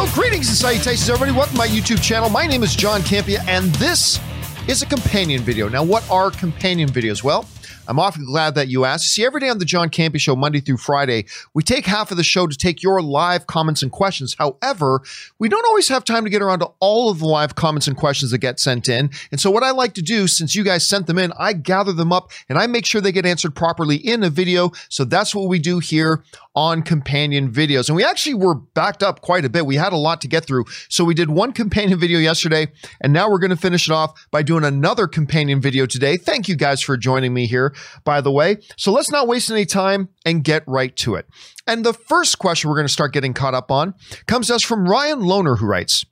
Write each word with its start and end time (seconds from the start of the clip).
Well, 0.00 0.10
greetings 0.14 0.48
and 0.48 0.56
salutations, 0.56 1.10
everybody. 1.10 1.36
Welcome 1.36 1.56
to 1.56 1.58
my 1.58 1.66
YouTube 1.66 2.02
channel. 2.02 2.30
My 2.30 2.46
name 2.46 2.62
is 2.62 2.74
John 2.74 3.02
Campea, 3.02 3.46
and 3.46 3.66
this 3.74 4.18
is 4.66 4.80
a 4.80 4.86
companion 4.86 5.42
video. 5.42 5.68
Now, 5.68 5.84
what 5.84 6.10
are 6.10 6.30
companion 6.30 6.88
videos? 6.88 7.22
Well, 7.22 7.46
I'm 7.86 7.98
awfully 7.98 8.24
glad 8.24 8.54
that 8.54 8.68
you 8.68 8.86
asked. 8.86 9.10
See, 9.10 9.26
every 9.26 9.40
day 9.40 9.50
on 9.50 9.58
the 9.58 9.66
John 9.66 9.90
Campea 9.90 10.18
Show, 10.18 10.36
Monday 10.36 10.60
through 10.60 10.78
Friday, 10.78 11.26
we 11.52 11.62
take 11.62 11.84
half 11.84 12.10
of 12.10 12.16
the 12.16 12.22
show 12.22 12.46
to 12.46 12.56
take 12.56 12.82
your 12.82 13.02
live 13.02 13.46
comments 13.46 13.82
and 13.82 13.92
questions. 13.92 14.36
However, 14.38 15.02
we 15.38 15.50
don't 15.50 15.66
always 15.66 15.88
have 15.88 16.04
time 16.04 16.24
to 16.24 16.30
get 16.30 16.40
around 16.40 16.60
to 16.60 16.70
all 16.80 17.10
of 17.10 17.18
the 17.18 17.26
live 17.26 17.54
comments 17.56 17.86
and 17.86 17.94
questions 17.94 18.30
that 18.30 18.38
get 18.38 18.58
sent 18.58 18.88
in. 18.88 19.10
And 19.30 19.38
so, 19.38 19.50
what 19.50 19.64
I 19.64 19.72
like 19.72 19.92
to 19.94 20.02
do, 20.02 20.28
since 20.28 20.54
you 20.54 20.64
guys 20.64 20.88
sent 20.88 21.08
them 21.08 21.18
in, 21.18 21.30
I 21.38 21.52
gather 21.52 21.92
them 21.92 22.10
up 22.10 22.30
and 22.48 22.58
I 22.58 22.66
make 22.68 22.86
sure 22.86 23.02
they 23.02 23.12
get 23.12 23.26
answered 23.26 23.54
properly 23.54 23.96
in 23.96 24.22
a 24.22 24.30
video. 24.30 24.72
So, 24.88 25.04
that's 25.04 25.34
what 25.34 25.48
we 25.48 25.58
do 25.58 25.78
here 25.78 26.22
on 26.54 26.82
companion 26.82 27.50
videos. 27.50 27.88
And 27.88 27.96
we 27.96 28.04
actually 28.04 28.34
were 28.34 28.54
backed 28.54 29.02
up 29.02 29.20
quite 29.20 29.44
a 29.44 29.48
bit. 29.48 29.66
We 29.66 29.76
had 29.76 29.92
a 29.92 29.96
lot 29.96 30.20
to 30.22 30.28
get 30.28 30.44
through. 30.44 30.64
So, 30.88 31.04
we 31.04 31.14
did 31.14 31.30
one 31.30 31.52
companion 31.52 31.98
video 31.98 32.18
yesterday, 32.18 32.68
and 33.00 33.12
now 33.12 33.30
we're 33.30 33.38
going 33.38 33.50
to 33.50 33.56
finish 33.56 33.88
it 33.88 33.92
off 33.92 34.12
by 34.30 34.42
doing 34.42 34.64
another 34.64 35.06
companion 35.06 35.60
video 35.60 35.86
today. 35.86 36.16
Thank 36.16 36.48
you 36.48 36.56
guys 36.56 36.82
for 36.82 36.96
joining 36.96 37.32
me 37.32 37.46
here 37.46 37.74
by 38.04 38.20
the 38.20 38.30
way. 38.30 38.58
So 38.76 38.92
let's 38.92 39.10
not 39.10 39.28
waste 39.28 39.50
any 39.50 39.64
time 39.64 40.08
and 40.24 40.44
get 40.44 40.62
right 40.66 40.94
to 40.96 41.14
it. 41.14 41.26
And 41.66 41.84
the 41.84 41.92
first 41.92 42.38
question 42.38 42.68
we're 42.68 42.76
going 42.76 42.86
to 42.86 42.92
start 42.92 43.12
getting 43.12 43.34
caught 43.34 43.54
up 43.54 43.70
on 43.70 43.94
comes 44.26 44.48
to 44.48 44.54
us 44.54 44.64
from 44.64 44.88
Ryan 44.88 45.20
Lohner, 45.20 45.58
who 45.58 45.66
writes, 45.66 46.04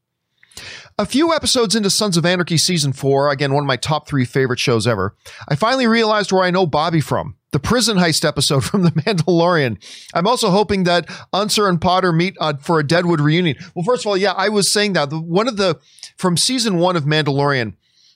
a 0.98 1.06
few 1.06 1.32
episodes 1.32 1.76
into 1.76 1.90
Sons 1.90 2.16
of 2.16 2.26
Anarchy 2.26 2.56
season 2.56 2.92
four, 2.92 3.30
again, 3.30 3.54
one 3.54 3.62
of 3.62 3.68
my 3.68 3.76
top 3.76 4.08
three 4.08 4.24
favorite 4.24 4.58
shows 4.58 4.86
ever, 4.86 5.14
I 5.48 5.54
finally 5.54 5.86
realized 5.86 6.32
where 6.32 6.42
I 6.42 6.50
know 6.50 6.66
Bobby 6.66 7.00
from. 7.00 7.36
The 7.52 7.60
prison 7.60 7.96
heist 7.96 8.26
episode 8.26 8.64
from 8.64 8.82
The 8.82 8.90
Mandalorian. 8.90 9.82
I'm 10.12 10.26
also 10.26 10.50
hoping 10.50 10.84
that 10.84 11.08
Unser 11.32 11.68
and 11.68 11.80
Potter 11.80 12.12
meet 12.12 12.36
uh, 12.40 12.54
for 12.60 12.80
a 12.80 12.86
Deadwood 12.86 13.20
reunion. 13.20 13.56
Well, 13.74 13.84
first 13.84 14.02
of 14.04 14.08
all, 14.08 14.16
yeah, 14.16 14.32
I 14.32 14.48
was 14.48 14.70
saying 14.70 14.94
that. 14.94 15.10
The, 15.10 15.20
one 15.20 15.48
of 15.48 15.56
the, 15.56 15.78
from 16.16 16.36
season 16.36 16.78
one 16.78 16.96
of 16.96 17.04
Mandalorian, 17.04 17.74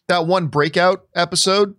that 0.08 0.26
one 0.26 0.48
breakout 0.48 1.06
episode, 1.14 1.76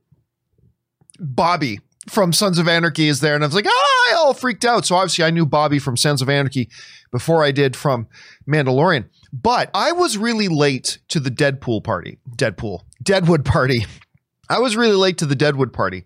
Bobby 1.19 1.81
from 2.07 2.33
Sons 2.33 2.57
of 2.57 2.67
Anarchy 2.67 3.07
is 3.07 3.19
there. 3.19 3.35
And 3.35 3.43
I 3.43 3.47
was 3.47 3.55
like, 3.55 3.67
ah, 3.67 4.11
I 4.11 4.15
all 4.17 4.33
freaked 4.33 4.65
out. 4.65 4.85
So 4.85 4.95
obviously 4.95 5.23
I 5.25 5.31
knew 5.31 5.45
Bobby 5.45 5.79
from 5.79 5.95
Sons 5.95 6.21
of 6.21 6.29
Anarchy 6.29 6.69
before 7.11 7.43
I 7.43 7.51
did 7.51 7.75
from 7.75 8.07
Mandalorian. 8.47 9.05
But 9.33 9.71
I 9.73 9.93
was 9.93 10.15
really 10.15 10.47
late 10.47 10.99
to 11.09 11.19
the 11.19 11.31
Deadpool 11.31 11.83
party. 11.83 12.19
Deadpool. 12.35 12.81
Deadwood 13.01 13.43
party. 13.43 13.85
I 14.49 14.59
was 14.59 14.75
really 14.75 14.95
late 14.95 15.17
to 15.17 15.25
the 15.25 15.35
Deadwood 15.35 15.73
party. 15.73 16.05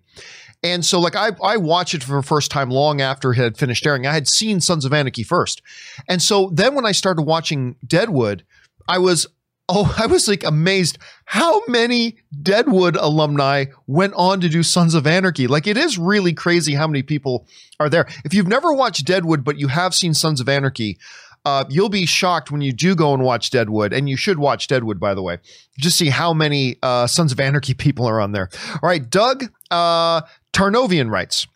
And 0.64 0.84
so, 0.84 1.00
like, 1.00 1.16
I, 1.16 1.32
I 1.44 1.58
watched 1.58 1.94
it 1.94 2.04
for 2.04 2.16
the 2.16 2.24
first 2.24 2.50
time 2.50 2.72
long 2.72 3.02
after 3.02 3.32
it 3.32 3.38
had 3.38 3.58
finished 3.58 3.86
airing. 3.86 4.08
I 4.08 4.14
had 4.14 4.28
seen 4.28 4.62
Sons 4.62 4.86
of 4.86 4.94
Anarchy 4.94 5.24
first. 5.24 5.62
And 6.08 6.22
so 6.22 6.50
then 6.54 6.74
when 6.74 6.86
I 6.86 6.94
started 6.94 7.24
watching 7.24 7.76
Deadwood, 7.86 8.44
I 8.88 8.98
was 8.98 9.28
oh, 9.70 9.94
I 10.00 10.08
was 10.08 10.28
like 10.28 10.44
amazed 10.44 10.98
how 11.26 11.62
many 11.68 12.18
Deadwood 12.42 12.96
alumni 12.96 13.66
went 13.86 14.14
on 14.16 14.42
to 14.42 14.50
do 14.50 14.64
Sons 14.64 14.94
of 14.94 15.06
Anarchy. 15.06 15.48
Like 15.48 15.68
it 15.68 15.78
is 15.78 15.98
really 15.98 16.34
crazy 16.34 16.74
how 16.74 16.88
many 16.88 17.04
people 17.04 17.48
are 17.80 17.90
there. 17.90 18.08
If 18.24 18.34
you've 18.34 18.48
never 18.48 18.74
watched 18.74 19.06
Deadwood, 19.06 19.44
but 19.44 19.60
you 19.60 19.68
have 19.68 19.94
seen 19.94 20.14
Sons 20.14 20.40
of 20.40 20.50
Anarchy, 20.50 20.98
uh, 21.48 21.64
you'll 21.70 21.88
be 21.88 22.06
shocked 22.06 22.52
when 22.52 22.60
you 22.60 22.74
do 22.74 22.94
go 22.94 23.14
and 23.14 23.24
watch 23.24 23.52
Deadwood, 23.52 23.94
and 23.94 24.10
you 24.10 24.18
should 24.18 24.38
watch 24.38 24.68
Deadwood, 24.68 25.00
by 25.00 25.14
the 25.14 25.22
way. 25.22 25.38
Just 25.80 25.98
see 25.98 26.10
how 26.10 26.34
many 26.34 26.76
uh, 26.84 27.08
Sons 27.08 27.32
of 27.32 27.40
Anarchy 27.40 27.74
people 27.86 28.06
are 28.06 28.20
on 28.20 28.34
there. 28.34 28.50
All 28.74 28.90
right, 28.90 29.10
Doug 29.10 29.46
uh, 29.72 30.22
Tarnovian 30.52 31.10
writes, 31.10 31.48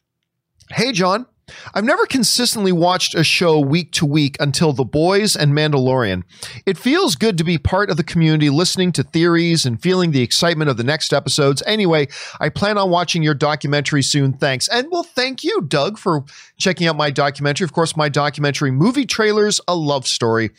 "Hey 0.70 0.94
John, 0.94 1.26
I've 1.74 1.84
never 1.84 2.06
consistently 2.06 2.72
watched 2.72 3.16
a 3.16 3.24
show 3.24 3.60
week 3.60 3.92
to 3.94 4.06
week 4.06 4.38
until 4.40 4.74
The 4.74 4.84
Boys 4.84 5.36
and 5.36 5.54
Mandalorian. 5.54 6.24
It 6.66 6.78
feels 6.78 7.16
good 7.16 7.38
to 7.38 7.44
be 7.44 7.58
part 7.58 7.90
of 7.90 7.98
the 7.98 8.04
community, 8.04 8.50
listening 8.50 8.92
to 8.94 9.04
theories 9.04 9.66
and 9.66 9.82
feeling 9.82 10.12
the 10.12 10.22
excitement 10.22 10.70
of 10.70 10.78
the 10.78 10.84
next 10.84 11.14
episodes. 11.14 11.64
Anyway, 11.66 12.08
I 12.40 12.50
plan 12.50 12.78
on 12.78 12.90
watching 12.90 13.24
your 13.24 13.34
documentary 13.34 14.04
soon. 14.04 14.34
Thanks. 14.34 14.68
And 14.68 14.88
well, 14.92 15.04
thank 15.04 15.44
you, 15.44 15.62
Doug, 15.62 15.98
for 15.98 16.24
checking 16.58 16.88
out 16.88 16.96
my 16.96 17.12
documentary. 17.12 17.66
Of 17.66 17.74
course, 17.74 17.96
my 17.96 18.10
documentary, 18.10 18.72
Movie 18.72 19.06
Trailers, 19.06 19.60
A 19.68 19.76
Love 19.76 20.08
Story. 20.08 20.52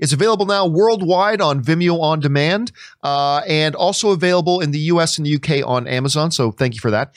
It's 0.00 0.12
available 0.12 0.46
now 0.46 0.66
worldwide 0.66 1.40
on 1.40 1.62
Vimeo 1.62 2.00
On 2.00 2.20
Demand 2.20 2.72
uh, 3.02 3.42
and 3.46 3.74
also 3.74 4.10
available 4.10 4.60
in 4.60 4.70
the 4.70 4.78
US 4.80 5.18
and 5.18 5.26
the 5.26 5.34
UK 5.36 5.66
on 5.66 5.86
Amazon. 5.86 6.30
So 6.30 6.52
thank 6.52 6.74
you 6.74 6.80
for 6.80 6.90
that. 6.90 7.14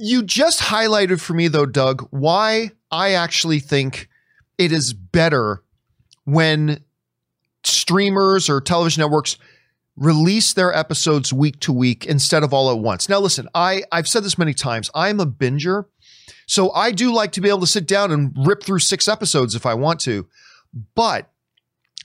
You 0.00 0.22
just 0.22 0.60
highlighted 0.60 1.20
for 1.20 1.34
me, 1.34 1.48
though, 1.48 1.66
Doug, 1.66 2.06
why 2.10 2.70
I 2.88 3.14
actually 3.14 3.58
think 3.58 4.08
it 4.56 4.70
is 4.70 4.92
better 4.92 5.64
when 6.24 6.84
streamers 7.64 8.48
or 8.48 8.60
television 8.60 9.00
networks 9.00 9.38
release 9.96 10.52
their 10.52 10.72
episodes 10.72 11.32
week 11.32 11.58
to 11.60 11.72
week 11.72 12.06
instead 12.06 12.44
of 12.44 12.54
all 12.54 12.70
at 12.70 12.78
once. 12.78 13.08
Now, 13.08 13.18
listen, 13.18 13.48
I, 13.56 13.82
I've 13.90 14.06
said 14.06 14.22
this 14.22 14.38
many 14.38 14.54
times. 14.54 14.88
I'm 14.94 15.18
a 15.18 15.26
binger. 15.26 15.86
So 16.46 16.70
I 16.72 16.92
do 16.92 17.12
like 17.12 17.32
to 17.32 17.40
be 17.40 17.48
able 17.48 17.60
to 17.60 17.66
sit 17.66 17.88
down 17.88 18.12
and 18.12 18.32
rip 18.36 18.62
through 18.62 18.78
six 18.78 19.08
episodes 19.08 19.56
if 19.56 19.66
I 19.66 19.74
want 19.74 19.98
to. 20.02 20.28
But 20.94 21.28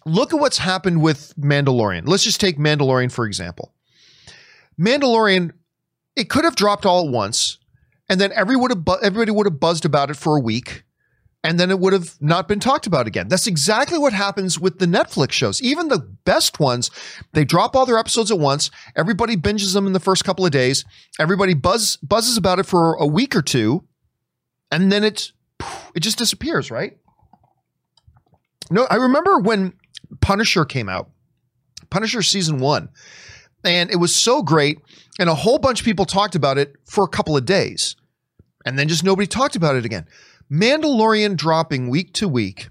look 0.04 0.34
at 0.34 0.40
what's 0.40 0.58
happened 0.58 1.04
with 1.04 1.36
Mandalorian. 1.38 2.08
Let's 2.08 2.24
just 2.24 2.42
take 2.42 2.58
Mandalorian, 2.58 3.12
for 3.12 3.28
example. 3.28 3.72
Mandalorian, 4.80 5.52
it 6.16 6.30
could 6.30 6.44
have 6.44 6.56
dropped 6.56 6.88
all 6.88 7.06
at 7.06 7.12
once 7.12 7.60
and 8.10 8.20
then 8.20 8.32
every 8.34 8.56
would 8.56 8.72
everybody 9.02 9.32
would 9.32 9.46
have 9.46 9.60
buzzed 9.60 9.86
about 9.86 10.10
it 10.10 10.16
for 10.16 10.36
a 10.38 10.42
week 10.42 10.84
and 11.44 11.60
then 11.60 11.70
it 11.70 11.80
would 11.80 11.92
have 11.92 12.16
not 12.22 12.48
been 12.48 12.60
talked 12.60 12.88
about 12.88 13.06
again. 13.06 13.28
That's 13.28 13.48
exactly 13.48 13.98
what 13.98 14.14
happens 14.14 14.60
with 14.60 14.80
the 14.80 14.86
Netflix 14.86 15.32
shows. 15.32 15.62
Even 15.62 15.90
the 15.90 16.00
best 16.00 16.60
ones, 16.60 16.90
they 17.34 17.44
drop 17.44 17.76
all 17.76 17.86
their 17.86 17.98
episodes 17.98 18.32
at 18.32 18.40
once. 18.40 18.72
Everybody 18.96 19.36
binges 19.36 19.74
them 19.74 19.86
in 19.86 19.94
the 19.94 20.00
first 20.00 20.24
couple 20.24 20.46
of 20.46 20.52
days. 20.52 20.86
Everybody 21.20 21.54
buzz 21.54 21.98
buzzes 21.98 22.38
about 22.38 22.60
it 22.60 22.66
for 22.66 22.94
a 22.96 23.06
week 23.06 23.36
or 23.36 23.42
two, 23.42 23.84
and 24.72 24.92
then 24.92 25.04
it's 25.04 25.34
it 25.94 26.00
just 26.00 26.18
disappears, 26.18 26.72
right? 26.72 26.98
No, 28.72 28.88
I 28.90 28.96
remember 28.96 29.38
when 29.38 29.74
Punisher 30.22 30.64
came 30.64 30.88
out, 30.88 31.10
Punisher 31.90 32.22
season 32.22 32.60
one, 32.60 32.88
and 33.64 33.90
it 33.92 33.98
was 33.98 34.16
so 34.16 34.42
great, 34.42 34.80
and 35.20 35.30
a 35.30 35.36
whole 35.36 35.60
bunch 35.60 35.82
of 35.82 35.86
people 35.86 36.06
talked 36.06 36.36
about 36.36 36.58
it 36.58 36.76
for 36.86 37.04
a 37.04 37.10
couple 37.10 37.38
of 37.38 37.46
days 37.46 37.96
and 38.66 38.78
then 38.78 38.88
just 38.88 39.04
nobody 39.04 39.28
talked 39.28 39.56
about 39.56 39.76
it 39.76 39.86
again. 39.86 40.08
Mandalorian 40.52 41.36
dropping 41.36 41.90
week 41.90 42.14
to 42.14 42.28
week 42.28 42.70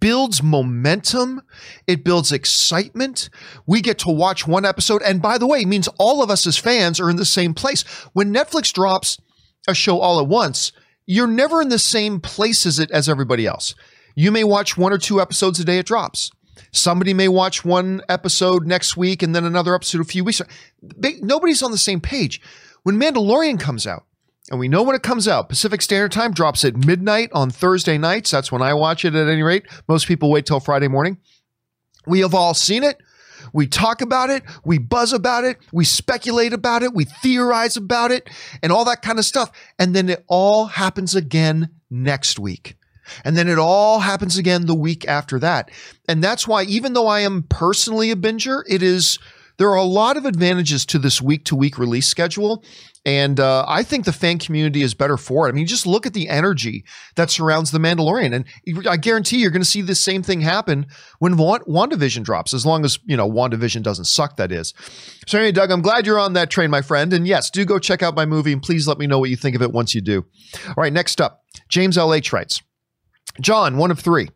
builds 0.00 0.42
momentum. 0.42 1.42
It 1.86 2.04
builds 2.04 2.32
excitement. 2.32 3.28
We 3.66 3.80
get 3.80 3.98
to 4.00 4.10
watch 4.10 4.46
one 4.46 4.64
episode. 4.64 5.02
And 5.02 5.20
by 5.20 5.38
the 5.38 5.46
way, 5.46 5.64
means 5.64 5.88
all 5.98 6.22
of 6.22 6.30
us 6.30 6.46
as 6.46 6.56
fans 6.56 7.00
are 7.00 7.10
in 7.10 7.16
the 7.16 7.24
same 7.24 7.54
place. 7.54 7.82
When 8.12 8.32
Netflix 8.32 8.72
drops 8.72 9.18
a 9.68 9.74
show 9.74 10.00
all 10.00 10.20
at 10.20 10.26
once, 10.26 10.72
you're 11.06 11.26
never 11.26 11.60
in 11.60 11.68
the 11.68 11.78
same 11.78 12.20
place 12.20 12.64
as 12.64 12.78
it 12.78 12.90
as 12.90 13.08
everybody 13.08 13.46
else. 13.46 13.74
You 14.16 14.30
may 14.30 14.44
watch 14.44 14.76
one 14.76 14.92
or 14.92 14.98
two 14.98 15.20
episodes 15.20 15.60
a 15.60 15.64
day 15.64 15.78
it 15.78 15.86
drops. 15.86 16.30
Somebody 16.72 17.14
may 17.14 17.28
watch 17.28 17.64
one 17.64 18.02
episode 18.08 18.66
next 18.66 18.96
week 18.96 19.22
and 19.22 19.34
then 19.34 19.44
another 19.44 19.74
episode 19.74 20.00
a 20.00 20.04
few 20.04 20.24
weeks. 20.24 20.42
Nobody's 21.20 21.62
on 21.62 21.70
the 21.70 21.78
same 21.78 22.00
page. 22.00 22.40
When 22.82 22.98
Mandalorian 23.00 23.58
comes 23.58 23.86
out, 23.86 24.04
and 24.50 24.60
we 24.60 24.68
know 24.68 24.82
when 24.82 24.94
it 24.94 25.02
comes 25.02 25.26
out. 25.26 25.48
Pacific 25.48 25.80
Standard 25.80 26.12
Time 26.12 26.34
drops 26.34 26.66
at 26.66 26.76
midnight 26.76 27.30
on 27.32 27.48
Thursday 27.48 27.96
nights. 27.96 28.30
That's 28.30 28.52
when 28.52 28.60
I 28.60 28.74
watch 28.74 29.06
it 29.06 29.14
at 29.14 29.26
any 29.26 29.42
rate. 29.42 29.64
Most 29.88 30.06
people 30.06 30.30
wait 30.30 30.44
till 30.44 30.60
Friday 30.60 30.86
morning. 30.86 31.16
We 32.06 32.20
have 32.20 32.34
all 32.34 32.52
seen 32.52 32.82
it. 32.82 32.98
We 33.54 33.66
talk 33.66 34.02
about 34.02 34.28
it. 34.28 34.42
We 34.62 34.76
buzz 34.76 35.14
about 35.14 35.44
it. 35.44 35.56
We 35.72 35.86
speculate 35.86 36.52
about 36.52 36.82
it. 36.82 36.92
We 36.92 37.04
theorize 37.04 37.78
about 37.78 38.10
it 38.10 38.28
and 38.62 38.70
all 38.70 38.84
that 38.84 39.00
kind 39.00 39.18
of 39.18 39.24
stuff. 39.24 39.50
And 39.78 39.96
then 39.96 40.10
it 40.10 40.24
all 40.26 40.66
happens 40.66 41.14
again 41.14 41.70
next 41.90 42.38
week. 42.38 42.76
And 43.24 43.36
then 43.36 43.48
it 43.48 43.58
all 43.58 44.00
happens 44.00 44.38
again 44.38 44.66
the 44.66 44.74
week 44.74 45.06
after 45.06 45.38
that. 45.40 45.70
And 46.08 46.22
that's 46.22 46.46
why, 46.46 46.64
even 46.64 46.92
though 46.92 47.06
I 47.06 47.20
am 47.20 47.44
personally 47.44 48.10
a 48.10 48.16
binger, 48.16 48.62
it 48.68 48.82
is 48.82 49.18
there 49.56 49.70
are 49.70 49.76
a 49.76 49.84
lot 49.84 50.16
of 50.16 50.24
advantages 50.24 50.84
to 50.86 50.98
this 50.98 51.22
week 51.22 51.44
to 51.44 51.56
week 51.56 51.78
release 51.78 52.08
schedule. 52.08 52.64
And 53.06 53.38
uh, 53.38 53.66
I 53.68 53.82
think 53.82 54.06
the 54.06 54.12
fan 54.12 54.38
community 54.38 54.82
is 54.82 54.94
better 54.94 55.18
for 55.18 55.46
it. 55.46 55.50
I 55.50 55.52
mean, 55.52 55.66
just 55.66 55.86
look 55.86 56.06
at 56.06 56.14
the 56.14 56.28
energy 56.28 56.84
that 57.16 57.30
surrounds 57.30 57.70
The 57.70 57.78
Mandalorian. 57.78 58.34
And 58.34 58.88
I 58.88 58.96
guarantee 58.96 59.38
you're 59.38 59.50
going 59.50 59.62
to 59.62 59.68
see 59.68 59.82
the 59.82 59.94
same 59.94 60.22
thing 60.22 60.40
happen 60.40 60.86
when 61.18 61.34
WandaVision 61.34 62.24
drops, 62.24 62.54
as 62.54 62.64
long 62.64 62.82
as, 62.84 62.98
you 63.04 63.16
know, 63.16 63.30
WandaVision 63.30 63.82
doesn't 63.82 64.06
suck, 64.06 64.36
that 64.38 64.50
is. 64.50 64.72
So, 65.26 65.38
anyway, 65.38 65.52
Doug, 65.52 65.70
I'm 65.70 65.82
glad 65.82 66.06
you're 66.06 66.18
on 66.18 66.32
that 66.32 66.50
train, 66.50 66.70
my 66.70 66.80
friend. 66.80 67.12
And 67.12 67.26
yes, 67.26 67.50
do 67.50 67.66
go 67.66 67.78
check 67.78 68.02
out 68.02 68.16
my 68.16 68.24
movie 68.24 68.52
and 68.52 68.62
please 68.62 68.88
let 68.88 68.98
me 68.98 69.06
know 69.06 69.18
what 69.18 69.30
you 69.30 69.36
think 69.36 69.54
of 69.54 69.60
it 69.60 69.72
once 69.72 69.94
you 69.94 70.00
do. 70.00 70.24
All 70.68 70.74
right, 70.78 70.92
next 70.92 71.20
up, 71.20 71.44
James 71.68 71.98
L.H. 71.98 72.32
writes 72.32 72.62
John, 73.40 73.76
one 73.76 73.90
of 73.90 73.98
three. 74.00 74.30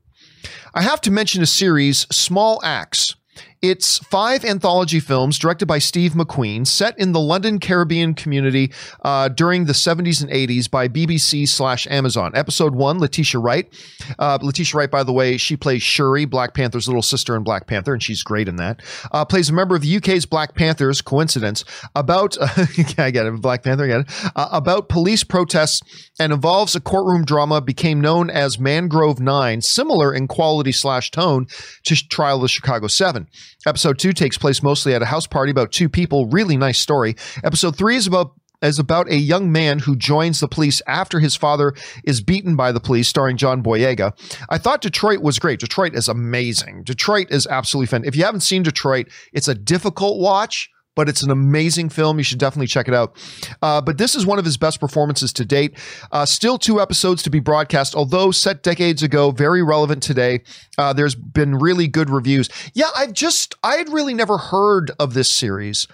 I 0.75 0.83
have 0.83 1.00
to 1.03 1.11
mention 1.11 1.43
a 1.43 1.47
series, 1.47 2.06
Small 2.11 2.61
Axe 2.65 3.15
It's 3.61 3.99
five 3.99 4.45
anthology 4.45 5.01
films 5.01 5.37
directed 5.37 5.67
by 5.67 5.81
Steve 5.81 6.13
McQueen, 6.13 6.65
set 6.65 6.97
in 6.97 7.11
the 7.11 7.19
London 7.19 7.59
Caribbean 7.59 8.15
community 8.15 8.73
uh, 9.03 9.29
during 9.29 9.65
the 9.65 9.73
70s 9.73 10.23
and 10.23 10.31
80s 10.31 10.71
by 10.71 10.87
BBC 10.87 11.49
slash 11.49 11.85
Amazon. 11.89 12.31
Episode 12.37 12.77
one, 12.77 13.01
Letitia 13.01 13.41
Wright. 13.41 13.69
Uh, 14.17 14.39
Letitia 14.41 14.79
Wright, 14.79 14.91
by 14.91 15.03
the 15.03 15.13
way, 15.13 15.37
she 15.37 15.57
plays 15.57 15.83
Shuri, 15.83 16.25
Black 16.25 16.55
Panther's 16.55 16.87
little 16.87 17.03
sister 17.03 17.35
in 17.35 17.43
Black 17.43 17.67
Panther, 17.67 17.93
and 17.93 18.01
she's 18.01 18.23
great 18.23 18.47
in 18.47 18.57
that. 18.57 18.81
Uh, 19.11 19.25
plays 19.25 19.51
a 19.51 19.53
member 19.53 19.75
of 19.75 19.83
the 19.83 19.97
UK's 19.97 20.25
Black 20.25 20.55
Panthers, 20.55 21.03
coincidence, 21.03 21.65
about, 21.97 22.37
I 22.99 23.11
get 23.11 23.27
it, 23.27 23.41
Black 23.41 23.65
Panther, 23.65 23.91
I 23.91 24.01
it, 24.01 24.31
uh, 24.37 24.49
about 24.53 24.89
police 24.89 25.25
protests 25.25 25.81
and 26.21 26.33
involves 26.33 26.77
a 26.77 26.81
courtroom 26.81 27.25
drama 27.25 27.61
became 27.61 28.01
known 28.01 28.31
as 28.31 28.61
Mangrove 28.61 29.19
Nine, 29.19 29.63
similar 29.63 30.15
in 30.15 30.29
quality 30.29 30.71
slash 30.71 31.11
tone 31.11 31.49
to 31.83 32.09
Trial 32.09 32.37
of 32.37 32.43
the 32.43 32.49
Chicago 32.49 32.87
Seven. 32.87 33.27
Episode 33.69 33.99
two 33.99 34.15
takes 34.15 34.38
place 34.38 34.62
mostly 34.62 34.94
at 34.94 35.03
a 35.03 35.06
house 35.06 35.26
party 35.26 35.50
about 35.50 35.73
two 35.73 35.91
people. 35.91 36.26
Really 36.26 36.56
nice 36.56 36.79
story. 36.79 37.17
Episode 37.44 37.76
three 37.76 37.97
is 37.97 38.06
about 38.06 38.32
is 38.62 38.79
about 38.79 39.11
a 39.11 39.17
young 39.17 39.53
man 39.53 39.79
who 39.79 39.94
joins 39.94 40.41
the 40.41 40.49
police 40.49 40.81
after 40.87 41.20
his 41.20 41.37
father 41.37 41.75
is 42.03 42.23
beaten 42.23 42.56
by 42.56 42.73
the 42.73 42.81
police, 42.81 43.06
starring 43.06 43.37
John 43.37 43.62
Boyega. 43.62 44.12
I 44.49 44.56
thought 44.56 44.81
Detroit 44.81 45.20
was 45.20 45.38
great. 45.38 45.61
Detroit 45.61 45.94
is 45.94 46.09
amazing. 46.09 46.82
Detroit 46.82 47.29
is 47.31 47.47
absolutely 47.47 47.87
fun. 47.87 48.05
If 48.05 48.17
you 48.17 48.25
haven't 48.25 48.41
seen 48.41 48.62
Detroit, 48.62 49.09
it's 49.32 49.49
a 49.49 49.55
difficult 49.55 50.19
watch 50.19 50.71
but 50.99 51.09
it's 51.09 51.23
an 51.23 51.31
amazing 51.31 51.89
film. 51.89 52.19
You 52.19 52.25
should 52.25 52.41
definitely 52.41 52.67
check 52.67 52.89
it 52.89 52.93
out. 52.93 53.15
Uh, 53.62 53.81
but 53.81 53.99
this 53.99 54.17
is 54.17 54.27
one 54.27 54.41
of 54.41 54.45
his 54.45 54.56
best 54.56 54.81
performances 54.81 55.33
to 55.35 55.45
date. 55.45 55.79
Uh, 56.11 56.27
still 56.27 56.59
two 56.59 56.81
episodes 56.81 57.23
to 57.23 57.31
be 57.31 57.39
broadcast, 57.39 57.95
although 57.95 58.33
set 58.33 58.65
decades 58.65 59.00
ago, 59.00 59.31
very 59.31 59.62
relevant 59.62 60.03
today. 60.03 60.41
Uh, 60.77 60.93
there's 60.93 61.15
been 61.15 61.55
really 61.55 61.87
good 61.87 62.11
reviews. 62.11 62.49
Yeah, 62.75 62.89
I've 62.97 63.12
just, 63.12 63.55
I 63.62 63.77
had 63.77 63.89
really 63.91 64.12
never 64.12 64.39
heard 64.39 64.91
of 64.99 65.15
this 65.15 65.31
series 65.31 65.87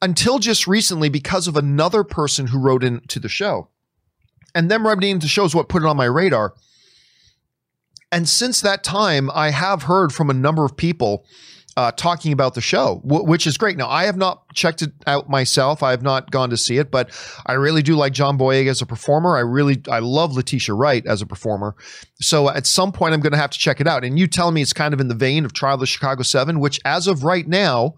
until 0.00 0.38
just 0.38 0.68
recently 0.68 1.08
because 1.08 1.48
of 1.48 1.56
another 1.56 2.04
person 2.04 2.46
who 2.46 2.60
wrote 2.60 2.84
into 2.84 3.18
the 3.18 3.28
show. 3.28 3.66
And 4.54 4.70
them 4.70 4.84
the 4.84 5.26
show 5.26 5.44
is 5.44 5.56
what 5.56 5.68
put 5.68 5.82
it 5.82 5.88
on 5.88 5.96
my 5.96 6.04
radar. 6.04 6.54
And 8.12 8.28
since 8.28 8.60
that 8.60 8.84
time, 8.84 9.28
I 9.34 9.50
have 9.50 9.82
heard 9.82 10.12
from 10.12 10.30
a 10.30 10.34
number 10.34 10.64
of 10.64 10.76
people 10.76 11.26
uh, 11.76 11.90
talking 11.92 12.32
about 12.32 12.54
the 12.54 12.60
show, 12.60 13.00
w- 13.06 13.24
which 13.24 13.46
is 13.46 13.56
great. 13.56 13.76
Now, 13.76 13.88
I 13.88 14.04
have 14.04 14.16
not 14.16 14.52
checked 14.54 14.82
it 14.82 14.92
out 15.06 15.30
myself. 15.30 15.82
I 15.82 15.90
have 15.90 16.02
not 16.02 16.30
gone 16.30 16.50
to 16.50 16.56
see 16.56 16.78
it, 16.78 16.90
but 16.90 17.10
I 17.46 17.54
really 17.54 17.82
do 17.82 17.96
like 17.96 18.12
John 18.12 18.38
Boyega 18.38 18.68
as 18.68 18.82
a 18.82 18.86
performer. 18.86 19.36
I 19.36 19.40
really, 19.40 19.82
I 19.90 20.00
love 20.00 20.34
Letitia 20.34 20.74
Wright 20.74 21.04
as 21.06 21.22
a 21.22 21.26
performer. 21.26 21.74
So 22.20 22.50
at 22.50 22.66
some 22.66 22.92
point, 22.92 23.14
I'm 23.14 23.20
going 23.20 23.32
to 23.32 23.38
have 23.38 23.50
to 23.50 23.58
check 23.58 23.80
it 23.80 23.86
out. 23.86 24.04
And 24.04 24.18
you 24.18 24.26
tell 24.26 24.50
me 24.50 24.60
it's 24.60 24.72
kind 24.72 24.92
of 24.92 25.00
in 25.00 25.08
the 25.08 25.14
vein 25.14 25.44
of 25.44 25.52
Trial 25.52 25.74
of 25.74 25.80
the 25.80 25.86
Chicago 25.86 26.22
Seven, 26.22 26.60
which 26.60 26.78
as 26.84 27.06
of 27.06 27.24
right 27.24 27.48
now 27.48 27.94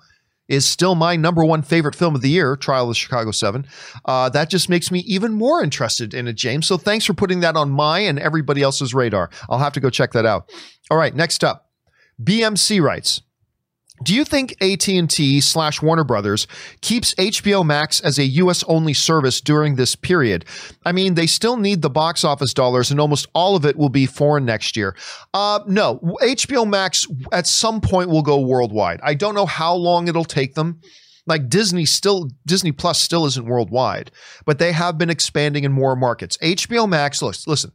is 0.47 0.67
still 0.67 0.95
my 0.95 1.17
number 1.17 1.45
one 1.45 1.63
favorite 1.63 1.95
film 1.95 2.15
of 2.15 2.21
the 2.21 2.29
year, 2.29 2.55
Trial 2.55 2.85
of 2.85 2.91
the 2.91 2.95
Chicago 2.95 3.31
Seven. 3.31 3.67
Uh, 4.05 4.29
that 4.29 4.51
just 4.51 4.69
makes 4.69 4.91
me 4.91 5.01
even 5.01 5.33
more 5.33 5.63
interested 5.63 6.15
in 6.15 6.29
it, 6.29 6.35
James. 6.35 6.67
So 6.67 6.77
thanks 6.77 7.05
for 7.05 7.15
putting 7.15 7.41
that 7.41 7.57
on 7.57 7.71
my 7.71 8.01
and 8.01 8.19
everybody 8.19 8.63
else's 8.63 8.95
radar. 8.95 9.31
I'll 9.49 9.59
have 9.59 9.73
to 9.73 9.81
go 9.81 9.91
check 9.91 10.13
that 10.13 10.27
out. 10.27 10.51
All 10.91 10.99
right, 10.99 11.15
next 11.15 11.43
up, 11.43 11.71
BMC 12.23 12.83
writes. 12.83 13.23
Do 14.03 14.13
you 14.13 14.25
think 14.25 14.61
AT&T 14.61 15.41
slash 15.41 15.81
Warner 15.81 16.03
Brothers 16.03 16.49
keeps 16.81 17.15
HBO 17.15 17.65
Max 17.65 18.01
as 18.01 18.19
a 18.19 18.25
US 18.25 18.65
only 18.65 18.93
service 18.93 19.41
during 19.41 19.77
this 19.77 19.95
period? 19.95 20.45
I 20.85 20.91
mean, 20.91 21.15
they 21.15 21.29
still 21.29 21.57
need 21.57 21.81
the 21.81 21.91
box 21.91 22.25
office 22.25 22.53
dollars 22.53 22.91
and 22.91 23.01
almost 23.01 23.29
all 23.35 23.55
of 23.55 23.65
it 23.65 23.77
will 23.77 23.89
be 23.89 24.07
foreign 24.07 24.45
next 24.45 24.77
year. 24.77 24.97
Uh, 25.33 25.61
no, 25.69 26.01
HBO 26.21 26.69
Max 26.69 27.07
at 27.31 27.47
some 27.47 27.81
point 27.81 28.11
will 28.11 28.23
go 28.23 28.41
worldwide. 28.41 28.99
I 29.01 29.15
don't 29.15 29.37
know 29.37 29.47
how 29.47 29.75
long 29.77 30.09
it'll 30.09 30.25
take 30.25 30.55
them. 30.55 30.81
Like 31.27 31.49
Disney 31.49 31.85
still, 31.85 32.31
Disney 32.45 32.73
Plus 32.73 33.01
still 33.01 33.27
isn't 33.27 33.47
worldwide, 33.47 34.11
but 34.45 34.59
they 34.59 34.73
have 34.73 34.99
been 34.99 35.09
expanding 35.09 35.63
in 35.63 35.73
more 35.73 35.95
markets. 35.95 36.37
HBO 36.39 36.89
Max, 36.89 37.23
listen, 37.23 37.71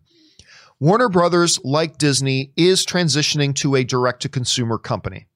Warner 0.82 1.10
Brothers, 1.10 1.60
like 1.64 1.98
Disney, 1.98 2.52
is 2.58 2.86
transitioning 2.86 3.56
to 3.56 3.76
a 3.76 3.86
direct 3.86 4.22
to 4.24 4.30
consumer 4.30 4.78
company. 4.78 5.29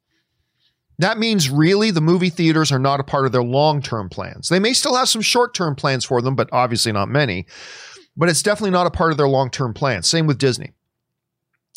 That 0.99 1.17
means 1.17 1.49
really 1.49 1.91
the 1.91 2.01
movie 2.01 2.29
theaters 2.29 2.71
are 2.71 2.79
not 2.79 2.99
a 2.99 3.03
part 3.03 3.25
of 3.25 3.31
their 3.31 3.43
long 3.43 3.81
term 3.81 4.09
plans. 4.09 4.49
They 4.49 4.59
may 4.59 4.73
still 4.73 4.95
have 4.95 5.09
some 5.09 5.21
short 5.21 5.53
term 5.53 5.75
plans 5.75 6.05
for 6.05 6.21
them, 6.21 6.35
but 6.35 6.49
obviously 6.51 6.91
not 6.91 7.09
many. 7.09 7.45
But 8.15 8.29
it's 8.29 8.43
definitely 8.43 8.71
not 8.71 8.87
a 8.87 8.91
part 8.91 9.11
of 9.11 9.17
their 9.17 9.27
long 9.27 9.49
term 9.49 9.73
plans. 9.73 10.07
Same 10.07 10.27
with 10.27 10.37
Disney. 10.37 10.73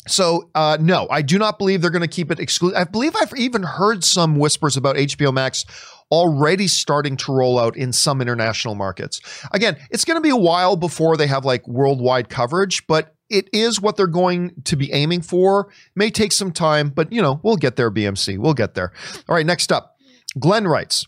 So, 0.07 0.49
uh, 0.55 0.77
no, 0.79 1.07
I 1.09 1.21
do 1.21 1.37
not 1.37 1.57
believe 1.57 1.81
they're 1.81 1.91
going 1.91 2.01
to 2.01 2.07
keep 2.07 2.31
it 2.31 2.39
exclusive. 2.39 2.77
I 2.77 2.85
believe 2.85 3.15
I've 3.15 3.33
even 3.35 3.63
heard 3.63 4.03
some 4.03 4.37
whispers 4.37 4.77
about 4.77 4.95
HBO 4.95 5.33
Max 5.33 5.65
already 6.09 6.67
starting 6.67 7.17
to 7.17 7.33
roll 7.33 7.59
out 7.59 7.75
in 7.75 7.91
some 7.91 8.21
international 8.21 8.75
markets. 8.75 9.19
Again, 9.51 9.75
it's 9.91 10.05
going 10.05 10.15
to 10.15 10.21
be 10.21 10.29
a 10.29 10.37
while 10.37 10.77
before 10.77 11.17
they 11.17 11.27
have 11.27 11.43
like 11.43 11.67
worldwide 11.67 12.29
coverage, 12.29 12.87
but 12.87 13.16
it 13.29 13.49
is 13.53 13.81
what 13.81 13.97
they're 13.97 14.07
going 14.07 14.53
to 14.65 14.75
be 14.75 14.91
aiming 14.93 15.21
for. 15.21 15.69
May 15.95 16.09
take 16.09 16.31
some 16.31 16.51
time, 16.51 16.89
but 16.89 17.11
you 17.11 17.21
know, 17.21 17.39
we'll 17.43 17.57
get 17.57 17.75
there, 17.75 17.91
BMC. 17.91 18.37
We'll 18.37 18.53
get 18.53 18.73
there. 18.73 18.91
All 19.27 19.35
right, 19.35 19.45
next 19.45 19.71
up. 19.71 19.97
Glenn 20.39 20.67
writes 20.67 21.05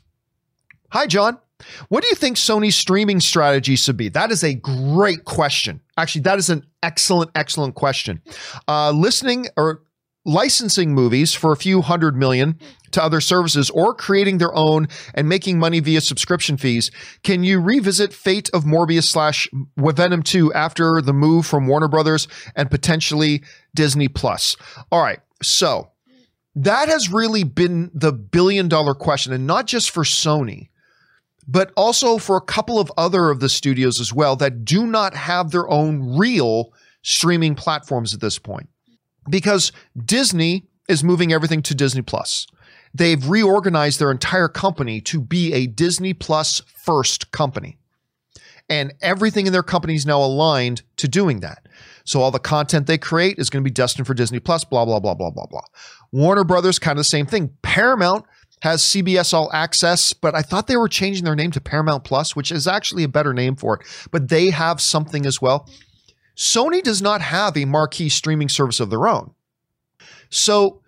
Hi, 0.92 1.08
John. 1.08 1.38
What 1.90 2.04
do 2.04 2.08
you 2.08 2.16
think 2.16 2.38
Sony's 2.38 2.76
streaming 2.76 3.20
strategy 3.20 3.76
should 3.76 3.98
be? 3.98 4.10
That 4.10 4.32
is 4.32 4.44
a 4.44 4.54
great 4.54 5.26
question. 5.26 5.82
Actually, 5.98 6.22
that 6.22 6.40
is 6.40 6.50
an 6.50 6.66
excellent, 6.82 7.32
excellent 7.36 7.76
question. 7.76 8.22
Uh, 8.68 8.92
listening 8.92 9.48
or 9.58 9.84
licensing 10.26 10.94
movies 10.94 11.34
for 11.34 11.52
a 11.52 11.58
few 11.58 11.82
hundred 11.82 12.16
million 12.16 12.60
to 12.92 13.04
other 13.04 13.22
services 13.22 13.70
or 13.70 13.94
creating 13.94 14.38
their 14.38 14.54
own 14.56 14.88
and 15.14 15.30
making 15.30 15.60
money 15.60 15.80
via 15.80 16.02
subscription 16.02 16.58
fees. 16.58 16.92
Can 17.24 17.44
you 17.44 17.60
revisit 17.60 18.14
Fate 18.14 18.50
of 18.54 18.64
Morbius 18.64 19.04
slash 19.04 19.48
Venom 19.78 20.24
2 20.24 20.54
after 20.54 21.02
the 21.02 21.14
move 21.14 21.46
from 21.46 21.68
Warner 21.68 21.88
Brothers 21.88 22.28
and 22.56 22.70
potentially 22.70 23.44
Disney 23.76 24.08
Plus? 24.08 24.56
All 24.92 25.02
right. 25.02 25.20
So 25.42 25.92
that 26.56 26.90
has 26.90 27.12
really 27.12 27.44
been 27.44 27.92
the 27.94 28.12
billion 28.12 28.68
dollar 28.68 28.94
question, 28.94 29.32
and 29.32 29.48
not 29.48 29.68
just 29.68 29.92
for 29.92 30.04
Sony, 30.04 30.70
but 31.48 31.72
also 31.78 32.18
for 32.18 32.38
a 32.38 32.42
couple 32.42 32.80
of 32.80 32.92
other 32.98 33.30
of 33.30 33.40
the 33.40 33.50
studios 33.50 34.00
as 34.00 34.14
well 34.14 34.36
that 34.36 34.66
do 34.66 34.86
not 34.86 35.16
have 35.16 35.52
their 35.52 35.70
own 35.70 36.18
real 36.18 36.74
streaming 37.02 37.56
platforms 37.56 38.14
at 38.14 38.20
this 38.20 38.38
point. 38.38 38.68
Because 39.30 39.72
Disney 39.98 40.66
is 40.88 41.04
moving 41.04 41.32
everything 41.32 41.62
to 41.64 41.76
Disney 41.76 42.02
Plus 42.02 42.48
they've 42.94 43.30
reorganized 43.30 44.00
their 44.00 44.12
entire 44.12 44.48
company 44.48 45.02
to 45.02 45.22
be 45.22 45.54
a 45.54 45.68
Disney 45.68 46.14
Plus 46.14 46.62
first 46.84 47.32
company. 47.32 47.78
And 48.70 48.94
everything 49.02 49.48
in 49.48 49.54
their 49.54 49.64
company 49.64 49.96
is 49.96 50.06
now 50.06 50.22
aligned 50.22 50.84
to 50.98 51.08
doing 51.08 51.40
that. 51.40 51.68
So 52.06 52.22
all 52.22 52.32
the 52.32 52.40
content 52.40 52.88
they 52.88 52.98
create 52.98 53.40
is 53.40 53.50
going 53.50 53.64
to 53.64 53.68
be 53.68 53.74
destined 53.74 54.06
for 54.06 54.14
Disney 54.14 54.40
Plus, 54.40 54.64
blah, 54.64 54.86
blah, 54.86 55.00
blah, 55.00 55.16
blah, 55.16 55.32
blah, 55.32 55.46
blah. 55.48 55.64
Warner 56.12 56.44
Brothers, 56.44 56.80
kind 56.80 56.98
of 56.98 57.02
the 57.02 57.04
same 57.06 57.26
thing. 57.26 57.52
Paramount 57.62 58.26
has 58.62 58.84
CBS 58.84 59.34
All 59.34 59.50
Access, 59.54 60.14
but 60.14 60.36
I 60.36 60.42
thought 60.42 60.68
they 60.68 60.78
were 60.78 60.90
changing 60.90 61.24
their 61.24 61.36
name 61.36 61.52
to 61.52 61.62
Paramount 61.62 62.04
Plus, 62.04 62.36
which 62.36 62.52
is 62.52 62.68
actually 62.68 63.04
a 63.04 63.08
better 63.08 63.34
name 63.34 63.56
for 63.56 63.76
it. 63.76 64.08
But 64.12 64.30
they 64.30 64.50
have 64.50 64.82
something 64.82 65.26
as 65.26 65.42
well. 65.42 65.68
Sony 66.40 66.82
does 66.82 67.02
not 67.02 67.20
have 67.20 67.58
a 67.58 67.66
marquee 67.66 68.08
streaming 68.08 68.48
service 68.48 68.80
of 68.80 68.90
their 68.90 69.10
own. 69.10 69.34
So 70.30 70.82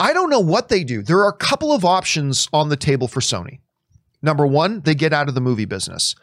I 0.00 0.14
don't 0.14 0.30
know 0.30 0.40
what 0.40 0.70
they 0.70 0.82
do. 0.82 1.02
There 1.02 1.18
are 1.18 1.28
a 1.28 1.36
couple 1.36 1.72
of 1.72 1.84
options 1.84 2.48
on 2.54 2.70
the 2.70 2.76
table 2.76 3.06
for 3.06 3.20
Sony. 3.20 3.58
Number 4.22 4.46
one, 4.46 4.80
they 4.80 4.94
get 4.94 5.12
out 5.12 5.28
of 5.28 5.34
the 5.34 5.42
movie 5.42 5.66
business. 5.66 6.14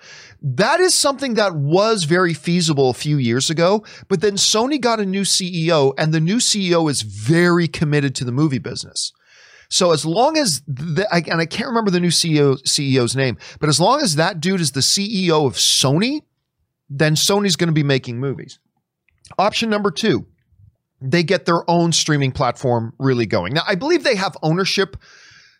That 0.42 0.80
is 0.80 0.96
something 0.96 1.36
that 1.36 1.56
was 1.56 2.06
very 2.06 2.34
feasible 2.34 2.90
a 2.90 2.96
few 2.96 3.18
years 3.18 3.52
ago, 3.52 3.86
but 4.10 4.22
then 4.22 4.34
Sony 4.34 4.82
got 4.82 5.00
a 5.00 5.06
new 5.06 5.22
CEO, 5.22 5.94
and 5.98 6.12
the 6.12 6.20
new 6.20 6.38
CEO 6.38 6.90
is 6.90 7.04
very 7.04 7.68
committed 7.68 8.16
to 8.16 8.26
the 8.26 8.32
movie 8.32 8.58
business. 8.58 9.14
So 9.70 9.92
as 9.92 10.06
long 10.06 10.38
as 10.38 10.62
the, 10.68 11.08
and 11.12 11.40
I 11.40 11.46
can't 11.46 11.70
remember 11.70 11.92
the 11.92 12.00
new 12.00 12.10
CEO 12.10 12.62
CEO's 12.64 13.16
name, 13.16 13.38
but 13.60 13.70
as 13.70 13.80
long 13.80 14.02
as 14.02 14.16
that 14.16 14.42
dude 14.42 14.60
is 14.60 14.72
the 14.72 14.82
CEO 14.82 15.46
of 15.46 15.54
Sony, 15.54 16.22
then 16.90 17.16
Sony's 17.16 17.56
going 17.56 17.68
to 17.68 17.74
be 17.74 17.84
making 17.84 18.20
movies. 18.20 18.60
Option 19.38 19.70
number 19.70 19.92
two, 19.92 20.26
they 21.02 21.24
get 21.24 21.46
their 21.46 21.70
own 21.70 21.92
streaming 21.92 22.32
platform 22.32 22.94
really 23.00 23.26
going. 23.26 23.54
Now, 23.54 23.64
I 23.68 23.76
believe 23.76 24.04
they 24.04 24.16
have 24.16 24.38
ownership 24.42 24.98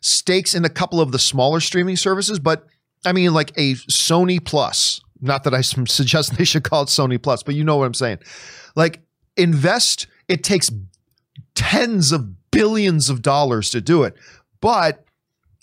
stakes 0.02 0.54
in 0.54 0.66
a 0.66 0.70
couple 0.70 1.02
of 1.02 1.12
the 1.12 1.20
smaller 1.20 1.60
streaming 1.60 1.96
services, 1.96 2.40
but 2.40 2.68
I 3.06 3.12
mean, 3.12 3.34
like 3.34 3.52
a 3.58 3.74
Sony 3.74 4.44
Plus. 4.44 5.02
Not 5.22 5.44
that 5.44 5.54
I 5.54 5.62
suggest 5.88 6.38
they 6.38 6.44
should 6.44 6.64
call 6.64 6.84
it 6.84 6.88
Sony 6.88 7.22
Plus, 7.22 7.44
but 7.44 7.56
you 7.56 7.64
know 7.64 7.78
what 7.78 7.86
I'm 7.86 7.94
saying. 7.94 8.20
Like, 8.76 9.02
invest, 9.38 10.08
it 10.28 10.44
takes 10.44 10.70
tens 11.56 12.12
of 12.12 12.52
billions 12.52 13.10
of 13.10 13.22
dollars 13.22 13.70
to 13.72 13.82
do 13.82 14.04
it, 14.04 14.16
but 14.62 15.05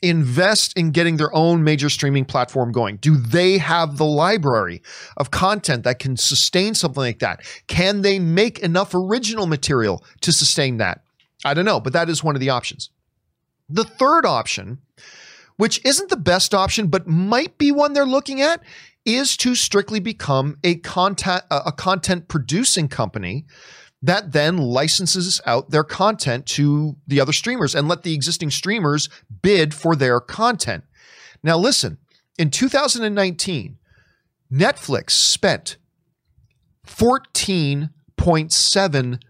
invest 0.02 0.76
in 0.76 0.90
getting 0.90 1.16
their 1.16 1.34
own 1.34 1.64
major 1.64 1.88
streaming 1.88 2.24
platform 2.24 2.72
going? 2.72 2.96
Do 2.96 3.16
they 3.16 3.58
have 3.58 3.96
the 3.96 4.04
library 4.04 4.82
of 5.16 5.30
content 5.30 5.84
that 5.84 5.98
can 5.98 6.16
sustain 6.16 6.74
something 6.74 7.00
like 7.00 7.20
that? 7.20 7.40
Can 7.68 8.02
they 8.02 8.18
make 8.18 8.58
enough 8.58 8.94
original 8.94 9.46
material 9.46 10.04
to 10.20 10.32
sustain 10.32 10.78
that? 10.78 11.02
I 11.44 11.54
don't 11.54 11.64
know, 11.64 11.80
but 11.80 11.92
that 11.92 12.08
is 12.08 12.22
one 12.22 12.34
of 12.34 12.40
the 12.40 12.50
options. 12.50 12.90
The 13.68 13.84
third 13.84 14.26
option, 14.26 14.78
which 15.56 15.84
isn't 15.84 16.10
the 16.10 16.16
best 16.16 16.54
option, 16.54 16.88
but 16.88 17.06
might 17.06 17.56
be 17.58 17.72
one 17.72 17.92
they're 17.92 18.04
looking 18.04 18.40
at, 18.40 18.62
is 19.04 19.36
to 19.38 19.54
strictly 19.54 20.00
become 20.00 20.58
a 20.62 20.76
content 20.76 21.42
a 21.50 21.72
content 21.72 22.28
producing 22.28 22.88
company 22.88 23.44
that 24.02 24.32
then 24.32 24.58
licenses 24.58 25.40
out 25.46 25.70
their 25.70 25.84
content 25.84 26.44
to 26.44 26.96
the 27.06 27.20
other 27.20 27.32
streamers 27.32 27.74
and 27.74 27.88
let 27.88 28.02
the 28.02 28.14
existing 28.14 28.50
streamers 28.50 29.08
bid 29.42 29.72
for 29.72 29.94
their 29.94 30.18
content. 30.20 30.82
Now 31.42 31.56
listen, 31.56 31.98
in 32.38 32.50
2019, 32.50 33.78
Netflix 34.52 35.10
spent 35.10 35.76
14.7 36.86 39.20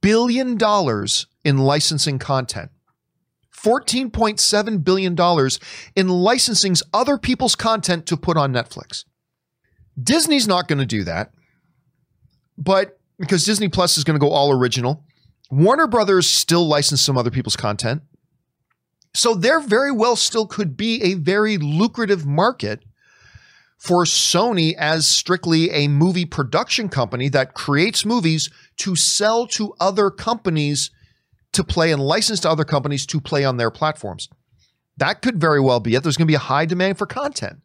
billion 0.00 0.56
dollars 0.56 1.26
in 1.44 1.58
licensing 1.58 2.18
content. 2.18 2.70
$14.7 3.56 4.84
billion 4.84 5.16
in 5.94 6.08
licensing 6.08 6.74
other 6.94 7.18
people's 7.18 7.54
content 7.54 8.06
to 8.06 8.16
put 8.16 8.38
on 8.38 8.52
Netflix. 8.52 9.04
Disney's 10.02 10.48
not 10.48 10.66
going 10.66 10.78
to 10.78 10.86
do 10.86 11.04
that, 11.04 11.34
but 12.56 12.99
because 13.20 13.44
Disney 13.44 13.68
Plus 13.68 13.96
is 13.98 14.04
going 14.04 14.18
to 14.18 14.24
go 14.24 14.32
all 14.32 14.50
original, 14.50 15.04
Warner 15.50 15.86
Brothers 15.86 16.26
still 16.26 16.66
license 16.66 17.02
some 17.02 17.18
other 17.18 17.30
people's 17.30 17.56
content. 17.56 18.02
So 19.14 19.34
there 19.34 19.60
very 19.60 19.92
well 19.92 20.16
still 20.16 20.46
could 20.46 20.76
be 20.76 21.02
a 21.02 21.14
very 21.14 21.58
lucrative 21.58 22.24
market 22.24 22.82
for 23.76 24.04
Sony 24.04 24.74
as 24.76 25.06
strictly 25.06 25.70
a 25.70 25.88
movie 25.88 26.26
production 26.26 26.88
company 26.88 27.28
that 27.28 27.54
creates 27.54 28.04
movies 28.04 28.50
to 28.76 28.94
sell 28.94 29.46
to 29.48 29.74
other 29.80 30.10
companies 30.10 30.90
to 31.52 31.64
play 31.64 31.90
and 31.90 32.02
license 32.02 32.40
to 32.40 32.50
other 32.50 32.64
companies 32.64 33.04
to 33.06 33.20
play 33.20 33.44
on 33.44 33.56
their 33.56 33.70
platforms. 33.70 34.28
That 34.98 35.22
could 35.22 35.40
very 35.40 35.60
well 35.60 35.80
be 35.80 35.94
it. 35.94 36.02
There's 36.02 36.16
going 36.16 36.26
to 36.26 36.30
be 36.30 36.36
a 36.36 36.38
high 36.38 36.66
demand 36.66 36.98
for 36.98 37.06
content. 37.06 37.60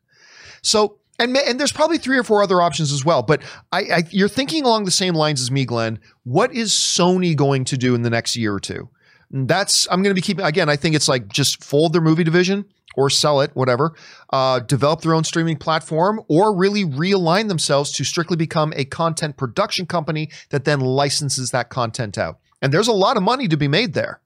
So, 0.63 0.99
and, 1.19 1.35
and 1.37 1.59
there's 1.59 1.71
probably 1.71 1.97
three 1.97 2.17
or 2.17 2.23
four 2.23 2.43
other 2.43 2.61
options 2.61 2.91
as 2.91 3.05
well. 3.05 3.23
But 3.23 3.41
I, 3.71 3.79
I, 3.81 4.03
you're 4.11 4.29
thinking 4.29 4.63
along 4.63 4.85
the 4.85 4.91
same 4.91 5.13
lines 5.13 5.41
as 5.41 5.51
me, 5.51 5.65
Glenn. 5.65 5.99
What 6.23 6.53
is 6.53 6.71
Sony 6.71 7.35
going 7.35 7.65
to 7.65 7.77
do 7.77 7.95
in 7.95 8.01
the 8.01 8.09
next 8.09 8.35
year 8.35 8.53
or 8.53 8.59
two? 8.59 8.89
That's 9.31 9.87
I'm 9.89 10.03
going 10.03 10.11
to 10.11 10.19
be 10.19 10.21
keeping. 10.21 10.45
Again, 10.45 10.69
I 10.69 10.75
think 10.75 10.95
it's 10.95 11.07
like 11.07 11.27
just 11.27 11.63
fold 11.63 11.93
their 11.93 12.01
movie 12.01 12.23
division 12.23 12.65
or 12.95 13.09
sell 13.09 13.41
it, 13.41 13.51
whatever. 13.53 13.93
Uh, 14.31 14.59
develop 14.59 15.01
their 15.01 15.13
own 15.13 15.23
streaming 15.23 15.57
platform, 15.57 16.21
or 16.29 16.55
really 16.55 16.85
realign 16.85 17.47
themselves 17.47 17.91
to 17.91 18.03
strictly 18.03 18.37
become 18.37 18.73
a 18.75 18.85
content 18.85 19.35
production 19.35 19.85
company 19.85 20.29
that 20.49 20.65
then 20.65 20.79
licenses 20.79 21.51
that 21.51 21.69
content 21.69 22.17
out. 22.17 22.39
And 22.61 22.71
there's 22.71 22.87
a 22.87 22.93
lot 22.93 23.17
of 23.17 23.23
money 23.23 23.47
to 23.47 23.57
be 23.57 23.67
made 23.67 23.93
there. 23.93 24.21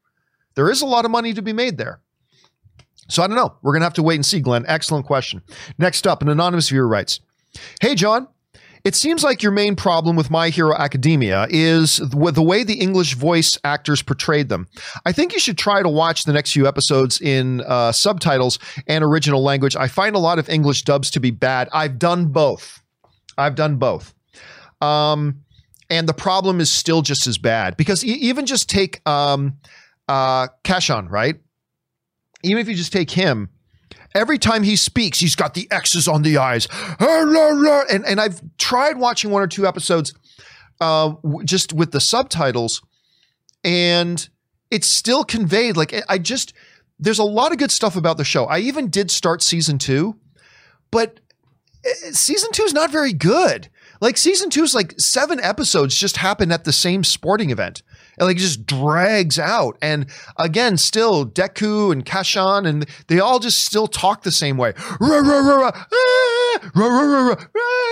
There 0.56 0.70
is 0.70 0.82
a 0.82 0.86
lot 0.86 1.06
of 1.06 1.12
money 1.12 1.34
to 1.34 1.42
be 1.42 1.54
made 1.54 1.78
there. 1.78 2.02
So 3.10 3.24
I 3.24 3.28
don't 3.28 3.36
know. 3.36 3.56
We're 3.62 3.74
going 3.74 3.82
to 3.82 3.86
have 3.86 3.94
to 3.96 4.04
wait 4.04 4.16
and 4.16 4.26
see, 4.26 4.40
Glenn. 4.40 4.66
Excellent 4.68 5.06
question. 5.06 5.42
Next 5.78 6.08
up, 6.08 6.22
an 6.22 6.30
anonymous 6.30 6.70
viewer 6.70 6.88
writes 6.88 7.20
Hey, 7.82 7.96
John. 7.96 8.28
It 8.86 8.96
seems 8.96 9.26
like 9.26 9.44
your 9.44 9.52
main 9.52 9.76
problem 9.76 10.16
with 10.16 10.32
My 10.32 10.50
Hero 10.50 10.74
Academia 10.74 11.48
is 11.50 11.98
the 11.98 12.42
way 12.42 12.64
the 12.64 12.80
English 12.80 13.16
voice 13.16 13.58
actors 13.66 14.02
portrayed 14.02 14.48
them. 14.48 14.68
I 15.06 15.12
think 15.12 15.34
you 15.34 15.40
should 15.40 15.58
try 15.58 15.84
to 15.84 15.90
watch 15.90 16.24
the 16.24 16.32
next 16.32 16.54
few 16.54 16.66
episodes 16.66 17.20
in 17.20 17.60
uh, 17.68 17.92
subtitles 17.92 18.58
and 18.88 19.04
original 19.04 19.44
language. 19.44 19.76
I 19.76 19.90
find 19.90 20.16
a 20.16 20.20
lot 20.20 20.40
of 20.40 20.48
English 20.48 20.84
dubs 20.84 21.12
to 21.12 21.20
be 21.20 21.30
bad. 21.30 21.68
I've 21.74 22.00
done 22.00 22.28
both. 22.28 22.82
I've 23.38 23.56
done 23.56 23.76
both. 23.76 24.14
Um, 24.82 25.42
and 25.90 26.08
the 26.08 26.14
problem 26.14 26.62
is 26.62 26.72
still 26.72 27.02
just 27.02 27.28
as 27.28 27.38
bad 27.38 27.76
because 27.76 28.06
e- 28.06 28.14
even 28.14 28.46
just 28.46 28.70
take 28.70 29.06
um, 29.08 29.58
uh, 30.08 30.48
right? 31.10 31.36
Even 32.44 32.60
if 32.60 32.68
you 32.68 32.76
just 32.76 32.94
take 32.94 33.12
him, 33.12 33.50
every 34.16 34.38
time 34.38 34.64
he 34.64 34.76
speaks, 34.76 35.20
he's 35.20 35.36
got 35.36 35.54
the 35.54 35.68
X's 35.72 36.08
on 36.08 36.22
the 36.22 36.38
eyes, 36.38 36.68
and 37.00 38.06
and 38.06 38.20
I've 38.20 38.42
tried 38.58 38.98
watching 38.98 39.32
one 39.32 39.42
or 39.42 39.48
two 39.48 39.68
episodes, 39.68 40.14
uh, 40.80 41.14
just 41.44 41.74
with 41.74 41.92
the 41.92 42.02
subtitles, 42.02 42.82
and 43.64 44.28
it's 44.72 44.88
still 44.88 45.24
conveyed 45.24 45.76
like 45.78 45.94
I 46.08 46.18
just 46.18 46.54
there's 47.00 47.20
a 47.20 47.24
lot 47.24 47.52
of 47.52 47.58
good 47.58 47.72
stuff 47.72 47.96
about 47.96 48.18
the 48.18 48.24
show. 48.24 48.46
I 48.46 48.60
even 48.60 48.90
did 48.90 49.10
start 49.10 49.42
season 49.42 49.78
two, 49.78 50.18
but 50.92 51.20
eh, 51.86 52.12
season 52.12 52.52
two 52.52 52.64
is 52.64 52.74
not 52.74 52.92
very 52.92 53.14
good. 53.14 53.70
Like 54.02 54.18
season 54.18 54.50
two 54.50 54.64
is 54.64 54.76
like 54.76 55.00
seven 55.00 55.40
episodes 55.40 55.96
just 55.96 56.18
happen 56.18 56.52
at 56.52 56.64
the 56.64 56.74
same 56.74 57.04
sporting 57.04 57.50
event. 57.50 57.84
And 58.20 58.28
like 58.28 58.36
it 58.38 58.42
just 58.42 58.66
drags 58.66 59.40
out. 59.40 59.78
And 59.82 60.08
again, 60.38 60.78
still 60.78 61.26
Deku 61.26 61.92
and 61.92 62.06
Kacchan 62.06 62.68
and 62.68 62.86
they 63.08 63.20
all 63.20 63.40
just 63.40 63.64
still 63.64 63.88
talk 63.88 64.24
the 64.24 64.32
same 64.32 64.58
way. 64.58 64.74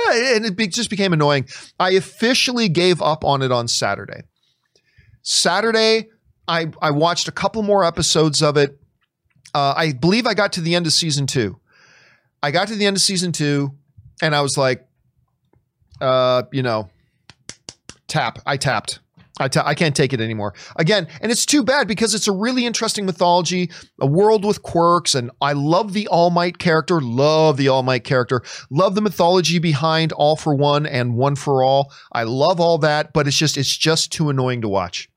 And 0.09 0.45
it 0.45 0.71
just 0.71 0.89
became 0.89 1.13
annoying. 1.13 1.47
I 1.79 1.91
officially 1.91 2.67
gave 2.67 3.01
up 3.01 3.23
on 3.23 3.41
it 3.41 3.51
on 3.51 3.67
Saturday. 3.67 4.23
Saturday, 5.21 6.09
I, 6.47 6.71
I 6.81 6.91
watched 6.91 7.27
a 7.27 7.31
couple 7.31 7.63
more 7.63 7.83
episodes 7.83 8.41
of 8.41 8.57
it. 8.57 8.79
Uh, 9.53 9.73
I 9.75 9.93
believe 9.93 10.27
I 10.27 10.33
got 10.33 10.53
to 10.53 10.61
the 10.61 10.75
end 10.75 10.85
of 10.85 10.93
season 10.93 11.25
two. 11.25 11.59
I 12.43 12.51
got 12.51 12.67
to 12.67 12.75
the 12.75 12.85
end 12.85 12.97
of 12.97 13.01
season 13.01 13.31
two 13.31 13.71
and 14.21 14.35
I 14.35 14.41
was 14.41 14.57
like, 14.57 14.85
uh, 16.01 16.43
you 16.51 16.63
know, 16.63 16.89
tap. 18.07 18.39
I 18.45 18.57
tapped. 18.57 18.99
I 19.39 19.47
t- 19.47 19.59
I 19.63 19.73
can't 19.75 19.95
take 19.95 20.13
it 20.13 20.21
anymore. 20.21 20.53
Again, 20.75 21.07
and 21.21 21.31
it's 21.31 21.45
too 21.45 21.63
bad 21.63 21.87
because 21.87 22.13
it's 22.15 22.27
a 22.27 22.31
really 22.31 22.65
interesting 22.65 23.05
mythology, 23.05 23.71
a 24.01 24.07
world 24.07 24.43
with 24.45 24.63
quirks, 24.63 25.15
and 25.15 25.31
I 25.41 25.53
love 25.53 25.93
the 25.93 26.07
All 26.07 26.29
Might 26.29 26.57
character. 26.57 26.99
Love 27.01 27.57
the 27.57 27.67
All 27.67 27.83
Might 27.83 28.03
character. 28.03 28.41
Love 28.69 28.95
the 28.95 29.01
mythology 29.01 29.59
behind 29.59 30.11
All 30.11 30.35
for 30.35 30.55
One 30.55 30.85
and 30.85 31.15
One 31.15 31.35
for 31.35 31.63
All. 31.63 31.91
I 32.11 32.23
love 32.23 32.59
all 32.59 32.77
that, 32.79 33.13
but 33.13 33.27
it's 33.27 33.37
just 33.37 33.57
it's 33.57 33.75
just 33.75 34.11
too 34.11 34.29
annoying 34.29 34.61
to 34.61 34.67
watch. 34.67 35.09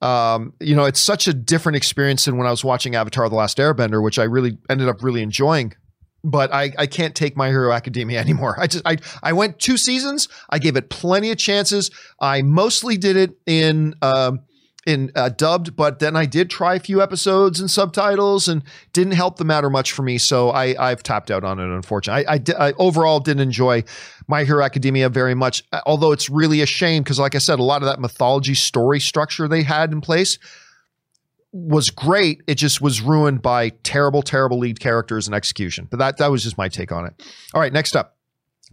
Um, 0.00 0.52
you 0.60 0.76
know, 0.76 0.84
it's 0.84 1.00
such 1.00 1.26
a 1.26 1.34
different 1.34 1.76
experience 1.76 2.24
than 2.24 2.36
when 2.36 2.46
I 2.46 2.50
was 2.50 2.64
watching 2.64 2.94
Avatar: 2.94 3.28
The 3.28 3.34
Last 3.34 3.58
Airbender, 3.58 4.02
which 4.02 4.18
I 4.18 4.24
really 4.24 4.58
ended 4.70 4.88
up 4.88 5.02
really 5.02 5.22
enjoying 5.22 5.74
but 6.24 6.52
I, 6.52 6.72
I 6.78 6.86
can't 6.86 7.14
take 7.14 7.36
my 7.36 7.48
hero 7.48 7.72
academia 7.72 8.20
anymore. 8.28 8.58
I 8.58 8.66
just 8.66 8.86
i 8.86 8.96
i 9.22 9.32
went 9.32 9.58
two 9.58 9.76
seasons. 9.76 10.28
I 10.50 10.58
gave 10.58 10.76
it 10.76 10.90
plenty 10.90 11.30
of 11.30 11.38
chances. 11.38 11.90
I 12.20 12.42
mostly 12.42 12.96
did 12.96 13.16
it 13.16 13.38
in 13.46 13.94
um 14.02 14.40
in 14.86 15.10
uh, 15.16 15.28
dubbed 15.28 15.76
but 15.76 15.98
then 15.98 16.16
i 16.16 16.24
did 16.24 16.48
try 16.48 16.76
a 16.76 16.80
few 16.80 17.02
episodes 17.02 17.60
and 17.60 17.70
subtitles 17.70 18.48
and 18.48 18.62
didn't 18.94 19.12
help 19.12 19.36
the 19.36 19.44
matter 19.44 19.68
much 19.68 19.92
for 19.92 20.02
me. 20.02 20.16
So 20.18 20.50
i 20.50 20.74
i've 20.78 21.02
tapped 21.02 21.30
out 21.30 21.44
on 21.44 21.58
it 21.58 21.64
unfortunately. 21.64 22.26
I 22.26 22.34
i, 22.34 22.68
I 22.68 22.72
overall 22.78 23.20
didn't 23.20 23.42
enjoy 23.42 23.84
my 24.28 24.44
hero 24.44 24.64
academia 24.64 25.08
very 25.08 25.34
much 25.34 25.62
although 25.84 26.12
it's 26.12 26.30
really 26.30 26.62
a 26.62 26.66
shame 26.66 27.02
because 27.02 27.18
like 27.18 27.34
i 27.34 27.38
said 27.38 27.58
a 27.58 27.62
lot 27.62 27.82
of 27.82 27.88
that 27.88 28.00
mythology 28.00 28.54
story 28.54 29.00
structure 29.00 29.46
they 29.46 29.62
had 29.62 29.92
in 29.92 30.00
place 30.00 30.38
was 31.52 31.90
great. 31.90 32.42
It 32.46 32.56
just 32.56 32.80
was 32.80 33.00
ruined 33.00 33.42
by 33.42 33.70
terrible, 33.82 34.22
terrible 34.22 34.58
lead 34.58 34.80
characters 34.80 35.26
and 35.26 35.34
execution. 35.34 35.88
But 35.90 35.98
that 35.98 36.16
that 36.18 36.30
was 36.30 36.42
just 36.42 36.58
my 36.58 36.68
take 36.68 36.92
on 36.92 37.06
it. 37.06 37.14
All 37.54 37.60
right, 37.60 37.72
next 37.72 37.96
up. 37.96 38.16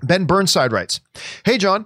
Ben 0.03 0.25
Burnside 0.25 0.73
writes, 0.73 0.99
Hey 1.45 1.57
John, 1.57 1.85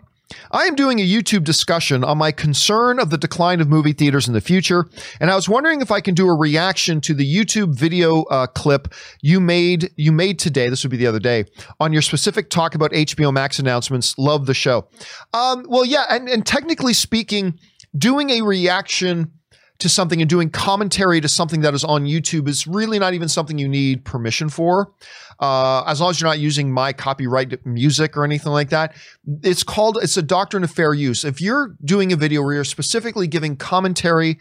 I 0.51 0.65
am 0.65 0.75
doing 0.75 1.00
a 1.00 1.08
YouTube 1.08 1.43
discussion 1.43 2.03
on 2.03 2.17
my 2.17 2.31
concern 2.31 3.00
of 3.00 3.10
the 3.10 3.17
decline 3.17 3.62
of 3.62 3.69
movie 3.69 3.93
theaters 3.93 4.27
in 4.27 4.34
the 4.34 4.41
future, 4.41 4.88
and 5.19 5.31
I 5.31 5.36
was 5.36 5.50
wondering 5.50 5.81
if 5.81 5.91
I 5.91 6.01
can 6.01 6.13
do 6.13 6.27
a 6.27 6.36
reaction 6.36 7.01
to 7.01 7.13
the 7.13 7.25
YouTube 7.25 7.75
video 7.75 8.24
uh, 8.24 8.48
clip 8.48 8.93
you 9.22 9.39
made 9.39 9.91
you 9.96 10.12
made 10.12 10.39
today. 10.39 10.69
This 10.69 10.84
would 10.84 10.91
be 10.91 10.98
the 10.98 11.08
other 11.08 11.19
day 11.19 11.46
on 11.79 11.93
your 11.93 12.01
specific 12.01 12.50
talk 12.50 12.75
about 12.75 12.91
HBO 12.91 13.34
Max 13.34 13.60
announcements. 13.60 14.17
Love 14.17 14.46
the 14.46 14.53
show. 14.53 14.88
Um, 15.34 15.65
well, 15.67 15.86
yeah, 15.86 16.05
and, 16.10 16.27
and 16.29 16.46
technically 16.46 16.93
speaking, 16.93 17.60
doing 17.98 18.29
a 18.31 18.41
reaction 18.41 19.31
to 19.79 19.89
something 19.89 20.21
and 20.21 20.29
doing 20.29 20.50
commentary 20.50 21.21
to 21.21 21.27
something 21.27 21.62
that 21.62 21.74
is 21.74 21.83
on 21.83 22.03
YouTube 22.05 22.48
is 22.48 22.67
really 22.67 23.00
not 23.00 23.13
even 23.13 23.29
something 23.29 23.57
you 23.57 23.67
need 23.67 24.05
permission 24.05 24.50
for. 24.50 24.91
Uh, 25.39 25.83
as 25.88 26.01
long 26.01 26.09
as 26.09 26.19
you're 26.19 26.29
not 26.29 26.39
using 26.39 26.69
my 26.71 26.91
copyright 26.91 27.65
music 27.65 28.17
or 28.17 28.25
anything 28.25 28.51
like 28.51 28.69
that. 28.69 28.93
It's 29.41 29.63
called, 29.63 29.98
it's 30.01 30.17
a 30.17 30.21
doctrine 30.21 30.65
of 30.65 30.71
fair 30.71 30.93
use. 30.93 31.24
If 31.24 31.39
you're 31.39 31.77
doing 31.83 32.12
a 32.12 32.17
video 32.17 32.43
where 32.43 32.55
you're 32.55 32.65
specifically 32.65 33.25
giving 33.25 33.55
commentary, 33.55 34.39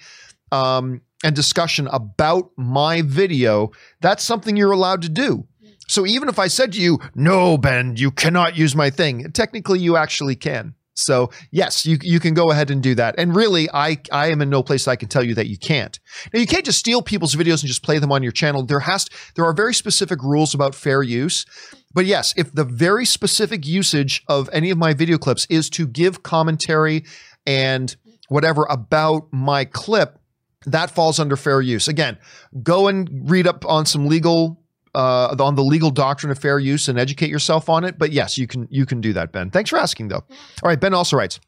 um, 0.50 1.02
and 1.25 1.35
discussion 1.35 1.88
about 1.88 2.50
my 2.57 3.02
video, 3.02 3.73
that's 4.00 4.23
something 4.23 4.57
you're 4.57 4.73
allowed 4.73 5.02
to 5.02 5.09
do. 5.09 5.47
So 5.88 6.07
even 6.07 6.28
if 6.28 6.38
I 6.38 6.49
said 6.49 6.73
to 6.75 6.80
you, 6.80 6.99
no, 7.14 7.57
Ben, 7.59 7.97
you 7.97 8.11
cannot 8.11 8.57
use 8.57 8.76
my 8.76 8.90
thing, 8.90 9.33
technically 9.33 9.80
you 9.80 9.97
actually 9.97 10.37
can. 10.37 10.75
So 10.99 11.31
yes, 11.50 11.87
you 11.87 11.99
you 12.02 12.21
can 12.21 12.35
go 12.35 12.50
ahead 12.50 12.71
and 12.71 12.83
do 12.83 12.95
that. 12.97 13.14
And 13.19 13.35
really, 13.35 13.69
I 13.73 13.99
I 14.12 14.28
am 14.28 14.43
in 14.43 14.50
no 14.50 14.62
place 14.62 14.88
I 14.88 14.97
can 14.97 15.09
tell 15.09 15.25
you 15.25 15.35
that 15.35 15.47
you 15.47 15.57
can't. 15.57 15.99
Now 16.33 16.40
you 16.40 16.47
can't 16.47 16.64
just 16.64 16.78
steal 16.78 17.02
people's 17.02 17.35
videos 17.35 17.62
and 17.62 17.69
just 17.69 17.83
play 17.83 17.99
them 17.99 18.12
on 18.12 18.23
your 18.23 18.33
channel. 18.33 18.64
There 18.64 18.81
has 18.81 19.09
there 19.35 19.45
are 19.45 19.55
very 19.55 19.75
specific 19.75 20.23
rules 20.23 20.55
about 20.55 20.75
fair 20.75 21.02
use. 21.02 21.45
But 21.95 22.07
yes, 22.07 22.35
if 22.37 22.52
the 22.52 22.64
very 22.64 23.07
specific 23.07 23.67
usage 23.67 24.23
of 24.28 24.50
any 24.52 24.71
of 24.71 24.78
my 24.78 24.93
video 24.93 25.19
clips 25.19 25.47
is 25.49 25.71
to 25.71 25.87
give 25.87 26.23
commentary 26.23 27.05
and 27.47 27.97
whatever 28.28 28.67
about 28.69 29.33
my 29.33 29.64
clip, 29.64 30.19
that 30.67 30.90
falls 30.90 31.19
under 31.19 31.37
fair 31.37 31.61
use. 31.61 31.88
Again, 31.88 32.19
go 32.62 32.88
and 32.88 33.31
read 33.31 33.47
up 33.47 33.64
on 33.67 33.87
some 33.87 34.07
legal 34.07 34.62
uh, 34.95 35.35
on 35.38 35.54
the 35.54 35.62
legal 35.62 35.90
doctrine 35.90 36.30
of 36.30 36.38
fair 36.38 36.59
use 36.59 36.88
and 36.88 36.99
educate 36.99 37.30
yourself 37.30 37.68
on 37.68 37.85
it. 37.85 37.99
But 37.99 38.12
yes, 38.12 38.38
you 38.38 38.47
can 38.47 38.68
you 38.71 38.87
can 38.87 39.00
do 39.00 39.12
that, 39.12 39.33
Ben. 39.33 39.50
Thanks 39.50 39.71
for 39.71 39.78
asking, 39.78 40.09
though. 40.09 40.25
All 40.62 40.64
right, 40.64 40.80
Ben 40.80 40.95
also 40.95 41.16
writes: 41.16 41.40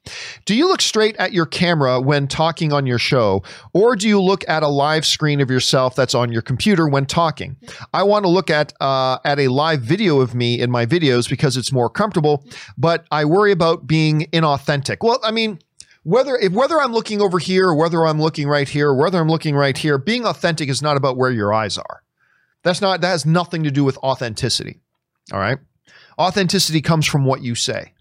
Do 0.44 0.54
you 0.54 0.68
look 0.68 0.80
straight 0.80 1.16
at 1.16 1.32
your 1.32 1.46
camera 1.46 2.00
when 2.00 2.28
talking 2.28 2.72
on 2.72 2.86
your 2.86 2.98
show, 2.98 3.42
or 3.72 3.96
do 3.96 4.08
you 4.08 4.20
look 4.20 4.48
at 4.48 4.62
a 4.62 4.68
live 4.68 5.06
screen 5.06 5.40
of 5.40 5.50
yourself 5.50 5.94
that's 5.94 6.14
on 6.14 6.32
your 6.32 6.42
computer 6.42 6.88
when 6.88 7.06
talking? 7.06 7.56
I 7.92 8.02
want 8.02 8.24
to 8.24 8.28
look 8.28 8.50
at 8.50 8.72
uh, 8.80 9.18
at 9.24 9.38
a 9.38 9.48
live 9.48 9.82
video 9.82 10.20
of 10.20 10.34
me 10.34 10.60
in 10.60 10.70
my 10.70 10.86
videos 10.86 11.28
because 11.28 11.56
it's 11.56 11.72
more 11.72 11.90
comfortable, 11.90 12.44
but 12.76 13.06
I 13.10 13.24
worry 13.24 13.52
about 13.52 13.86
being 13.86 14.26
inauthentic. 14.32 14.98
Well, 15.00 15.20
I 15.22 15.30
mean 15.30 15.58
whether 16.02 16.36
if 16.36 16.52
whether 16.52 16.80
I'm 16.80 16.92
looking 16.92 17.20
over 17.20 17.38
here 17.38 17.68
or 17.68 17.74
whether 17.74 18.06
I'm 18.06 18.20
looking 18.20 18.48
right 18.48 18.68
here 18.68 18.88
or 18.88 18.94
whether 18.94 19.18
I'm 19.18 19.28
looking 19.28 19.54
right 19.54 19.76
here, 19.76 19.98
being 19.98 20.24
authentic 20.24 20.68
is 20.68 20.82
not 20.82 20.96
about 20.96 21.16
where 21.16 21.30
your 21.30 21.52
eyes 21.52 21.76
are. 21.78 22.02
That's 22.62 22.80
not 22.80 23.00
that 23.00 23.08
has 23.08 23.26
nothing 23.26 23.64
to 23.64 23.70
do 23.70 23.84
with 23.84 23.96
authenticity. 23.98 24.80
All 25.32 25.40
right? 25.40 25.58
Authenticity 26.18 26.80
comes 26.80 27.06
from 27.06 27.24
what 27.24 27.42
you 27.42 27.54
say 27.54 27.92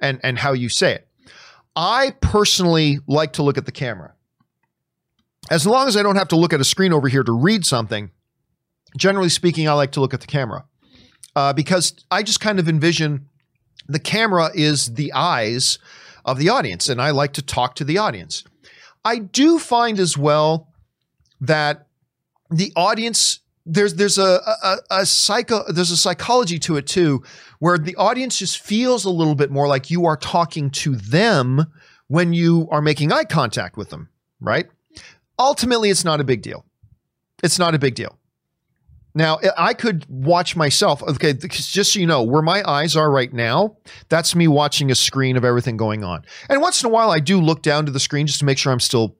and 0.00 0.20
and 0.22 0.38
how 0.38 0.52
you 0.52 0.68
say 0.68 0.94
it. 0.94 1.08
I 1.74 2.14
personally 2.20 2.98
like 3.06 3.34
to 3.34 3.42
look 3.42 3.58
at 3.58 3.66
the 3.66 3.72
camera. 3.72 4.14
As 5.50 5.66
long 5.66 5.88
as 5.88 5.96
I 5.96 6.02
don't 6.02 6.16
have 6.16 6.28
to 6.28 6.36
look 6.36 6.52
at 6.52 6.60
a 6.60 6.64
screen 6.64 6.92
over 6.92 7.08
here 7.08 7.22
to 7.22 7.32
read 7.32 7.64
something, 7.64 8.10
generally 8.96 9.28
speaking, 9.28 9.68
I 9.68 9.74
like 9.74 9.92
to 9.92 10.00
look 10.00 10.14
at 10.14 10.20
the 10.20 10.26
camera 10.26 10.64
uh, 11.36 11.52
because 11.52 11.94
I 12.10 12.22
just 12.22 12.40
kind 12.40 12.58
of 12.58 12.68
envision 12.68 13.28
the 13.86 14.00
camera 14.00 14.50
is 14.54 14.94
the 14.94 15.12
eyes 15.12 15.78
of 16.24 16.38
the 16.38 16.48
audience, 16.48 16.88
and 16.88 17.00
I 17.00 17.10
like 17.10 17.34
to 17.34 17.42
talk 17.42 17.76
to 17.76 17.84
the 17.84 17.98
audience. 17.98 18.42
I 19.04 19.18
do 19.18 19.60
find 19.60 20.00
as 20.00 20.18
well 20.18 20.72
that 21.40 21.86
the 22.50 22.72
audience 22.74 23.40
there's 23.66 23.94
there's 23.94 24.16
a, 24.16 24.40
a, 24.62 24.76
a 24.90 25.06
psycho 25.06 25.64
there's 25.70 25.90
a 25.90 25.96
psychology 25.96 26.58
to 26.60 26.76
it 26.76 26.86
too, 26.86 27.22
where 27.58 27.76
the 27.76 27.96
audience 27.96 28.38
just 28.38 28.60
feels 28.60 29.04
a 29.04 29.10
little 29.10 29.34
bit 29.34 29.50
more 29.50 29.66
like 29.66 29.90
you 29.90 30.06
are 30.06 30.16
talking 30.16 30.70
to 30.70 30.96
them 30.96 31.66
when 32.06 32.32
you 32.32 32.68
are 32.70 32.80
making 32.80 33.12
eye 33.12 33.24
contact 33.24 33.76
with 33.76 33.90
them, 33.90 34.08
right? 34.40 34.66
Ultimately, 35.38 35.90
it's 35.90 36.04
not 36.04 36.20
a 36.20 36.24
big 36.24 36.40
deal. 36.42 36.64
It's 37.42 37.58
not 37.58 37.74
a 37.74 37.78
big 37.78 37.94
deal. 37.94 38.16
Now, 39.16 39.38
I 39.56 39.72
could 39.72 40.04
watch 40.10 40.56
myself. 40.56 41.02
Okay, 41.02 41.32
just 41.32 41.94
so 41.94 41.98
you 41.98 42.06
know, 42.06 42.22
where 42.22 42.42
my 42.42 42.62
eyes 42.68 42.96
are 42.96 43.10
right 43.10 43.32
now, 43.32 43.78
that's 44.10 44.34
me 44.34 44.46
watching 44.46 44.90
a 44.90 44.94
screen 44.94 45.38
of 45.38 45.44
everything 45.44 45.78
going 45.78 46.04
on. 46.04 46.24
And 46.50 46.60
once 46.60 46.82
in 46.82 46.86
a 46.86 46.92
while, 46.92 47.10
I 47.10 47.18
do 47.18 47.40
look 47.40 47.62
down 47.62 47.86
to 47.86 47.92
the 47.92 47.98
screen 47.98 48.26
just 48.26 48.40
to 48.40 48.44
make 48.44 48.58
sure 48.58 48.72
I'm 48.72 48.80
still, 48.80 49.16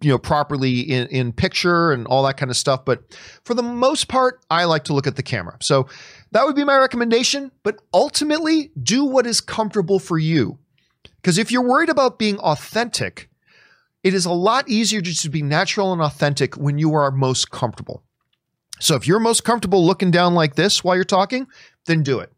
you 0.00 0.10
know, 0.10 0.18
properly 0.18 0.80
in, 0.80 1.06
in 1.08 1.32
picture 1.32 1.92
and 1.92 2.06
all 2.06 2.22
that 2.24 2.36
kind 2.36 2.50
of 2.50 2.56
stuff. 2.56 2.84
But 2.84 3.02
for 3.44 3.54
the 3.54 3.62
most 3.62 4.08
part, 4.08 4.40
I 4.50 4.64
like 4.64 4.84
to 4.84 4.92
look 4.92 5.06
at 5.06 5.16
the 5.16 5.22
camera. 5.22 5.56
So 5.60 5.88
that 6.32 6.44
would 6.46 6.56
be 6.56 6.64
my 6.64 6.76
recommendation. 6.76 7.50
But 7.62 7.80
ultimately, 7.92 8.70
do 8.82 9.04
what 9.04 9.26
is 9.26 9.40
comfortable 9.40 9.98
for 9.98 10.18
you. 10.18 10.58
Because 11.16 11.38
if 11.38 11.52
you're 11.52 11.66
worried 11.66 11.90
about 11.90 12.18
being 12.18 12.38
authentic, 12.38 13.28
it 14.02 14.14
is 14.14 14.24
a 14.24 14.32
lot 14.32 14.68
easier 14.68 15.00
just 15.00 15.22
to 15.22 15.28
be 15.28 15.42
natural 15.42 15.92
and 15.92 16.00
authentic 16.00 16.56
when 16.56 16.78
you 16.78 16.94
are 16.94 17.10
most 17.10 17.50
comfortable. 17.50 18.02
So 18.80 18.94
if 18.94 19.06
you're 19.06 19.20
most 19.20 19.44
comfortable 19.44 19.84
looking 19.84 20.10
down 20.10 20.34
like 20.34 20.54
this 20.54 20.82
while 20.82 20.94
you're 20.94 21.04
talking, 21.04 21.46
then 21.86 22.02
do 22.02 22.20
it. 22.20 22.32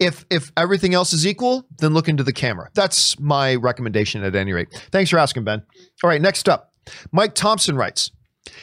If 0.00 0.24
if 0.30 0.50
everything 0.56 0.94
else 0.94 1.12
is 1.12 1.26
equal, 1.26 1.66
then 1.78 1.92
look 1.92 2.08
into 2.08 2.24
the 2.24 2.32
camera. 2.32 2.70
That's 2.74 3.20
my 3.20 3.54
recommendation 3.54 4.24
at 4.24 4.34
any 4.34 4.52
rate. 4.52 4.68
Thanks 4.90 5.10
for 5.10 5.18
asking, 5.18 5.44
Ben. 5.44 5.62
All 6.02 6.08
right, 6.08 6.20
next 6.20 6.48
up. 6.48 6.72
Mike 7.12 7.34
Thompson 7.34 7.76
writes, 7.76 8.10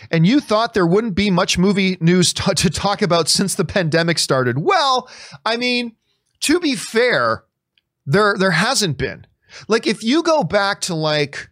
and 0.10 0.26
you 0.26 0.40
thought 0.40 0.74
there 0.74 0.88
wouldn't 0.88 1.16
be 1.16 1.30
much 1.30 1.58
movie 1.58 1.98
news 2.02 2.34
t- 2.34 2.54
to 2.54 2.70
talk 2.70 3.02
about 3.02 3.30
since 3.30 3.56
the 3.56 3.66
pandemic 3.66 4.18
started. 4.18 4.58
Well, 4.58 5.10
I 5.46 5.58
mean, 5.58 5.96
to 6.42 6.60
be 6.60 6.76
fair, 6.76 7.44
there 8.06 8.36
there 8.38 8.52
hasn't 8.52 8.98
been. 8.98 9.28
Like 9.68 9.88
if 9.88 10.04
you 10.04 10.24
go 10.24 10.44
back 10.44 10.82
to 10.82 10.96
like 10.96 11.50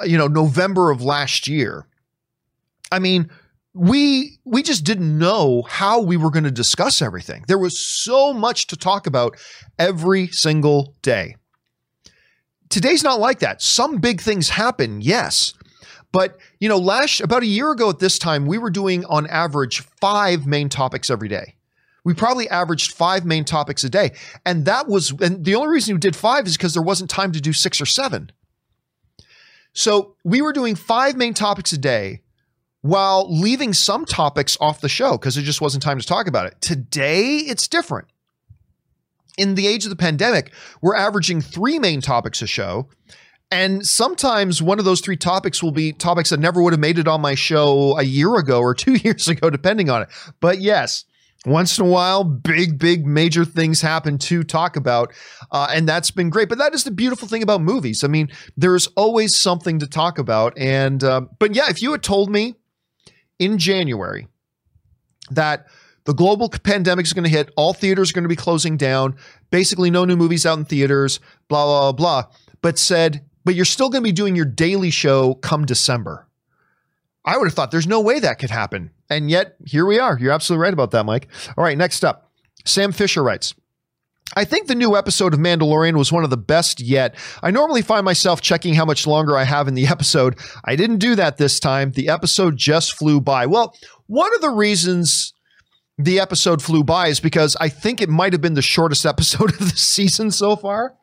uh, 0.00 0.04
you 0.04 0.16
know 0.16 0.26
November 0.26 0.90
of 0.90 1.02
last 1.02 1.46
year, 1.46 1.86
I 2.90 2.98
mean, 2.98 3.30
we 3.74 4.38
we 4.44 4.62
just 4.62 4.84
didn't 4.84 5.18
know 5.18 5.62
how 5.62 6.00
we 6.00 6.16
were 6.16 6.30
going 6.30 6.44
to 6.44 6.50
discuss 6.50 7.00
everything. 7.00 7.44
There 7.48 7.58
was 7.58 7.78
so 7.78 8.32
much 8.32 8.66
to 8.68 8.76
talk 8.76 9.06
about 9.06 9.36
every 9.78 10.28
single 10.28 10.94
day. 11.02 11.36
Today's 12.68 13.02
not 13.02 13.20
like 13.20 13.40
that. 13.40 13.60
Some 13.60 13.98
big 13.98 14.20
things 14.20 14.50
happen, 14.50 15.00
yes. 15.00 15.54
But, 16.10 16.38
you 16.60 16.68
know, 16.68 16.78
last 16.78 17.20
about 17.20 17.42
a 17.42 17.46
year 17.46 17.70
ago 17.70 17.90
at 17.90 17.98
this 17.98 18.18
time, 18.18 18.46
we 18.46 18.58
were 18.58 18.70
doing 18.70 19.04
on 19.06 19.26
average 19.26 19.80
5 20.00 20.46
main 20.46 20.68
topics 20.68 21.10
every 21.10 21.28
day. 21.28 21.56
We 22.04 22.14
probably 22.14 22.48
averaged 22.48 22.92
5 22.92 23.24
main 23.24 23.44
topics 23.44 23.84
a 23.84 23.90
day. 23.90 24.12
And 24.44 24.66
that 24.66 24.88
was 24.88 25.10
and 25.20 25.44
the 25.44 25.54
only 25.54 25.68
reason 25.68 25.94
we 25.94 26.00
did 26.00 26.16
5 26.16 26.46
is 26.46 26.56
because 26.56 26.74
there 26.74 26.82
wasn't 26.82 27.10
time 27.10 27.32
to 27.32 27.40
do 27.40 27.52
6 27.52 27.80
or 27.80 27.86
7. 27.86 28.30
So, 29.74 30.16
we 30.22 30.42
were 30.42 30.52
doing 30.52 30.74
5 30.74 31.16
main 31.16 31.32
topics 31.32 31.72
a 31.72 31.78
day 31.78 32.21
while 32.82 33.26
leaving 33.32 33.72
some 33.72 34.04
topics 34.04 34.56
off 34.60 34.80
the 34.80 34.88
show 34.88 35.12
because 35.12 35.36
there 35.36 35.44
just 35.44 35.60
wasn't 35.60 35.82
time 35.82 35.98
to 35.98 36.06
talk 36.06 36.26
about 36.26 36.46
it. 36.46 36.60
Today, 36.60 37.36
it's 37.38 37.66
different. 37.66 38.08
In 39.38 39.54
the 39.54 39.66
age 39.66 39.84
of 39.84 39.90
the 39.90 39.96
pandemic, 39.96 40.52
we're 40.82 40.96
averaging 40.96 41.40
three 41.40 41.78
main 41.78 42.00
topics 42.00 42.42
a 42.42 42.46
show. 42.46 42.88
And 43.50 43.86
sometimes 43.86 44.62
one 44.62 44.78
of 44.78 44.84
those 44.84 45.00
three 45.00 45.16
topics 45.16 45.62
will 45.62 45.72
be 45.72 45.92
topics 45.92 46.30
that 46.30 46.40
never 46.40 46.62
would 46.62 46.72
have 46.72 46.80
made 46.80 46.98
it 46.98 47.06
on 47.06 47.20
my 47.20 47.34
show 47.34 47.96
a 47.98 48.02
year 48.02 48.34
ago 48.36 48.60
or 48.60 48.74
two 48.74 48.94
years 48.94 49.28
ago, 49.28 49.48
depending 49.48 49.88
on 49.88 50.02
it. 50.02 50.08
But 50.40 50.60
yes, 50.60 51.04
once 51.46 51.78
in 51.78 51.86
a 51.86 51.88
while, 51.88 52.24
big, 52.24 52.78
big, 52.78 53.06
major 53.06 53.44
things 53.44 53.80
happen 53.80 54.16
to 54.16 54.42
talk 54.42 54.76
about. 54.76 55.12
Uh, 55.50 55.68
and 55.70 55.88
that's 55.88 56.10
been 56.10 56.30
great. 56.30 56.48
But 56.48 56.58
that 56.58 56.74
is 56.74 56.84
the 56.84 56.90
beautiful 56.90 57.28
thing 57.28 57.42
about 57.42 57.60
movies. 57.60 58.02
I 58.04 58.08
mean, 58.08 58.28
there's 58.56 58.86
always 58.88 59.36
something 59.36 59.78
to 59.78 59.86
talk 59.86 60.18
about. 60.18 60.56
And, 60.56 61.02
uh, 61.02 61.22
but 61.38 61.54
yeah, 61.54 61.68
if 61.68 61.82
you 61.82 61.92
had 61.92 62.02
told 62.02 62.30
me 62.30 62.56
in 63.42 63.58
January 63.58 64.28
that 65.30 65.66
the 66.04 66.14
global 66.14 66.48
pandemic 66.48 67.06
is 67.06 67.12
going 67.12 67.24
to 67.24 67.30
hit, 67.30 67.50
all 67.56 67.72
theaters 67.72 68.10
are 68.10 68.14
going 68.14 68.24
to 68.24 68.28
be 68.28 68.36
closing 68.36 68.76
down, 68.76 69.16
basically 69.50 69.90
no 69.90 70.04
new 70.04 70.16
movies 70.16 70.44
out 70.44 70.58
in 70.58 70.64
theaters, 70.64 71.20
blah, 71.48 71.64
blah, 71.64 71.92
blah, 71.92 72.24
but 72.60 72.78
said, 72.78 73.24
but 73.44 73.54
you're 73.54 73.64
still 73.64 73.88
going 73.88 74.02
to 74.02 74.08
be 74.08 74.12
doing 74.12 74.36
your 74.36 74.44
daily 74.44 74.90
show 74.90 75.34
come 75.34 75.64
December. 75.64 76.28
I 77.24 77.36
would 77.36 77.46
have 77.46 77.54
thought 77.54 77.70
there's 77.70 77.86
no 77.86 78.00
way 78.00 78.18
that 78.20 78.38
could 78.38 78.50
happen. 78.50 78.90
And 79.08 79.30
yet, 79.30 79.56
here 79.64 79.86
we 79.86 79.98
are. 79.98 80.18
You're 80.18 80.32
absolutely 80.32 80.62
right 80.62 80.72
about 80.72 80.90
that, 80.92 81.04
Mike. 81.04 81.28
All 81.56 81.64
right, 81.64 81.78
next 81.78 82.04
up. 82.04 82.30
Sam 82.64 82.92
Fisher 82.92 83.22
writes 83.22 83.54
I 84.34 84.44
think 84.44 84.66
the 84.66 84.74
new 84.74 84.96
episode 84.96 85.34
of 85.34 85.40
Mandalorian 85.40 85.96
was 85.96 86.10
one 86.10 86.24
of 86.24 86.30
the 86.30 86.36
best 86.36 86.80
yet. 86.80 87.14
I 87.42 87.50
normally 87.50 87.82
find 87.82 88.04
myself 88.04 88.40
checking 88.40 88.74
how 88.74 88.84
much 88.84 89.06
longer 89.06 89.36
I 89.36 89.44
have 89.44 89.68
in 89.68 89.74
the 89.74 89.86
episode. 89.88 90.38
I 90.64 90.76
didn't 90.76 90.98
do 90.98 91.14
that 91.16 91.36
this 91.36 91.60
time. 91.60 91.92
The 91.92 92.08
episode 92.08 92.56
just 92.56 92.96
flew 92.96 93.20
by. 93.20 93.46
Well, 93.46 93.74
one 94.06 94.34
of 94.34 94.40
the 94.40 94.50
reasons 94.50 95.34
the 95.98 96.18
episode 96.18 96.62
flew 96.62 96.82
by 96.82 97.08
is 97.08 97.20
because 97.20 97.56
I 97.60 97.68
think 97.68 98.00
it 98.00 98.08
might 98.08 98.32
have 98.32 98.40
been 98.40 98.54
the 98.54 98.62
shortest 98.62 99.04
episode 99.12 99.50
of 99.50 99.58
the 99.58 99.76
season 99.76 100.30
so 100.30 100.56
far. 100.56 100.94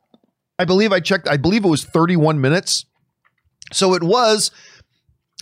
I 0.58 0.66
believe 0.66 0.92
I 0.92 1.00
checked, 1.00 1.28
I 1.30 1.38
believe 1.38 1.64
it 1.64 1.70
was 1.70 1.86
31 1.86 2.42
minutes. 2.42 2.86
So 3.72 3.94
it 3.94 4.04
was 4.04 4.52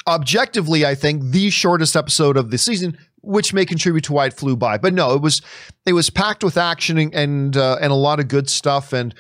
objectively, 0.08 0.86
I 0.86 0.95
think, 0.95 1.32
the 1.32 1.50
shortest 1.50 1.95
episode 1.95 2.38
of 2.38 2.52
the 2.52 2.58
season 2.58 2.97
which 3.28 3.54
may 3.54 3.66
contribute 3.66 4.06
to 4.06 4.13
why 4.13 4.28
it 4.28 4.34
flew 4.34 4.56
by. 4.56 4.78
But 4.78 4.94
no, 4.94 5.13
it 5.13 5.22
was 5.22 5.42
it 5.86 5.94
was 5.94 6.10
packed 6.10 6.44
with 6.44 6.58
action 6.58 6.98
and 7.13 7.56
uh, 7.56 7.78
and 7.82 7.92
a 7.92 7.96
lot 7.96 8.20
of 8.20 8.28
good 8.28 8.50
stuff. 8.50 8.94
And 8.94 9.13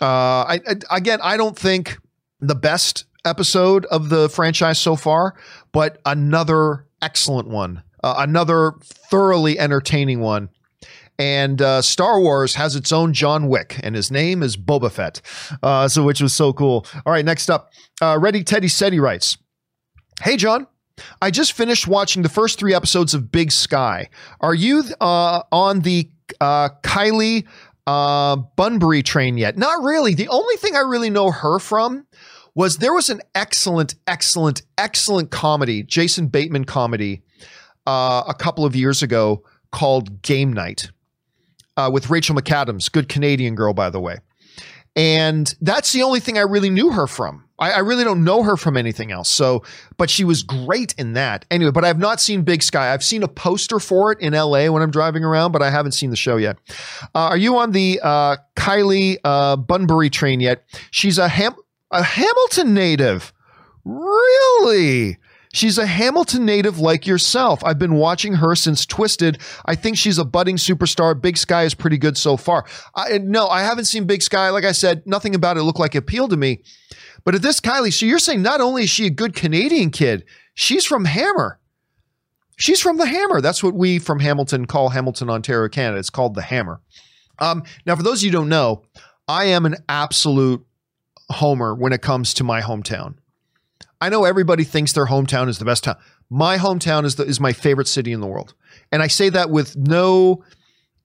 uh, 0.00 0.04
I, 0.04 0.60
I, 0.66 0.96
again, 0.96 1.20
I 1.22 1.36
don't 1.36 1.56
think 1.56 1.98
the 2.40 2.54
best 2.54 3.04
episode 3.24 3.86
of 3.86 4.08
the 4.08 4.28
franchise 4.28 4.78
so 4.78 4.96
far, 4.96 5.34
but 5.72 5.98
another 6.04 6.86
excellent 7.00 7.48
one, 7.48 7.82
uh, 8.02 8.16
another 8.18 8.74
thoroughly 8.82 9.58
entertaining 9.58 10.20
one. 10.20 10.48
And 11.18 11.62
uh, 11.62 11.80
Star 11.80 12.20
Wars 12.20 12.54
has 12.56 12.76
its 12.76 12.92
own 12.92 13.14
John 13.14 13.48
Wick, 13.48 13.80
and 13.82 13.94
his 13.94 14.10
name 14.10 14.42
is 14.42 14.54
Boba 14.54 14.92
Fett. 14.92 15.22
Uh, 15.62 15.88
so, 15.88 16.04
which 16.04 16.20
was 16.20 16.34
so 16.34 16.52
cool. 16.52 16.86
All 17.06 17.12
right, 17.12 17.24
next 17.24 17.48
up, 17.48 17.70
uh, 18.02 18.18
Ready 18.20 18.44
Teddy 18.44 18.68
Seti 18.68 19.00
writes, 19.00 19.38
"Hey 20.20 20.36
John, 20.36 20.66
I 21.20 21.30
just 21.30 21.52
finished 21.52 21.86
watching 21.86 22.22
the 22.22 22.28
first 22.28 22.58
three 22.58 22.74
episodes 22.74 23.14
of 23.14 23.30
Big 23.30 23.52
Sky. 23.52 24.08
Are 24.40 24.54
you 24.54 24.82
uh, 25.00 25.42
on 25.52 25.80
the 25.80 26.08
uh, 26.40 26.70
Kylie 26.82 27.46
uh, 27.86 28.36
Bunbury 28.36 29.02
train 29.02 29.38
yet? 29.38 29.56
Not 29.56 29.82
really. 29.82 30.14
The 30.14 30.28
only 30.28 30.56
thing 30.56 30.76
I 30.76 30.80
really 30.80 31.10
know 31.10 31.30
her 31.30 31.58
from 31.58 32.06
was 32.54 32.78
there 32.78 32.94
was 32.94 33.10
an 33.10 33.20
excellent, 33.34 33.94
excellent, 34.06 34.62
excellent 34.78 35.30
comedy, 35.30 35.82
Jason 35.82 36.28
Bateman 36.28 36.64
comedy, 36.64 37.22
uh, 37.86 38.24
a 38.26 38.34
couple 38.34 38.64
of 38.64 38.74
years 38.74 39.02
ago 39.02 39.44
called 39.70 40.22
Game 40.22 40.52
Night 40.52 40.90
uh, 41.76 41.90
with 41.92 42.10
Rachel 42.10 42.34
McAdams, 42.34 42.90
good 42.90 43.08
Canadian 43.08 43.54
girl, 43.54 43.74
by 43.74 43.90
the 43.90 44.00
way. 44.00 44.18
And 44.96 45.54
that's 45.60 45.92
the 45.92 46.02
only 46.02 46.20
thing 46.20 46.38
I 46.38 46.42
really 46.42 46.70
knew 46.70 46.90
her 46.90 47.06
from. 47.06 47.44
I, 47.58 47.72
I, 47.72 47.78
really 47.80 48.04
don't 48.04 48.24
know 48.24 48.42
her 48.42 48.56
from 48.56 48.76
anything 48.76 49.12
else. 49.12 49.30
So, 49.30 49.62
but 49.96 50.10
she 50.10 50.24
was 50.24 50.42
great 50.42 50.94
in 50.98 51.12
that. 51.14 51.44
Anyway, 51.50 51.70
but 51.70 51.84
I've 51.84 51.98
not 51.98 52.20
seen 52.20 52.42
Big 52.42 52.62
Sky. 52.62 52.92
I've 52.92 53.04
seen 53.04 53.22
a 53.22 53.28
poster 53.28 53.78
for 53.78 54.12
it 54.12 54.20
in 54.20 54.32
LA 54.32 54.68
when 54.70 54.82
I'm 54.82 54.90
driving 54.90 55.24
around, 55.24 55.52
but 55.52 55.62
I 55.62 55.70
haven't 55.70 55.92
seen 55.92 56.10
the 56.10 56.16
show 56.16 56.36
yet. 56.36 56.56
Uh, 57.14 57.28
are 57.28 57.36
you 57.36 57.56
on 57.56 57.72
the 57.72 58.00
uh, 58.02 58.36
Kylie 58.56 59.18
uh, 59.24 59.56
Bunbury 59.56 60.10
train 60.10 60.40
yet? 60.40 60.64
She's 60.90 61.18
a, 61.18 61.28
Ham- 61.28 61.56
a 61.90 62.02
Hamilton 62.02 62.74
native. 62.74 63.32
Really? 63.84 65.18
She's 65.56 65.78
a 65.78 65.86
Hamilton 65.86 66.44
native 66.44 66.80
like 66.80 67.06
yourself. 67.06 67.64
I've 67.64 67.78
been 67.78 67.94
watching 67.94 68.34
her 68.34 68.54
since 68.54 68.84
Twisted. 68.84 69.38
I 69.64 69.74
think 69.74 69.96
she's 69.96 70.18
a 70.18 70.24
budding 70.26 70.56
superstar. 70.56 71.18
Big 71.18 71.38
Sky 71.38 71.62
is 71.62 71.72
pretty 71.72 71.96
good 71.96 72.18
so 72.18 72.36
far. 72.36 72.66
I, 72.94 73.16
no, 73.16 73.48
I 73.48 73.62
haven't 73.62 73.86
seen 73.86 74.04
Big 74.04 74.20
Sky. 74.20 74.50
Like 74.50 74.66
I 74.66 74.72
said, 74.72 75.06
nothing 75.06 75.34
about 75.34 75.56
it 75.56 75.62
looked 75.62 75.78
like 75.78 75.94
it 75.94 75.98
appealed 75.98 76.28
to 76.32 76.36
me. 76.36 76.62
But 77.24 77.34
at 77.34 77.40
this 77.40 77.58
Kylie, 77.58 77.90
so 77.90 78.04
you're 78.04 78.18
saying 78.18 78.42
not 78.42 78.60
only 78.60 78.84
is 78.84 78.90
she 78.90 79.06
a 79.06 79.10
good 79.10 79.34
Canadian 79.34 79.88
kid, 79.88 80.26
she's 80.52 80.84
from 80.84 81.06
Hammer. 81.06 81.58
She's 82.58 82.82
from 82.82 82.98
the 82.98 83.06
Hammer. 83.06 83.40
That's 83.40 83.62
what 83.62 83.72
we 83.72 83.98
from 83.98 84.20
Hamilton 84.20 84.66
call 84.66 84.90
Hamilton, 84.90 85.30
Ontario, 85.30 85.70
Canada. 85.70 85.98
It's 85.98 86.10
called 86.10 86.34
the 86.34 86.42
Hammer. 86.42 86.82
Um, 87.38 87.62
now, 87.86 87.96
for 87.96 88.02
those 88.02 88.20
of 88.20 88.24
you 88.26 88.30
who 88.30 88.36
don't 88.36 88.50
know, 88.50 88.82
I 89.26 89.46
am 89.46 89.64
an 89.64 89.76
absolute 89.88 90.66
homer 91.30 91.74
when 91.74 91.94
it 91.94 92.02
comes 92.02 92.34
to 92.34 92.44
my 92.44 92.60
hometown. 92.60 93.14
I 94.00 94.08
know 94.08 94.24
everybody 94.24 94.64
thinks 94.64 94.92
their 94.92 95.06
hometown 95.06 95.48
is 95.48 95.58
the 95.58 95.64
best 95.64 95.84
town. 95.84 95.96
My 96.28 96.58
hometown 96.58 97.04
is 97.04 97.16
the, 97.16 97.24
is 97.24 97.40
my 97.40 97.52
favorite 97.52 97.88
city 97.88 98.12
in 98.12 98.20
the 98.20 98.26
world, 98.26 98.54
and 98.92 99.02
I 99.02 99.06
say 99.06 99.28
that 99.30 99.50
with 99.50 99.76
no 99.76 100.44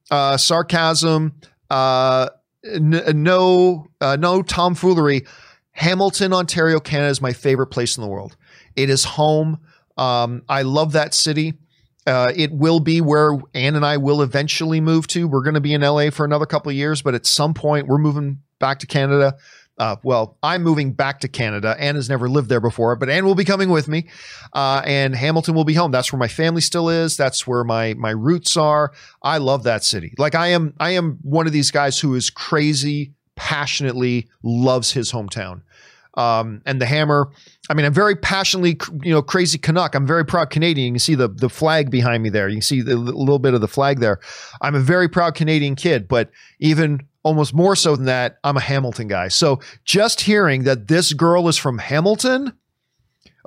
uh, 0.10 0.38
sarcasm, 0.38 1.34
uh, 1.70 2.30
n- 2.66 3.04
no 3.16 3.88
uh, 4.02 4.18
no 4.20 4.42
tomfoolery. 4.42 5.26
Hamilton, 5.74 6.34
Ontario, 6.34 6.80
Canada 6.80 7.10
is 7.10 7.22
my 7.22 7.34
favorite 7.34 7.68
place 7.68 7.98
in 7.98 8.04
the 8.04 8.10
world. 8.10 8.36
It 8.76 8.90
is 8.90 9.04
home. 9.04 9.60
Um, 9.98 10.44
I 10.50 10.64
love 10.64 10.92
that 10.94 11.14
city. 11.14 11.54
Uh, 12.06 12.32
it 12.36 12.52
will 12.52 12.80
be 12.80 13.00
where 13.00 13.38
Ann 13.54 13.76
and 13.76 13.86
I 13.86 13.98
will 13.98 14.22
eventually 14.22 14.82
move 14.82 15.08
to. 15.08 15.28
We're 15.28 15.44
going 15.44 15.54
to 15.54 15.62
be 15.62 15.74
in 15.74 15.82
LA 15.82 16.10
for 16.10 16.26
another 16.26 16.46
couple 16.46 16.70
of 16.72 16.76
years, 16.76 17.02
but 17.02 17.14
at 17.14 17.26
some 17.26 17.54
point 17.54 17.88
we're 17.88 18.00
moving 18.00 18.42
back 18.60 18.80
to 18.80 18.88
Canada. 18.88 19.36
Uh, 19.82 19.96
well, 20.04 20.38
I'm 20.44 20.62
moving 20.62 20.94
back 20.94 21.22
to 21.22 21.28
Canada. 21.28 21.76
Anne 21.80 21.96
has 21.96 22.08
never 22.08 22.30
lived 22.30 22.50
there 22.50 22.60
before, 22.60 22.96
but 22.96 23.10
Anne 23.10 23.26
will 23.26 23.34
be 23.34 23.44
coming 23.44 23.70
with 23.70 23.88
me, 23.88 24.10
uh, 24.54 24.84
and 24.86 25.16
Hamilton 25.16 25.56
will 25.56 25.64
be 25.64 25.74
home. 25.74 25.90
That's 25.90 26.14
where 26.14 26.20
my 26.20 26.28
family 26.28 26.62
still 26.62 26.88
is. 26.88 27.18
That's 27.18 27.48
where 27.48 27.64
my 27.64 27.96
my 27.96 28.12
roots 28.12 28.56
are. 28.58 28.94
I 29.24 29.40
love 29.40 29.64
that 29.64 29.84
city. 29.84 30.14
Like 30.20 30.36
I 30.36 30.50
am, 30.50 30.76
I 30.80 30.92
am 30.92 31.18
one 31.24 31.48
of 31.48 31.52
these 31.52 31.72
guys 31.72 31.98
who 31.98 32.14
is 32.14 32.30
crazy, 32.30 33.16
passionately 33.36 34.30
loves 34.44 34.92
his 34.92 35.12
hometown. 35.12 35.64
Um, 36.14 36.62
and 36.68 36.80
the 36.80 36.86
hammer. 36.86 37.32
I 37.68 37.74
mean, 37.74 37.86
I'm 37.88 37.94
very 37.94 38.16
passionately, 38.16 38.78
you 39.02 39.12
know, 39.12 39.24
crazy 39.24 39.58
Canuck. 39.58 39.96
I'm 39.96 40.06
very 40.06 40.26
proud 40.26 40.52
Canadian. 40.52 40.88
You 40.88 40.94
can 40.94 41.00
see 41.00 41.16
the 41.16 41.30
the 41.30 41.50
flag 41.50 41.90
behind 41.90 42.22
me 42.22 42.30
there. 42.30 42.50
You 42.50 42.58
can 42.58 42.62
see 42.62 42.82
the, 42.84 42.94
a 42.94 42.96
little 42.96 43.40
bit 43.40 43.56
of 43.56 43.62
the 43.62 43.68
flag 43.68 44.00
there. 44.00 44.20
I'm 44.62 44.76
a 44.76 44.80
very 44.80 45.10
proud 45.10 45.34
Canadian 45.34 45.76
kid, 45.76 46.08
but 46.08 46.30
even 46.60 47.00
almost 47.24 47.54
more 47.54 47.76
so 47.76 47.96
than 47.96 48.06
that, 48.06 48.38
I'm 48.44 48.58
a 48.58 48.62
Hamilton 48.62 49.08
guy. 49.08 49.28
So 49.28 49.60
just 49.86 50.22
hearing 50.22 50.64
that 50.64 50.88
this 50.88 51.14
girl 51.14 51.48
is 51.48 51.58
from 51.58 51.78
Hamilton, 51.78 52.54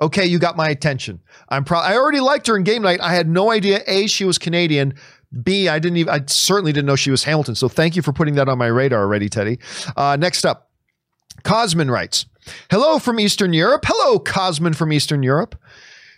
okay, 0.01 0.25
you 0.25 0.39
got 0.39 0.57
my 0.57 0.69
attention. 0.69 1.21
I'm 1.49 1.63
proud. 1.63 1.81
I 1.81 1.95
already 1.95 2.19
liked 2.19 2.47
her 2.47 2.57
in 2.57 2.63
game 2.63 2.81
night. 2.81 3.01
I 3.01 3.13
had 3.13 3.27
no 3.27 3.51
idea 3.51 3.81
a 3.87 4.07
she 4.07 4.25
was 4.25 4.37
Canadian. 4.37 4.95
B 5.43 5.67
I 5.67 5.79
didn't 5.79 5.97
even. 5.97 6.13
I 6.13 6.21
certainly 6.27 6.71
didn't 6.71 6.85
know 6.85 6.95
she 6.95 7.11
was 7.11 7.23
Hamilton. 7.23 7.55
So 7.55 7.67
thank 7.67 7.95
you 7.95 8.01
for 8.01 8.13
putting 8.13 8.35
that 8.35 8.47
on 8.47 8.57
my 8.57 8.67
radar 8.67 9.01
already, 9.01 9.27
Teddy. 9.27 9.59
Uh, 9.97 10.15
next 10.17 10.45
up, 10.45 10.71
Cosman 11.43 11.91
writes, 11.91 12.25
"Hello 12.71 12.99
from 12.99 13.19
Eastern 13.19 13.51
Europe. 13.51 13.83
Hello, 13.85 14.17
Cosman 14.17 14.75
from 14.75 14.93
Eastern 14.93 15.23
Europe." 15.23 15.55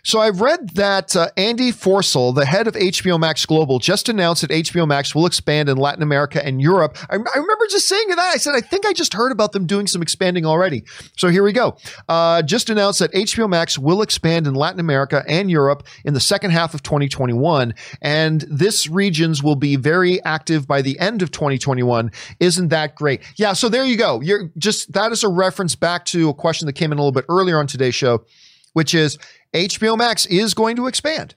So 0.02 0.20
I've 0.20 0.40
read 0.40 0.70
that 0.70 1.14
uh, 1.16 1.30
Andy 1.36 1.72
Forssell, 1.72 2.34
the 2.34 2.46
head 2.46 2.66
of 2.66 2.74
HBO 2.74 3.18
Max 3.18 3.44
Global, 3.46 3.78
just 3.78 4.08
announced 4.08 4.42
that 4.42 4.50
HBO 4.50 4.86
Max 4.86 5.14
will 5.14 5.26
expand 5.26 5.68
in 5.68 5.76
Latin 5.76 6.02
America 6.02 6.44
and 6.44 6.60
Europe. 6.60 6.96
I, 7.10 7.14
I 7.14 7.38
remember 7.38 7.66
just 7.70 7.88
saying 7.88 8.08
that. 8.08 8.18
I 8.18 8.36
said, 8.36 8.54
I 8.54 8.60
think 8.60 8.86
I 8.86 8.92
just 8.92 9.14
heard 9.14 9.32
about 9.32 9.52
them 9.52 9.66
doing 9.66 9.86
some 9.86 10.02
expanding 10.02 10.46
already. 10.46 10.84
So 11.16 11.28
here 11.28 11.42
we 11.42 11.52
go. 11.52 11.76
Uh, 12.08 12.42
just 12.42 12.70
announced 12.70 13.00
that 13.00 13.12
HBO 13.12 13.48
Max 13.48 13.78
will 13.78 14.02
expand 14.02 14.46
in 14.46 14.54
Latin 14.54 14.80
America 14.80 15.24
and 15.26 15.50
Europe 15.50 15.86
in 16.04 16.14
the 16.14 16.20
second 16.20 16.50
half 16.50 16.74
of 16.74 16.82
2021. 16.82 17.74
And 18.00 18.42
this 18.42 18.88
regions 18.88 19.42
will 19.42 19.56
be 19.56 19.76
very 19.76 20.22
active 20.24 20.66
by 20.66 20.82
the 20.82 20.98
end 20.98 21.22
of 21.22 21.30
2021. 21.30 22.10
Isn't 22.40 22.68
that 22.68 22.94
great? 22.94 23.22
Yeah. 23.36 23.52
So 23.52 23.68
there 23.68 23.84
you 23.84 23.96
go. 23.96 24.20
You're 24.20 24.50
just, 24.58 24.92
that 24.92 25.12
is 25.12 25.24
a 25.24 25.28
reference 25.28 25.74
back 25.74 26.04
to 26.06 26.28
a 26.28 26.34
question 26.34 26.66
that 26.66 26.74
came 26.74 26.92
in 26.92 26.98
a 26.98 27.00
little 27.00 27.12
bit 27.12 27.24
earlier 27.28 27.58
on 27.58 27.66
today's 27.66 27.94
show, 27.94 28.24
which 28.72 28.94
is 28.94 29.18
HBO 29.54 29.96
Max 29.96 30.26
is 30.26 30.54
going 30.54 30.76
to 30.76 30.86
expand. 30.86 31.34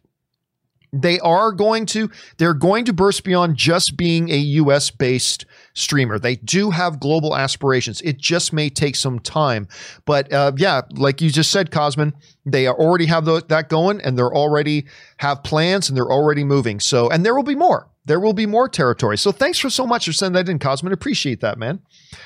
They 0.93 1.19
are 1.21 1.53
going 1.53 1.85
to 1.87 2.09
they're 2.37 2.53
going 2.53 2.83
to 2.85 2.93
burst 2.93 3.23
beyond 3.23 3.55
just 3.55 3.95
being 3.95 4.29
a 4.29 4.35
US 4.35 4.91
based 4.91 5.45
streamer. 5.73 6.19
They 6.19 6.35
do 6.35 6.71
have 6.71 6.99
global 6.99 7.35
aspirations. 7.35 8.01
It 8.01 8.17
just 8.17 8.51
may 8.51 8.69
take 8.69 8.97
some 8.97 9.19
time. 9.19 9.69
But 10.05 10.31
uh, 10.33 10.51
yeah, 10.57 10.81
like 10.91 11.21
you 11.21 11.29
just 11.29 11.51
said, 11.51 11.71
Cosman, 11.71 12.13
they 12.45 12.67
already 12.67 13.05
have 13.05 13.23
the, 13.23 13.41
that 13.47 13.69
going 13.69 14.01
and 14.01 14.17
they're 14.17 14.35
already 14.35 14.85
have 15.17 15.43
plans 15.43 15.87
and 15.87 15.95
they're 15.95 16.11
already 16.11 16.43
moving. 16.43 16.81
So, 16.81 17.09
and 17.09 17.25
there 17.25 17.35
will 17.35 17.43
be 17.43 17.55
more. 17.55 17.87
There 18.03 18.19
will 18.19 18.33
be 18.33 18.45
more 18.45 18.67
territory. 18.67 19.17
So 19.17 19.31
thanks 19.31 19.59
for 19.59 19.69
so 19.69 19.85
much 19.85 20.05
for 20.05 20.11
sending 20.11 20.43
that 20.43 20.51
in, 20.51 20.59
Cosman. 20.59 20.91
Appreciate 20.91 21.39
that, 21.41 21.57
man. 21.57 21.79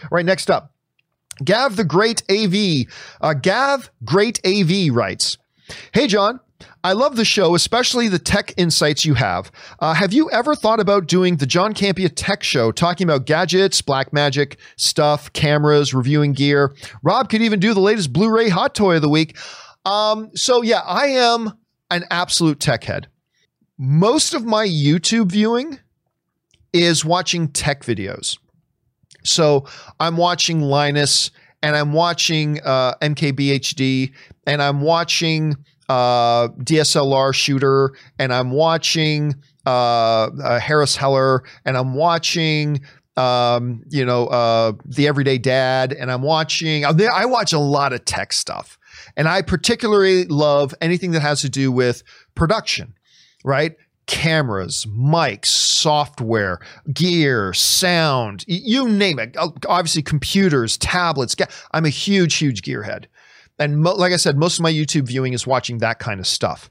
All 0.03 0.09
right, 0.11 0.25
next 0.25 0.49
up. 0.49 0.74
Gav 1.43 1.75
the 1.75 1.83
Great 1.83 2.23
AV. 2.29 2.91
Uh, 3.21 3.33
Gav 3.33 3.91
Great 4.03 4.39
AV 4.45 4.93
writes, 4.93 5.37
Hey, 5.93 6.07
John. 6.07 6.39
I 6.83 6.93
love 6.93 7.15
the 7.15 7.25
show, 7.25 7.55
especially 7.55 8.07
the 8.07 8.19
tech 8.19 8.53
insights 8.57 9.05
you 9.05 9.15
have. 9.15 9.51
Uh, 9.79 9.93
have 9.93 10.13
you 10.13 10.29
ever 10.29 10.55
thought 10.55 10.79
about 10.79 11.07
doing 11.07 11.37
the 11.37 11.47
John 11.47 11.73
Campea 11.73 12.11
Tech 12.15 12.43
Show, 12.43 12.71
talking 12.71 13.05
about 13.05 13.25
gadgets, 13.25 13.81
black 13.81 14.13
magic 14.13 14.57
stuff, 14.77 15.33
cameras, 15.33 15.93
reviewing 15.93 16.33
gear? 16.33 16.75
Rob 17.01 17.29
could 17.29 17.41
even 17.41 17.59
do 17.59 17.73
the 17.73 17.79
latest 17.79 18.13
Blu 18.13 18.29
ray 18.29 18.49
hot 18.49 18.75
toy 18.75 18.97
of 18.97 19.01
the 19.01 19.09
week. 19.09 19.35
Um, 19.83 20.29
so, 20.35 20.61
yeah, 20.61 20.81
I 20.81 21.07
am 21.07 21.53
an 21.89 22.05
absolute 22.11 22.59
tech 22.59 22.83
head. 22.83 23.07
Most 23.77 24.33
of 24.33 24.45
my 24.45 24.65
YouTube 24.65 25.31
viewing 25.31 25.79
is 26.71 27.03
watching 27.03 27.47
tech 27.47 27.83
videos. 27.83 28.37
So, 29.25 29.65
I'm 29.99 30.17
watching 30.17 30.61
Linus 30.61 31.31
and 31.61 31.75
I'm 31.75 31.93
watching 31.93 32.61
uh, 32.63 32.95
MKBHD 33.01 34.13
and 34.45 34.61
I'm 34.61 34.81
watching 34.81 35.55
uh, 35.89 36.49
DSLR 36.49 37.33
shooter, 37.33 37.93
and 38.17 38.33
I'm 38.33 38.51
watching 38.51 39.35
uh, 39.65 39.69
uh, 39.69 40.59
Harris 40.59 40.95
Heller, 40.95 41.43
and 41.63 41.77
I'm 41.77 41.93
watching 41.93 42.81
um, 43.17 43.83
you 43.89 44.05
know 44.05 44.27
uh, 44.27 44.73
the 44.85 45.07
Everyday 45.07 45.37
Dad, 45.37 45.93
and 45.93 46.11
I'm 46.11 46.21
watching. 46.21 46.85
I 46.85 47.25
watch 47.25 47.53
a 47.53 47.59
lot 47.59 47.93
of 47.93 48.05
tech 48.05 48.33
stuff, 48.33 48.77
and 49.15 49.27
I 49.27 49.41
particularly 49.41 50.25
love 50.25 50.73
anything 50.81 51.11
that 51.11 51.21
has 51.21 51.41
to 51.41 51.49
do 51.49 51.71
with 51.71 52.03
production, 52.35 52.93
right? 53.43 53.75
Cameras, 54.07 54.85
mics, 54.89 55.45
software, 55.45 56.59
gear, 56.93 57.53
sound, 57.53 58.45
you 58.47 58.87
name 58.89 59.19
it. 59.19 59.35
Oh, 59.37 59.53
obviously, 59.67 60.01
computers, 60.01 60.77
tablets. 60.77 61.35
I'm 61.71 61.85
a 61.85 61.89
huge, 61.89 62.35
huge 62.35 62.61
gearhead. 62.61 63.05
And 63.59 63.81
mo- 63.81 63.95
like 63.95 64.13
I 64.13 64.17
said, 64.17 64.37
most 64.37 64.57
of 64.57 64.63
my 64.63 64.71
YouTube 64.71 65.07
viewing 65.07 65.33
is 65.33 65.47
watching 65.47 65.79
that 65.79 65.99
kind 65.99 66.19
of 66.19 66.27
stuff. 66.27 66.69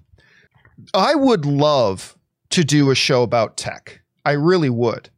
I 0.92 1.14
would 1.14 1.46
love 1.46 2.16
to 2.50 2.64
do 2.64 2.90
a 2.90 2.94
show 2.94 3.22
about 3.22 3.56
tech. 3.56 4.00
I 4.24 4.32
really 4.32 4.70
would. 4.70 5.10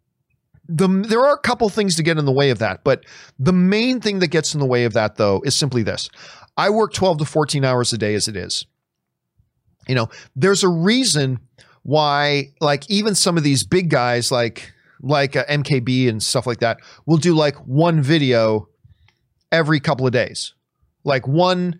The, 0.68 0.88
there 0.88 1.24
are 1.24 1.34
a 1.34 1.40
couple 1.40 1.68
things 1.68 1.94
to 1.96 2.02
get 2.02 2.18
in 2.18 2.24
the 2.24 2.32
way 2.32 2.50
of 2.50 2.58
that, 2.58 2.82
but 2.82 3.04
the 3.38 3.52
main 3.52 4.00
thing 4.00 4.18
that 4.18 4.28
gets 4.28 4.52
in 4.52 4.60
the 4.60 4.66
way 4.66 4.84
of 4.84 4.94
that, 4.94 5.16
though, 5.16 5.42
is 5.44 5.54
simply 5.54 5.82
this 5.82 6.08
I 6.56 6.70
work 6.70 6.92
12 6.92 7.18
to 7.18 7.24
14 7.24 7.64
hours 7.64 7.92
a 7.92 7.98
day 7.98 8.14
as 8.14 8.26
it 8.26 8.36
is. 8.36 8.66
You 9.86 9.94
know, 9.94 10.08
there's 10.34 10.64
a 10.64 10.68
reason 10.68 11.38
why, 11.86 12.52
like, 12.60 12.88
even 12.90 13.14
some 13.14 13.36
of 13.36 13.44
these 13.44 13.62
big 13.62 13.90
guys, 13.90 14.32
like, 14.32 14.72
like 15.00 15.36
uh, 15.36 15.44
MKB 15.44 16.08
and 16.08 16.22
stuff 16.22 16.46
like 16.46 16.60
that, 16.60 16.78
will 17.06 17.16
do 17.16 17.34
like 17.34 17.56
one 17.66 18.02
video 18.02 18.68
every 19.52 19.78
couple 19.78 20.06
of 20.06 20.12
days 20.12 20.54
like 21.06 21.26
one 21.26 21.78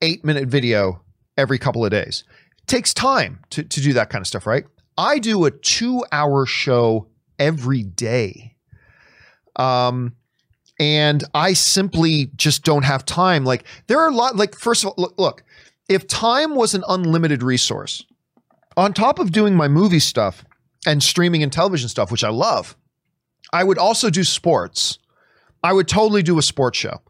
eight 0.00 0.24
minute 0.24 0.48
video 0.48 1.02
every 1.36 1.58
couple 1.58 1.84
of 1.84 1.90
days. 1.90 2.24
It 2.62 2.66
takes 2.68 2.94
time 2.94 3.40
to, 3.50 3.64
to 3.64 3.80
do 3.80 3.92
that 3.92 4.08
kind 4.08 4.22
of 4.22 4.26
stuff, 4.26 4.46
right? 4.46 4.64
I 4.96 5.18
do 5.18 5.44
a 5.44 5.50
two 5.50 6.04
hour 6.12 6.46
show 6.46 7.08
every 7.38 7.82
day. 7.82 8.56
Um, 9.56 10.14
and 10.78 11.22
I 11.34 11.52
simply 11.52 12.30
just 12.36 12.64
don't 12.64 12.84
have 12.84 13.04
time. 13.04 13.44
Like, 13.44 13.64
there 13.88 14.00
are 14.00 14.08
a 14.08 14.14
lot, 14.14 14.36
like, 14.36 14.56
first 14.58 14.82
of 14.82 14.88
all, 14.88 14.94
look, 14.96 15.14
look, 15.18 15.44
if 15.88 16.06
time 16.06 16.54
was 16.54 16.74
an 16.74 16.82
unlimited 16.88 17.42
resource, 17.42 18.04
on 18.76 18.92
top 18.92 19.18
of 19.18 19.32
doing 19.32 19.54
my 19.54 19.68
movie 19.68 19.98
stuff 19.98 20.44
and 20.86 21.02
streaming 21.02 21.42
and 21.42 21.52
television 21.52 21.88
stuff, 21.88 22.10
which 22.10 22.24
I 22.24 22.30
love, 22.30 22.76
I 23.52 23.64
would 23.64 23.78
also 23.78 24.10
do 24.10 24.24
sports 24.24 24.98
I 25.62 25.72
would 25.72 25.88
totally 25.88 26.22
do 26.22 26.38
a 26.38 26.42
sports 26.42 26.78
show. 26.78 27.00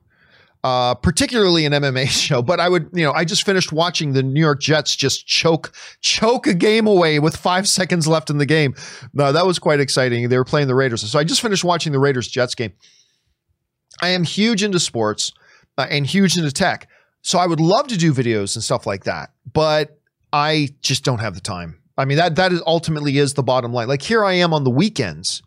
Uh, 0.64 0.94
particularly 0.94 1.66
an 1.66 1.72
MMA 1.72 2.06
show, 2.08 2.40
but 2.40 2.60
I 2.60 2.68
would, 2.68 2.88
you 2.92 3.04
know, 3.04 3.10
I 3.10 3.24
just 3.24 3.44
finished 3.44 3.72
watching 3.72 4.12
the 4.12 4.22
New 4.22 4.40
York 4.40 4.60
Jets 4.60 4.94
just 4.94 5.26
choke, 5.26 5.72
choke 6.02 6.46
a 6.46 6.54
game 6.54 6.86
away 6.86 7.18
with 7.18 7.36
five 7.36 7.66
seconds 7.78 8.06
left 8.06 8.30
in 8.30 8.38
the 8.38 8.46
game. 8.46 8.76
No, 9.12 9.32
that 9.32 9.44
was 9.44 9.58
quite 9.58 9.80
exciting. 9.80 10.28
They 10.28 10.38
were 10.38 10.44
playing 10.44 10.68
the 10.68 10.76
Raiders. 10.76 11.02
So 11.10 11.18
I 11.18 11.24
just 11.24 11.40
finished 11.40 11.64
watching 11.64 11.92
the 11.92 11.98
Raiders 11.98 12.28
Jets 12.28 12.54
game. 12.54 12.72
I 14.00 14.10
am 14.10 14.22
huge 14.22 14.62
into 14.62 14.78
sports 14.78 15.32
uh, 15.78 15.88
and 15.90 16.06
huge 16.06 16.36
into 16.36 16.52
tech. 16.52 16.88
So 17.22 17.40
I 17.40 17.46
would 17.48 17.60
love 17.60 17.88
to 17.88 17.98
do 17.98 18.12
videos 18.12 18.54
and 18.54 18.62
stuff 18.62 18.86
like 18.86 19.02
that, 19.04 19.30
but 19.52 19.98
I 20.32 20.68
just 20.80 21.04
don't 21.04 21.20
have 21.20 21.34
the 21.34 21.40
time. 21.40 21.78
I 21.98 22.04
mean, 22.04 22.16
that 22.16 22.36
that 22.36 22.52
is 22.52 22.62
ultimately 22.66 23.18
is 23.18 23.34
the 23.34 23.42
bottom 23.42 23.72
line. 23.72 23.88
Like 23.88 24.02
here 24.02 24.24
I 24.24 24.32
am 24.34 24.54
on 24.54 24.64
the 24.64 24.70
weekends 24.70 25.42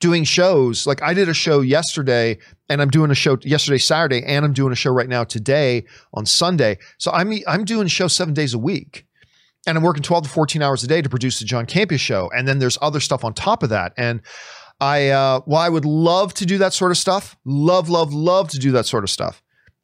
doing 0.00 0.24
shows. 0.24 0.86
Like 0.86 1.00
I 1.00 1.14
did 1.14 1.28
a 1.28 1.34
show 1.34 1.60
yesterday 1.60 2.38
and 2.68 2.82
I'm 2.82 2.90
doing 2.90 3.10
a 3.10 3.14
show 3.14 3.38
yesterday, 3.42 3.78
Saturday, 3.78 4.22
and 4.24 4.44
I'm 4.44 4.52
doing 4.52 4.72
a 4.72 4.76
show 4.76 4.90
right 4.90 5.08
now 5.08 5.24
today 5.24 5.84
on 6.12 6.26
Sunday. 6.26 6.78
So 6.98 7.10
I'm 7.12 7.32
I'm 7.46 7.64
doing 7.64 7.86
shows 7.86 8.14
seven 8.14 8.34
days 8.34 8.52
a 8.52 8.58
week. 8.58 9.06
And 9.64 9.78
I'm 9.78 9.84
working 9.84 10.02
12 10.02 10.24
to 10.24 10.28
14 10.28 10.60
hours 10.60 10.82
a 10.82 10.88
day 10.88 11.02
to 11.02 11.08
produce 11.08 11.38
the 11.38 11.44
John 11.44 11.66
Campea 11.66 11.98
show. 11.98 12.28
And 12.36 12.48
then 12.48 12.58
there's 12.58 12.76
other 12.82 12.98
stuff 12.98 13.24
on 13.24 13.32
top 13.32 13.62
of 13.62 13.68
that. 13.68 13.92
And 13.96 14.20
I 14.80 15.08
uh 15.10 15.40
well, 15.46 15.60
I 15.60 15.68
would 15.68 15.84
love 15.84 16.34
to 16.34 16.46
do 16.46 16.58
that 16.58 16.74
sort 16.74 16.90
of 16.90 16.98
stuff. 16.98 17.36
Love, 17.44 17.88
love, 17.88 18.12
love 18.12 18.48
to 18.50 18.58
do 18.58 18.72
that 18.72 18.86
sort 18.86 19.04
of 19.04 19.10
stuff. 19.10 19.41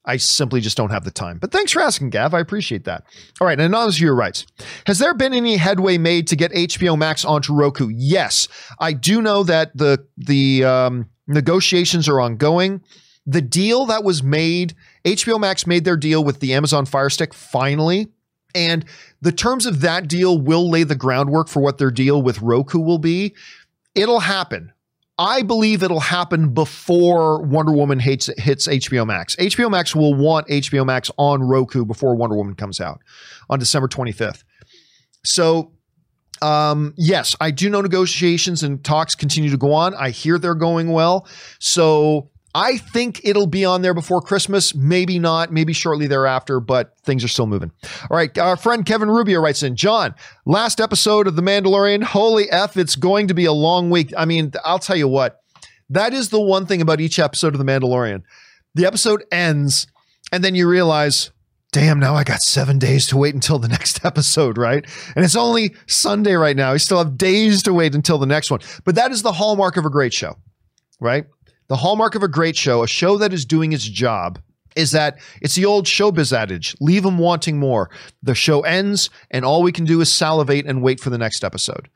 I 0.08 0.16
simply 0.16 0.62
just 0.62 0.76
don't 0.76 0.90
have 0.90 1.04
the 1.04 1.10
time. 1.10 1.38
But 1.38 1.52
thanks 1.52 1.70
for 1.70 1.82
asking, 1.82 2.10
Gav. 2.10 2.32
I 2.32 2.40
appreciate 2.40 2.84
that. 2.84 3.04
All 3.40 3.46
right, 3.46 3.52
and 3.52 3.66
Anonymous 3.66 3.98
Viewer 3.98 4.14
writes 4.14 4.46
Has 4.86 4.98
there 4.98 5.12
been 5.12 5.34
any 5.34 5.58
headway 5.58 5.98
made 5.98 6.26
to 6.28 6.36
get 6.36 6.50
HBO 6.50 6.96
Max 6.96 7.26
onto 7.26 7.52
Roku? 7.52 7.88
Yes. 7.88 8.48
I 8.80 8.94
do 8.94 9.20
know 9.20 9.44
that 9.44 9.76
the 9.76 10.06
the 10.16 10.64
um, 10.64 11.10
negotiations 11.26 12.08
are 12.08 12.20
ongoing. 12.20 12.82
The 13.26 13.42
deal 13.42 13.84
that 13.86 14.02
was 14.02 14.22
made, 14.22 14.74
HBO 15.04 15.38
Max 15.38 15.66
made 15.66 15.84
their 15.84 15.98
deal 15.98 16.24
with 16.24 16.40
the 16.40 16.54
Amazon 16.54 16.86
Fire 16.86 17.10
Stick 17.10 17.34
finally. 17.34 18.08
And 18.54 18.86
the 19.20 19.32
terms 19.32 19.66
of 19.66 19.82
that 19.82 20.08
deal 20.08 20.40
will 20.40 20.70
lay 20.70 20.84
the 20.84 20.94
groundwork 20.94 21.48
for 21.48 21.60
what 21.60 21.76
their 21.76 21.90
deal 21.90 22.22
with 22.22 22.40
Roku 22.40 22.78
will 22.78 22.98
be. 22.98 23.34
It'll 23.94 24.20
happen. 24.20 24.72
I 25.18 25.42
believe 25.42 25.82
it'll 25.82 25.98
happen 25.98 26.54
before 26.54 27.42
Wonder 27.42 27.72
Woman 27.72 27.98
hits, 27.98 28.30
hits 28.38 28.68
HBO 28.68 29.04
Max. 29.04 29.34
HBO 29.36 29.68
Max 29.68 29.94
will 29.94 30.14
want 30.14 30.46
HBO 30.46 30.86
Max 30.86 31.10
on 31.18 31.42
Roku 31.42 31.84
before 31.84 32.14
Wonder 32.14 32.36
Woman 32.36 32.54
comes 32.54 32.80
out 32.80 33.00
on 33.50 33.58
December 33.58 33.88
25th. 33.88 34.44
So, 35.24 35.72
um, 36.40 36.94
yes, 36.96 37.34
I 37.40 37.50
do 37.50 37.68
know 37.68 37.80
negotiations 37.80 38.62
and 38.62 38.84
talks 38.84 39.16
continue 39.16 39.50
to 39.50 39.56
go 39.56 39.72
on. 39.72 39.92
I 39.94 40.10
hear 40.10 40.38
they're 40.38 40.54
going 40.54 40.92
well. 40.92 41.26
So, 41.58 42.30
I 42.58 42.78
think 42.78 43.20
it'll 43.22 43.46
be 43.46 43.64
on 43.64 43.82
there 43.82 43.94
before 43.94 44.20
Christmas. 44.20 44.74
Maybe 44.74 45.20
not, 45.20 45.52
maybe 45.52 45.72
shortly 45.72 46.08
thereafter, 46.08 46.58
but 46.58 46.98
things 47.04 47.22
are 47.22 47.28
still 47.28 47.46
moving. 47.46 47.70
All 48.10 48.16
right. 48.16 48.36
Our 48.36 48.56
friend 48.56 48.84
Kevin 48.84 49.08
Rubio 49.08 49.40
writes 49.40 49.62
in 49.62 49.76
John, 49.76 50.12
last 50.44 50.80
episode 50.80 51.28
of 51.28 51.36
The 51.36 51.42
Mandalorian. 51.42 52.02
Holy 52.02 52.50
F, 52.50 52.76
it's 52.76 52.96
going 52.96 53.28
to 53.28 53.34
be 53.34 53.44
a 53.44 53.52
long 53.52 53.90
week. 53.90 54.12
I 54.16 54.24
mean, 54.24 54.50
I'll 54.64 54.80
tell 54.80 54.96
you 54.96 55.06
what, 55.06 55.40
that 55.90 56.12
is 56.12 56.30
the 56.30 56.40
one 56.40 56.66
thing 56.66 56.80
about 56.80 57.00
each 57.00 57.20
episode 57.20 57.54
of 57.54 57.64
The 57.64 57.64
Mandalorian. 57.64 58.24
The 58.74 58.86
episode 58.86 59.24
ends, 59.30 59.86
and 60.32 60.42
then 60.42 60.56
you 60.56 60.68
realize, 60.68 61.30
damn, 61.70 62.00
now 62.00 62.16
I 62.16 62.24
got 62.24 62.40
seven 62.40 62.80
days 62.80 63.06
to 63.08 63.16
wait 63.16 63.36
until 63.36 63.60
the 63.60 63.68
next 63.76 64.04
episode, 64.04 64.58
right? 64.58 64.84
And 65.14 65.24
it's 65.24 65.36
only 65.36 65.76
Sunday 65.86 66.34
right 66.34 66.56
now. 66.56 66.72
I 66.72 66.78
still 66.78 66.98
have 66.98 67.16
days 67.16 67.62
to 67.62 67.72
wait 67.72 67.94
until 67.94 68.18
the 68.18 68.26
next 68.26 68.50
one. 68.50 68.58
But 68.84 68.96
that 68.96 69.12
is 69.12 69.22
the 69.22 69.32
hallmark 69.32 69.76
of 69.76 69.84
a 69.84 69.90
great 69.90 70.12
show, 70.12 70.34
right? 70.98 71.26
The 71.68 71.76
hallmark 71.76 72.14
of 72.14 72.22
a 72.22 72.28
great 72.28 72.56
show, 72.56 72.82
a 72.82 72.88
show 72.88 73.18
that 73.18 73.32
is 73.32 73.44
doing 73.44 73.72
its 73.72 73.84
job, 73.84 74.38
is 74.74 74.92
that 74.92 75.18
it's 75.42 75.54
the 75.54 75.64
old 75.64 75.86
showbiz 75.86 76.32
adage 76.32 76.74
leave 76.80 77.02
them 77.02 77.18
wanting 77.18 77.58
more. 77.58 77.90
The 78.22 78.34
show 78.34 78.60
ends, 78.62 79.10
and 79.30 79.44
all 79.44 79.62
we 79.62 79.72
can 79.72 79.84
do 79.84 80.00
is 80.00 80.12
salivate 80.12 80.66
and 80.66 80.82
wait 80.82 81.00
for 81.00 81.10
the 81.10 81.18
next 81.18 81.44
episode. 81.44 81.88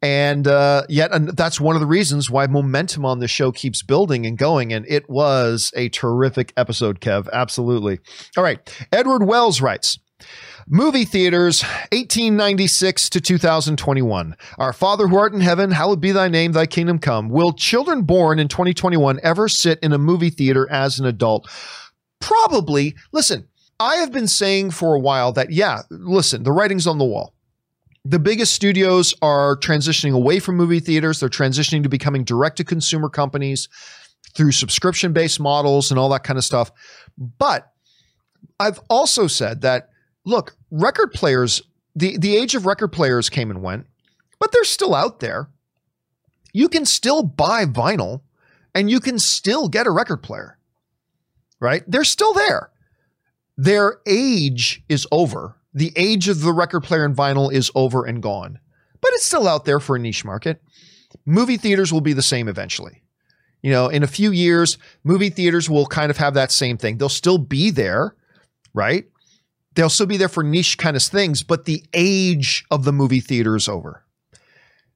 And 0.00 0.48
uh, 0.48 0.82
yet, 0.88 1.12
and 1.12 1.28
that's 1.28 1.60
one 1.60 1.76
of 1.76 1.80
the 1.80 1.86
reasons 1.86 2.28
why 2.28 2.48
momentum 2.48 3.04
on 3.04 3.20
the 3.20 3.28
show 3.28 3.52
keeps 3.52 3.84
building 3.84 4.26
and 4.26 4.36
going. 4.36 4.72
And 4.72 4.84
it 4.88 5.08
was 5.08 5.72
a 5.76 5.90
terrific 5.90 6.52
episode, 6.56 7.00
Kev. 7.00 7.28
Absolutely. 7.32 8.00
All 8.36 8.42
right. 8.42 8.58
Edward 8.90 9.24
Wells 9.24 9.60
writes 9.60 10.00
Movie 10.74 11.04
theaters, 11.04 11.62
1896 11.92 13.10
to 13.10 13.20
2021. 13.20 14.34
Our 14.56 14.72
Father 14.72 15.06
who 15.06 15.18
art 15.18 15.34
in 15.34 15.42
heaven, 15.42 15.70
hallowed 15.70 16.00
be 16.00 16.12
thy 16.12 16.28
name, 16.28 16.52
thy 16.52 16.64
kingdom 16.64 16.98
come. 16.98 17.28
Will 17.28 17.52
children 17.52 18.04
born 18.04 18.38
in 18.38 18.48
2021 18.48 19.20
ever 19.22 19.50
sit 19.50 19.78
in 19.80 19.92
a 19.92 19.98
movie 19.98 20.30
theater 20.30 20.66
as 20.70 20.98
an 20.98 21.04
adult? 21.04 21.46
Probably. 22.20 22.94
Listen, 23.12 23.46
I 23.78 23.96
have 23.96 24.12
been 24.12 24.26
saying 24.26 24.70
for 24.70 24.94
a 24.94 24.98
while 24.98 25.30
that, 25.32 25.52
yeah, 25.52 25.82
listen, 25.90 26.42
the 26.42 26.52
writing's 26.52 26.86
on 26.86 26.96
the 26.96 27.04
wall. 27.04 27.34
The 28.06 28.18
biggest 28.18 28.54
studios 28.54 29.12
are 29.20 29.58
transitioning 29.58 30.14
away 30.14 30.38
from 30.38 30.56
movie 30.56 30.80
theaters. 30.80 31.20
They're 31.20 31.28
transitioning 31.28 31.82
to 31.82 31.90
becoming 31.90 32.24
direct 32.24 32.56
to 32.56 32.64
consumer 32.64 33.10
companies 33.10 33.68
through 34.34 34.52
subscription 34.52 35.12
based 35.12 35.38
models 35.38 35.90
and 35.90 36.00
all 36.00 36.08
that 36.08 36.24
kind 36.24 36.38
of 36.38 36.46
stuff. 36.46 36.72
But 37.18 37.70
I've 38.58 38.80
also 38.88 39.26
said 39.26 39.60
that 39.60 39.90
look, 40.24 40.56
record 40.70 41.12
players, 41.12 41.62
the, 41.94 42.16
the 42.16 42.36
age 42.36 42.54
of 42.54 42.66
record 42.66 42.88
players 42.88 43.28
came 43.28 43.50
and 43.50 43.62
went, 43.62 43.86
but 44.38 44.52
they're 44.52 44.64
still 44.64 44.94
out 44.94 45.20
there. 45.20 45.48
You 46.52 46.68
can 46.68 46.84
still 46.84 47.22
buy 47.22 47.64
vinyl 47.64 48.22
and 48.74 48.90
you 48.90 49.00
can 49.00 49.18
still 49.18 49.68
get 49.68 49.86
a 49.86 49.90
record 49.90 50.22
player, 50.22 50.58
right? 51.60 51.82
They're 51.86 52.04
still 52.04 52.32
there. 52.32 52.70
Their 53.56 54.00
age 54.06 54.82
is 54.88 55.06
over. 55.12 55.56
The 55.74 55.92
age 55.96 56.28
of 56.28 56.42
the 56.42 56.52
record 56.52 56.82
player 56.82 57.04
and 57.04 57.16
vinyl 57.16 57.52
is 57.52 57.70
over 57.74 58.04
and 58.04 58.22
gone, 58.22 58.58
but 59.00 59.10
it's 59.14 59.24
still 59.24 59.48
out 59.48 59.64
there 59.64 59.80
for 59.80 59.96
a 59.96 59.98
niche 59.98 60.24
market. 60.24 60.62
Movie 61.24 61.56
theaters 61.56 61.92
will 61.92 62.00
be 62.00 62.12
the 62.12 62.22
same 62.22 62.48
eventually. 62.48 63.02
You 63.62 63.70
know, 63.70 63.88
in 63.88 64.02
a 64.02 64.08
few 64.08 64.32
years, 64.32 64.76
movie 65.04 65.30
theaters 65.30 65.70
will 65.70 65.86
kind 65.86 66.10
of 66.10 66.16
have 66.16 66.34
that 66.34 66.50
same 66.50 66.76
thing. 66.76 66.98
They'll 66.98 67.08
still 67.08 67.38
be 67.38 67.70
there, 67.70 68.16
right? 68.74 69.04
They'll 69.74 69.90
still 69.90 70.06
be 70.06 70.16
there 70.16 70.28
for 70.28 70.42
niche 70.42 70.78
kind 70.78 70.96
of 70.96 71.02
things, 71.02 71.42
but 71.42 71.64
the 71.64 71.84
age 71.92 72.64
of 72.70 72.84
the 72.84 72.92
movie 72.92 73.20
theater 73.20 73.56
is 73.56 73.68
over. 73.68 74.04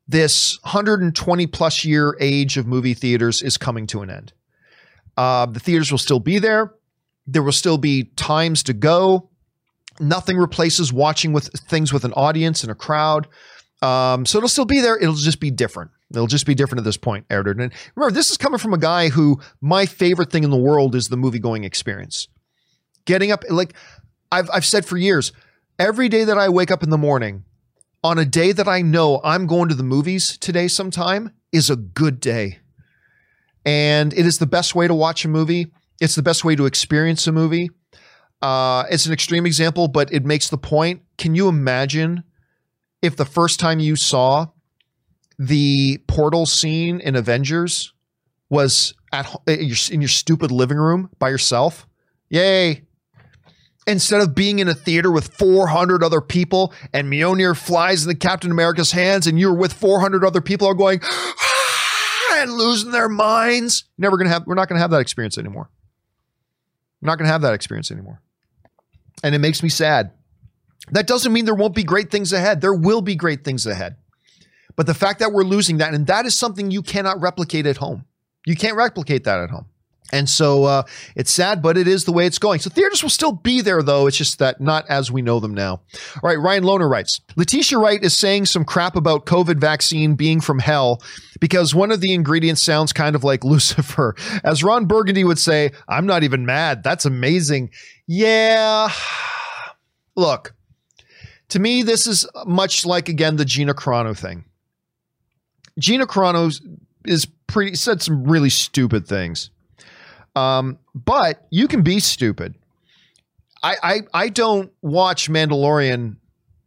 This 0.09 0.59
120 0.63 1.47
plus 1.49 1.85
year 1.85 2.17
age 2.21 2.57
of 2.57 2.67
movie 2.67 2.95
theaters 2.95 3.43
is 3.43 3.57
coming 3.57 3.87
to 3.89 4.03
an 4.03 4.11
end. 4.11 4.33
Uh, 5.17 5.47
the 5.47 5.61
theaters 5.61 5.91
will 5.91 5.99
still 5.99 6.21
be 6.21 6.39
there. 6.39 6.75
There 7.27 7.43
will 7.43 7.53
still 7.53 7.79
be 7.79 8.05
times 8.17 8.63
to 8.65 8.73
go. 8.73 9.31
Nothing 9.99 10.37
replaces 10.37 10.93
watching 10.93 11.33
with 11.33 11.49
things 11.69 11.93
with 11.93 12.05
an 12.05 12.13
audience 12.13 12.63
and 12.63 12.71
a 12.71 12.75
crowd. 12.75 13.27
Um, 13.83 14.27
so 14.27 14.39
it'll 14.39 14.49
still 14.49 14.65
be 14.65 14.81
there. 14.81 14.97
It'll 14.97 15.15
just 15.15 15.41
be 15.41 15.51
different. 15.51 15.91
It'll 16.11 16.27
just 16.29 16.47
be 16.47 16.55
different 16.55 16.81
at 16.81 16.85
this 16.85 16.97
point, 16.97 17.27
Eridan. 17.29 17.63
And 17.63 17.73
remember, 17.97 18.15
this 18.15 18.31
is 18.31 18.37
coming 18.37 18.59
from 18.59 18.75
a 18.75 18.79
guy 18.79 19.09
who 19.09 19.41
my 19.61 19.87
favorite 19.87 20.31
thing 20.31 20.45
in 20.45 20.51
the 20.51 20.57
world 20.57 20.95
is 20.95 21.09
the 21.09 21.17
movie 21.17 21.41
going 21.41 21.65
experience. 21.65 22.29
Getting 23.07 23.33
up, 23.33 23.45
like 23.51 23.75
I've, 24.31 24.49
I've 24.53 24.65
said 24.65 24.85
for 24.85 24.97
years, 24.97 25.33
every 25.79 26.09
day 26.09 26.25
that 26.25 26.39
I 26.39 26.49
wake 26.49 26.71
up 26.71 26.83
in 26.83 26.91
the 26.91 26.99
morning, 26.99 27.45
on 28.03 28.19
a 28.19 28.25
day 28.25 28.53
that 28.53 28.69
I 28.69 28.83
know 28.83 29.21
I'm 29.25 29.47
going 29.47 29.69
to 29.69 29.75
the 29.75 29.83
movies 29.83 30.39
today 30.39 30.69
sometime, 30.69 31.33
is 31.53 31.71
a 31.71 31.77
good 31.77 32.21
day. 32.21 32.59
And 33.65 34.13
it 34.13 34.27
is 34.27 34.39
the 34.39 34.47
best 34.47 34.75
way 34.75 34.87
to 34.87 34.95
watch 34.95 35.25
a 35.25 35.29
movie. 35.29 35.73
It's 36.01 36.15
the 36.15 36.23
best 36.23 36.45
way 36.45 36.55
to 36.55 36.67
experience 36.67 37.27
a 37.27 37.33
movie. 37.33 37.71
Uh, 38.43 38.85
it's 38.91 39.07
an 39.07 39.13
extreme 39.13 39.47
example, 39.47 39.89
but 39.89 40.13
it 40.13 40.25
makes 40.25 40.49
the 40.49 40.59
point. 40.59 41.03
Can 41.19 41.35
you 41.35 41.49
imagine 41.49 42.23
if 43.03 43.17
the 43.17 43.25
first 43.25 43.59
time 43.59 43.81
you 43.81 43.97
saw 43.97 44.47
the 45.39 45.99
portal 46.07 46.47
scene 46.47 47.01
in 47.01 47.17
Avengers 47.17 47.93
was 48.49 48.95
at 49.13 49.35
in 49.47 49.65
your, 49.65 49.77
in 49.91 50.01
your 50.01 50.09
stupid 50.09 50.51
living 50.51 50.79
room 50.79 51.11
by 51.19 51.31
yourself? 51.31 51.87
Yay! 52.29 52.86
Instead 53.87 54.21
of 54.21 54.35
being 54.35 54.59
in 54.59 54.69
a 54.69 54.75
theater 54.75 55.11
with 55.11 55.33
400 55.35 56.03
other 56.03 56.21
people 56.21 56.73
and 56.93 57.11
Mjolnir 57.11 57.57
flies 57.57 58.03
in 58.03 58.09
the 58.09 58.17
Captain 58.17 58.51
America's 58.51 58.93
hands 58.93 59.27
and 59.27 59.39
you're 59.39 59.55
with 59.55 59.73
400 59.73 60.25
other 60.25 60.41
people 60.41 60.67
are 60.67 60.75
going 60.75 61.01
ah, 61.03 62.39
and 62.43 62.53
losing 62.53 62.91
their 62.91 63.09
minds. 63.09 63.85
Never 63.97 64.17
gonna 64.17 64.31
have. 64.31 64.47
We're 64.47 64.55
not 64.55 64.69
gonna 64.69 64.81
have 64.81 64.91
that 64.91 65.01
experience 65.01 65.39
anymore. 65.39 65.71
We're 67.01 67.09
not 67.09 67.19
gonna 67.19 67.31
have 67.31 67.43
that 67.43 67.55
experience 67.55 67.91
anymore, 67.91 68.21
and 69.23 69.35
it 69.35 69.39
makes 69.39 69.63
me 69.63 69.69
sad. 69.69 70.13
That 70.93 71.07
doesn't 71.07 71.33
mean 71.33 71.45
there 71.45 71.55
won't 71.55 71.75
be 71.75 71.85
great 71.85 72.11
things 72.11 72.33
ahead. 72.33 72.61
There 72.61 72.75
will 72.75 73.03
be 73.03 73.17
great 73.17 73.45
things 73.45 73.67
ahead. 73.67 73.97
But 74.77 74.87
the 74.87 74.95
fact 74.95 75.21
that 75.21 75.33
we're 75.33 75.43
losing 75.43 75.79
that, 75.79 75.95
and 75.95 76.07
that 76.07 76.27
is 76.27 76.39
something 76.39 76.71
you 76.71 76.83
cannot 76.83 77.21
replicate 77.21 77.67
at 77.67 77.79
home. 77.79 78.05
You 78.45 78.55
can't 78.55 78.77
replicate 78.77 79.25
that 79.25 79.41
at 79.41 79.51
home. 79.51 79.67
And 80.13 80.29
so 80.29 80.65
uh, 80.65 80.83
it's 81.17 81.33
sad, 81.33 81.63
but 81.63 81.77
it 81.77 81.89
is 81.89 82.05
the 82.05 82.13
way 82.13 82.27
it's 82.27 82.39
going. 82.39 82.61
So 82.61 82.71
theaters 82.71 83.03
will 83.03 83.11
still 83.11 83.33
be 83.33 83.61
there, 83.61 83.83
though. 83.83 84.07
It's 84.07 84.17
just 84.17 84.39
that 84.39 84.61
not 84.61 84.89
as 84.89 85.11
we 85.11 85.21
know 85.21 85.41
them 85.41 85.53
now. 85.53 85.81
All 86.23 86.23
right, 86.23 86.39
Ryan 86.39 86.65
Lohner 86.65 86.89
writes 86.89 87.21
Letitia 87.37 87.79
Wright 87.79 88.03
is 88.03 88.17
saying 88.17 88.47
some 88.47 88.65
crap 88.65 88.95
about 88.95 89.27
COVID 89.27 89.59
vaccine 89.59 90.15
being 90.15 90.41
from 90.41 90.59
hell 90.59 91.03
because 91.41 91.75
one 91.75 91.91
of 91.91 92.01
the 92.01 92.15
ingredients 92.15 92.63
sounds 92.63 92.93
kind 92.93 93.17
of 93.17 93.25
like 93.25 93.45
Lucifer. 93.45 94.15
As 94.45 94.63
Ron 94.63 94.87
Burgundy 94.87 95.25
would 95.25 95.39
say, 95.39 95.73
I'm 95.89 96.07
not 96.07 96.23
even 96.23 96.47
mad. 96.47 96.83
That's 96.83 97.05
amazing. 97.05 97.71
Yeah. 98.07 98.89
Look, 100.15 100.55
to 101.49 101.59
me, 101.59 101.83
this 101.83 102.07
is 102.07 102.27
much 102.47 102.87
like, 102.87 103.09
again, 103.09 103.37
the 103.37 103.45
Gina 103.45 103.75
Carano 103.75 104.17
thing. 104.17 104.45
Gina 105.79 106.07
Carano 106.07 106.59
is 107.05 107.27
pretty, 107.47 107.75
said 107.75 108.01
some 108.01 108.25
really 108.25 108.51
stupid 108.51 109.07
things 109.07 109.51
um, 110.37 110.79
but 110.95 111.47
you 111.51 111.67
can 111.67 111.83
be 111.83 111.99
stupid. 111.99 112.55
I, 113.63 113.77
I 113.83 114.01
I 114.15 114.29
don't 114.29 114.71
watch 114.83 115.29
Mandalorian 115.29 116.17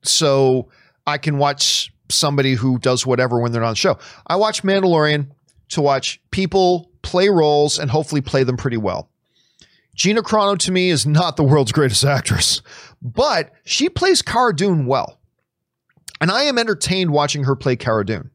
so 0.01 0.69
I 1.07 1.17
can 1.17 1.37
watch 1.37 1.93
somebody 2.09 2.55
who 2.55 2.79
does 2.79 3.05
whatever 3.05 3.39
when 3.39 3.51
they're 3.51 3.63
on 3.63 3.73
the 3.73 3.77
show. 3.77 3.99
I 4.27 4.35
watch 4.35 4.63
Mandalorian 4.63 5.27
to 5.69 5.81
watch 5.81 6.19
people 6.31 6.89
play 7.03 7.29
roles 7.29 7.77
and 7.77 7.89
hopefully 7.89 8.21
play 8.21 8.43
them 8.43 8.57
pretty 8.57 8.77
well. 8.77 9.09
Gina 9.95 10.23
Carano 10.23 10.57
to 10.59 10.71
me 10.71 10.89
is 10.89 11.05
not 11.05 11.37
the 11.37 11.43
world's 11.43 11.71
greatest 11.71 12.03
actress, 12.05 12.61
but 13.01 13.51
she 13.65 13.87
plays 13.87 14.21
Cara 14.21 14.55
Dune 14.55 14.85
well. 14.85 15.19
And 16.21 16.31
I 16.31 16.43
am 16.43 16.57
entertained 16.57 17.11
watching 17.11 17.43
her 17.43 17.55
play 17.55 17.75
Cara 17.75 18.05
Dune. 18.05 18.31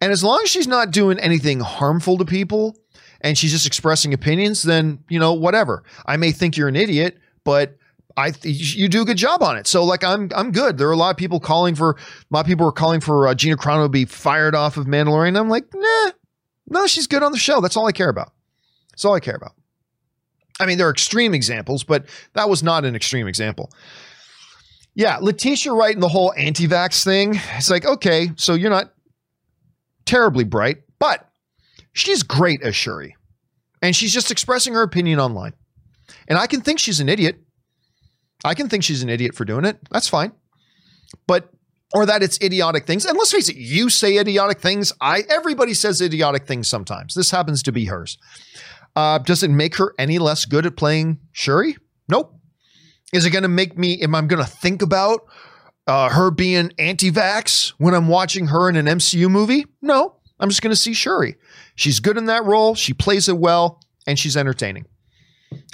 And 0.00 0.12
as 0.12 0.22
long 0.22 0.40
as 0.44 0.50
she's 0.50 0.68
not 0.68 0.90
doing 0.90 1.18
anything 1.18 1.60
harmful 1.60 2.18
to 2.18 2.24
people, 2.24 2.76
and 3.20 3.36
she's 3.36 3.52
just 3.52 3.66
expressing 3.66 4.14
opinions, 4.14 4.62
then, 4.62 5.04
you 5.08 5.18
know, 5.18 5.32
whatever. 5.32 5.82
I 6.06 6.16
may 6.16 6.32
think 6.32 6.56
you're 6.56 6.68
an 6.68 6.76
idiot, 6.76 7.18
but 7.44 7.76
I 8.16 8.32
th- 8.32 8.76
you 8.76 8.88
do 8.88 9.02
a 9.02 9.04
good 9.04 9.16
job 9.16 9.42
on 9.42 9.56
it. 9.56 9.66
So 9.66 9.84
like 9.84 10.02
I'm 10.02 10.28
I'm 10.34 10.50
good. 10.50 10.76
There 10.76 10.88
are 10.88 10.92
a 10.92 10.96
lot 10.96 11.10
of 11.10 11.16
people 11.16 11.38
calling 11.38 11.74
for 11.74 11.90
a 11.90 11.96
lot 12.30 12.40
of 12.40 12.46
people 12.46 12.66
are 12.66 12.72
calling 12.72 13.00
for 13.00 13.28
uh, 13.28 13.34
Gina 13.34 13.56
Carano 13.56 13.84
to 13.84 13.88
be 13.88 14.04
fired 14.06 14.54
off 14.54 14.76
of 14.76 14.86
Mandalorian. 14.86 15.38
I'm 15.38 15.48
like, 15.48 15.66
nah, 15.74 16.10
no, 16.68 16.86
she's 16.86 17.06
good 17.06 17.22
on 17.22 17.32
the 17.32 17.38
show. 17.38 17.60
That's 17.60 17.76
all 17.76 17.86
I 17.86 17.92
care 17.92 18.08
about. 18.08 18.32
That's 18.90 19.04
all 19.04 19.14
I 19.14 19.20
care 19.20 19.36
about. 19.36 19.52
I 20.60 20.66
mean, 20.66 20.78
there 20.78 20.88
are 20.88 20.92
extreme 20.92 21.32
examples, 21.34 21.84
but 21.84 22.06
that 22.32 22.48
was 22.48 22.64
not 22.64 22.84
an 22.84 22.96
extreme 22.96 23.28
example. 23.28 23.70
Yeah, 24.96 25.18
Letitia 25.20 25.72
Wright 25.72 25.94
and 25.94 26.02
the 26.02 26.08
whole 26.08 26.34
anti-vax 26.36 27.04
thing. 27.04 27.38
It's 27.56 27.70
like, 27.70 27.86
okay, 27.86 28.30
so 28.34 28.54
you're 28.54 28.70
not 28.70 28.92
terribly 30.04 30.42
bright, 30.42 30.78
but 30.98 31.27
She's 31.92 32.22
great 32.22 32.62
as 32.62 32.76
Shuri. 32.76 33.16
And 33.82 33.94
she's 33.94 34.12
just 34.12 34.30
expressing 34.30 34.74
her 34.74 34.82
opinion 34.82 35.20
online. 35.20 35.52
And 36.26 36.38
I 36.38 36.46
can 36.46 36.60
think 36.60 36.78
she's 36.78 37.00
an 37.00 37.08
idiot. 37.08 37.36
I 38.44 38.54
can 38.54 38.68
think 38.68 38.84
she's 38.84 39.02
an 39.02 39.08
idiot 39.08 39.34
for 39.34 39.44
doing 39.44 39.64
it. 39.64 39.78
That's 39.90 40.08
fine. 40.08 40.32
But 41.26 41.50
or 41.94 42.04
that 42.06 42.22
it's 42.22 42.38
idiotic 42.42 42.86
things. 42.86 43.04
And 43.04 43.16
let's 43.16 43.32
face 43.32 43.48
it, 43.48 43.56
you 43.56 43.88
say 43.88 44.18
idiotic 44.18 44.60
things. 44.60 44.92
I 45.00 45.22
everybody 45.28 45.74
says 45.74 46.00
idiotic 46.00 46.46
things 46.46 46.68
sometimes. 46.68 47.14
This 47.14 47.30
happens 47.30 47.62
to 47.64 47.72
be 47.72 47.86
hers. 47.86 48.18
Uh, 48.94 49.18
does 49.18 49.42
it 49.42 49.50
make 49.50 49.76
her 49.76 49.94
any 49.98 50.18
less 50.18 50.44
good 50.44 50.66
at 50.66 50.76
playing 50.76 51.18
Shuri? 51.32 51.76
Nope. 52.08 52.34
Is 53.12 53.24
it 53.24 53.30
going 53.30 53.42
to 53.42 53.48
make 53.48 53.78
me? 53.78 54.00
Am 54.02 54.14
I 54.14 54.22
going 54.22 54.44
to 54.44 54.50
think 54.50 54.82
about 54.82 55.20
uh, 55.86 56.10
her 56.10 56.30
being 56.30 56.72
anti-vax 56.78 57.70
when 57.78 57.94
I'm 57.94 58.08
watching 58.08 58.48
her 58.48 58.68
in 58.68 58.76
an 58.76 58.86
MCU 58.86 59.30
movie? 59.30 59.64
No. 59.80 60.16
I'm 60.40 60.48
just 60.48 60.62
going 60.62 60.72
to 60.72 60.80
see 60.80 60.92
Shuri. 60.92 61.36
She's 61.74 62.00
good 62.00 62.16
in 62.16 62.26
that 62.26 62.44
role. 62.44 62.74
She 62.74 62.92
plays 62.92 63.28
it 63.28 63.38
well, 63.38 63.80
and 64.06 64.18
she's 64.18 64.36
entertaining. 64.36 64.86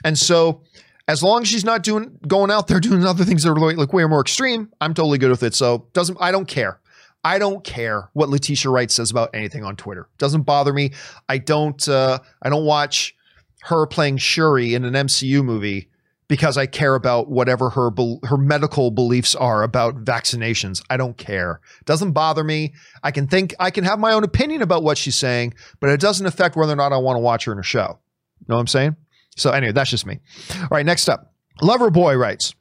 And 0.05 0.19
so, 0.19 0.63
as 1.07 1.23
long 1.23 1.43
as 1.43 1.49
she's 1.49 1.65
not 1.65 1.83
doing 1.83 2.19
going 2.27 2.51
out 2.51 2.69
there 2.69 2.81
doing 2.81 3.05
other 3.05 3.25
things 3.25 3.43
that 3.43 3.51
are 3.51 3.75
like, 3.77 3.93
way 3.93 4.05
more 4.05 4.21
extreme, 4.21 4.71
I'm 4.81 4.95
totally 4.95 5.19
good 5.19 5.31
with 5.31 5.43
it. 5.43 5.55
So 5.55 5.89
doesn't 5.93 6.19
I 6.21 6.31
don't 6.31 6.47
care. 6.47 6.81
I 7.27 7.39
don't 7.39 7.65
care 7.65 8.11
what 8.13 8.29
Letitia 8.29 8.71
Wright 8.71 8.91
says 8.91 9.11
about 9.11 9.31
anything 9.33 9.65
on 9.65 9.77
Twitter. 9.77 10.09
Doesn't 10.19 10.43
bother 10.43 10.73
me. 10.73 10.93
I 11.29 11.39
don't. 11.39 11.87
Uh, 11.89 12.19
I 12.43 12.51
don't 12.51 12.67
watch 12.67 13.15
her 13.63 13.87
playing 13.87 14.19
Shuri 14.19 14.75
in 14.75 14.85
an 14.85 14.93
MCU 14.93 15.43
movie 15.43 15.89
because 16.35 16.57
I 16.57 16.67
care 16.67 16.97
about 16.97 17.31
whatever 17.31 17.71
her 17.71 17.93
her 18.25 18.37
medical 18.37 18.91
beliefs 18.91 19.37
are 19.37 19.63
about 19.63 20.05
vaccinations. 20.05 20.83
I 20.91 20.97
don't 20.97 21.17
care. 21.17 21.61
Doesn't 21.85 22.11
bother 22.11 22.43
me. 22.43 22.75
I 23.05 23.13
can 23.13 23.29
think 23.29 23.55
I 23.61 23.71
can 23.71 23.85
have 23.85 24.01
my 24.01 24.13
own 24.13 24.25
opinion 24.25 24.61
about 24.61 24.83
what 24.83 24.99
she's 24.99 25.15
saying, 25.15 25.55
but 25.79 25.91
it 25.91 26.01
doesn't 26.01 26.27
affect 26.27 26.57
whether 26.57 26.73
or 26.73 26.77
not 26.77 26.93
I 26.93 26.97
want 26.97 27.15
to 27.15 27.21
watch 27.21 27.45
her 27.45 27.53
in 27.53 27.61
a 27.61 27.63
show. 27.63 28.01
Know 28.49 28.57
what 28.57 28.63
I'm 28.63 28.67
saying? 28.67 28.97
So 29.37 29.53
anyway, 29.53 29.71
that's 29.71 29.91
just 29.91 30.07
me. 30.07 30.19
All 30.61 30.69
right, 30.73 30.85
next 30.85 31.09
up. 31.09 31.33
Lover 31.63 31.89
Boy 31.89 32.17
writes, 32.17 32.53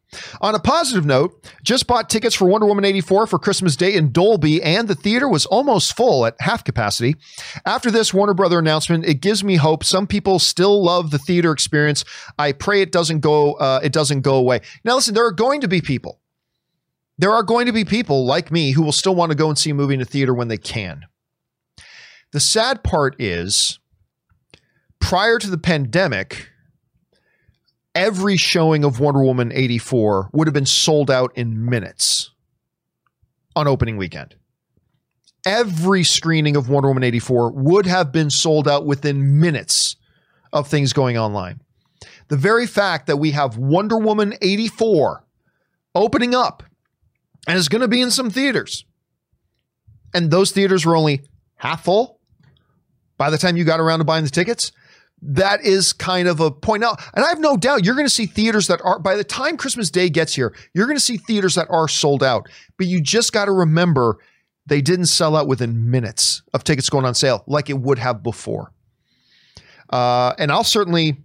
on 0.41 0.55
a 0.55 0.59
positive 0.59 1.05
note, 1.05 1.49
just 1.63 1.87
bought 1.87 2.09
tickets 2.09 2.35
for 2.35 2.45
Wonder 2.45 2.67
Woman 2.67 2.85
84 2.85 3.27
for 3.27 3.39
Christmas 3.39 3.75
Day 3.75 3.95
in 3.95 4.11
Dolby, 4.11 4.61
and 4.61 4.87
the 4.87 4.95
theater 4.95 5.27
was 5.27 5.45
almost 5.45 5.95
full 5.95 6.25
at 6.25 6.35
half 6.39 6.63
capacity. 6.63 7.15
After 7.65 7.91
this 7.91 8.13
Warner 8.13 8.33
Brother 8.33 8.59
announcement, 8.59 9.05
it 9.05 9.21
gives 9.21 9.43
me 9.43 9.55
hope. 9.55 9.83
Some 9.83 10.07
people 10.07 10.39
still 10.39 10.83
love 10.83 11.11
the 11.11 11.19
theater 11.19 11.51
experience. 11.51 12.05
I 12.37 12.51
pray 12.51 12.81
it 12.81 12.91
doesn't 12.91 13.19
go. 13.19 13.53
Uh, 13.53 13.79
it 13.83 13.93
doesn't 13.93 14.21
go 14.21 14.35
away. 14.35 14.61
Now, 14.83 14.95
listen, 14.95 15.13
there 15.13 15.25
are 15.25 15.31
going 15.31 15.61
to 15.61 15.67
be 15.67 15.81
people. 15.81 16.19
There 17.17 17.31
are 17.31 17.43
going 17.43 17.67
to 17.67 17.73
be 17.73 17.85
people 17.85 18.25
like 18.25 18.51
me 18.51 18.71
who 18.71 18.81
will 18.81 18.91
still 18.91 19.15
want 19.15 19.31
to 19.31 19.37
go 19.37 19.49
and 19.49 19.57
see 19.57 19.69
a 19.69 19.73
movie 19.73 19.93
in 19.93 20.01
a 20.01 20.05
theater 20.05 20.33
when 20.33 20.47
they 20.47 20.57
can. 20.57 21.05
The 22.31 22.39
sad 22.39 22.83
part 22.83 23.15
is, 23.21 23.79
prior 24.99 25.37
to 25.37 25.49
the 25.49 25.57
pandemic 25.57 26.49
every 27.95 28.37
showing 28.37 28.83
of 28.83 28.99
Wonder 28.99 29.23
Woman 29.23 29.51
84 29.53 30.29
would 30.33 30.47
have 30.47 30.53
been 30.53 30.65
sold 30.65 31.11
out 31.11 31.31
in 31.35 31.65
minutes 31.65 32.31
on 33.55 33.67
opening 33.67 33.97
weekend. 33.97 34.35
Every 35.45 36.03
screening 36.03 36.55
of 36.55 36.69
Wonder 36.69 36.87
Woman 36.89 37.03
84 37.03 37.51
would 37.51 37.85
have 37.85 38.11
been 38.11 38.29
sold 38.29 38.67
out 38.67 38.85
within 38.85 39.39
minutes 39.39 39.97
of 40.51 40.67
things 40.67 40.93
going 40.93 41.17
online. 41.17 41.61
The 42.29 42.37
very 42.37 42.65
fact 42.65 43.07
that 43.07 43.17
we 43.17 43.31
have 43.31 43.57
Wonder 43.57 43.97
Woman 43.97 44.35
84 44.41 45.23
opening 45.93 46.33
up 46.33 46.63
and 47.45 47.57
is 47.57 47.67
going 47.67 47.81
to 47.81 47.87
be 47.87 48.01
in 48.01 48.09
some 48.09 48.29
theaters, 48.29 48.85
and 50.13 50.31
those 50.31 50.51
theaters 50.51 50.85
were 50.85 50.95
only 50.95 51.21
half 51.55 51.83
full 51.83 52.19
by 53.17 53.29
the 53.29 53.37
time 53.37 53.57
you 53.57 53.65
got 53.65 53.79
around 53.79 53.99
to 53.99 54.05
buying 54.05 54.23
the 54.23 54.29
tickets 54.29 54.71
that 55.25 55.63
is 55.63 55.93
kind 55.93 56.27
of 56.27 56.39
a 56.39 56.51
point 56.51 56.83
out. 56.83 57.01
And 57.13 57.23
I 57.23 57.29
have 57.29 57.39
no 57.39 57.55
doubt 57.55 57.85
you're 57.85 57.95
going 57.95 58.05
to 58.05 58.13
see 58.13 58.25
theaters 58.25 58.67
that 58.67 58.81
are, 58.83 58.99
by 58.99 59.15
the 59.15 59.23
time 59.23 59.55
Christmas 59.57 59.89
Day 59.89 60.09
gets 60.09 60.33
here, 60.33 60.53
you're 60.73 60.85
going 60.85 60.97
to 60.97 61.03
see 61.03 61.17
theaters 61.17 61.55
that 61.55 61.67
are 61.69 61.87
sold 61.87 62.23
out. 62.23 62.49
But 62.77 62.87
you 62.87 63.01
just 63.01 63.31
got 63.31 63.45
to 63.45 63.51
remember 63.51 64.17
they 64.65 64.81
didn't 64.81 65.05
sell 65.05 65.35
out 65.35 65.47
within 65.47 65.89
minutes 65.89 66.41
of 66.53 66.63
tickets 66.63 66.89
going 66.89 67.05
on 67.05 67.15
sale 67.15 67.43
like 67.47 67.69
it 67.69 67.79
would 67.79 67.99
have 67.99 68.21
before. 68.21 68.71
Uh, 69.89 70.33
and 70.37 70.51
I'll 70.51 70.63
certainly, 70.63 71.17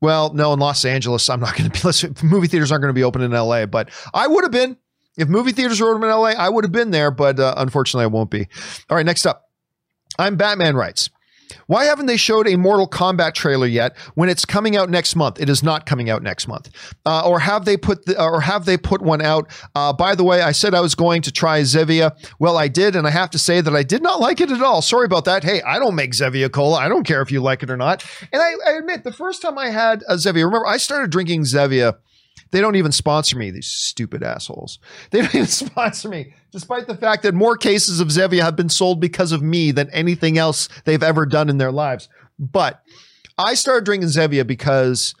well, 0.00 0.32
no, 0.32 0.52
in 0.52 0.58
Los 0.58 0.84
Angeles, 0.84 1.28
I'm 1.28 1.40
not 1.40 1.56
going 1.56 1.70
to 1.70 1.80
be, 1.80 1.80
listen, 1.86 2.14
movie 2.22 2.48
theaters 2.48 2.72
aren't 2.72 2.82
going 2.82 2.94
to 2.94 2.98
be 2.98 3.04
open 3.04 3.22
in 3.22 3.32
LA, 3.32 3.66
but 3.66 3.90
I 4.14 4.26
would 4.26 4.44
have 4.44 4.52
been. 4.52 4.76
If 5.18 5.28
movie 5.28 5.52
theaters 5.52 5.78
were 5.78 5.94
open 5.94 6.04
in 6.04 6.08
LA, 6.08 6.30
I 6.30 6.48
would 6.48 6.64
have 6.64 6.72
been 6.72 6.90
there, 6.90 7.10
but 7.10 7.38
uh, 7.38 7.52
unfortunately, 7.58 8.04
I 8.04 8.06
won't 8.06 8.30
be. 8.30 8.48
All 8.88 8.96
right, 8.96 9.04
next 9.04 9.26
up. 9.26 9.50
I'm 10.18 10.36
Batman 10.36 10.74
Writes. 10.74 11.10
Why 11.66 11.84
haven't 11.84 12.06
they 12.06 12.16
showed 12.16 12.48
a 12.48 12.56
Mortal 12.56 12.88
Kombat 12.88 13.34
trailer 13.34 13.66
yet 13.66 13.96
when 14.14 14.28
it's 14.28 14.44
coming 14.44 14.76
out 14.76 14.90
next 14.90 15.16
month? 15.16 15.40
It 15.40 15.48
is 15.48 15.62
not 15.62 15.86
coming 15.86 16.10
out 16.10 16.22
next 16.22 16.48
month. 16.48 16.70
Uh, 17.04 17.26
or 17.26 17.40
have 17.40 17.64
they 17.64 17.76
put 17.76 18.06
the, 18.06 18.22
or 18.22 18.40
have 18.40 18.64
they 18.64 18.76
put 18.76 19.02
one 19.02 19.22
out? 19.22 19.50
Uh, 19.74 19.92
by 19.92 20.14
the 20.14 20.24
way, 20.24 20.42
I 20.42 20.52
said 20.52 20.74
I 20.74 20.80
was 20.80 20.94
going 20.94 21.22
to 21.22 21.32
try 21.32 21.60
Zevia. 21.62 22.12
Well, 22.38 22.56
I 22.56 22.68
did, 22.68 22.96
and 22.96 23.06
I 23.06 23.10
have 23.10 23.30
to 23.30 23.38
say 23.38 23.60
that 23.60 23.74
I 23.74 23.82
did 23.82 24.02
not 24.02 24.20
like 24.20 24.40
it 24.40 24.50
at 24.50 24.62
all. 24.62 24.82
Sorry 24.82 25.04
about 25.04 25.24
that. 25.24 25.44
Hey, 25.44 25.62
I 25.62 25.78
don't 25.78 25.94
make 25.94 26.12
Zevia 26.12 26.50
cola. 26.50 26.78
I 26.78 26.88
don't 26.88 27.04
care 27.04 27.22
if 27.22 27.30
you 27.30 27.40
like 27.40 27.62
it 27.62 27.70
or 27.70 27.76
not. 27.76 28.04
And 28.32 28.40
I, 28.40 28.52
I 28.66 28.72
admit, 28.78 29.04
the 29.04 29.12
first 29.12 29.42
time 29.42 29.58
I 29.58 29.70
had 29.70 30.02
a 30.08 30.14
Zevia, 30.14 30.44
remember 30.44 30.66
I 30.66 30.76
started 30.76 31.10
drinking 31.10 31.42
Zevia 31.42 31.96
they 32.52 32.60
don't 32.60 32.76
even 32.76 32.92
sponsor 32.92 33.36
me, 33.36 33.50
these 33.50 33.66
stupid 33.66 34.22
assholes. 34.22 34.78
They 35.10 35.20
don't 35.20 35.34
even 35.34 35.46
sponsor 35.48 36.08
me, 36.08 36.34
despite 36.52 36.86
the 36.86 36.96
fact 36.96 37.24
that 37.24 37.34
more 37.34 37.56
cases 37.56 37.98
of 37.98 38.08
Zevia 38.08 38.42
have 38.42 38.56
been 38.56 38.68
sold 38.68 39.00
because 39.00 39.32
of 39.32 39.42
me 39.42 39.72
than 39.72 39.90
anything 39.90 40.38
else 40.38 40.68
they've 40.84 41.02
ever 41.02 41.26
done 41.26 41.48
in 41.48 41.58
their 41.58 41.72
lives. 41.72 42.08
But 42.38 42.82
I 43.36 43.54
started 43.54 43.84
drinking 43.84 44.10
Zevia 44.10 44.46
because 44.46 45.14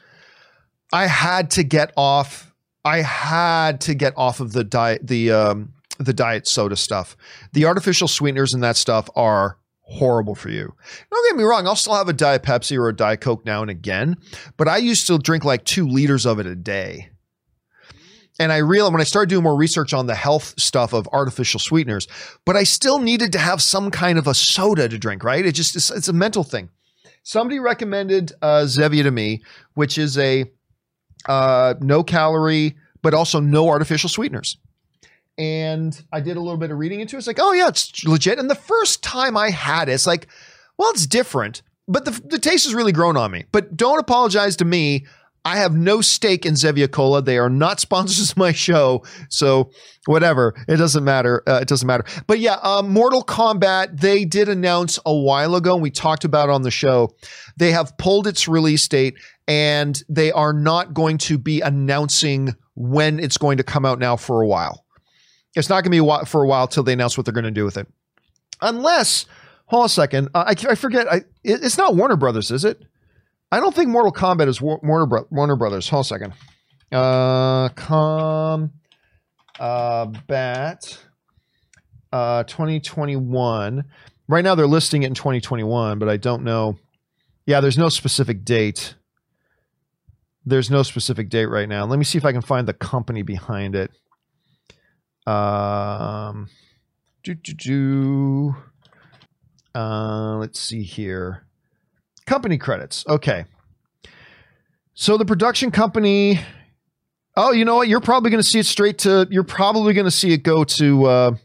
I 0.92 1.06
had 1.06 1.50
to 1.52 1.64
get 1.64 1.92
off. 1.96 2.52
I 2.84 2.98
had 2.98 3.80
to 3.82 3.94
get 3.94 4.12
off 4.16 4.40
of 4.40 4.52
the 4.52 4.64
diet, 4.64 5.06
the 5.06 5.32
um, 5.32 5.72
the 5.98 6.12
diet 6.12 6.46
soda 6.46 6.76
stuff. 6.76 7.16
The 7.52 7.64
artificial 7.64 8.08
sweeteners 8.08 8.54
and 8.54 8.62
that 8.62 8.76
stuff 8.76 9.08
are 9.16 9.56
horrible 9.82 10.34
for 10.34 10.48
you. 10.48 10.74
Don't 11.10 11.30
get 11.30 11.36
me 11.36 11.44
wrong, 11.44 11.66
I'll 11.66 11.76
still 11.76 11.94
have 11.94 12.08
a 12.08 12.12
Diet 12.14 12.42
Pepsi 12.42 12.78
or 12.78 12.88
a 12.88 12.96
Diet 12.96 13.20
Coke 13.20 13.44
now 13.44 13.62
and 13.62 13.70
again, 13.70 14.16
but 14.56 14.66
I 14.68 14.78
used 14.78 15.06
to 15.08 15.18
drink 15.18 15.44
like 15.44 15.64
two 15.64 15.86
liters 15.86 16.24
of 16.24 16.38
it 16.38 16.46
a 16.46 16.56
day. 16.56 17.10
And 18.42 18.52
I 18.52 18.56
realized 18.56 18.92
when 18.92 19.00
I 19.00 19.04
started 19.04 19.28
doing 19.28 19.44
more 19.44 19.54
research 19.54 19.94
on 19.94 20.06
the 20.06 20.16
health 20.16 20.54
stuff 20.58 20.92
of 20.92 21.08
artificial 21.12 21.60
sweeteners, 21.60 22.08
but 22.44 22.56
I 22.56 22.64
still 22.64 22.98
needed 22.98 23.30
to 23.34 23.38
have 23.38 23.62
some 23.62 23.92
kind 23.92 24.18
of 24.18 24.26
a 24.26 24.34
soda 24.34 24.88
to 24.88 24.98
drink, 24.98 25.22
right? 25.22 25.46
It 25.46 25.52
just, 25.52 25.76
it's, 25.76 26.08
a 26.08 26.12
mental 26.12 26.42
thing. 26.42 26.68
somebody 27.22 27.60
recommended 27.60 28.32
uh, 28.42 28.62
Zevia 28.62 29.04
to 29.04 29.12
me, 29.12 29.44
which 29.74 29.96
is 29.96 30.18
a 30.18 30.50
uh, 31.26 31.74
no 31.80 32.02
calorie, 32.02 32.74
but 33.00 33.14
also 33.14 33.38
no 33.38 33.68
artificial 33.68 34.08
sweeteners. 34.08 34.56
And 35.38 36.02
I 36.12 36.18
did 36.18 36.36
a 36.36 36.40
little 36.40 36.58
bit 36.58 36.72
of 36.72 36.78
reading 36.78 36.98
into 36.98 37.14
it. 37.14 37.18
It's 37.18 37.28
like, 37.28 37.38
oh, 37.40 37.52
yeah, 37.52 37.68
it's 37.68 38.04
legit. 38.04 38.40
And 38.40 38.50
the 38.50 38.56
first 38.56 39.04
time 39.04 39.36
I 39.36 39.50
had 39.50 39.88
it, 39.88 39.92
it's 39.92 40.06
like, 40.06 40.26
well, 40.78 40.90
it's 40.90 41.06
different, 41.06 41.62
but 41.86 42.04
the, 42.04 42.10
the 42.10 42.40
taste 42.40 42.64
has 42.64 42.74
really 42.74 42.90
grown 42.90 43.16
on 43.16 43.30
me. 43.30 43.44
But 43.52 43.76
don't 43.76 44.00
apologize 44.00 44.56
to 44.56 44.64
me. 44.64 45.06
I 45.44 45.56
have 45.56 45.74
no 45.74 46.00
stake 46.00 46.46
in 46.46 46.54
Zevia 46.54 46.90
Cola. 46.90 47.20
They 47.20 47.38
are 47.38 47.50
not 47.50 47.80
sponsors 47.86 48.30
of 48.30 48.36
my 48.36 48.52
show, 48.52 49.04
so 49.28 49.70
whatever. 50.06 50.54
It 50.68 50.76
doesn't 50.76 51.04
matter. 51.04 51.42
Uh, 51.46 51.58
it 51.62 51.68
doesn't 51.68 51.86
matter. 51.86 52.04
But 52.26 52.38
yeah, 52.38 52.58
uh, 52.62 52.82
Mortal 52.82 53.24
Kombat. 53.24 54.00
They 54.00 54.24
did 54.24 54.48
announce 54.48 54.98
a 55.04 55.14
while 55.14 55.54
ago, 55.54 55.74
and 55.74 55.82
we 55.82 55.90
talked 55.90 56.24
about 56.24 56.48
on 56.48 56.62
the 56.62 56.70
show. 56.70 57.14
They 57.56 57.72
have 57.72 57.96
pulled 57.98 58.26
its 58.26 58.46
release 58.48 58.86
date, 58.86 59.14
and 59.48 60.00
they 60.08 60.32
are 60.32 60.52
not 60.52 60.94
going 60.94 61.18
to 61.18 61.38
be 61.38 61.60
announcing 61.60 62.54
when 62.74 63.18
it's 63.20 63.38
going 63.38 63.58
to 63.58 63.64
come 63.64 63.84
out 63.84 63.98
now 63.98 64.16
for 64.16 64.42
a 64.42 64.46
while. 64.46 64.84
It's 65.54 65.68
not 65.68 65.84
going 65.84 65.92
to 65.96 66.02
be 66.02 66.26
for 66.26 66.42
a 66.42 66.48
while 66.48 66.66
till 66.66 66.82
they 66.82 66.94
announce 66.94 67.16
what 67.16 67.26
they're 67.26 67.34
going 67.34 67.44
to 67.44 67.50
do 67.50 67.64
with 67.64 67.76
it, 67.76 67.86
unless. 68.60 69.26
Hold 69.66 69.82
on 69.82 69.86
a 69.86 69.88
second. 69.88 70.28
Uh, 70.34 70.44
I, 70.48 70.70
I 70.70 70.74
forget. 70.74 71.10
I, 71.10 71.16
it, 71.44 71.64
it's 71.64 71.78
not 71.78 71.96
Warner 71.96 72.16
Brothers, 72.16 72.50
is 72.50 72.62
it? 72.62 72.82
I 73.52 73.60
don't 73.60 73.74
think 73.74 73.90
Mortal 73.90 74.12
Kombat 74.12 74.48
is 74.48 74.62
Warner 74.62 75.04
Bro- 75.04 75.26
Warner 75.30 75.56
Brothers. 75.56 75.86
Hold 75.90 76.06
a 76.06 76.08
second. 76.08 76.32
Uh, 76.90 77.68
com, 77.68 78.70
uh, 79.60 80.06
bat, 80.26 80.98
uh, 82.10 82.44
2021. 82.44 83.84
Right 84.26 84.42
now 84.42 84.54
they're 84.54 84.66
listing 84.66 85.02
it 85.02 85.08
in 85.08 85.14
2021, 85.14 85.98
but 85.98 86.08
I 86.08 86.16
don't 86.16 86.44
know. 86.44 86.78
Yeah, 87.44 87.60
there's 87.60 87.76
no 87.76 87.90
specific 87.90 88.42
date. 88.42 88.94
There's 90.46 90.70
no 90.70 90.82
specific 90.82 91.28
date 91.28 91.46
right 91.46 91.68
now. 91.68 91.84
Let 91.84 91.98
me 91.98 92.06
see 92.06 92.16
if 92.16 92.24
I 92.24 92.32
can 92.32 92.40
find 92.40 92.66
the 92.66 92.72
company 92.72 93.20
behind 93.22 93.74
it. 93.76 93.90
Um, 95.30 96.48
do 97.22 97.34
do 97.34 97.52
do. 97.52 98.56
Uh, 99.74 100.36
let's 100.38 100.58
see 100.58 100.82
here. 100.82 101.46
Company 102.26 102.58
credits. 102.58 103.04
Okay. 103.06 103.44
So 104.94 105.16
the 105.16 105.24
production 105.24 105.70
company. 105.70 106.40
Oh, 107.34 107.52
you 107.52 107.64
know 107.64 107.76
what? 107.76 107.88
You're 107.88 108.00
probably 108.00 108.30
going 108.30 108.42
to 108.42 108.48
see 108.48 108.58
it 108.58 108.66
straight 108.66 108.98
to. 108.98 109.26
You're 109.30 109.42
probably 109.42 109.94
going 109.94 110.04
to 110.04 110.10
see 110.10 110.32
it 110.32 110.42
go 110.42 110.64
to 110.64 111.04
uh, 111.06 111.36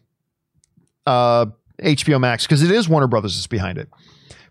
uh, 1.05 1.45
HBO 1.82 2.19
Max 2.19 2.45
because 2.45 2.61
it 2.61 2.71
is 2.71 2.89
Warner 2.89 3.07
Brothers 3.07 3.36
that's 3.36 3.47
behind 3.47 3.78
it. 3.78 3.89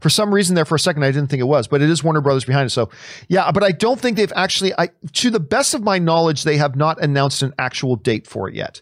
For 0.01 0.11
some 0.11 0.33
reason, 0.33 0.55
there 0.55 0.65
for 0.65 0.75
a 0.77 0.79
second, 0.79 1.05
I 1.05 1.11
didn't 1.11 1.29
think 1.29 1.41
it 1.41 1.47
was, 1.47 1.69
but 1.69 1.83
it 1.83 1.91
is 1.91 2.03
Warner 2.03 2.21
Brothers 2.21 2.45
behind 2.45 2.67
it. 2.67 2.71
So, 2.71 2.91
yeah, 3.29 3.51
but 3.51 3.63
I 3.63 3.73
don't 3.73 4.01
think 4.01 4.17
they've 4.17 4.33
actually. 4.35 4.73
I, 4.79 4.89
to 5.13 5.31
the 5.31 5.41
best 5.41 5.75
of 5.75 5.83
my 5.83 5.99
knowledge, 5.99 6.45
they 6.45 6.57
have 6.57 6.75
not 6.75 7.03
announced 7.03 7.43
an 7.43 7.53
actual 7.59 7.97
date 7.97 8.27
for 8.27 8.49
it 8.49 8.55
yet. 8.55 8.81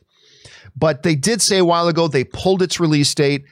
But 0.77 1.03
they 1.03 1.15
did 1.15 1.43
say 1.43 1.59
a 1.59 1.65
while 1.65 1.89
ago 1.89 2.09
they 2.09 2.25
pulled 2.25 2.63
its 2.63 2.81
release 2.81 3.15
date 3.15 3.45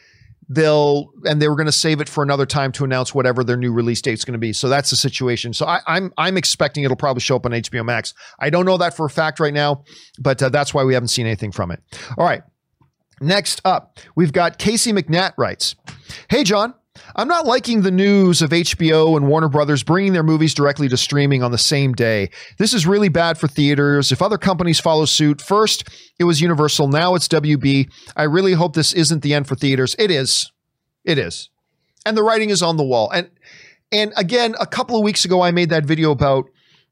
they'll 0.55 1.11
and 1.25 1.41
they 1.41 1.49
were 1.49 1.57
going 1.57 1.67
to 1.67 1.73
save 1.73 2.01
it 2.01 2.09
for 2.09 2.23
another 2.23 2.47
time 2.47 2.73
to 2.73 2.85
announce 2.85 3.15
whatever 3.15 3.43
their 3.43 3.57
new 3.57 3.73
release 3.73 4.03
date 4.03 4.15
is 4.15 4.25
going 4.25 4.33
to 4.33 4.39
be. 4.39 4.53
So 4.53 4.69
that's 4.69 4.91
the 4.91 4.97
situation. 4.97 5.53
So 5.53 5.67
I, 5.67 5.77
am 5.77 5.83
I'm, 5.87 6.13
I'm 6.19 6.37
expecting 6.37 6.85
it'll 6.85 6.97
probably 6.97 7.21
show 7.21 7.37
up 7.37 7.47
on 7.47 7.53
HBO 7.53 7.85
Max. 7.85 8.15
I 8.39 8.51
don't 8.51 8.67
know 8.67 8.77
that 8.77 8.95
for 8.95 9.07
a 9.07 9.11
fact 9.11 9.41
right 9.41 9.55
now, 9.55 9.85
but 10.19 10.43
uh, 10.43 10.49
that's 10.49 10.75
why 10.75 10.85
we 10.85 10.95
haven't 10.95 11.09
seen 11.09 11.27
anything 11.27 11.53
from 11.53 11.71
it. 11.71 11.81
All 12.19 12.25
right. 12.25 12.43
Next 13.21 13.61
up, 13.65 13.99
we've 14.17 14.33
got 14.33 14.59
Casey 14.59 14.93
McNatt 14.93 15.35
writes, 15.39 15.77
"Hey 16.29 16.43
John, 16.43 16.75
I'm 17.15 17.29
not 17.29 17.47
liking 17.47 17.83
the 17.83 17.91
news 17.91 18.41
of 18.41 18.51
HBO 18.51 19.17
and 19.17 19.29
Warner 19.29 19.49
Brothers 19.49 19.83
bringing 19.83 20.13
their 20.13 20.23
movies 20.23 20.55
directly 20.55 20.89
to 20.89 20.97
streaming 20.97 21.43
on 21.43 21.51
the 21.51 21.59
same 21.59 21.93
day. 21.93 22.31
This 22.59 22.73
is 22.73 22.87
really 22.87 23.09
bad 23.09 23.39
for 23.39 23.49
theaters. 23.49 24.13
If 24.13 24.23
other 24.23 24.39
companies 24.39 24.81
follow 24.81 25.05
suit, 25.05 25.41
first 25.41 25.89
it 26.19 26.25
was 26.25 26.41
Universal, 26.41 26.89
now 26.89 27.15
it's 27.15 27.29
WB. 27.29 27.91
I 28.17 28.23
really 28.25 28.55
hope 28.55 28.75
this 28.75 28.93
isn't 28.93 29.23
the 29.23 29.35
end 29.35 29.47
for 29.47 29.55
theaters. 29.55 29.95
It 29.99 30.11
is. 30.11 30.51
It 31.05 31.19
is. 31.19 31.51
And 32.07 32.17
the 32.17 32.23
writing 32.23 32.51
is 32.51 32.63
on 32.63 32.77
the 32.77 32.85
wall. 32.85 33.11
And 33.11 33.31
and 33.91 34.13
again, 34.17 34.55
a 34.59 34.67
couple 34.67 34.97
of 34.97 35.05
weeks 35.05 35.25
ago 35.25 35.43
I 35.43 35.51
made 35.51 35.69
that 35.69 35.85
video 35.85 36.11
about 36.13 36.47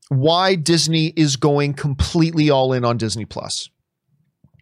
why 0.08 0.54
Disney 0.54 1.14
is 1.16 1.36
going 1.36 1.72
completely 1.74 2.50
all 2.50 2.72
in 2.72 2.84
on 2.84 2.98
Disney 2.98 3.24
Plus 3.24 3.70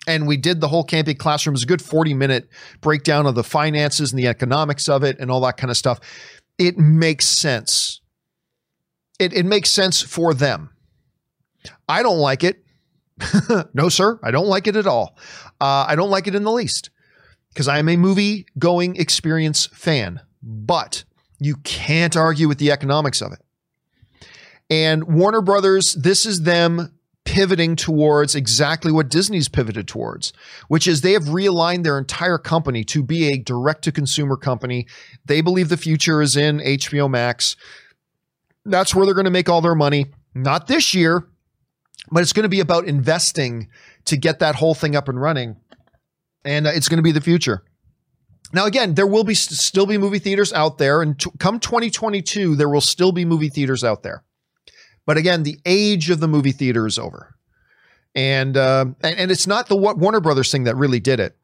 and 0.08 0.26
we 0.26 0.38
did 0.38 0.60
the 0.60 0.68
whole 0.68 0.84
Campea 0.84 1.16
Classroom. 1.16 1.54
It 1.54 1.62
a 1.62 1.66
good 1.66 1.82
40 1.82 2.14
minute 2.14 2.48
breakdown 2.80 3.26
of 3.26 3.34
the 3.34 3.44
finances 3.44 4.10
and 4.10 4.18
the 4.18 4.26
economics 4.26 4.88
of 4.88 5.04
it 5.04 5.18
and 5.20 5.30
all 5.30 5.40
that 5.42 5.58
kind 5.58 5.70
of 5.70 5.76
stuff. 5.76 6.00
It 6.58 6.78
makes 6.78 7.26
sense. 7.26 8.00
It, 9.20 9.34
it 9.34 9.44
makes 9.44 9.70
sense 9.70 10.00
for 10.00 10.32
them. 10.32 10.70
I 11.88 12.02
don't 12.02 12.18
like 12.18 12.42
it. 12.42 12.64
no, 13.74 13.88
sir, 13.88 14.18
I 14.22 14.30
don't 14.30 14.46
like 14.46 14.66
it 14.66 14.76
at 14.76 14.86
all. 14.86 15.18
Uh, 15.60 15.84
I 15.88 15.94
don't 15.94 16.10
like 16.10 16.26
it 16.26 16.34
in 16.34 16.44
the 16.44 16.52
least 16.52 16.90
because 17.52 17.68
I 17.68 17.78
am 17.78 17.88
a 17.88 17.96
movie 17.96 18.46
going 18.58 18.96
experience 18.96 19.66
fan, 19.66 20.20
but 20.42 21.04
you 21.38 21.56
can't 21.56 22.16
argue 22.16 22.48
with 22.48 22.58
the 22.58 22.70
economics 22.70 23.20
of 23.20 23.32
it. 23.32 23.40
And 24.70 25.04
Warner 25.04 25.42
Brothers, 25.42 25.94
this 25.94 26.24
is 26.24 26.42
them 26.42 26.97
pivoting 27.28 27.76
towards 27.76 28.34
exactly 28.34 28.90
what 28.90 29.10
Disney's 29.10 29.50
pivoted 29.50 29.86
towards, 29.86 30.32
which 30.68 30.88
is 30.88 31.02
they 31.02 31.12
have 31.12 31.24
realigned 31.24 31.84
their 31.84 31.98
entire 31.98 32.38
company 32.38 32.84
to 32.84 33.02
be 33.02 33.28
a 33.28 33.36
direct 33.36 33.84
to 33.84 33.92
consumer 33.92 34.34
company. 34.34 34.86
They 35.26 35.42
believe 35.42 35.68
the 35.68 35.76
future 35.76 36.22
is 36.22 36.38
in 36.38 36.58
HBO 36.58 37.10
Max. 37.10 37.54
That's 38.64 38.94
where 38.94 39.04
they're 39.04 39.14
going 39.14 39.26
to 39.26 39.30
make 39.30 39.50
all 39.50 39.60
their 39.60 39.74
money. 39.74 40.06
Not 40.34 40.68
this 40.68 40.94
year, 40.94 41.28
but 42.10 42.22
it's 42.22 42.32
going 42.32 42.44
to 42.44 42.48
be 42.48 42.60
about 42.60 42.86
investing 42.86 43.68
to 44.06 44.16
get 44.16 44.38
that 44.38 44.54
whole 44.54 44.74
thing 44.74 44.96
up 44.96 45.10
and 45.10 45.20
running. 45.20 45.56
And 46.46 46.66
uh, 46.66 46.70
it's 46.70 46.88
going 46.88 46.96
to 46.96 47.02
be 47.02 47.12
the 47.12 47.20
future. 47.20 47.62
Now, 48.54 48.64
again, 48.64 48.94
there 48.94 49.06
will 49.06 49.24
be 49.24 49.34
still 49.34 49.84
be 49.84 49.98
movie 49.98 50.18
theaters 50.18 50.54
out 50.54 50.78
there, 50.78 51.02
and 51.02 51.20
t- 51.20 51.30
come 51.38 51.60
2022, 51.60 52.56
there 52.56 52.70
will 52.70 52.80
still 52.80 53.12
be 53.12 53.26
movie 53.26 53.50
theaters 53.50 53.84
out 53.84 54.02
there. 54.02 54.24
But 55.08 55.16
again, 55.16 55.42
the 55.42 55.58
age 55.64 56.10
of 56.10 56.20
the 56.20 56.28
movie 56.28 56.52
theater 56.52 56.86
is 56.86 56.98
over, 56.98 57.34
and 58.14 58.58
uh, 58.58 58.84
and, 59.00 59.18
and 59.18 59.30
it's 59.30 59.46
not 59.46 59.66
the 59.66 59.74
Warner 59.74 60.20
Brothers 60.20 60.52
thing 60.52 60.64
that 60.64 60.76
really 60.76 61.00
did 61.00 61.18
it. 61.18 61.34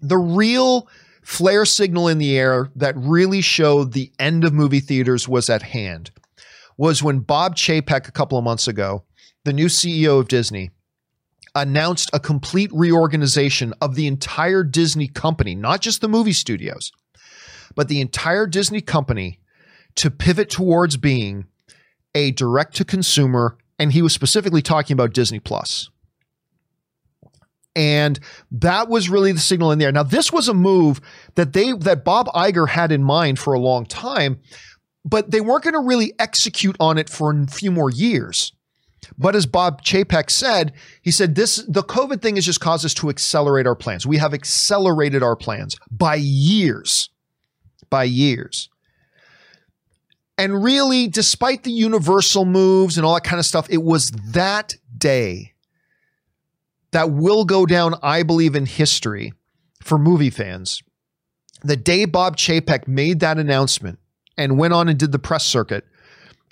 The 0.00 0.16
real 0.16 0.88
flare 1.20 1.66
signal 1.66 2.08
in 2.08 2.16
the 2.16 2.38
air 2.38 2.70
that 2.74 2.96
really 2.96 3.42
showed 3.42 3.92
the 3.92 4.10
end 4.18 4.44
of 4.44 4.54
movie 4.54 4.80
theaters 4.80 5.28
was 5.28 5.50
at 5.50 5.60
hand 5.60 6.10
was 6.78 7.02
when 7.02 7.18
Bob 7.18 7.54
Chapek 7.56 8.08
a 8.08 8.12
couple 8.12 8.38
of 8.38 8.44
months 8.44 8.66
ago, 8.66 9.04
the 9.44 9.52
new 9.52 9.66
CEO 9.66 10.18
of 10.18 10.28
Disney, 10.28 10.70
announced 11.54 12.08
a 12.14 12.18
complete 12.18 12.70
reorganization 12.72 13.74
of 13.82 13.94
the 13.94 14.06
entire 14.06 14.64
Disney 14.64 15.08
company, 15.08 15.54
not 15.54 15.82
just 15.82 16.00
the 16.00 16.08
movie 16.08 16.32
studios, 16.32 16.92
but 17.74 17.88
the 17.88 18.00
entire 18.00 18.46
Disney 18.46 18.80
company 18.80 19.38
to 19.96 20.10
pivot 20.10 20.48
towards 20.48 20.96
being 20.96 21.44
a 22.16 22.30
direct 22.30 22.74
to 22.76 22.84
consumer, 22.84 23.58
and 23.78 23.92
he 23.92 24.00
was 24.00 24.14
specifically 24.14 24.62
talking 24.62 24.94
about 24.94 25.12
Disney 25.12 25.38
Plus. 25.38 25.90
And 27.76 28.18
that 28.50 28.88
was 28.88 29.10
really 29.10 29.32
the 29.32 29.38
signal 29.38 29.70
in 29.70 29.78
there. 29.78 29.92
Now, 29.92 30.02
this 30.02 30.32
was 30.32 30.48
a 30.48 30.54
move 30.54 30.98
that 31.34 31.52
they 31.52 31.72
that 31.72 32.04
Bob 32.04 32.26
Iger 32.28 32.70
had 32.70 32.90
in 32.90 33.04
mind 33.04 33.38
for 33.38 33.52
a 33.52 33.60
long 33.60 33.84
time, 33.84 34.40
but 35.04 35.30
they 35.30 35.42
weren't 35.42 35.62
going 35.62 35.74
to 35.74 35.80
really 35.80 36.14
execute 36.18 36.74
on 36.80 36.96
it 36.96 37.10
for 37.10 37.30
a 37.30 37.46
few 37.46 37.70
more 37.70 37.90
years. 37.90 38.52
But 39.18 39.36
as 39.36 39.44
Bob 39.44 39.82
Chapek 39.84 40.30
said, 40.30 40.72
he 41.02 41.10
said 41.10 41.34
this 41.34 41.62
the 41.68 41.82
COVID 41.82 42.22
thing 42.22 42.36
has 42.36 42.46
just 42.46 42.60
caused 42.60 42.86
us 42.86 42.94
to 42.94 43.10
accelerate 43.10 43.66
our 43.66 43.76
plans. 43.76 44.06
We 44.06 44.16
have 44.16 44.32
accelerated 44.32 45.22
our 45.22 45.36
plans 45.36 45.76
by 45.90 46.14
years. 46.14 47.10
By 47.90 48.04
years. 48.04 48.70
And 50.38 50.62
really, 50.62 51.08
despite 51.08 51.62
the 51.62 51.70
universal 51.70 52.44
moves 52.44 52.96
and 52.96 53.06
all 53.06 53.14
that 53.14 53.24
kind 53.24 53.38
of 53.40 53.46
stuff, 53.46 53.68
it 53.70 53.82
was 53.82 54.10
that 54.32 54.76
day 54.96 55.54
that 56.92 57.10
will 57.10 57.44
go 57.44 57.66
down, 57.66 57.94
I 58.02 58.22
believe, 58.22 58.54
in 58.54 58.66
history 58.66 59.32
for 59.82 59.98
movie 59.98 60.30
fans. 60.30 60.82
The 61.62 61.76
day 61.76 62.04
Bob 62.04 62.36
Chapek 62.36 62.86
made 62.86 63.20
that 63.20 63.38
announcement 63.38 63.98
and 64.36 64.58
went 64.58 64.74
on 64.74 64.88
and 64.88 64.98
did 64.98 65.12
the 65.12 65.18
press 65.18 65.44
circuit, 65.44 65.84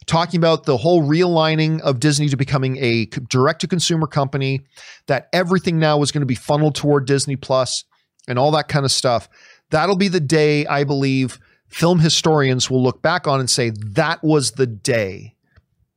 talking 0.07 0.39
about 0.39 0.65
the 0.65 0.79
whole 0.79 1.03
realigning 1.03 1.81
of 1.83 2.01
Disney 2.01 2.29
to 2.29 2.37
becoming 2.37 2.79
a 2.79 3.07
direct 3.29 3.61
to 3.61 3.69
consumer 3.69 4.07
company, 4.07 4.65
that 5.07 5.29
everything 5.33 5.79
now 5.79 5.99
was 5.99 6.11
going 6.11 6.23
to 6.23 6.27
be 6.27 6.35
funneled 6.35 6.75
toward 6.75 7.07
Disney 7.07 7.37
Plus 7.37 7.85
and 8.27 8.39
all 8.39 8.51
that 8.53 8.69
kind 8.69 8.87
of 8.87 8.93
stuff. 8.93 9.29
That'll 9.71 9.97
be 9.97 10.09
the 10.09 10.21
day, 10.21 10.67
I 10.67 10.85
believe, 10.85 11.39
film 11.75 11.99
historians 11.99 12.71
will 12.71 12.83
look 12.83 13.03
back 13.03 13.27
on 13.27 13.41
and 13.41 13.51
say 13.51 13.71
that 13.71 14.23
was 14.23 14.53
the 14.53 14.67
day 14.67 15.35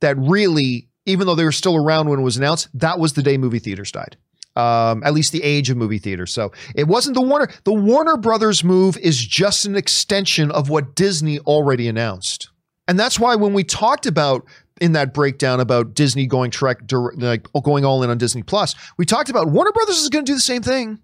that 0.00 0.18
really, 0.18 0.88
even 1.06 1.24
though 1.24 1.36
they 1.36 1.44
were 1.44 1.52
still 1.52 1.76
around 1.76 2.08
when 2.08 2.18
it 2.18 2.22
was 2.22 2.36
announced, 2.36 2.68
that 2.74 2.98
was 2.98 3.12
the 3.12 3.22
day 3.22 3.38
movie 3.38 3.60
theaters 3.60 3.92
died. 3.92 4.16
Um, 4.56 5.04
at 5.04 5.14
least 5.14 5.30
the 5.30 5.42
age 5.44 5.70
of 5.70 5.76
movie 5.76 5.98
theaters. 5.98 6.34
So 6.34 6.50
it 6.74 6.88
wasn't 6.88 7.14
the 7.14 7.22
Warner. 7.22 7.48
The 7.62 7.72
Warner 7.72 8.16
Brothers 8.16 8.64
move 8.64 8.96
is 8.96 9.24
just 9.24 9.66
an 9.66 9.76
extension 9.76 10.50
of 10.50 10.68
what 10.68 10.96
Disney 10.96 11.38
already 11.40 11.86
announced. 11.86 12.50
And 12.88 12.98
that's 12.98 13.20
why 13.20 13.36
when 13.36 13.52
we 13.52 13.62
talked 13.62 14.06
about 14.06 14.44
in 14.80 14.92
that 14.94 15.14
breakdown 15.14 15.60
about 15.60 15.94
Disney 15.94 16.26
going 16.26 16.50
direct, 16.50 16.92
like 16.92 17.46
going 17.62 17.84
all 17.84 18.02
in 18.02 18.10
on 18.10 18.18
Disney 18.18 18.42
Plus, 18.42 18.74
we 18.96 19.06
talked 19.06 19.30
about 19.30 19.46
Warner 19.46 19.70
Brothers 19.70 19.98
is 19.98 20.08
going 20.08 20.24
to 20.24 20.32
do 20.32 20.34
the 20.34 20.40
same 20.40 20.62
thing. 20.62 20.98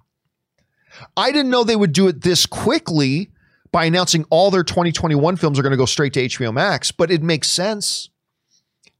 I 1.16 1.30
didn't 1.30 1.50
know 1.50 1.62
they 1.62 1.76
would 1.76 1.92
do 1.92 2.08
it 2.08 2.22
this 2.22 2.44
quickly 2.44 3.30
by 3.74 3.86
announcing 3.86 4.24
all 4.30 4.52
their 4.52 4.62
2021 4.62 5.34
films 5.34 5.58
are 5.58 5.62
going 5.62 5.72
to 5.72 5.76
go 5.76 5.84
straight 5.84 6.12
to 6.12 6.24
HBO 6.28 6.54
Max, 6.54 6.92
but 6.92 7.10
it 7.10 7.24
makes 7.24 7.50
sense. 7.50 8.08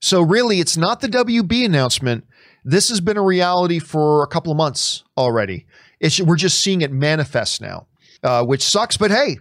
So 0.01 0.20
really, 0.20 0.59
it's 0.59 0.77
not 0.77 1.01
the 1.01 1.07
WB 1.07 1.64
announcement. 1.64 2.25
This 2.64 2.89
has 2.89 3.01
been 3.01 3.16
a 3.16 3.22
reality 3.22 3.79
for 3.79 4.25
a 4.25 4.27
couple 4.27 4.51
of 4.51 4.59
months 4.59 5.05
already. 5.16 5.66
It's, 6.01 6.20
we're 6.20 6.35
just 6.35 6.59
seeing 6.59 6.81
it 6.81 6.91
manifest 6.91 7.61
now, 7.61 7.87
uh, 8.25 8.45
which 8.45 8.62
sucks. 8.62 8.97
But 8.97 9.12
hey, 9.12 9.39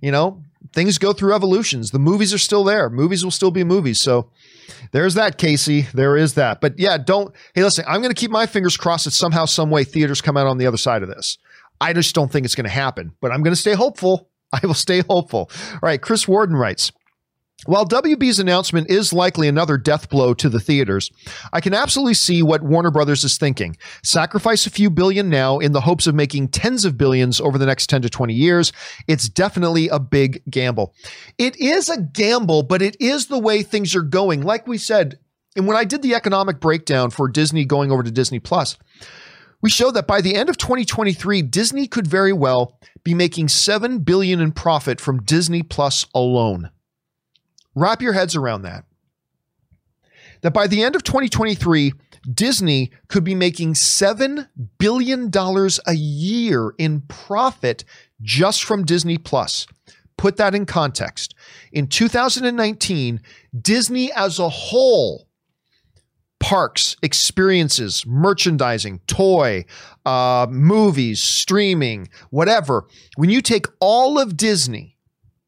you 0.00 0.12
know, 0.12 0.40
things 0.72 0.98
go 0.98 1.12
through 1.12 1.34
evolutions. 1.34 1.90
The 1.90 1.98
movies 1.98 2.32
are 2.32 2.38
still 2.38 2.62
there. 2.62 2.88
Movies 2.88 3.24
will 3.24 3.32
still 3.32 3.50
be 3.50 3.64
movies. 3.64 4.00
So 4.00 4.30
there's 4.92 5.14
that, 5.14 5.36
Casey. 5.36 5.88
There 5.92 6.16
is 6.16 6.34
that. 6.34 6.60
But 6.60 6.78
yeah, 6.78 6.96
don't. 6.96 7.34
Hey, 7.56 7.64
listen, 7.64 7.84
I'm 7.88 8.02
going 8.02 8.14
to 8.14 8.20
keep 8.20 8.30
my 8.30 8.46
fingers 8.46 8.76
crossed 8.76 9.06
that 9.06 9.10
somehow, 9.10 9.46
some 9.46 9.70
way, 9.70 9.82
theaters 9.82 10.20
come 10.20 10.36
out 10.36 10.46
on 10.46 10.58
the 10.58 10.68
other 10.68 10.76
side 10.76 11.02
of 11.02 11.08
this. 11.08 11.38
I 11.80 11.92
just 11.92 12.14
don't 12.14 12.30
think 12.30 12.44
it's 12.44 12.54
going 12.54 12.66
to 12.66 12.70
happen, 12.70 13.16
but 13.20 13.32
I'm 13.32 13.42
going 13.42 13.52
to 13.52 13.60
stay 13.60 13.74
hopeful. 13.74 14.28
I 14.62 14.66
will 14.66 14.74
stay 14.74 15.02
hopeful. 15.08 15.50
All 15.72 15.80
right. 15.82 16.00
Chris 16.00 16.28
Warden 16.28 16.56
writes, 16.56 16.92
while 17.66 17.86
WB's 17.86 18.38
announcement 18.38 18.90
is 18.90 19.12
likely 19.12 19.48
another 19.48 19.78
death 19.78 20.10
blow 20.10 20.34
to 20.34 20.50
the 20.50 20.60
theaters, 20.60 21.10
I 21.50 21.62
can 21.62 21.72
absolutely 21.72 22.14
see 22.14 22.42
what 22.42 22.62
Warner 22.62 22.90
Brothers 22.90 23.24
is 23.24 23.38
thinking. 23.38 23.78
Sacrifice 24.02 24.66
a 24.66 24.70
few 24.70 24.90
billion 24.90 25.30
now 25.30 25.60
in 25.60 25.72
the 25.72 25.80
hopes 25.80 26.06
of 26.06 26.14
making 26.14 26.48
tens 26.48 26.84
of 26.84 26.98
billions 26.98 27.40
over 27.40 27.56
the 27.56 27.64
next 27.64 27.88
10 27.88 28.02
to 28.02 28.10
20 28.10 28.34
years. 28.34 28.72
It's 29.08 29.30
definitely 29.30 29.88
a 29.88 29.98
big 29.98 30.42
gamble. 30.50 30.94
It 31.38 31.56
is 31.56 31.88
a 31.88 32.02
gamble, 32.02 32.64
but 32.64 32.82
it 32.82 32.96
is 33.00 33.26
the 33.26 33.38
way 33.38 33.62
things 33.62 33.94
are 33.94 34.02
going. 34.02 34.42
Like 34.42 34.66
we 34.66 34.76
said, 34.76 35.18
and 35.56 35.66
when 35.66 35.76
I 35.76 35.84
did 35.84 36.02
the 36.02 36.14
economic 36.14 36.60
breakdown 36.60 37.10
for 37.10 37.28
Disney 37.28 37.64
going 37.64 37.90
over 37.90 38.02
to 38.02 38.10
Disney 38.10 38.40
Plus, 38.40 38.76
we 39.64 39.70
showed 39.70 39.92
that 39.92 40.06
by 40.06 40.20
the 40.20 40.34
end 40.34 40.50
of 40.50 40.58
2023, 40.58 41.40
Disney 41.40 41.86
could 41.86 42.06
very 42.06 42.34
well 42.34 42.78
be 43.02 43.14
making 43.14 43.48
7 43.48 44.00
billion 44.00 44.38
in 44.38 44.52
profit 44.52 45.00
from 45.00 45.22
Disney 45.22 45.62
Plus 45.62 46.04
alone. 46.14 46.68
Wrap 47.74 48.02
your 48.02 48.12
heads 48.12 48.36
around 48.36 48.60
that. 48.60 48.84
That 50.42 50.52
by 50.52 50.66
the 50.66 50.82
end 50.82 50.94
of 50.94 51.02
2023, 51.02 51.94
Disney 52.30 52.90
could 53.08 53.24
be 53.24 53.34
making 53.34 53.72
$7 53.72 54.48
billion 54.76 55.30
a 55.86 55.94
year 55.94 56.74
in 56.76 57.00
profit 57.00 57.84
just 58.20 58.64
from 58.64 58.84
Disney 58.84 59.16
Plus. 59.16 59.66
Put 60.18 60.36
that 60.36 60.54
in 60.54 60.66
context. 60.66 61.34
In 61.72 61.86
2019, 61.86 63.18
Disney 63.58 64.12
as 64.12 64.38
a 64.38 64.50
whole, 64.50 65.23
parks, 66.44 66.94
experiences, 67.02 68.04
merchandising, 68.06 69.00
toy, 69.06 69.64
uh, 70.04 70.46
movies, 70.50 71.22
streaming, 71.22 72.06
whatever, 72.28 72.86
when 73.16 73.30
you 73.30 73.40
take 73.40 73.64
all 73.80 74.18
of 74.18 74.36
Disney, 74.36 74.98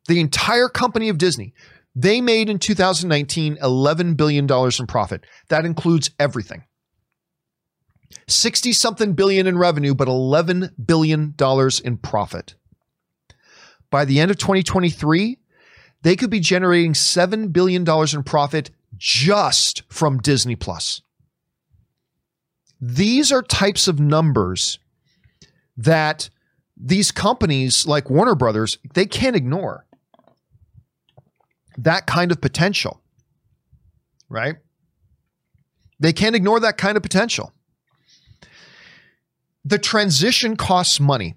the 0.09 0.21
entire 0.21 0.71
company 0.71 1.11
of 1.11 1.19
Disney, 1.19 1.53
they 1.95 2.23
made 2.23 2.49
in 2.49 2.59
2019 2.59 3.57
$11 3.57 4.17
billion 4.17 4.47
in 4.51 4.87
profit. 4.87 5.27
That 5.51 5.67
includes 5.67 6.13
everything. 6.19 6.65
60 8.27 8.73
something 8.73 9.13
billion 9.13 9.47
in 9.47 9.59
revenue, 9.59 9.95
but 9.95 10.09
$11 10.09 10.71
billion 10.87 11.35
in 11.85 11.97
profit. 11.99 12.55
By 13.91 14.07
the 14.07 14.19
end 14.19 14.31
of 14.31 14.39
2023, 14.39 15.41
they 16.01 16.17
could 16.17 16.31
be 16.31 16.41
generating 16.41 16.95
$7 16.95 17.53
billion 17.53 17.87
in 17.87 18.23
profit 18.23 18.71
just 18.97 19.83
from 19.89 20.19
Disney 20.19 20.57
Plus. 20.57 21.03
These 22.81 23.33
are 23.33 23.43
types 23.43 23.89
of 23.89 23.99
numbers 23.99 24.79
that 25.77 26.29
these 26.77 27.11
companies 27.11 27.87
like 27.87 28.11
Warner 28.11 28.35
Brothers, 28.35 28.79
they 28.95 29.07
can't 29.07 29.37
ignore 29.37 29.87
that 31.79 32.07
kind 32.07 32.31
of 32.31 32.41
potential, 32.41 33.01
right? 34.29 34.57
They 35.99 36.13
can't 36.13 36.37
ignore 36.37 36.61
that 36.61 36.77
kind 36.77 36.97
of 36.97 37.03
potential. 37.03 37.53
The 39.65 39.79
transition 39.79 40.57
costs 40.57 41.01
money. 41.01 41.35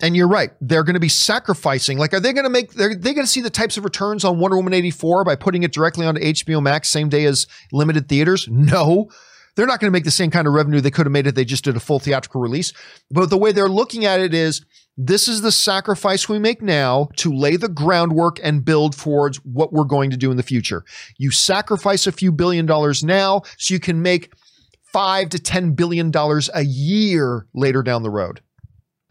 And 0.00 0.16
you're 0.16 0.28
right. 0.28 0.50
They're 0.60 0.84
going 0.84 0.94
to 0.94 1.00
be 1.00 1.08
sacrificing. 1.08 1.98
Like, 1.98 2.12
are 2.14 2.20
they 2.20 2.32
going 2.32 2.44
to 2.44 2.50
make, 2.50 2.72
they're 2.72 2.94
they 2.94 3.14
going 3.14 3.26
to 3.26 3.30
see 3.30 3.40
the 3.40 3.50
types 3.50 3.76
of 3.76 3.84
returns 3.84 4.24
on 4.24 4.38
Wonder 4.38 4.56
Woman 4.56 4.74
84 4.74 5.24
by 5.24 5.34
putting 5.36 5.62
it 5.62 5.72
directly 5.72 6.06
onto 6.06 6.20
HBO 6.20 6.62
Max 6.62 6.88
same 6.88 7.08
day 7.08 7.24
as 7.24 7.46
limited 7.72 8.08
theaters? 8.08 8.48
No. 8.48 9.08
They're 9.56 9.66
not 9.66 9.80
going 9.80 9.90
to 9.90 9.96
make 9.96 10.04
the 10.04 10.12
same 10.12 10.30
kind 10.30 10.46
of 10.46 10.52
revenue 10.52 10.80
they 10.80 10.92
could 10.92 11.06
have 11.06 11.12
made 11.12 11.26
if 11.26 11.34
they 11.34 11.44
just 11.44 11.64
did 11.64 11.76
a 11.76 11.80
full 11.80 11.98
theatrical 11.98 12.40
release. 12.40 12.72
But 13.10 13.28
the 13.28 13.36
way 13.36 13.50
they're 13.50 13.68
looking 13.68 14.04
at 14.04 14.20
it 14.20 14.32
is 14.32 14.64
this 14.96 15.26
is 15.26 15.40
the 15.40 15.50
sacrifice 15.50 16.28
we 16.28 16.38
make 16.38 16.62
now 16.62 17.08
to 17.16 17.32
lay 17.32 17.56
the 17.56 17.68
groundwork 17.68 18.38
and 18.42 18.64
build 18.64 18.96
towards 18.96 19.38
what 19.38 19.72
we're 19.72 19.84
going 19.84 20.10
to 20.10 20.16
do 20.16 20.30
in 20.30 20.36
the 20.36 20.42
future. 20.44 20.84
You 21.16 21.30
sacrifice 21.30 22.06
a 22.06 22.12
few 22.12 22.30
billion 22.30 22.66
dollars 22.66 23.02
now 23.02 23.42
so 23.56 23.74
you 23.74 23.80
can 23.80 24.02
make 24.02 24.32
five 24.92 25.28
to 25.30 25.38
ten 25.38 25.72
billion 25.72 26.10
dollars 26.10 26.50
a 26.54 26.62
year 26.62 27.46
later 27.54 27.82
down 27.82 28.02
the 28.02 28.10
road. 28.10 28.40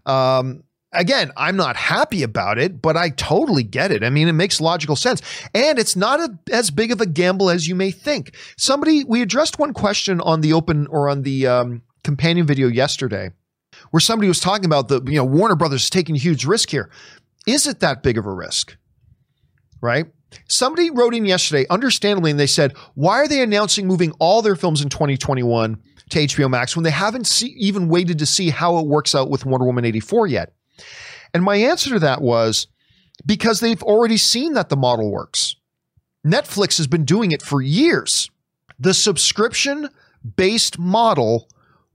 Um, 0.05 0.63
again, 0.97 1.31
I'm 1.37 1.55
not 1.55 1.75
happy 1.75 2.23
about 2.23 2.57
it, 2.57 2.81
but 2.81 2.97
I 2.97 3.09
totally 3.09 3.63
get 3.63 3.91
it. 3.91 4.03
I 4.03 4.09
mean, 4.09 4.27
it 4.27 4.33
makes 4.33 4.59
logical 4.59 4.95
sense. 4.95 5.21
And 5.53 5.79
it's 5.79 5.95
not 5.95 6.19
a, 6.19 6.37
as 6.51 6.71
big 6.71 6.91
of 6.91 6.99
a 6.99 7.05
gamble 7.05 7.49
as 7.49 7.67
you 7.67 7.75
may 7.75 7.91
think. 7.91 8.35
Somebody, 8.57 9.03
we 9.03 9.21
addressed 9.21 9.59
one 9.59 9.73
question 9.73 10.19
on 10.21 10.41
the 10.41 10.53
open 10.53 10.87
or 10.87 11.09
on 11.09 11.21
the 11.21 11.47
um, 11.47 11.81
companion 12.03 12.45
video 12.45 12.67
yesterday 12.67 13.31
where 13.91 14.01
somebody 14.01 14.27
was 14.27 14.39
talking 14.39 14.65
about 14.65 14.87
the, 14.87 15.01
you 15.05 15.17
know, 15.17 15.25
Warner 15.25 15.55
Brothers 15.55 15.83
is 15.83 15.89
taking 15.89 16.15
a 16.15 16.19
huge 16.19 16.45
risk 16.45 16.69
here. 16.69 16.89
Is 17.45 17.67
it 17.67 17.79
that 17.79 18.03
big 18.03 18.17
of 18.17 18.25
a 18.25 18.33
risk? 18.33 18.75
Right? 19.79 20.07
Somebody 20.49 20.89
wrote 20.89 21.15
in 21.15 21.25
yesterday, 21.25 21.65
understandably, 21.69 22.31
and 22.31 22.39
they 22.39 22.47
said, 22.47 22.75
why 22.95 23.19
are 23.19 23.27
they 23.27 23.41
announcing 23.41 23.87
moving 23.87 24.11
all 24.19 24.41
their 24.41 24.55
films 24.55 24.81
in 24.81 24.89
2021 24.89 25.77
to 26.09 26.19
HBO 26.19 26.49
Max 26.49 26.75
when 26.75 26.83
they 26.83 26.91
haven't 26.91 27.27
see, 27.27 27.47
even 27.57 27.87
waited 27.87 28.19
to 28.19 28.25
see 28.25 28.49
how 28.49 28.77
it 28.79 28.87
works 28.87 29.15
out 29.15 29.29
with 29.29 29.45
Wonder 29.45 29.65
Woman 29.65 29.85
84 29.85 30.27
yet? 30.27 30.53
And 31.33 31.43
my 31.43 31.57
answer 31.57 31.89
to 31.91 31.99
that 31.99 32.21
was 32.21 32.67
because 33.25 33.59
they've 33.59 33.83
already 33.83 34.17
seen 34.17 34.53
that 34.53 34.69
the 34.69 34.77
model 34.77 35.11
works. 35.11 35.55
Netflix 36.25 36.77
has 36.77 36.87
been 36.87 37.05
doing 37.05 37.31
it 37.31 37.41
for 37.41 37.61
years. 37.61 38.29
The 38.79 38.93
subscription 38.93 39.89
based 40.35 40.77
model 40.77 41.47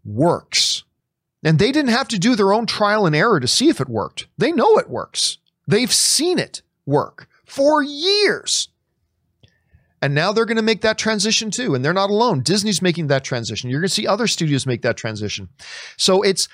works. 0.05 0.85
And 1.45 1.59
they 1.59 1.72
didn't 1.72 1.91
have 1.91 2.09
to 2.09 2.18
do 2.18 2.37
their 2.37 2.53
own 2.53 2.66
trial 2.66 3.05
and 3.05 3.16
error 3.16 3.41
to 3.41 3.49
see 3.49 3.68
if 3.68 3.80
it 3.80 3.89
worked. 3.89 4.28
They 4.39 4.53
know 4.53 4.78
it 4.78 4.89
works. 4.89 5.39
They've 5.66 5.93
seen 5.93 6.39
it 6.39 6.62
work 6.87 7.28
for 7.45 7.83
years. 7.83 8.68
And 10.01 10.14
now 10.14 10.33
they're 10.33 10.47
going 10.47 10.57
to 10.57 10.62
make 10.62 10.80
that 10.80 10.99
transition 10.99 11.51
too. 11.51 11.74
And 11.74 11.85
they're 11.85 11.93
not 11.93 12.11
alone. 12.11 12.43
Disney's 12.43 12.83
making 12.83 13.07
that 13.09 13.22
transition. 13.22 13.70
You're 13.70 13.80
going 13.80 13.89
to 13.89 13.95
see 13.95 14.07
other 14.07 14.26
studios 14.26 14.66
make 14.66 14.83
that 14.83 14.97
transition. 14.97 15.49
So 15.97 16.22
it's 16.22 16.49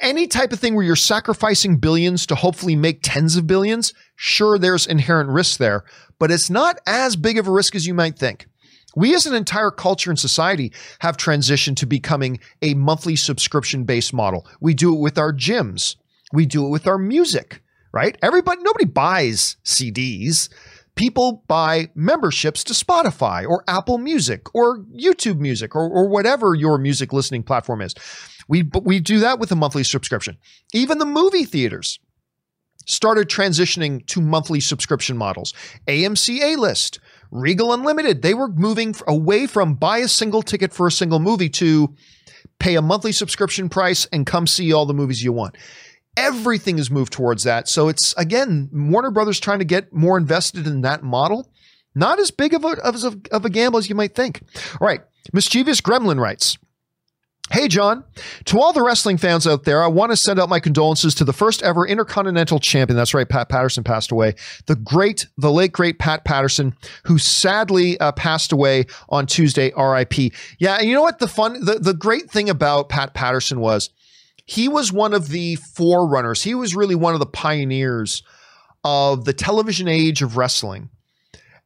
any 0.00 0.26
type 0.26 0.52
of 0.52 0.60
thing 0.60 0.74
where 0.74 0.84
you're 0.84 0.96
sacrificing 0.96 1.76
billions 1.76 2.26
to 2.26 2.34
hopefully 2.34 2.76
make 2.76 3.00
tens 3.02 3.36
of 3.36 3.46
billions. 3.46 3.92
Sure, 4.16 4.58
there's 4.58 4.86
inherent 4.86 5.30
risk 5.30 5.58
there, 5.58 5.84
but 6.18 6.30
it's 6.30 6.50
not 6.50 6.78
as 6.86 7.16
big 7.16 7.38
of 7.38 7.46
a 7.46 7.52
risk 7.52 7.74
as 7.74 7.86
you 7.86 7.94
might 7.94 8.18
think. 8.18 8.46
We 8.96 9.14
as 9.14 9.26
an 9.26 9.34
entire 9.34 9.70
culture 9.70 10.10
and 10.10 10.18
society 10.18 10.72
have 11.00 11.16
transitioned 11.16 11.76
to 11.78 11.86
becoming 11.86 12.38
a 12.62 12.74
monthly 12.74 13.16
subscription 13.16 13.84
based 13.84 14.14
model. 14.14 14.46
We 14.60 14.74
do 14.74 14.94
it 14.94 15.00
with 15.00 15.18
our 15.18 15.32
gyms. 15.32 15.96
We 16.32 16.46
do 16.46 16.64
it 16.66 16.70
with 16.70 16.86
our 16.86 16.98
music, 16.98 17.60
right? 17.92 18.16
Everybody, 18.22 18.62
nobody 18.62 18.84
buys 18.84 19.56
CDs. 19.64 20.48
People 20.94 21.42
buy 21.48 21.90
memberships 21.96 22.62
to 22.64 22.72
Spotify 22.72 23.44
or 23.48 23.64
Apple 23.66 23.98
Music 23.98 24.54
or 24.54 24.78
YouTube 24.78 25.38
Music 25.38 25.74
or, 25.74 25.88
or 25.88 26.08
whatever 26.08 26.54
your 26.54 26.78
music 26.78 27.12
listening 27.12 27.42
platform 27.42 27.82
is. 27.82 27.94
We, 28.48 28.62
but 28.62 28.84
we 28.84 29.00
do 29.00 29.20
that 29.20 29.38
with 29.38 29.50
a 29.52 29.56
monthly 29.56 29.84
subscription. 29.84 30.38
Even 30.72 30.98
the 30.98 31.06
movie 31.06 31.44
theaters 31.44 31.98
started 32.86 33.28
transitioning 33.28 34.04
to 34.06 34.20
monthly 34.20 34.60
subscription 34.60 35.16
models. 35.16 35.54
AMC 35.86 36.40
A 36.40 36.56
List, 36.56 37.00
Regal 37.30 37.72
Unlimited, 37.72 38.22
they 38.22 38.34
were 38.34 38.48
moving 38.48 38.94
away 39.06 39.46
from 39.46 39.74
buy 39.74 39.98
a 39.98 40.08
single 40.08 40.42
ticket 40.42 40.72
for 40.72 40.86
a 40.86 40.92
single 40.92 41.18
movie 41.18 41.48
to 41.50 41.94
pay 42.58 42.76
a 42.76 42.82
monthly 42.82 43.12
subscription 43.12 43.68
price 43.68 44.06
and 44.12 44.26
come 44.26 44.46
see 44.46 44.72
all 44.72 44.86
the 44.86 44.94
movies 44.94 45.22
you 45.22 45.32
want. 45.32 45.56
Everything 46.16 46.76
has 46.76 46.90
moved 46.90 47.12
towards 47.12 47.42
that. 47.42 47.68
So 47.68 47.88
it's 47.88 48.14
again, 48.16 48.70
Warner 48.72 49.10
Brothers 49.10 49.40
trying 49.40 49.58
to 49.58 49.64
get 49.64 49.92
more 49.92 50.16
invested 50.16 50.66
in 50.66 50.82
that 50.82 51.02
model. 51.02 51.50
Not 51.96 52.18
as 52.18 52.30
big 52.30 52.54
of 52.54 52.64
a, 52.64 52.72
of 52.82 53.02
a, 53.04 53.34
of 53.34 53.44
a 53.44 53.50
gamble 53.50 53.78
as 53.78 53.88
you 53.88 53.94
might 53.94 54.14
think. 54.14 54.42
All 54.80 54.86
right. 54.86 55.00
Mischievous 55.32 55.80
Gremlin 55.80 56.20
writes, 56.20 56.58
Hey, 57.50 57.68
John. 57.68 58.04
To 58.46 58.58
all 58.58 58.72
the 58.72 58.82
wrestling 58.82 59.18
fans 59.18 59.46
out 59.46 59.64
there, 59.64 59.82
I 59.82 59.86
want 59.86 60.10
to 60.12 60.16
send 60.16 60.40
out 60.40 60.48
my 60.48 60.60
condolences 60.60 61.14
to 61.16 61.24
the 61.24 61.32
first 61.32 61.62
ever 61.62 61.86
Intercontinental 61.86 62.58
Champion. 62.58 62.96
That's 62.96 63.12
right, 63.12 63.28
Pat 63.28 63.48
Patterson 63.50 63.84
passed 63.84 64.10
away. 64.10 64.34
The 64.66 64.76
great, 64.76 65.26
the 65.36 65.52
late, 65.52 65.72
great 65.72 65.98
Pat 65.98 66.24
Patterson, 66.24 66.74
who 67.04 67.18
sadly 67.18 68.00
uh, 68.00 68.12
passed 68.12 68.50
away 68.50 68.86
on 69.10 69.26
Tuesday, 69.26 69.72
RIP. 69.76 70.32
Yeah, 70.58 70.76
and 70.76 70.88
you 70.88 70.94
know 70.94 71.02
what? 71.02 71.18
The 71.18 71.28
fun, 71.28 71.64
the, 71.64 71.78
the 71.78 71.94
great 71.94 72.30
thing 72.30 72.48
about 72.48 72.88
Pat 72.88 73.12
Patterson 73.12 73.60
was 73.60 73.90
he 74.46 74.66
was 74.66 74.92
one 74.92 75.12
of 75.12 75.28
the 75.28 75.56
forerunners. 75.56 76.42
He 76.42 76.54
was 76.54 76.74
really 76.74 76.94
one 76.94 77.14
of 77.14 77.20
the 77.20 77.26
pioneers 77.26 78.22
of 78.84 79.26
the 79.26 79.32
television 79.32 79.86
age 79.86 80.22
of 80.22 80.36
wrestling. 80.36 80.90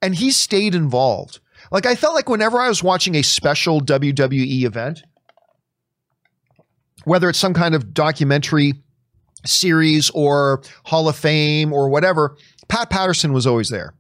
And 0.03 0.14
he 0.14 0.31
stayed 0.31 0.74
involved. 0.74 1.41
Like, 1.70 1.87
I 1.87 1.97
felt 1.97 2.14
like 2.14 2.29
whenever 2.29 2.61
I 2.61 2.68
was 2.68 2.83
watching 2.83 3.14
a 3.14 3.22
special 3.22 3.81
WWE 3.81 4.62
event, 4.64 5.03
whether 7.09 7.28
it's 7.28 7.38
some 7.38 7.54
kind 7.54 7.74
of 7.74 7.92
documentary 7.94 8.74
series 9.46 10.11
or 10.11 10.62
Hall 10.84 11.09
of 11.09 11.16
Fame 11.16 11.72
or 11.72 11.88
whatever, 11.88 12.36
Pat 12.68 12.90
Patterson 12.90 13.32
was 13.32 13.46
always 13.46 13.68
there. 13.68 13.94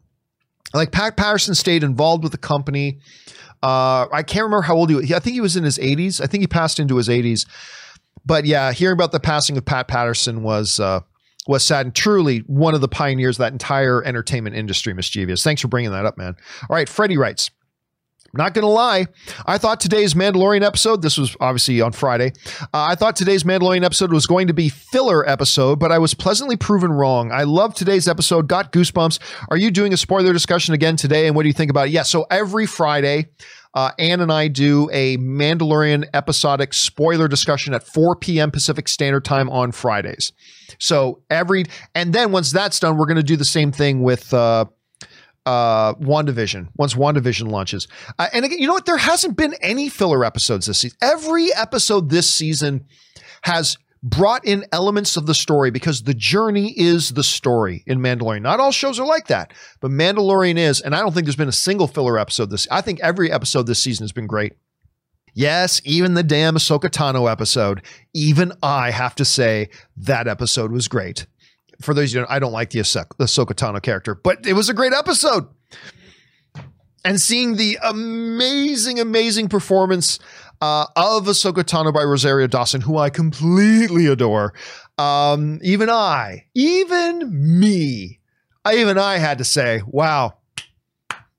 Like 0.74 0.92
Pat 0.92 1.16
Patterson 1.16 1.54
stayed 1.54 1.82
involved 1.82 2.22
with 2.22 2.32
the 2.32 2.38
company. 2.38 2.98
Uh, 3.62 4.06
I 4.12 4.22
can't 4.22 4.44
remember 4.44 4.62
how 4.62 4.76
old 4.76 4.90
he 4.90 4.96
was. 4.96 5.12
I 5.12 5.18
think 5.18 5.34
he 5.34 5.40
was 5.40 5.56
in 5.56 5.64
his 5.64 5.78
80s. 5.78 6.20
I 6.20 6.26
think 6.26 6.42
he 6.42 6.46
passed 6.46 6.78
into 6.78 6.96
his 6.96 7.08
80s. 7.08 7.46
But 8.24 8.44
yeah, 8.44 8.72
hearing 8.72 8.92
about 8.92 9.12
the 9.12 9.20
passing 9.20 9.56
of 9.56 9.64
Pat 9.64 9.88
Patterson 9.88 10.42
was 10.42 10.78
uh, 10.78 11.00
was 11.46 11.64
sad 11.64 11.86
and 11.86 11.94
truly 11.94 12.40
one 12.40 12.74
of 12.74 12.82
the 12.82 12.88
pioneers 12.88 13.36
of 13.36 13.40
that 13.40 13.52
entire 13.52 14.04
entertainment 14.04 14.54
industry. 14.54 14.92
Mischievous. 14.92 15.42
Thanks 15.42 15.62
for 15.62 15.68
bringing 15.68 15.92
that 15.92 16.04
up, 16.04 16.18
man. 16.18 16.36
All 16.68 16.76
right, 16.76 16.88
Freddie 16.88 17.16
writes. 17.16 17.50
Not 18.34 18.52
going 18.52 18.62
to 18.62 18.68
lie, 18.68 19.06
I 19.46 19.56
thought 19.56 19.80
today's 19.80 20.12
Mandalorian 20.12 20.62
episode, 20.62 21.00
this 21.00 21.16
was 21.16 21.34
obviously 21.40 21.80
on 21.80 21.92
Friday, 21.92 22.32
uh, 22.60 22.66
I 22.74 22.94
thought 22.94 23.16
today's 23.16 23.42
Mandalorian 23.42 23.84
episode 23.84 24.12
was 24.12 24.26
going 24.26 24.48
to 24.48 24.52
be 24.52 24.68
filler 24.68 25.26
episode, 25.26 25.78
but 25.78 25.90
I 25.90 25.98
was 25.98 26.12
pleasantly 26.12 26.56
proven 26.56 26.92
wrong. 26.92 27.32
I 27.32 27.44
love 27.44 27.74
today's 27.74 28.06
episode, 28.06 28.46
got 28.46 28.70
goosebumps. 28.70 29.18
Are 29.48 29.56
you 29.56 29.70
doing 29.70 29.94
a 29.94 29.96
spoiler 29.96 30.34
discussion 30.34 30.74
again 30.74 30.96
today, 30.96 31.26
and 31.26 31.34
what 31.34 31.44
do 31.44 31.48
you 31.48 31.54
think 31.54 31.70
about 31.70 31.88
it? 31.88 31.92
Yeah, 31.92 32.02
so 32.02 32.26
every 32.30 32.66
Friday, 32.66 33.28
uh, 33.74 33.92
Ann 33.98 34.20
and 34.20 34.32
I 34.32 34.48
do 34.48 34.90
a 34.92 35.16
Mandalorian 35.16 36.08
episodic 36.12 36.74
spoiler 36.74 37.28
discussion 37.28 37.72
at 37.72 37.86
4 37.86 38.16
p.m. 38.16 38.50
Pacific 38.50 38.88
Standard 38.88 39.24
Time 39.24 39.48
on 39.48 39.72
Fridays. 39.72 40.32
So 40.78 41.22
every, 41.30 41.64
and 41.94 42.12
then 42.12 42.32
once 42.32 42.50
that's 42.50 42.78
done, 42.78 42.98
we're 42.98 43.06
going 43.06 43.16
to 43.16 43.22
do 43.22 43.36
the 43.36 43.44
same 43.44 43.72
thing 43.72 44.02
with, 44.02 44.34
uh, 44.34 44.66
uh, 45.48 45.94
WandaVision 45.94 46.68
once 46.76 46.92
WandaVision 46.92 47.50
launches. 47.50 47.88
Uh, 48.18 48.28
and 48.34 48.44
again, 48.44 48.58
you 48.58 48.66
know 48.66 48.74
what? 48.74 48.84
There 48.84 48.98
hasn't 48.98 49.34
been 49.34 49.54
any 49.62 49.88
filler 49.88 50.22
episodes 50.22 50.66
this 50.66 50.80
season. 50.80 50.98
Every 51.00 51.54
episode 51.54 52.10
this 52.10 52.28
season 52.28 52.84
has 53.44 53.78
brought 54.02 54.44
in 54.44 54.66
elements 54.72 55.16
of 55.16 55.24
the 55.24 55.34
story 55.34 55.70
because 55.70 56.02
the 56.02 56.12
journey 56.12 56.74
is 56.76 57.14
the 57.14 57.22
story 57.22 57.82
in 57.86 57.98
Mandalorian. 57.98 58.42
Not 58.42 58.60
all 58.60 58.72
shows 58.72 59.00
are 59.00 59.06
like 59.06 59.28
that, 59.28 59.54
but 59.80 59.90
Mandalorian 59.90 60.58
is. 60.58 60.82
And 60.82 60.94
I 60.94 61.00
don't 61.00 61.14
think 61.14 61.24
there's 61.24 61.34
been 61.34 61.48
a 61.48 61.52
single 61.52 61.86
filler 61.86 62.18
episode 62.18 62.50
this. 62.50 62.68
I 62.70 62.82
think 62.82 63.00
every 63.00 63.32
episode 63.32 63.66
this 63.66 63.82
season 63.82 64.04
has 64.04 64.12
been 64.12 64.26
great. 64.26 64.52
Yes, 65.32 65.80
even 65.84 66.12
the 66.12 66.22
damn 66.22 66.56
Ahsoka 66.56 66.90
Tano 66.90 67.30
episode. 67.30 67.80
Even 68.12 68.52
I 68.62 68.90
have 68.90 69.14
to 69.14 69.24
say 69.24 69.70
that 69.96 70.28
episode 70.28 70.72
was 70.72 70.88
great 70.88 71.26
for 71.80 71.94
those 71.94 72.12
you 72.12 72.20
don't, 72.20 72.30
I 72.30 72.38
don't 72.38 72.52
like 72.52 72.70
the, 72.70 72.80
Ahsoka, 72.80 73.16
the 73.18 73.24
Ahsoka 73.24 73.52
Tano 73.52 73.80
character, 73.82 74.14
but 74.14 74.46
it 74.46 74.54
was 74.54 74.68
a 74.68 74.74
great 74.74 74.92
episode. 74.92 75.46
And 77.04 77.20
seeing 77.20 77.56
the 77.56 77.78
amazing, 77.82 78.98
amazing 78.98 79.48
performance 79.48 80.18
uh, 80.60 80.86
of 80.96 81.26
Ahsoka 81.26 81.62
Tano 81.62 81.92
by 81.92 82.02
Rosario 82.02 82.46
Dawson, 82.46 82.80
who 82.80 82.98
I 82.98 83.10
completely 83.10 84.06
adore. 84.06 84.52
Um, 84.98 85.60
even 85.62 85.88
I, 85.88 86.46
even 86.54 87.30
me, 87.60 88.18
I 88.64 88.76
even 88.76 88.98
I 88.98 89.18
had 89.18 89.38
to 89.38 89.44
say, 89.44 89.82
"Wow, 89.86 90.38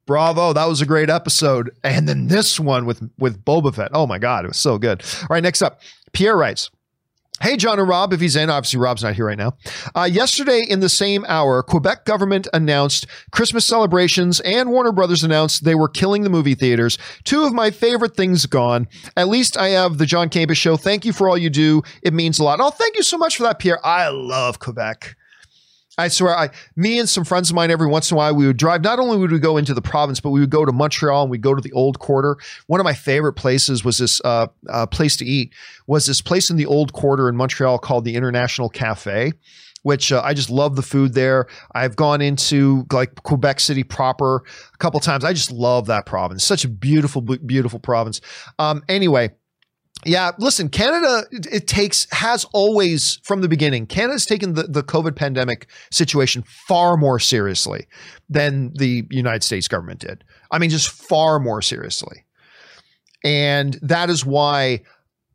bravo, 0.06 0.54
that 0.54 0.66
was 0.66 0.80
a 0.82 0.86
great 0.86 1.10
episode." 1.10 1.72
And 1.84 2.08
then 2.08 2.28
this 2.28 2.60
one 2.60 2.86
with 2.86 3.08
with 3.20 3.44
Boba 3.44 3.76
Fett, 3.76 3.92
oh 3.94 4.08
my 4.08 4.18
god, 4.18 4.46
it 4.46 4.48
was 4.48 4.58
so 4.58 4.78
good. 4.78 5.04
All 5.24 5.28
right, 5.32 5.44
next 5.44 5.62
up, 5.62 5.82
Pierre 6.14 6.38
writes. 6.38 6.70
Hey, 7.42 7.56
John 7.56 7.80
and 7.80 7.88
Rob, 7.88 8.12
if 8.12 8.20
he's 8.20 8.36
in, 8.36 8.50
obviously 8.50 8.80
Rob's 8.80 9.04
not 9.04 9.16
here 9.16 9.26
right 9.26 9.38
now. 9.38 9.54
Uh, 9.96 10.04
yesterday, 10.12 10.66
in 10.68 10.82
the 10.82 10.90
same 10.90 11.26
hour, 11.28 11.64
Quebec 11.64 12.06
government 12.06 12.48
announced 12.54 13.08
Christmas 13.32 13.66
celebrations, 13.66 14.40
and 14.42 14.70
Warner 14.70 14.92
Brothers 14.92 15.24
announced 15.24 15.64
they 15.64 15.76
were 15.76 15.88
killing 15.88 16.24
the 16.24 16.30
movie 16.30 16.56
theaters. 16.56 16.98
Two 17.24 17.44
of 17.44 17.54
my 17.54 17.72
favorite 17.72 18.16
things 18.16 18.46
gone. 18.46 18.88
At 19.16 19.30
least 19.30 19.58
I 19.58 19.70
have 19.70 19.98
the 19.98 20.06
John 20.06 20.30
Campea 20.30 20.56
Show. 20.56 20.76
Thank 20.76 21.06
you 21.06 21.14
for 21.14 21.30
all 21.30 21.38
you 21.38 21.50
do. 21.50 21.82
It 22.02 22.14
means 22.14 22.40
a 22.40 22.44
lot. 22.44 22.60
Oh, 22.60 22.72
thank 22.72 22.96
you 22.96 23.04
so 23.04 23.18
much 23.18 23.38
for 23.38 23.44
that, 23.44 23.60
Pierre. 23.60 23.80
I 23.86 24.10
love 24.10 24.60
Quebec. 24.60 25.16
I 26.00 26.08
swear, 26.08 26.36
I, 26.36 26.50
me 26.76 26.98
and 26.98 27.10
some 27.10 27.26
friends 27.26 27.50
of 27.50 27.56
mine, 27.56 27.72
every 27.72 27.88
once 27.88 28.10
in 28.10 28.16
a 28.16 28.18
while, 28.18 28.34
we 28.34 28.48
would 28.48 28.58
drive. 28.58 28.84
Not 28.84 29.00
only 29.00 29.18
would 29.18 29.32
we 29.32 29.40
go 29.40 29.58
into 29.58 29.74
the 29.74 29.82
province, 29.82 30.20
but 30.20 30.30
we 30.30 30.40
would 30.40 30.50
go 30.50 30.66
to 30.66 30.72
Montreal 30.72 31.24
and 31.24 31.32
we'd 31.32 31.42
go 31.42 31.54
to 31.54 31.62
the 31.62 31.74
Old 31.74 32.00
Quarter. 32.00 32.38
One 32.68 32.80
of 32.80 32.86
my 32.86 32.94
favorite 32.94 33.34
places 33.34 33.84
was 33.84 33.98
this 33.98 34.22
uh, 34.24 34.48
uh, 34.70 34.86
place 34.88 35.18
to 35.18 35.26
eat. 35.26 35.54
Was 35.88 36.06
this 36.06 36.22
place 36.22 36.50
in 36.50 36.56
the 36.56 36.66
Old 36.66 36.94
Quarter 36.94 37.28
in 37.28 37.36
Montreal 37.36 37.80
called 37.80 38.06
the 38.06 38.16
International 38.16 38.70
Cafe 38.70 39.34
which 39.84 40.12
uh, 40.12 40.22
I 40.24 40.34
just 40.34 40.50
love 40.50 40.76
the 40.76 40.82
food 40.82 41.14
there. 41.14 41.48
I've 41.74 41.96
gone 41.96 42.22
into 42.22 42.86
like 42.92 43.24
Quebec 43.24 43.60
City 43.60 43.84
proper 43.84 44.44
a 44.74 44.78
couple 44.78 45.00
times. 45.00 45.24
I 45.24 45.34
just 45.34 45.52
love 45.52 45.88
that 45.88 46.06
province. 46.06 46.44
Such 46.44 46.66
a 46.66 46.68
beautiful, 46.68 47.22
beautiful 47.22 47.80
province. 47.80 48.20
Um, 48.58 48.84
anyway, 48.90 49.32
yeah, 50.06 50.32
listen, 50.38 50.70
Canada, 50.70 51.26
it, 51.32 51.68
takes, 51.68 52.08
has 52.12 52.46
always 52.54 53.20
from 53.24 53.42
the 53.42 53.50
beginning, 53.50 53.86
Canada's 53.86 54.26
taken 54.26 54.54
the, 54.54 54.64
the 54.64 54.84
COVID 54.84 55.16
pandemic 55.16 55.68
situation 55.92 56.44
far 56.68 56.96
more 56.96 57.20
seriously 57.20 57.88
than 58.30 58.72
the 58.74 59.06
United 59.10 59.44
States 59.44 59.68
government 59.68 60.00
did. 60.00 60.24
I 60.52 60.60
mean, 60.60 60.70
just 60.70 60.90
far 60.90 61.40
more 61.40 61.62
seriously. 61.62 62.24
And 63.26 63.78
that 63.82 64.10
is 64.10 64.26
why 64.26 64.84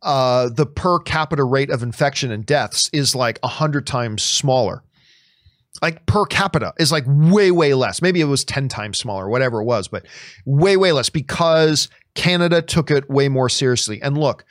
uh, 0.02 0.48
the 0.48 0.66
per 0.66 0.98
capita 0.98 1.44
rate 1.44 1.70
of 1.70 1.82
infection 1.82 2.30
and 2.30 2.46
deaths 2.46 2.88
is 2.92 3.14
like 3.14 3.38
a 3.42 3.48
hundred 3.48 3.86
times 3.86 4.22
smaller. 4.22 4.82
Like 5.82 6.06
per 6.06 6.24
capita 6.24 6.72
is 6.78 6.90
like 6.90 7.04
way, 7.06 7.50
way 7.50 7.74
less. 7.74 8.00
Maybe 8.00 8.20
it 8.20 8.24
was 8.24 8.44
10 8.44 8.68
times 8.68 8.96
smaller, 8.96 9.28
whatever 9.28 9.60
it 9.60 9.64
was, 9.64 9.88
but 9.88 10.06
way, 10.46 10.76
way 10.76 10.92
less 10.92 11.10
because 11.10 11.88
Canada 12.14 12.62
took 12.62 12.90
it 12.90 13.10
way 13.10 13.28
more 13.28 13.48
seriously. 13.48 14.00
And 14.02 14.16
look, 14.16 14.44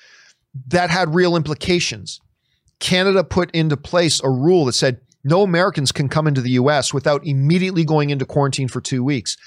that 0.68 0.90
had 0.90 1.16
real 1.16 1.36
implications. 1.36 2.20
Canada 2.80 3.24
put 3.24 3.50
into 3.52 3.78
place 3.78 4.22
a 4.24 4.30
rule 4.30 4.66
that 4.66 4.74
said 4.74 5.00
no 5.24 5.42
Americans 5.42 5.92
can 5.92 6.10
come 6.10 6.28
into 6.28 6.42
the 6.42 6.52
US 6.52 6.94
without 6.94 7.26
immediately 7.26 7.86
going 7.86 8.10
into 8.10 8.26
quarantine 8.26 8.68
for 8.68 8.82
two 8.82 9.04
weeks. 9.04 9.38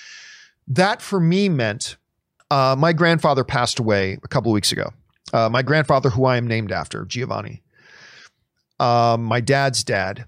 That 0.66 1.02
for 1.02 1.20
me 1.20 1.48
meant 1.48 1.96
uh, 2.50 2.74
my 2.78 2.92
grandfather 2.92 3.44
passed 3.44 3.78
away 3.78 4.18
a 4.22 4.28
couple 4.28 4.50
of 4.50 4.54
weeks 4.54 4.72
ago. 4.72 4.90
Uh, 5.32 5.48
my 5.50 5.62
grandfather, 5.62 6.10
who 6.10 6.24
I 6.24 6.36
am 6.36 6.46
named 6.46 6.72
after, 6.72 7.04
Giovanni. 7.04 7.62
Um, 8.78 9.24
my 9.24 9.40
dad's 9.40 9.84
dad. 9.84 10.26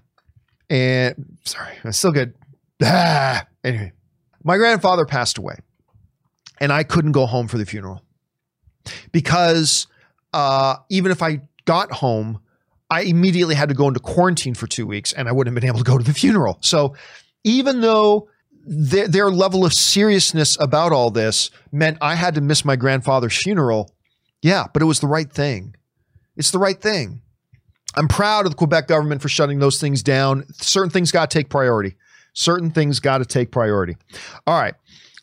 And 0.69 1.37
sorry, 1.45 1.73
I'm 1.83 1.91
still 1.93 2.11
good. 2.11 2.35
Ah, 2.81 3.45
anyway, 3.63 3.91
my 4.43 4.57
grandfather 4.57 5.05
passed 5.05 5.37
away 5.37 5.57
and 6.59 6.71
I 6.71 6.83
couldn't 6.83 7.13
go 7.13 7.25
home 7.25 7.47
for 7.47 7.57
the 7.57 7.65
funeral 7.65 8.03
because 9.11 9.87
uh, 10.33 10.77
even 10.89 11.11
if 11.11 11.21
I 11.21 11.41
got 11.65 11.91
home, 11.91 12.39
I 12.89 13.01
immediately 13.01 13.55
had 13.55 13.69
to 13.69 13.75
go 13.75 13.87
into 13.87 13.99
quarantine 13.99 14.55
for 14.55 14.67
two 14.67 14.87
weeks 14.87 15.13
and 15.13 15.27
I 15.27 15.31
wouldn't 15.31 15.55
have 15.55 15.61
been 15.61 15.67
able 15.67 15.79
to 15.79 15.89
go 15.89 15.97
to 15.97 16.03
the 16.03 16.13
funeral. 16.13 16.57
So 16.61 16.95
even 17.43 17.81
though 17.81 18.29
their, 18.65 19.07
their 19.07 19.29
level 19.29 19.65
of 19.65 19.73
seriousness 19.73 20.57
about 20.59 20.91
all 20.91 21.11
this 21.11 21.51
meant 21.71 21.97
I 22.01 22.15
had 22.15 22.35
to 22.35 22.41
miss 22.41 22.65
my 22.65 22.75
grandfather's 22.75 23.37
funeral, 23.37 23.91
yeah, 24.41 24.67
but 24.73 24.81
it 24.81 24.85
was 24.85 24.99
the 24.99 25.07
right 25.07 25.31
thing. 25.31 25.75
It's 26.35 26.51
the 26.51 26.59
right 26.59 26.79
thing. 26.79 27.21
I'm 27.95 28.07
proud 28.07 28.45
of 28.45 28.51
the 28.51 28.57
Quebec 28.57 28.87
government 28.87 29.21
for 29.21 29.29
shutting 29.29 29.59
those 29.59 29.79
things 29.79 30.03
down. 30.03 30.45
Certain 30.53 30.89
things 30.89 31.11
got 31.11 31.29
to 31.29 31.37
take 31.37 31.49
priority. 31.49 31.95
Certain 32.33 32.71
things 32.71 32.99
got 32.99 33.17
to 33.17 33.25
take 33.25 33.51
priority. 33.51 33.97
All 34.45 34.59
right. 34.59 34.75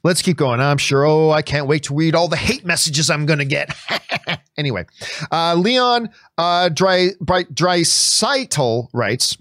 Let's 0.03 0.23
keep 0.23 0.37
going. 0.37 0.61
I'm 0.61 0.79
sure. 0.79 1.05
Oh, 1.05 1.31
I 1.31 1.43
can't 1.43 1.67
wait 1.67 1.85
to 1.85 1.95
read 1.95 2.15
all 2.15 2.29
the 2.29 2.37
hate 2.37 2.65
messages 2.65 3.11
I'm 3.11 3.27
going 3.27 3.39
to 3.39 3.45
get. 3.45 3.77
anyway, 4.57 4.87
uh, 5.33 5.55
Leon 5.55 6.11
uh, 6.39 6.69
Dry, 6.69 7.11
Dry, 7.25 7.45
Draisaitl 7.45 8.89
writes, 8.93 9.37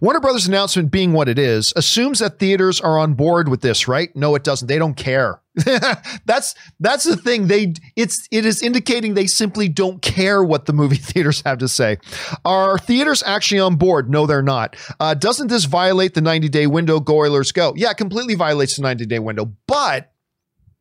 Warner 0.00 0.20
Brothers 0.20 0.46
announcement 0.46 0.90
being 0.90 1.12
what 1.12 1.28
it 1.28 1.38
is 1.38 1.72
assumes 1.76 2.18
that 2.18 2.38
theaters 2.38 2.80
are 2.80 2.98
on 2.98 3.14
board 3.14 3.48
with 3.48 3.60
this, 3.60 3.88
right? 3.88 4.14
No, 4.14 4.34
it 4.34 4.44
doesn't. 4.44 4.68
They 4.68 4.78
don't 4.78 4.96
care. 4.96 5.40
that's 6.24 6.54
that's 6.80 7.04
the 7.04 7.16
thing. 7.16 7.46
They 7.46 7.74
it's 7.94 8.26
it 8.32 8.44
is 8.44 8.60
indicating 8.60 9.14
they 9.14 9.28
simply 9.28 9.68
don't 9.68 10.02
care 10.02 10.42
what 10.42 10.66
the 10.66 10.72
movie 10.72 10.96
theaters 11.00 11.42
have 11.44 11.58
to 11.58 11.68
say. 11.68 11.98
Are 12.44 12.78
theaters 12.78 13.22
actually 13.24 13.60
on 13.60 13.76
board? 13.76 14.10
No, 14.10 14.26
they're 14.26 14.42
not. 14.42 14.76
Uh, 14.98 15.14
doesn't 15.14 15.48
this 15.48 15.64
violate 15.64 16.14
the 16.14 16.20
90 16.20 16.48
day 16.48 16.66
window? 16.66 16.98
Go 16.98 17.18
Oilers, 17.18 17.52
go. 17.52 17.72
Yeah, 17.76 17.90
it 17.90 17.96
completely 17.96 18.34
violates 18.34 18.76
the 18.76 18.82
90 18.82 19.06
day 19.06 19.20
window, 19.20 19.52
but 19.66 20.12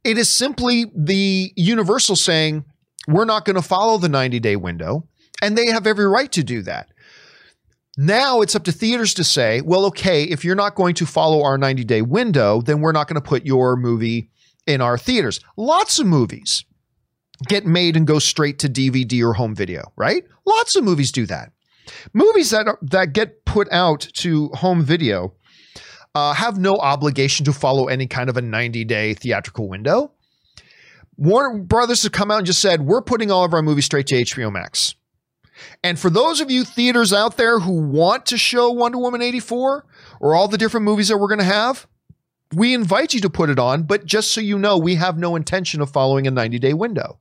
it 0.04 0.18
is 0.18 0.30
simply 0.30 0.92
the 0.96 1.54
Universal 1.56 2.16
saying 2.16 2.66
we're 3.08 3.26
not 3.26 3.46
going 3.46 3.56
to 3.56 3.62
follow 3.62 3.98
the 3.98 4.10
90 4.10 4.40
day 4.40 4.56
window. 4.56 5.08
And 5.42 5.58
they 5.58 5.68
have 5.68 5.86
every 5.86 6.08
right 6.08 6.32
to 6.32 6.44
do 6.44 6.62
that. 6.64 6.90
Now 7.98 8.42
it's 8.42 8.56
up 8.56 8.64
to 8.64 8.72
theaters 8.72 9.14
to 9.16 9.24
say, 9.24 9.62
well, 9.62 9.86
okay, 9.86 10.24
if 10.24 10.44
you're 10.44 10.56
not 10.56 10.76
going 10.76 10.96
to 10.96 11.06
follow 11.06 11.44
our 11.44 11.58
90 11.58 11.84
day 11.84 12.02
window, 12.02 12.62
then 12.62 12.82
we're 12.82 12.92
not 12.92 13.08
going 13.08 13.22
to 13.22 13.28
put 13.28 13.46
your 13.46 13.76
movie 13.76 14.30
in 14.66 14.82
our 14.82 14.98
theaters. 14.98 15.40
Lots 15.58 16.00
of 16.00 16.08
movies 16.08 16.66
get 17.48 17.66
made 17.66 17.96
and 17.96 18.08
go 18.08 18.20
straight 18.20 18.60
to 18.60 18.70
DVD 18.70 19.22
or 19.22 19.34
home 19.34 19.54
video, 19.54 19.92
right? 19.96 20.24
Lots 20.46 20.76
of 20.76 20.84
movies 20.84 21.12
do 21.12 21.26
that. 21.28 21.52
Movies 22.14 22.50
that 22.52 22.68
are, 22.68 22.80
that 22.82 23.14
get 23.14 23.46
put 23.46 23.72
out 23.72 24.08
to 24.14 24.48
home 24.50 24.84
video 24.84 25.34
uh, 26.16 26.34
have 26.34 26.58
no 26.58 26.76
obligation 26.78 27.46
to 27.46 27.54
follow 27.54 27.88
any 27.88 28.08
kind 28.08 28.30
of 28.30 28.38
a 28.38 28.42
90 28.42 28.86
day 28.86 29.14
theatrical 29.14 29.68
window. 29.68 30.12
Warner 31.16 31.60
Brothers 31.60 32.02
has 32.04 32.10
come 32.10 32.32
out 32.32 32.40
and 32.40 32.48
just 32.48 32.62
said, 32.62 32.82
we're 32.82 33.02
putting 33.02 33.30
all 33.30 33.44
of 33.44 33.54
our 33.54 33.62
movies 33.62 33.86
straight 33.86 34.08
to 34.08 34.16
HBO 34.16 34.52
Max. 34.52 34.96
And 35.84 36.00
for 36.00 36.10
those 36.10 36.42
of 36.42 36.50
you 36.50 36.64
theaters 36.64 37.14
out 37.14 37.38
there 37.38 37.60
who 37.60 37.82
want 37.82 38.26
to 38.28 38.38
show 38.38 38.72
Wonder 38.72 38.98
Woman 38.98 39.22
84 39.22 39.86
or 40.20 40.36
all 40.36 40.48
the 40.48 40.58
different 40.58 40.86
movies 40.86 41.08
that 41.10 41.18
we're 41.18 41.28
going 41.28 41.40
to 41.40 41.46
have, 41.46 41.88
we 42.54 42.74
invite 42.74 43.14
you 43.14 43.22
to 43.22 43.30
put 43.30 43.50
it 43.50 43.60
on, 43.60 43.84
but 43.84 44.06
just 44.06 44.32
so 44.32 44.42
you 44.42 44.58
know, 44.58 44.78
we 44.78 44.96
have 44.96 45.18
no 45.18 45.36
intention 45.36 45.82
of 45.82 45.90
following 45.90 46.28
a 46.28 46.32
90 46.32 46.60
day 46.60 46.74
window. 46.74 47.20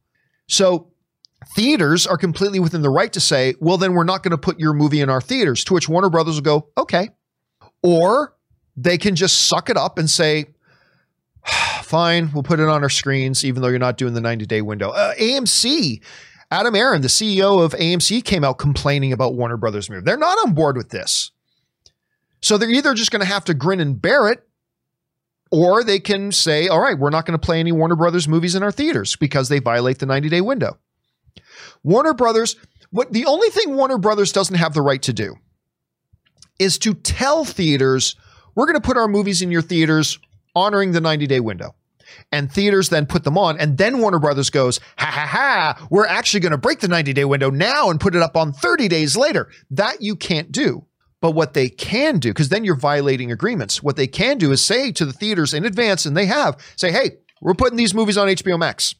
So 0.49 0.93
theaters 1.57 2.07
are 2.07 2.17
completely 2.17 2.61
within 2.61 2.83
the 2.83 2.91
right 2.91 3.13
to 3.13 3.21
say, 3.21 3.55
well, 3.61 3.79
then 3.79 3.95
we're 3.95 4.05
not 4.05 4.23
going 4.23 4.33
to 4.33 4.39
put 4.39 4.59
your 4.59 4.73
movie 4.73 5.01
in 5.01 5.11
our 5.11 5.21
theaters, 5.21 5.65
to 5.65 5.75
which 5.75 5.89
Warner 5.89 6.11
Brothers 6.11 6.37
will 6.37 6.43
go, 6.43 6.69
okay. 6.77 7.11
Or 7.83 8.35
they 8.77 8.99
can 8.99 9.17
just 9.17 9.49
suck 9.49 9.71
it 9.71 9.77
up 9.77 9.99
and 9.99 10.09
say, 10.09 10.47
fine, 11.83 12.31
we'll 12.33 12.43
put 12.43 12.61
it 12.61 12.69
on 12.69 12.83
our 12.83 12.91
screens, 12.91 13.45
even 13.45 13.63
though 13.63 13.69
you're 13.69 13.79
not 13.79 13.97
doing 13.97 14.15
the 14.15 14.21
90 14.21 14.47
day 14.47 14.63
window. 14.63 14.91
Uh, 14.91 15.15
AMC, 15.15 16.03
Adam 16.53 16.77
Aron, 16.77 17.01
the 17.01 17.09
CEO 17.09 17.65
of 17.65 17.73
AMC, 17.73 18.23
came 18.27 18.45
out 18.45 18.59
complaining 18.59 19.11
about 19.11 19.35
Warner 19.35 19.57
Brothers' 19.57 19.89
move. 19.89 20.05
They're 20.05 20.19
not 20.19 20.37
on 20.45 20.53
board 20.53 20.77
with 20.77 20.91
this. 20.91 21.31
So 22.43 22.59
they're 22.59 22.69
either 22.69 22.93
just 22.93 23.11
going 23.11 23.23
to 23.23 23.27
have 23.27 23.47
to 23.47 23.55
grin 23.55 23.81
and 23.81 24.01
bear 24.01 24.29
it, 24.29 24.47
or 25.51 25.83
they 25.83 25.99
can 25.99 26.31
say, 26.31 26.69
all 26.69 26.79
right, 26.79 26.99
we're 26.99 27.09
not 27.09 27.25
going 27.25 27.39
to 27.39 27.45
play 27.45 27.59
any 27.59 27.73
Warner 27.73 27.97
Brothers 27.97 28.29
movies 28.29 28.55
in 28.55 28.63
our 28.63 28.71
theaters 28.71 29.17
because 29.17 29.49
they 29.49 29.61
violate 29.61 29.99
the 29.99 30.05
90 30.05 30.29
day 30.29 30.43
window. 30.43 30.77
Warner 31.83 32.13
Brothers, 32.13 32.57
what 32.91 33.15
the 33.15 33.25
only 33.25 33.49
thing 33.49 33.75
Warner 33.75 33.97
Brothers 33.97 34.31
doesn't 34.31 34.57
have 34.57 34.75
the 34.75 34.83
right 34.83 35.01
to 35.03 35.15
do 35.15 35.37
is 36.59 36.77
to 36.81 36.93
tell 36.93 37.47
theaters, 37.47 38.15
we're 38.55 38.67
going 38.67 38.79
to 38.79 38.87
put 38.87 38.99
our 38.99 39.09
movies 39.09 39.41
in 39.41 39.51
your 39.51 39.63
theaters 39.63 40.19
honoring 40.55 40.93
the 40.93 41.01
90 41.01 41.27
day 41.27 41.41
window. 41.41 41.75
And 42.31 42.51
theaters 42.51 42.89
then 42.89 43.07
put 43.07 43.25
them 43.25 43.39
on. 43.39 43.59
And 43.59 43.79
then 43.79 43.99
Warner 43.99 44.19
Brothers 44.19 44.51
goes, 44.51 44.81
ha 44.99 45.07
ha 45.07 45.27
ha, 45.27 45.87
we're 45.91 46.07
actually 46.07 46.41
going 46.41 46.53
to 46.53 46.59
break 46.59 46.81
the 46.81 46.89
90 46.89 47.13
day 47.13 47.25
window 47.25 47.51
now 47.51 47.91
and 47.91 48.01
put 48.01 48.15
it 48.15 48.23
up 48.23 48.37
on 48.37 48.53
30 48.53 48.89
days 48.89 49.17
later. 49.17 49.51
That 49.71 50.03
you 50.03 50.17
can't 50.17 50.53
do. 50.53 50.87
But 51.21 51.33
what 51.33 51.55
they 51.55 51.69
can 51.69 52.19
do, 52.19 52.31
because 52.31 52.49
then 52.49 52.65
you're 52.65 52.75
violating 52.75 53.31
agreements, 53.31 53.81
what 53.81 53.97
they 53.97 54.09
can 54.09 54.39
do 54.39 54.51
is 54.51 54.63
say 54.63 54.91
to 54.93 55.05
the 55.05 55.13
theaters 55.13 55.55
in 55.55 55.65
advance, 55.65 56.05
and 56.05 56.17
they 56.17 56.27
have, 56.27 56.59
say, 56.75 56.91
hey, 56.91 57.19
we're 57.41 57.55
putting 57.55 57.77
these 57.77 57.95
movies 57.95 58.19
on 58.19 58.27
HBO 58.27 58.59
Max. 58.59 58.97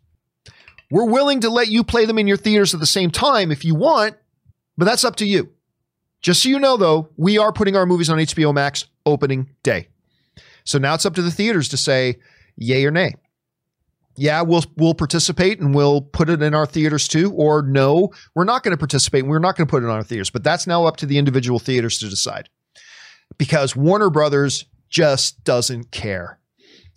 We're 0.89 1.11
willing 1.11 1.41
to 1.41 1.51
let 1.51 1.69
you 1.69 1.83
play 1.83 2.05
them 2.05 2.19
in 2.19 2.29
your 2.29 2.37
theaters 2.37 2.75
at 2.75 2.81
the 2.81 2.87
same 2.87 3.11
time 3.11 3.51
if 3.51 3.65
you 3.65 3.75
want, 3.75 4.15
but 4.77 4.85
that's 4.85 5.05
up 5.05 5.17
to 5.17 5.27
you. 5.27 5.51
Just 6.21 6.45
so 6.45 6.49
you 6.49 6.61
know, 6.61 6.77
though, 6.77 7.09
we 7.17 7.39
are 7.39 7.53
putting 7.53 7.75
our 7.77 7.87
movies 7.87 8.09
on 8.09 8.19
HBO 8.19 8.55
Max 8.55 8.85
opening 9.05 9.51
day. 9.65 9.89
So 10.65 10.79
now 10.79 10.95
it's 10.95 11.07
up 11.07 11.15
to 11.17 11.23
the 11.23 11.31
theaters 11.31 11.69
to 11.71 11.77
say 11.77 12.21
yay 12.57 12.85
or 12.85 12.91
nay. 12.91 13.15
Yeah, 14.17 14.43
we'll 14.43 14.65
we'll 14.77 14.95
participate 14.95 15.61
and 15.61 15.75
we'll 15.75 16.03
put 16.03 16.29
it 16.29 16.43
in 16.43 16.55
our 16.55 16.67
theaters 16.67 17.09
too, 17.09 17.33
or 17.33 17.63
no, 17.63 18.11
we're 18.35 18.45
not 18.45 18.63
going 18.63 18.73
to 18.73 18.79
participate 18.79 19.23
and 19.23 19.31
we're 19.31 19.39
not 19.39 19.57
going 19.57 19.67
to 19.67 19.71
put 19.71 19.83
it 19.83 19.87
in 19.87 19.93
our 19.93 20.03
theaters. 20.03 20.31
But 20.31 20.45
that's 20.45 20.67
now 20.67 20.85
up 20.85 20.99
to 20.99 21.07
the 21.07 21.19
individual 21.19 21.59
theaters 21.59 21.99
to 21.99 22.09
decide. 22.09 22.49
Because 23.39 23.75
Warner 23.75 24.11
Brothers 24.11 24.67
just 24.91 25.43
doesn't 25.45 25.91
care. 25.91 26.39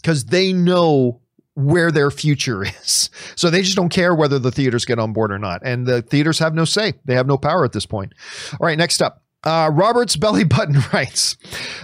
Because 0.01 0.25
they 0.25 0.51
know 0.51 1.21
where 1.53 1.89
their 1.89 2.11
future 2.11 2.63
is. 2.83 3.09
So 3.35 3.49
they 3.49 3.61
just 3.61 3.77
don't 3.77 3.89
care 3.89 4.13
whether 4.13 4.37
the 4.37 4.51
theaters 4.51 4.85
get 4.85 4.99
on 4.99 5.13
board 5.13 5.31
or 5.31 5.39
not. 5.39 5.61
And 5.63 5.85
the 5.87 6.01
theaters 6.01 6.39
have 6.39 6.53
no 6.53 6.65
say. 6.65 6.93
They 7.05 7.15
have 7.15 7.27
no 7.27 7.37
power 7.37 7.65
at 7.65 7.71
this 7.71 7.85
point. 7.85 8.13
All 8.59 8.67
right, 8.67 8.77
next 8.77 9.01
up. 9.01 9.23
Uh, 9.45 9.69
Robert's 9.71 10.15
Belly 10.15 10.43
Button 10.55 10.77
writes 10.91 11.37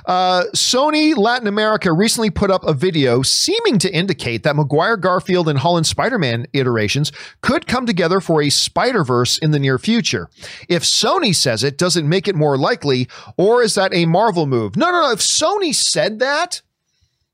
uh, 0.07 0.43
Sony 0.55 1.16
Latin 1.16 1.47
America 1.47 1.93
recently 1.93 2.30
put 2.32 2.49
up 2.49 2.64
a 2.64 2.74
video 2.74 3.22
seeming 3.22 3.78
to 3.80 3.93
indicate 3.93 4.43
that 4.43 4.55
Maguire 4.55 4.97
Garfield 4.97 5.47
and 5.47 5.59
Holland 5.59 5.86
Spider 5.86 6.18
Man 6.18 6.47
iterations 6.53 7.12
could 7.41 7.68
come 7.68 7.86
together 7.86 8.20
for 8.20 8.41
a 8.41 8.49
Spider 8.49 9.03
Verse 9.03 9.38
in 9.38 9.51
the 9.51 9.59
near 9.59 9.78
future. 9.78 10.30
If 10.68 10.84
Sony 10.84 11.36
says 11.36 11.64
it, 11.64 11.78
does 11.78 11.95
it 11.95 12.05
make 12.05 12.28
it 12.28 12.36
more 12.36 12.57
likely, 12.57 13.07
or 13.38 13.62
is 13.62 13.76
that 13.76 13.93
a 13.93 14.05
Marvel 14.05 14.47
move? 14.47 14.76
No, 14.76 14.88
no, 14.91 15.01
no. 15.01 15.12
If 15.12 15.20
Sony 15.20 15.74
said 15.74 16.20
that, 16.20 16.62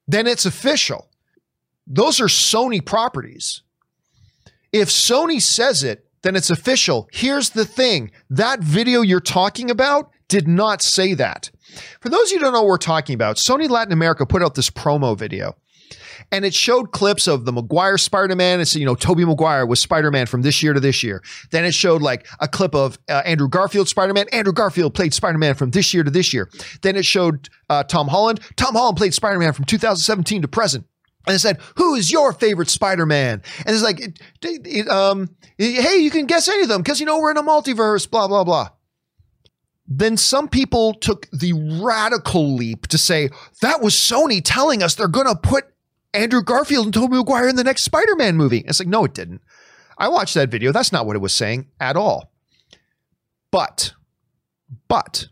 then 0.07 0.27
it's 0.27 0.45
official. 0.45 1.09
Those 1.85 2.19
are 2.19 2.27
Sony 2.27 2.83
properties. 2.83 3.61
If 4.73 4.89
Sony 4.89 5.41
says 5.41 5.83
it, 5.83 6.05
then 6.23 6.35
it's 6.35 6.49
official. 6.49 7.07
Here's 7.13 7.51
the 7.51 7.65
thing 7.65 8.11
that 8.29 8.59
video 8.59 9.01
you're 9.01 9.21
talking 9.21 9.71
about 9.71 10.11
did 10.27 10.47
not 10.47 10.81
say 10.81 11.13
that. 11.13 11.49
For 11.99 12.09
those 12.09 12.29
of 12.29 12.31
you 12.33 12.39
who 12.39 12.45
don't 12.45 12.53
know 12.53 12.61
what 12.61 12.69
we're 12.69 12.77
talking 12.77 13.13
about, 13.13 13.37
Sony 13.37 13.69
Latin 13.69 13.93
America 13.93 14.25
put 14.25 14.43
out 14.43 14.55
this 14.55 14.69
promo 14.69 15.17
video. 15.17 15.55
And 16.31 16.43
it 16.43 16.53
showed 16.53 16.91
clips 16.91 17.27
of 17.27 17.45
the 17.45 17.53
Maguire 17.53 17.97
Spider-Man. 17.97 18.59
It's, 18.59 18.75
you 18.75 18.85
know, 18.85 18.95
Tobey 18.95 19.23
Maguire 19.23 19.65
was 19.65 19.79
Spider-Man 19.79 20.25
from 20.25 20.41
this 20.41 20.61
year 20.61 20.73
to 20.73 20.79
this 20.79 21.01
year. 21.01 21.23
Then 21.51 21.63
it 21.63 21.73
showed 21.73 22.01
like 22.01 22.27
a 22.41 22.47
clip 22.47 22.75
of 22.75 22.99
uh, 23.07 23.21
Andrew 23.25 23.47
Garfield 23.47 23.87
Spider-Man. 23.87 24.25
Andrew 24.33 24.51
Garfield 24.51 24.93
played 24.93 25.13
Spider-Man 25.13 25.55
from 25.55 25.71
this 25.71 25.93
year 25.93 26.03
to 26.03 26.11
this 26.11 26.33
year. 26.33 26.49
Then 26.81 26.97
it 26.97 27.05
showed 27.05 27.47
uh, 27.69 27.83
Tom 27.83 28.09
Holland. 28.09 28.41
Tom 28.57 28.75
Holland 28.75 28.97
played 28.97 29.13
Spider-Man 29.13 29.53
from 29.53 29.65
2017 29.65 30.41
to 30.41 30.47
present 30.47 30.85
and 31.27 31.35
it 31.35 31.39
said, 31.39 31.59
"Who 31.75 31.95
is 31.95 32.11
your 32.11 32.31
favorite 32.33 32.69
Spider-Man?" 32.69 33.41
And 33.65 33.75
it's 33.75 33.83
like, 33.83 33.99
it, 33.99 34.19
it, 34.41 34.87
um, 34.87 35.29
"Hey, 35.57 35.97
you 35.97 36.09
can 36.09 36.25
guess 36.25 36.47
any 36.47 36.63
of 36.63 36.69
them 36.69 36.81
because 36.81 36.99
you 36.99 37.05
know 37.05 37.19
we're 37.19 37.31
in 37.31 37.37
a 37.37 37.43
multiverse." 37.43 38.09
Blah 38.09 38.27
blah 38.29 38.45
blah. 38.45 38.69
Then 39.87 40.17
some 40.17 40.49
people 40.49 40.93
took 40.93 41.29
the 41.31 41.53
radical 41.81 42.55
leap 42.55 42.87
to 42.87 42.97
say 42.97 43.29
that 43.61 43.81
was 43.81 43.93
Sony 43.93 44.41
telling 44.43 44.83
us 44.83 44.95
they're 44.95 45.07
going 45.07 45.27
to 45.27 45.35
put 45.35 45.65
Andrew 46.13 46.43
Garfield 46.43 46.85
and 46.85 46.93
Tobey 46.93 47.15
Maguire 47.15 47.47
in 47.47 47.55
the 47.55 47.63
next 47.63 47.83
Spider-Man 47.83 48.35
movie. 48.35 48.65
It's 48.67 48.79
like, 48.79 48.87
no, 48.87 49.05
it 49.05 49.13
didn't. 49.13 49.41
I 49.97 50.09
watched 50.09 50.33
that 50.33 50.49
video. 50.49 50.71
That's 50.71 50.91
not 50.91 51.05
what 51.05 51.15
it 51.15 51.19
was 51.19 51.33
saying 51.33 51.67
at 51.79 51.95
all. 51.95 52.31
But, 53.51 53.93
but 54.87 55.27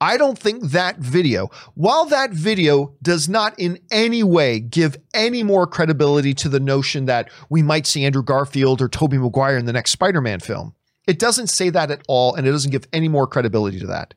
I 0.00 0.16
don't 0.16 0.38
think 0.38 0.64
that 0.64 0.98
video, 0.98 1.48
while 1.74 2.04
that 2.06 2.30
video 2.30 2.94
does 3.02 3.28
not 3.28 3.58
in 3.58 3.78
any 3.90 4.22
way 4.22 4.60
give 4.60 4.96
any 5.14 5.42
more 5.42 5.66
credibility 5.66 6.34
to 6.34 6.48
the 6.48 6.60
notion 6.60 7.06
that 7.06 7.30
we 7.48 7.62
might 7.62 7.86
see 7.86 8.04
Andrew 8.04 8.22
Garfield 8.22 8.80
or 8.82 8.88
Tobey 8.88 9.18
Maguire 9.18 9.56
in 9.56 9.66
the 9.66 9.72
next 9.72 9.92
Spider-Man 9.92 10.40
film, 10.40 10.74
it 11.08 11.18
doesn't 11.18 11.48
say 11.48 11.70
that 11.70 11.90
at 11.90 12.02
all, 12.06 12.34
and 12.34 12.46
it 12.46 12.52
doesn't 12.52 12.70
give 12.70 12.86
any 12.92 13.08
more 13.08 13.26
credibility 13.26 13.80
to 13.80 13.86
that. 13.86 14.14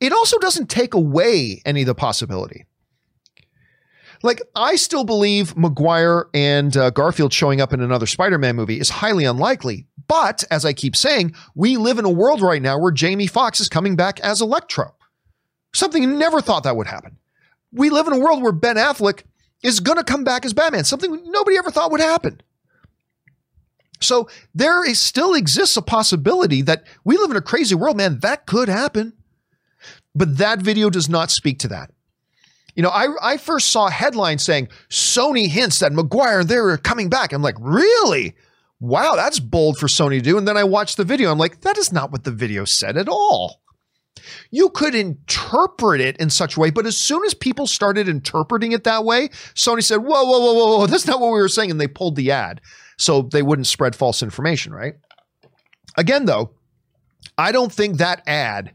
It 0.00 0.12
also 0.12 0.38
doesn't 0.38 0.68
take 0.68 0.92
away 0.92 1.62
any 1.64 1.82
of 1.82 1.86
the 1.86 1.94
possibility. 1.94 2.66
Like, 4.22 4.42
I 4.54 4.76
still 4.76 5.04
believe 5.04 5.56
Maguire 5.56 6.26
and 6.34 6.76
uh, 6.76 6.90
Garfield 6.90 7.32
showing 7.32 7.60
up 7.60 7.72
in 7.72 7.80
another 7.80 8.06
Spider 8.06 8.38
Man 8.38 8.56
movie 8.56 8.80
is 8.80 8.90
highly 8.90 9.24
unlikely. 9.24 9.86
But 10.08 10.44
as 10.50 10.64
I 10.64 10.72
keep 10.72 10.96
saying, 10.96 11.34
we 11.54 11.76
live 11.76 11.98
in 11.98 12.04
a 12.04 12.10
world 12.10 12.42
right 12.42 12.60
now 12.60 12.76
where 12.76 12.90
Jamie 12.90 13.28
Foxx 13.28 13.60
is 13.60 13.68
coming 13.68 13.94
back 13.94 14.18
as 14.20 14.42
Electro. 14.42 14.94
Something 15.72 16.02
you 16.02 16.10
never 16.10 16.40
thought 16.40 16.64
that 16.64 16.76
would 16.76 16.88
happen. 16.88 17.18
We 17.72 17.88
live 17.88 18.08
in 18.08 18.14
a 18.14 18.18
world 18.18 18.42
where 18.42 18.52
Ben 18.52 18.76
Affleck 18.76 19.22
is 19.62 19.78
going 19.78 19.98
to 19.98 20.04
come 20.04 20.24
back 20.24 20.44
as 20.44 20.52
Batman, 20.52 20.84
something 20.84 21.22
nobody 21.26 21.56
ever 21.56 21.70
thought 21.70 21.92
would 21.92 22.00
happen. 22.00 22.40
So 24.00 24.28
there 24.54 24.84
is, 24.88 25.00
still 25.00 25.34
exists 25.34 25.76
a 25.76 25.82
possibility 25.82 26.62
that 26.62 26.84
we 27.04 27.16
live 27.16 27.30
in 27.30 27.36
a 27.36 27.42
crazy 27.42 27.74
world, 27.74 27.96
man. 27.96 28.20
That 28.20 28.46
could 28.46 28.68
happen. 28.68 29.12
But 30.14 30.38
that 30.38 30.60
video 30.60 30.90
does 30.90 31.08
not 31.08 31.30
speak 31.30 31.58
to 31.60 31.68
that. 31.68 31.90
You 32.74 32.82
know, 32.82 32.90
I, 32.90 33.08
I 33.20 33.36
first 33.36 33.70
saw 33.70 33.88
a 33.88 33.90
headline 33.90 34.38
saying 34.38 34.68
Sony 34.88 35.48
hints 35.48 35.80
that 35.80 35.92
Maguire 35.92 36.44
they're 36.44 36.76
coming 36.78 37.08
back. 37.08 37.32
I'm 37.32 37.42
like, 37.42 37.56
really? 37.60 38.34
Wow, 38.80 39.14
that's 39.16 39.38
bold 39.38 39.76
for 39.76 39.86
Sony 39.86 40.18
to 40.18 40.20
do. 40.20 40.38
And 40.38 40.48
then 40.48 40.56
I 40.56 40.64
watched 40.64 40.96
the 40.96 41.04
video. 41.04 41.30
I'm 41.30 41.38
like, 41.38 41.60
that 41.60 41.76
is 41.76 41.92
not 41.92 42.10
what 42.10 42.24
the 42.24 42.30
video 42.30 42.64
said 42.64 42.96
at 42.96 43.08
all. 43.08 43.60
You 44.50 44.70
could 44.70 44.94
interpret 44.94 46.00
it 46.00 46.16
in 46.18 46.30
such 46.30 46.56
a 46.56 46.60
way, 46.60 46.70
but 46.70 46.86
as 46.86 46.96
soon 46.96 47.24
as 47.24 47.34
people 47.34 47.66
started 47.66 48.08
interpreting 48.08 48.72
it 48.72 48.84
that 48.84 49.04
way, 49.04 49.28
Sony 49.54 49.82
said, 49.82 49.98
whoa, 49.98 50.24
whoa, 50.24 50.38
whoa, 50.40 50.54
whoa, 50.54 50.78
whoa, 50.78 50.86
that's 50.86 51.06
not 51.06 51.20
what 51.20 51.32
we 51.32 51.40
were 51.40 51.48
saying. 51.48 51.70
And 51.70 51.80
they 51.80 51.88
pulled 51.88 52.16
the 52.16 52.30
ad 52.30 52.60
so 53.00 53.22
they 53.22 53.40
wouldn't 53.40 53.66
spread 53.66 53.96
false 53.96 54.22
information, 54.22 54.74
right? 54.74 54.94
Again, 55.96 56.26
though, 56.26 56.50
I 57.38 57.50
don't 57.50 57.72
think 57.72 57.96
that 57.96 58.22
ad 58.26 58.74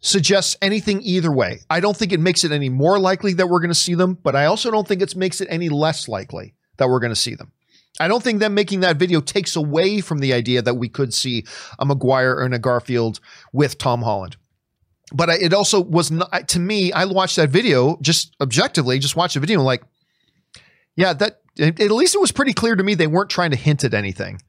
suggests 0.00 0.56
anything 0.60 1.00
either 1.02 1.32
way. 1.32 1.60
I 1.70 1.78
don't 1.78 1.96
think 1.96 2.12
it 2.12 2.18
makes 2.18 2.42
it 2.42 2.50
any 2.50 2.68
more 2.68 2.98
likely 2.98 3.34
that 3.34 3.48
we're 3.48 3.60
going 3.60 3.70
to 3.70 3.74
see 3.74 3.94
them, 3.94 4.14
but 4.14 4.34
I 4.34 4.46
also 4.46 4.70
don't 4.72 4.86
think 4.86 5.00
it 5.00 5.14
makes 5.14 5.40
it 5.40 5.46
any 5.48 5.68
less 5.68 6.08
likely 6.08 6.54
that 6.78 6.88
we're 6.88 6.98
going 6.98 7.12
to 7.12 7.16
see 7.16 7.36
them. 7.36 7.52
I 8.00 8.08
don't 8.08 8.22
think 8.22 8.40
them 8.40 8.52
making 8.52 8.80
that 8.80 8.96
video 8.96 9.20
takes 9.20 9.54
away 9.54 10.00
from 10.00 10.18
the 10.18 10.32
idea 10.32 10.60
that 10.60 10.74
we 10.74 10.88
could 10.88 11.14
see 11.14 11.46
a 11.78 11.86
Maguire 11.86 12.40
and 12.40 12.52
a 12.52 12.58
Garfield 12.58 13.20
with 13.52 13.78
Tom 13.78 14.02
Holland. 14.02 14.36
But 15.14 15.28
it 15.28 15.54
also 15.54 15.80
was 15.80 16.10
not 16.10 16.48
to 16.48 16.58
me. 16.58 16.92
I 16.92 17.04
watched 17.04 17.36
that 17.36 17.50
video 17.50 17.96
just 18.02 18.34
objectively, 18.40 18.98
just 18.98 19.14
watched 19.14 19.34
the 19.34 19.40
video, 19.40 19.62
like, 19.62 19.84
yeah, 20.96 21.12
that 21.14 21.40
at 21.58 21.90
least 21.90 22.14
it 22.14 22.20
was 22.20 22.32
pretty 22.32 22.52
clear 22.52 22.76
to 22.76 22.82
me 22.82 22.94
they 22.94 23.06
weren't 23.06 23.30
trying 23.30 23.50
to 23.50 23.56
hint 23.56 23.84
at 23.84 23.94
anything. 23.94 24.40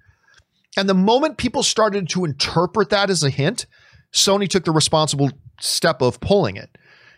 And 0.77 0.87
the 0.87 0.93
moment 0.93 1.37
people 1.37 1.63
started 1.63 2.09
to 2.09 2.25
interpret 2.25 2.89
that 2.89 3.09
as 3.09 3.23
a 3.23 3.29
hint, 3.29 3.65
Sony 4.13 4.47
took 4.47 4.65
the 4.65 4.71
responsible 4.71 5.31
step 5.59 6.01
of 6.01 6.19
pulling 6.19 6.55
it. 6.55 6.77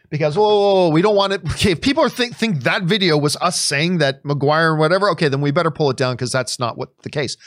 Because 0.10 0.38
oh, 0.38 0.42
oh, 0.42 0.88
oh 0.88 0.90
we 0.90 1.02
don't 1.02 1.16
want 1.16 1.34
it. 1.34 1.42
Okay 1.52 1.72
if 1.72 1.82
people 1.82 2.08
think 2.10 2.36
think 2.36 2.64
that 2.64 2.84
video 2.84 3.18
was 3.18 3.36
us 3.38 3.60
saying 3.60 4.00
that 4.00 4.24
Maguire 4.26 4.72
and 4.72 4.80
whatever 4.80 5.10
okay 5.12 5.28
then 5.28 5.42
we 5.42 5.52
better 5.52 5.72
pull 5.72 5.90
it 5.92 5.98
down 5.98 6.16
because 6.16 6.32
that's 6.32 6.58
not 6.60 6.78
what 6.78 6.90
the 7.04 7.10
case. 7.10 7.38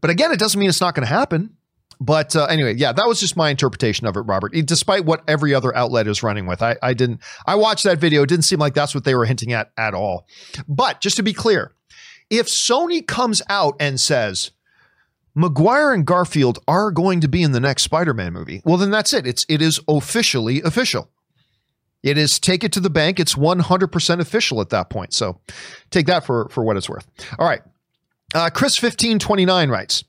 But 0.00 0.10
again 0.10 0.30
it 0.30 0.38
doesn't 0.38 0.58
mean 0.58 0.68
it's 0.68 0.80
not 0.80 0.94
going 0.94 1.06
to 1.06 1.12
happen 1.12 1.56
but 2.00 2.34
uh, 2.36 2.44
anyway 2.46 2.74
yeah 2.74 2.92
that 2.92 3.06
was 3.06 3.20
just 3.20 3.36
my 3.36 3.50
interpretation 3.50 4.06
of 4.06 4.16
it 4.16 4.20
Robert 4.20 4.52
despite 4.64 5.04
what 5.04 5.22
every 5.28 5.54
other 5.54 5.74
outlet 5.76 6.06
is 6.06 6.22
running 6.22 6.46
with 6.46 6.62
I, 6.62 6.76
I 6.82 6.94
didn't 6.94 7.20
I 7.46 7.54
watched 7.54 7.84
that 7.84 7.98
video 7.98 8.22
it 8.22 8.28
didn't 8.28 8.44
seem 8.44 8.58
like 8.58 8.74
that's 8.74 8.94
what 8.94 9.04
they 9.04 9.14
were 9.14 9.24
hinting 9.24 9.52
at 9.52 9.70
at 9.76 9.94
all 9.94 10.26
but 10.68 11.00
just 11.00 11.16
to 11.16 11.22
be 11.22 11.32
clear 11.32 11.72
if 12.30 12.46
Sony 12.46 13.06
comes 13.06 13.42
out 13.48 13.76
and 13.78 14.00
says 14.00 14.50
Maguire 15.34 15.92
and 15.92 16.06
Garfield 16.06 16.58
are 16.68 16.90
going 16.90 17.20
to 17.20 17.28
be 17.28 17.42
in 17.42 17.52
the 17.52 17.60
next 17.60 17.82
Spider-Man 17.82 18.32
movie. 18.32 18.62
Well, 18.64 18.76
then 18.76 18.90
that's 18.90 19.12
it. 19.12 19.26
It's 19.26 19.44
it 19.48 19.60
is 19.60 19.80
officially 19.88 20.62
official. 20.62 21.10
It 22.02 22.18
is 22.18 22.38
take 22.38 22.62
it 22.62 22.72
to 22.72 22.80
the 22.80 22.90
bank. 22.90 23.18
It's 23.18 23.34
100% 23.34 24.20
official 24.20 24.60
at 24.60 24.68
that 24.70 24.90
point. 24.90 25.12
So 25.12 25.40
take 25.90 26.06
that 26.06 26.24
for 26.24 26.48
for 26.50 26.62
what 26.62 26.76
it's 26.76 26.88
worth. 26.88 27.06
All 27.38 27.46
right. 27.48 27.62
Uh, 28.34 28.50
Chris 28.50 28.80
1529 28.80 29.70
writes, 29.70 30.04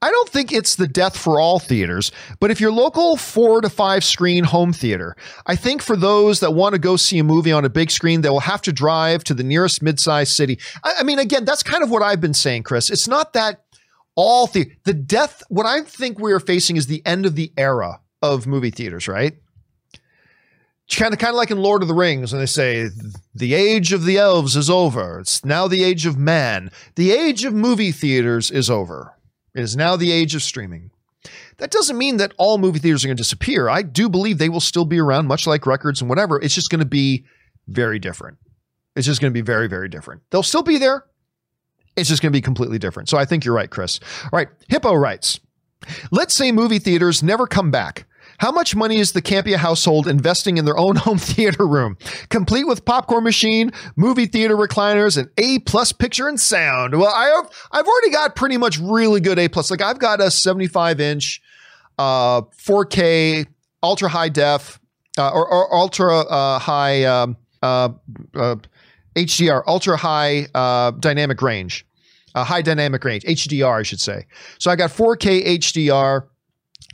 I 0.00 0.10
don't 0.10 0.28
think 0.28 0.52
it's 0.52 0.76
the 0.76 0.86
death 0.86 1.16
for 1.16 1.40
all 1.40 1.58
theaters, 1.58 2.12
but 2.38 2.50
if 2.50 2.60
your 2.60 2.70
local 2.70 3.16
four 3.16 3.60
to 3.60 3.68
five 3.68 4.04
screen 4.04 4.44
home 4.44 4.72
theater, 4.72 5.16
I 5.46 5.56
think 5.56 5.82
for 5.82 5.96
those 5.96 6.40
that 6.40 6.52
want 6.52 6.74
to 6.74 6.78
go 6.78 6.96
see 6.96 7.18
a 7.18 7.24
movie 7.24 7.52
on 7.52 7.64
a 7.64 7.68
big 7.68 7.90
screen, 7.90 8.20
they 8.20 8.30
will 8.30 8.40
have 8.40 8.62
to 8.62 8.72
drive 8.72 9.24
to 9.24 9.34
the 9.34 9.42
nearest 9.42 9.82
mid-sized 9.82 10.32
city. 10.32 10.58
I, 10.84 10.96
I 11.00 11.02
mean, 11.02 11.18
again, 11.18 11.44
that's 11.44 11.64
kind 11.64 11.82
of 11.82 11.90
what 11.90 12.02
I've 12.02 12.20
been 12.20 12.34
saying, 12.34 12.62
Chris. 12.62 12.90
It's 12.90 13.08
not 13.08 13.32
that 13.32 13.64
all 14.14 14.46
the 14.46 14.70
the 14.84 14.94
death. 14.94 15.42
What 15.48 15.66
I 15.66 15.82
think 15.82 16.18
we 16.18 16.32
are 16.32 16.40
facing 16.40 16.76
is 16.76 16.86
the 16.86 17.04
end 17.04 17.26
of 17.26 17.34
the 17.34 17.52
era 17.56 18.00
of 18.22 18.46
movie 18.46 18.70
theaters, 18.70 19.08
right? 19.08 19.34
Kind 20.88 21.12
of, 21.12 21.18
kind 21.18 21.30
of 21.30 21.36
like 21.36 21.50
in 21.50 21.58
Lord 21.58 21.82
of 21.82 21.88
the 21.88 21.94
Rings, 21.94 22.32
when 22.32 22.40
they 22.40 22.46
say 22.46 22.88
the 23.34 23.54
age 23.54 23.92
of 23.92 24.04
the 24.04 24.18
elves 24.18 24.54
is 24.54 24.70
over. 24.70 25.18
It's 25.18 25.44
now 25.44 25.66
the 25.66 25.82
age 25.82 26.06
of 26.06 26.16
man. 26.16 26.70
The 26.94 27.10
age 27.10 27.44
of 27.44 27.52
movie 27.52 27.90
theaters 27.90 28.52
is 28.52 28.70
over. 28.70 29.15
It 29.56 29.62
is 29.62 29.74
now 29.74 29.96
the 29.96 30.12
age 30.12 30.34
of 30.34 30.42
streaming. 30.42 30.90
That 31.56 31.70
doesn't 31.70 31.96
mean 31.96 32.18
that 32.18 32.34
all 32.36 32.58
movie 32.58 32.78
theaters 32.78 33.04
are 33.04 33.08
going 33.08 33.16
to 33.16 33.22
disappear. 33.22 33.70
I 33.70 33.80
do 33.80 34.10
believe 34.10 34.36
they 34.36 34.50
will 34.50 34.60
still 34.60 34.84
be 34.84 35.00
around, 35.00 35.28
much 35.28 35.46
like 35.46 35.64
records 35.64 36.02
and 36.02 36.10
whatever. 36.10 36.38
It's 36.38 36.54
just 36.54 36.68
going 36.68 36.80
to 36.80 36.84
be 36.84 37.24
very 37.66 37.98
different. 37.98 38.36
It's 38.94 39.06
just 39.06 39.22
going 39.22 39.32
to 39.32 39.34
be 39.34 39.40
very, 39.40 39.66
very 39.66 39.88
different. 39.88 40.20
They'll 40.30 40.42
still 40.42 40.62
be 40.62 40.76
there. 40.76 41.06
It's 41.96 42.10
just 42.10 42.20
going 42.20 42.32
to 42.32 42.36
be 42.36 42.42
completely 42.42 42.78
different. 42.78 43.08
So 43.08 43.16
I 43.16 43.24
think 43.24 43.46
you're 43.46 43.54
right, 43.54 43.70
Chris. 43.70 43.98
All 44.24 44.30
right. 44.34 44.48
Hippo 44.68 44.92
writes 44.92 45.40
Let's 46.10 46.34
say 46.34 46.52
movie 46.52 46.78
theaters 46.78 47.22
never 47.22 47.46
come 47.46 47.70
back. 47.70 48.06
How 48.38 48.52
much 48.52 48.76
money 48.76 48.98
is 48.98 49.12
the 49.12 49.22
Campea 49.22 49.56
household 49.56 50.06
investing 50.06 50.56
in 50.56 50.64
their 50.64 50.76
own 50.78 50.96
home 51.06 51.18
theater 51.18 51.66
room, 51.66 51.96
complete 52.28 52.64
with 52.64 52.84
popcorn 52.84 53.24
machine, 53.24 53.70
movie 53.96 54.26
theater 54.26 54.56
recliners, 54.56 55.16
and 55.16 55.28
A 55.38 55.60
plus 55.60 55.92
picture 55.92 56.28
and 56.28 56.40
sound? 56.40 56.98
Well, 56.98 57.12
I 57.14 57.26
have 57.26 57.50
I've 57.72 57.86
already 57.86 58.10
got 58.10 58.36
pretty 58.36 58.56
much 58.56 58.78
really 58.78 59.20
good 59.20 59.38
A 59.38 59.48
plus. 59.48 59.70
Like 59.70 59.82
I've 59.82 59.98
got 59.98 60.20
a 60.20 60.30
75 60.30 61.00
inch, 61.00 61.42
uh, 61.98 62.42
4K, 62.42 63.46
ultra 63.82 64.08
high 64.08 64.28
def, 64.28 64.80
uh, 65.18 65.30
or, 65.30 65.48
or, 65.48 65.74
ultra 65.74 66.20
uh, 66.20 66.58
high 66.58 67.04
um, 67.04 67.36
uh, 67.62 67.88
HDR, 69.14 69.60
uh, 69.60 69.62
ultra 69.66 69.96
high 69.96 70.46
uh, 70.54 70.90
dynamic 70.90 71.40
range 71.40 71.86
uh, 72.36 72.44
high 72.44 72.62
dynamic 72.62 73.02
range, 73.02 73.24
HDR, 73.24 73.80
I 73.80 73.82
should 73.82 74.00
say. 74.00 74.26
So 74.58 74.70
I 74.70 74.76
got 74.76 74.90
4K 74.90 75.58
HDR. 75.58 76.28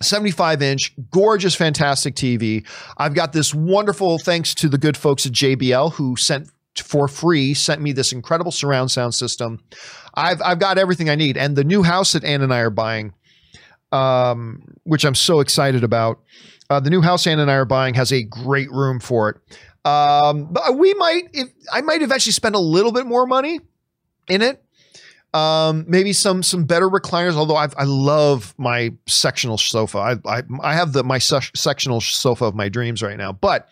75 0.01 0.62
inch, 0.62 0.95
gorgeous, 1.11 1.55
fantastic 1.55 2.14
TV. 2.14 2.66
I've 2.97 3.14
got 3.14 3.32
this 3.32 3.55
wonderful, 3.55 4.18
thanks 4.18 4.55
to 4.57 4.68
the 4.68 4.78
good 4.78 4.97
folks 4.97 5.26
at 5.26 5.32
JBL 5.32 5.95
who 5.95 6.16
sent 6.16 6.49
for 6.76 7.09
free, 7.09 7.55
sent 7.55 7.80
me 7.82 7.93
this 7.93 8.12
incredible 8.12 8.51
surround 8.51 8.90
sound 8.90 9.14
system. 9.14 9.61
I've, 10.14 10.40
I've 10.43 10.59
got 10.59 10.78
everything 10.78 11.11
I 11.11 11.14
need. 11.14 11.36
And 11.36 11.57
the 11.57 11.64
new 11.64 11.82
house 11.82 12.12
that 12.12 12.24
Ann 12.24 12.43
and 12.43 12.53
I 12.53 12.61
are 12.61 12.70
buying, 12.70 13.12
um, 13.93 14.62
which 14.84 15.05
I'm 15.05 15.14
so 15.14 15.40
excited 15.40 15.84
about, 15.84 16.20
uh, 16.70 16.80
the 16.80 16.90
new 16.90 17.03
house 17.03 17.26
Ann 17.26 17.38
and 17.38 17.51
I 17.51 17.55
are 17.55 17.64
buying 17.64 17.95
has 17.95 18.12
a 18.12 18.22
great 18.22 18.70
room 18.70 19.01
for 19.01 19.28
it. 19.28 19.36
Um, 19.84 20.47
but 20.51 20.78
we 20.78 20.95
might, 20.95 21.28
if 21.32 21.49
I 21.72 21.82
might 21.82 22.03
eventually 22.03 22.32
spend 22.32 22.55
a 22.55 22.61
little 22.61 22.93
bit 22.93 23.05
more 23.05 23.26
money 23.26 23.61
in 24.28 24.40
it 24.40 24.64
um, 25.34 25.84
maybe 25.88 26.12
some 26.12 26.42
some 26.42 26.64
better 26.64 26.88
recliners. 26.88 27.34
Although 27.34 27.56
i 27.56 27.68
I 27.76 27.84
love 27.84 28.54
my 28.58 28.92
sectional 29.06 29.58
sofa. 29.58 29.98
I 29.98 30.16
I, 30.26 30.42
I 30.62 30.74
have 30.74 30.92
the 30.92 31.02
my 31.04 31.18
sectional 31.18 32.00
sofa 32.00 32.44
of 32.44 32.54
my 32.54 32.68
dreams 32.68 33.02
right 33.02 33.16
now, 33.16 33.32
but 33.32 33.68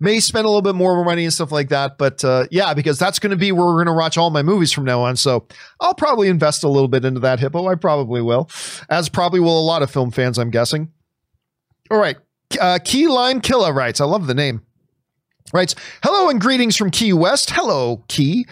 may 0.00 0.20
spend 0.20 0.46
a 0.46 0.48
little 0.48 0.62
bit 0.62 0.74
more 0.74 1.04
money 1.04 1.24
and 1.24 1.32
stuff 1.32 1.52
like 1.52 1.68
that. 1.68 1.98
But 1.98 2.24
uh, 2.24 2.46
yeah, 2.50 2.74
because 2.74 2.98
that's 2.98 3.18
going 3.18 3.30
to 3.30 3.36
be 3.36 3.52
where 3.52 3.66
we're 3.66 3.84
going 3.84 3.86
to 3.86 3.92
watch 3.92 4.16
all 4.16 4.30
my 4.30 4.42
movies 4.42 4.72
from 4.72 4.84
now 4.84 5.02
on. 5.02 5.16
So 5.16 5.46
I'll 5.80 5.94
probably 5.94 6.28
invest 6.28 6.64
a 6.64 6.68
little 6.68 6.88
bit 6.88 7.04
into 7.04 7.20
that 7.20 7.40
hippo. 7.40 7.66
I 7.68 7.74
probably 7.74 8.22
will, 8.22 8.50
as 8.88 9.08
probably 9.08 9.40
will 9.40 9.58
a 9.58 9.62
lot 9.62 9.82
of 9.82 9.90
film 9.90 10.10
fans. 10.10 10.38
I'm 10.38 10.50
guessing. 10.50 10.90
All 11.90 11.98
right, 11.98 12.16
uh, 12.58 12.78
Key 12.82 13.08
Lime 13.08 13.40
Killer 13.40 13.72
writes. 13.72 14.00
I 14.00 14.06
love 14.06 14.26
the 14.26 14.34
name 14.34 14.62
writes, 15.52 15.74
Hello 16.02 16.28
and 16.28 16.40
greetings 16.40 16.76
from 16.76 16.90
Key 16.90 17.12
West. 17.12 17.50
Hello, 17.50 18.04
Key. 18.08 18.46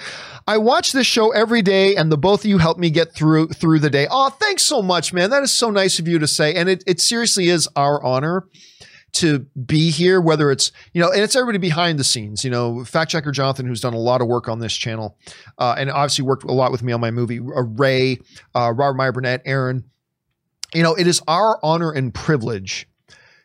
I 0.46 0.58
watch 0.58 0.92
this 0.92 1.06
show 1.06 1.30
every 1.30 1.62
day, 1.62 1.94
and 1.94 2.10
the 2.10 2.18
both 2.18 2.40
of 2.40 2.46
you 2.46 2.58
help 2.58 2.78
me 2.78 2.90
get 2.90 3.14
through 3.14 3.48
through 3.48 3.78
the 3.78 3.90
day. 3.90 4.08
Oh, 4.10 4.30
thanks 4.30 4.62
so 4.64 4.82
much, 4.82 5.12
man. 5.12 5.30
That 5.30 5.42
is 5.42 5.52
so 5.52 5.70
nice 5.70 5.98
of 5.98 6.08
you 6.08 6.18
to 6.18 6.26
say. 6.26 6.54
And 6.54 6.68
it, 6.68 6.82
it 6.86 7.00
seriously 7.00 7.48
is 7.48 7.68
our 7.76 8.02
honor 8.02 8.46
to 9.12 9.46
be 9.66 9.90
here, 9.90 10.20
whether 10.20 10.50
it's, 10.50 10.72
you 10.92 11.00
know, 11.00 11.10
and 11.10 11.20
it's 11.20 11.34
everybody 11.34 11.58
behind 11.58 11.98
the 11.98 12.04
scenes, 12.04 12.44
you 12.44 12.50
know, 12.50 12.84
fact 12.84 13.10
checker 13.10 13.32
Jonathan, 13.32 13.66
who's 13.66 13.80
done 13.80 13.94
a 13.94 13.98
lot 13.98 14.20
of 14.20 14.28
work 14.28 14.48
on 14.48 14.60
this 14.60 14.74
channel, 14.74 15.18
uh, 15.58 15.74
and 15.76 15.90
obviously 15.90 16.24
worked 16.24 16.44
a 16.44 16.52
lot 16.52 16.70
with 16.72 16.82
me 16.82 16.92
on 16.92 17.00
my 17.00 17.10
movie, 17.10 17.38
uh, 17.38 17.62
Ray, 17.62 18.18
uh, 18.54 18.72
Robert 18.74 18.94
Meyer 18.96 19.12
Burnett, 19.12 19.42
Aaron. 19.44 19.84
You 20.74 20.82
know, 20.82 20.94
it 20.94 21.06
is 21.06 21.20
our 21.26 21.58
honor 21.62 21.90
and 21.90 22.14
privilege 22.14 22.86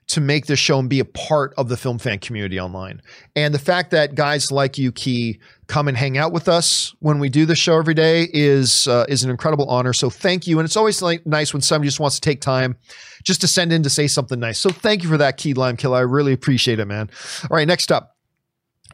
to 0.08 0.22
make 0.22 0.46
this 0.46 0.60
show 0.60 0.78
and 0.78 0.90
be 0.90 1.00
a 1.00 1.06
part 1.06 1.54
of 1.58 1.68
the 1.68 1.78
film 1.78 1.98
fan 1.98 2.20
community 2.20 2.60
online. 2.60 3.02
And 3.36 3.54
the 3.54 3.60
fact 3.60 3.92
that 3.92 4.14
guys 4.14 4.52
like 4.52 4.78
you, 4.78 4.92
Key, 4.92 5.40
come 5.68 5.88
and 5.88 5.98
hang 5.98 6.18
out 6.18 6.32
with 6.32 6.48
us 6.48 6.94
when 7.00 7.18
we 7.18 7.28
do 7.28 7.46
the 7.46 7.56
show 7.56 7.78
every 7.80 7.96
day 7.96 8.28
is 8.32 8.88
uh, 8.88 9.06
is 9.10 9.24
an 9.24 9.32
incredible 9.32 9.68
honor. 9.68 9.94
So 9.94 10.10
thank 10.10 10.46
you. 10.46 10.60
And 10.60 10.66
it's 10.66 10.78
always 10.78 11.02
like 11.02 11.26
nice 11.26 11.54
when 11.54 11.62
somebody 11.62 11.88
just 11.88 12.00
wants 12.00 12.16
to 12.18 12.22
take 12.22 12.40
time 12.40 12.78
just 13.24 13.42
to 13.42 13.48
send 13.48 13.74
in 13.74 13.82
to 13.84 13.90
say 13.90 14.08
something 14.08 14.40
nice. 14.40 14.60
So 14.60 14.70
thank 14.70 15.02
you 15.02 15.10
for 15.10 15.18
that, 15.18 15.38
Key 15.38 15.56
Lime 15.56 15.78
Killer. 15.78 15.98
I 15.98 16.02
really 16.02 16.34
appreciate 16.34 16.80
it, 16.80 16.86
man. 16.86 17.10
All 17.50 17.58
right, 17.58 17.68
next 17.68 17.92
up, 17.92 18.16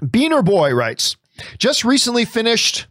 Beaner 0.02 0.44
Boy 0.44 0.74
writes, 0.74 1.18
just 1.58 1.84
recently 1.84 2.24
finished 2.24 2.88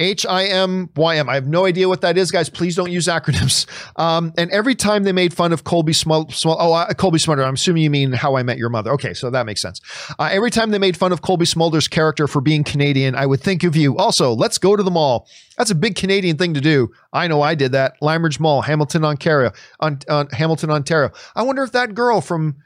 H 0.00 0.24
I 0.26 0.46
M 0.46 0.88
Y 0.96 1.16
M. 1.18 1.28
I 1.28 1.34
have 1.34 1.46
no 1.46 1.66
idea 1.66 1.88
what 1.88 2.00
that 2.00 2.16
is, 2.16 2.30
guys. 2.30 2.48
Please 2.48 2.74
don't 2.74 2.90
use 2.90 3.06
acronyms. 3.06 3.66
Um, 3.96 4.32
and 4.38 4.50
every 4.50 4.74
time 4.74 5.04
they 5.04 5.12
made 5.12 5.34
fun 5.34 5.52
of 5.52 5.64
Cobie 5.64 5.92
Smul, 5.92 6.32
oh, 6.46 6.72
uh, 6.72 6.92
Cobie 6.94 7.18
Smulder, 7.18 7.44
I'm 7.44 7.54
assuming 7.54 7.82
you 7.82 7.90
mean 7.90 8.12
How 8.12 8.36
I 8.36 8.42
Met 8.42 8.56
Your 8.56 8.70
Mother. 8.70 8.90
Okay, 8.92 9.12
so 9.12 9.30
that 9.30 9.44
makes 9.44 9.60
sense. 9.60 9.80
Uh, 10.18 10.30
every 10.32 10.50
time 10.50 10.70
they 10.70 10.78
made 10.78 10.96
fun 10.96 11.12
of 11.12 11.20
Cobie 11.20 11.44
Smulder's 11.44 11.86
character 11.86 12.26
for 12.26 12.40
being 12.40 12.64
Canadian, 12.64 13.14
I 13.14 13.26
would 13.26 13.40
think 13.40 13.62
of 13.62 13.76
you. 13.76 13.98
Also, 13.98 14.32
let's 14.32 14.56
go 14.56 14.74
to 14.74 14.82
the 14.82 14.90
mall. 14.90 15.28
That's 15.58 15.70
a 15.70 15.74
big 15.74 15.94
Canadian 15.96 16.38
thing 16.38 16.54
to 16.54 16.60
do. 16.60 16.90
I 17.12 17.28
know 17.28 17.42
I 17.42 17.54
did 17.54 17.72
that. 17.72 18.00
Limeridge 18.00 18.40
Mall, 18.40 18.62
Hamilton, 18.62 19.04
Ontario. 19.04 19.52
On, 19.80 19.98
on 20.08 20.28
Hamilton, 20.28 20.70
Ontario. 20.70 21.10
I 21.36 21.42
wonder 21.42 21.62
if 21.62 21.72
that 21.72 21.94
girl 21.94 22.22
from 22.22 22.56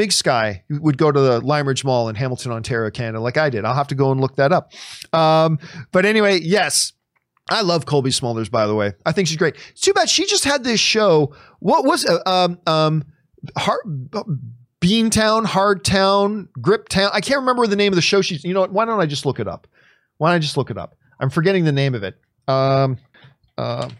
Big 0.00 0.12
Sky 0.12 0.64
would 0.70 0.96
go 0.96 1.12
to 1.12 1.20
the 1.20 1.42
Limeridge 1.42 1.84
Mall 1.84 2.08
in 2.08 2.14
Hamilton, 2.14 2.52
Ontario, 2.52 2.90
Canada, 2.90 3.20
like 3.20 3.36
I 3.36 3.50
did. 3.50 3.66
I'll 3.66 3.74
have 3.74 3.88
to 3.88 3.94
go 3.94 4.10
and 4.10 4.18
look 4.18 4.36
that 4.36 4.50
up. 4.50 4.72
Um, 5.12 5.58
but 5.92 6.06
anyway, 6.06 6.40
yes, 6.40 6.94
I 7.50 7.60
love 7.60 7.84
Cobie 7.84 8.08
Smulders, 8.08 8.50
by 8.50 8.66
the 8.66 8.74
way. 8.74 8.94
I 9.04 9.12
think 9.12 9.28
she's 9.28 9.36
great. 9.36 9.56
It's 9.72 9.82
too 9.82 9.92
bad 9.92 10.08
she 10.08 10.24
just 10.24 10.44
had 10.44 10.64
this 10.64 10.80
show. 10.80 11.34
What 11.58 11.84
was 11.84 12.06
it? 12.06 12.26
Um, 12.26 12.58
um, 12.66 13.04
Hard, 13.58 14.14
Town, 15.84 16.48
Grip 16.62 16.88
Town? 16.88 17.10
I 17.12 17.20
can't 17.20 17.40
remember 17.40 17.66
the 17.66 17.76
name 17.76 17.92
of 17.92 17.96
the 17.96 18.00
show. 18.00 18.22
She's, 18.22 18.42
you 18.42 18.54
know? 18.54 18.66
Why 18.68 18.86
don't 18.86 19.00
I 19.00 19.04
just 19.04 19.26
look 19.26 19.38
it 19.38 19.48
up? 19.48 19.66
Why 20.16 20.30
don't 20.30 20.36
I 20.36 20.38
just 20.38 20.56
look 20.56 20.70
it 20.70 20.78
up? 20.78 20.96
I'm 21.20 21.28
forgetting 21.28 21.66
the 21.66 21.72
name 21.72 21.94
of 21.94 22.04
it. 22.04 22.18
Um, 22.48 22.96
uh, 23.58 23.90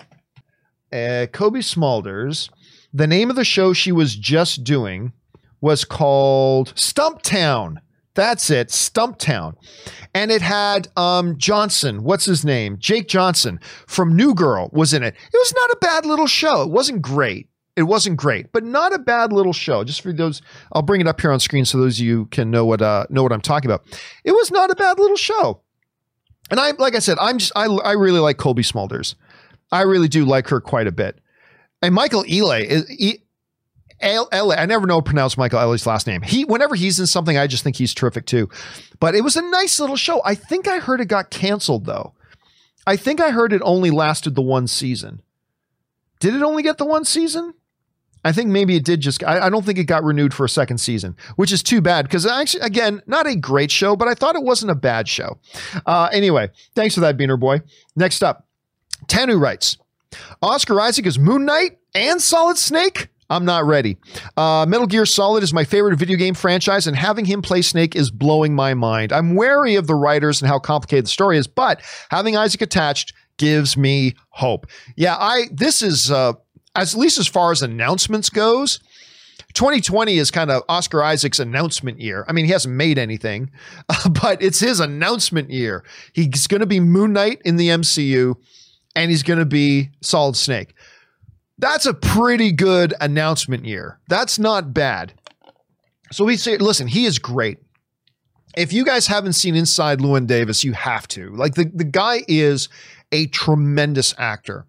uh, 0.95 1.27
Cobie 1.31 1.61
Smulders. 1.61 2.49
The 2.95 3.07
name 3.07 3.29
of 3.29 3.37
the 3.37 3.45
show 3.45 3.75
she 3.75 3.93
was 3.93 4.17
just 4.17 4.65
doing 4.65 5.13
was 5.61 5.85
called 5.85 6.75
Stumptown. 6.75 7.77
That's 8.15 8.51
it. 8.51 8.69
Stumptown. 8.69 9.55
And 10.15 10.31
it 10.31 10.43
had 10.43 10.89
um, 10.97 11.39
Johnson, 11.39 12.03
what's 12.03 12.25
his 12.25 12.45
name? 12.45 12.77
Jake 12.79 13.09
Johnson 13.09 13.61
from 13.87 14.17
New 14.17 14.35
Girl 14.35 14.69
was 14.73 14.93
in 14.93 15.03
it. 15.03 15.15
It 15.15 15.37
was 15.37 15.55
not 15.55 15.71
a 15.71 15.79
bad 15.81 16.07
little 16.07 16.27
show. 16.27 16.63
It 16.63 16.71
wasn't 16.71 17.03
great. 17.03 17.49
It 17.77 17.85
wasn't 17.85 18.17
great, 18.17 18.53
but 18.53 18.65
not 18.65 18.93
a 18.93 18.99
bad 18.99 19.33
little 19.33 19.53
show. 19.53 19.85
Just 19.85 20.03
for 20.03 20.13
those, 20.13 20.43
I'll 20.73 20.83
bring 20.83 21.01
it 21.01 21.07
up 21.07 21.21
here 21.21 21.31
on 21.31 21.41
screen 21.41 21.65
so 21.65 21.79
those 21.79 21.99
of 21.99 22.05
you 22.05 22.27
can 22.27 22.51
know 22.51 22.67
what 22.67 22.83
uh, 22.83 23.07
know 23.11 23.23
what 23.23 23.33
I'm 23.33 23.41
talking 23.41 23.71
about. 23.71 23.87
It 24.25 24.33
was 24.33 24.51
not 24.51 24.71
a 24.71 24.75
bad 24.75 24.99
little 24.99 25.17
show. 25.17 25.63
And 26.51 26.59
I, 26.59 26.73
like 26.73 26.97
I 26.97 26.99
said, 26.99 27.17
I'm 27.21 27.39
just 27.39 27.53
I, 27.55 27.67
I 27.67 27.93
really 27.93 28.19
like 28.19 28.39
Cobie 28.39 28.65
Smulders. 28.65 29.15
I 29.71 29.83
really 29.83 30.09
do 30.09 30.25
like 30.25 30.49
her 30.49 30.61
quite 30.61 30.89
a 30.89 30.93
bit. 30.93 31.21
And 31.81 31.95
Michael 31.95 32.25
Ealy 32.25 32.65
is. 32.65 33.19
E, 34.03 34.19
I 34.33 34.67
never 34.67 34.87
know 34.87 35.01
pronounce 35.01 35.37
Michael 35.37 35.61
Ealy's 35.61 35.87
last 35.87 36.07
name. 36.07 36.23
He, 36.23 36.45
whenever 36.45 36.75
he's 36.75 36.99
in 36.99 37.07
something, 37.07 37.37
I 37.37 37.47
just 37.47 37.63
think 37.63 37.77
he's 37.77 37.95
terrific 37.95 38.27
too. 38.27 38.49
But 38.99 39.15
it 39.15 39.23
was 39.23 39.37
a 39.37 39.43
nice 39.43 39.79
little 39.79 39.97
show. 39.97 40.23
I 40.25 40.35
think 40.35 40.67
I 40.69 40.79
heard 40.79 41.01
it 41.01 41.07
got 41.07 41.31
canceled 41.31 41.87
though. 41.87 42.15
I 42.87 42.97
think 42.97 43.21
I 43.21 43.31
heard 43.31 43.53
it 43.53 43.63
only 43.65 43.91
lasted 43.91 44.35
the 44.35 44.43
one 44.43 44.67
season. 44.67 45.23
Did 46.19 46.35
it 46.35 46.43
only 46.43 46.63
get 46.63 46.79
the 46.79 46.85
one 46.85 47.05
season? 47.05 47.55
I 48.25 48.33
think 48.33 48.51
maybe 48.51 48.77
it 48.77 48.85
did 48.85 49.01
just. 49.01 49.25
I, 49.25 49.47
I 49.47 49.51
don't 49.51 49.65
think 49.65 49.79
it 49.79 49.85
got 49.85 50.05
renewed 50.05 50.35
for 50.35 50.45
a 50.45 50.49
second 50.49 50.79
season, 50.79 51.17
which 51.37 51.53
is 51.53 51.63
too 51.63 51.81
bad 51.81 52.05
because 52.05 52.27
actually, 52.27 52.61
again, 52.63 53.03
not 53.07 53.27
a 53.27 53.35
great 53.35 53.71
show, 53.71 53.97
but 53.97 54.09
I 54.09 54.15
thought 54.15 54.37
it 54.37 54.43
wasn't 54.43 54.73
a 54.73 54.75
bad 54.75 55.09
show. 55.09 55.39
Uh, 55.87 56.11
anyway, 56.13 56.51
thanks 56.75 56.95
for 56.95 57.01
that, 57.01 57.17
Beaner 57.17 57.41
Boy. 57.41 57.63
Next 57.97 58.23
up, 58.23 58.47
Tanu 59.07 59.41
writes 59.41 59.79
Oscar 60.43 60.81
Isaac 60.81 61.07
is 61.07 61.19
Moon 61.19 61.47
Knight 61.47 61.79
and 61.95 62.21
Solid 62.21 62.59
Snake. 62.59 63.09
I'm 63.31 63.45
not 63.45 63.65
ready. 63.65 63.97
Uh, 64.37 64.67
Metal 64.69 64.89
Gear 64.89 65.07
Solid 65.07 65.45
is 65.45 65.55
my 65.55 65.65
favorite 65.65 65.97
video 65.97 66.19
game 66.19 66.35
franchise, 66.35 66.89
and 66.89 66.97
having 66.97 67.25
him 67.25 67.41
play 67.41 67.63
Snake 67.63 67.95
is 67.95 68.11
blowing 68.11 68.55
my 68.55 68.75
mind. 68.75 69.13
I'm 69.13 69.37
wary 69.37 69.77
of 69.77 69.87
the 69.87 69.95
writers 69.95 70.43
and 70.43 70.51
how 70.51 70.59
complicated 70.59 71.05
the 71.05 71.11
story 71.11 71.39
is, 71.39 71.47
but 71.47 71.81
having 72.11 72.37
Isaac 72.37 72.61
attached 72.61 73.15
gives 73.39 73.77
me 73.77 74.17
hope. 74.31 74.67
Yeah, 74.97 75.17
I 75.17 75.45
this 75.53 75.81
is 75.81 76.11
uh, 76.11 76.35
as 76.75 76.95
at 76.95 77.01
least 77.01 77.19
as 77.19 77.29
far 77.29 77.53
as 77.53 77.63
announcements 77.63 78.29
goes. 78.29 78.81
2020 79.55 80.19
is 80.19 80.31
kind 80.31 80.51
of 80.51 80.63
Oscar 80.69 81.03
Isaac's 81.03 81.41
announcement 81.41 82.01
year. 82.01 82.25
I 82.29 82.33
mean, 82.33 82.45
he 82.45 82.53
hasn't 82.53 82.75
made 82.75 82.99
anything, 82.99 83.51
but 84.11 84.41
it's 84.43 84.61
his 84.61 84.79
announcement 84.79 85.51
year. 85.51 85.85
He's 86.13 86.47
going 86.47 86.61
to 86.61 86.67
be 86.67 86.79
Moon 86.79 87.13
Knight 87.13 87.43
in 87.45 87.57
the 87.57 87.69
MCU, 87.69 88.37
and 88.95 89.11
he's 89.11 89.25
going 89.25 89.41
to 89.41 89.45
be 89.45 89.91
Solid 90.03 90.37
Snake. 90.37 90.75
That's 91.61 91.85
a 91.85 91.93
pretty 91.93 92.53
good 92.53 92.95
announcement 93.01 93.67
year. 93.67 94.01
That's 94.09 94.39
not 94.39 94.73
bad. 94.73 95.13
So 96.11 96.25
we 96.25 96.37
say, 96.37 96.57
listen, 96.57 96.87
he 96.87 97.05
is 97.05 97.19
great. 97.19 97.59
If 98.57 98.73
you 98.73 98.85
guys 98.85 99.07
haven't 99.07 99.35
seen 99.35 99.55
Inside 99.55 100.01
Llewyn 100.01 100.27
Davis, 100.27 100.65
you 100.65 100.73
have 100.73 101.07
to. 101.09 101.31
Like 101.31 101.55
the, 101.55 101.71
the 101.73 101.85
guy 101.85 102.25
is 102.27 102.69
a 103.13 103.27
tremendous 103.27 104.15
actor. 104.19 104.67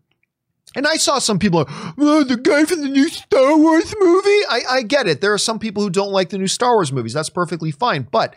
And 0.76 0.86
I 0.86 0.98
saw 0.98 1.20
some 1.20 1.40
people, 1.40 1.66
oh, 1.68 2.24
the 2.24 2.38
guy 2.38 2.66
from 2.66 2.82
the 2.82 2.90
new 2.90 3.10
Star 3.10 3.58
Wars 3.58 3.94
movie. 4.00 4.46
I, 4.50 4.62
I 4.70 4.82
get 4.84 5.08
it. 5.08 5.22
There 5.22 5.34
are 5.34 5.38
some 5.38 5.60
people 5.60 5.84
who 5.84 5.90
don't 5.90 6.12
like 6.12 6.30
the 6.30 6.38
new 6.38 6.48
Star 6.48 6.76
Wars 6.76 6.92
movies. 6.92 7.14
That's 7.14 7.30
perfectly 7.30 7.72
fine. 7.72 8.08
But 8.12 8.36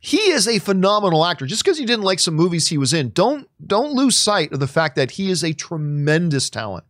he 0.00 0.18
is 0.30 0.48
a 0.48 0.58
phenomenal 0.58 1.24
actor. 1.24 1.46
Just 1.46 1.64
because 1.64 1.78
you 1.78 1.86
didn't 1.86 2.04
like 2.04 2.20
some 2.20 2.34
movies 2.34 2.68
he 2.68 2.78
was 2.78 2.92
in, 2.92 3.10
don't 3.10 3.48
don't 3.64 3.92
lose 3.92 4.16
sight 4.16 4.52
of 4.52 4.60
the 4.60 4.66
fact 4.66 4.96
that 4.96 5.12
he 5.12 5.30
is 5.30 5.44
a 5.44 5.52
tremendous 5.52 6.50
talent. 6.50 6.84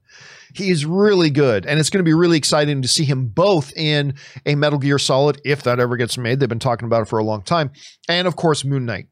He 0.56 0.70
is 0.70 0.86
really 0.86 1.30
good, 1.30 1.66
and 1.66 1.78
it's 1.78 1.90
going 1.90 2.04
to 2.04 2.08
be 2.08 2.14
really 2.14 2.38
exciting 2.38 2.82
to 2.82 2.88
see 2.88 3.04
him 3.04 3.26
both 3.26 3.72
in 3.76 4.14
a 4.44 4.54
Metal 4.54 4.78
Gear 4.78 4.98
Solid, 4.98 5.40
if 5.44 5.62
that 5.62 5.80
ever 5.80 5.96
gets 5.96 6.16
made. 6.16 6.40
They've 6.40 6.48
been 6.48 6.58
talking 6.58 6.86
about 6.86 7.02
it 7.02 7.08
for 7.08 7.18
a 7.18 7.24
long 7.24 7.42
time, 7.42 7.70
and 8.08 8.26
of 8.26 8.36
course 8.36 8.64
Moon 8.64 8.86
Knight 8.86 9.08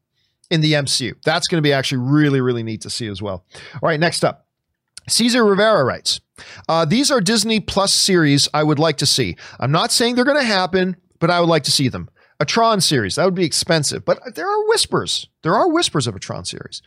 in 0.49 0.61
the 0.61 0.73
MCU. 0.73 1.13
That's 1.23 1.47
going 1.47 1.57
to 1.57 1.67
be 1.67 1.73
actually 1.73 1.99
really 1.99 2.41
really 2.41 2.63
neat 2.63 2.81
to 2.81 2.89
see 2.89 3.07
as 3.07 3.21
well. 3.21 3.45
All 3.73 3.89
right, 3.89 3.99
next 3.99 4.23
up. 4.23 4.47
Caesar 5.07 5.45
Rivera 5.45 5.83
writes, 5.83 6.19
uh, 6.67 6.85
These 6.85 7.11
are 7.11 7.21
Disney 7.21 7.59
Plus 7.59 7.93
series 7.93 8.49
I 8.53 8.63
would 8.63 8.79
like 8.79 8.97
to 8.97 9.05
see. 9.05 9.37
I'm 9.59 9.71
not 9.71 9.91
saying 9.91 10.15
they're 10.15 10.25
going 10.25 10.39
to 10.39 10.43
happen, 10.43 10.95
but 11.19 11.29
I 11.29 11.39
would 11.39 11.49
like 11.49 11.63
to 11.65 11.71
see 11.71 11.89
them 11.89 12.09
a 12.39 12.45
Tron 12.45 12.81
series. 12.81 13.15
That 13.15 13.25
would 13.25 13.35
be 13.35 13.45
expensive, 13.45 14.03
but 14.03 14.19
there 14.35 14.49
are 14.49 14.67
whispers. 14.67 15.27
There 15.41 15.55
are 15.55 15.69
whispers 15.69 16.07
of 16.07 16.15
a 16.15 16.19
Tron 16.19 16.43
series. 16.43 16.81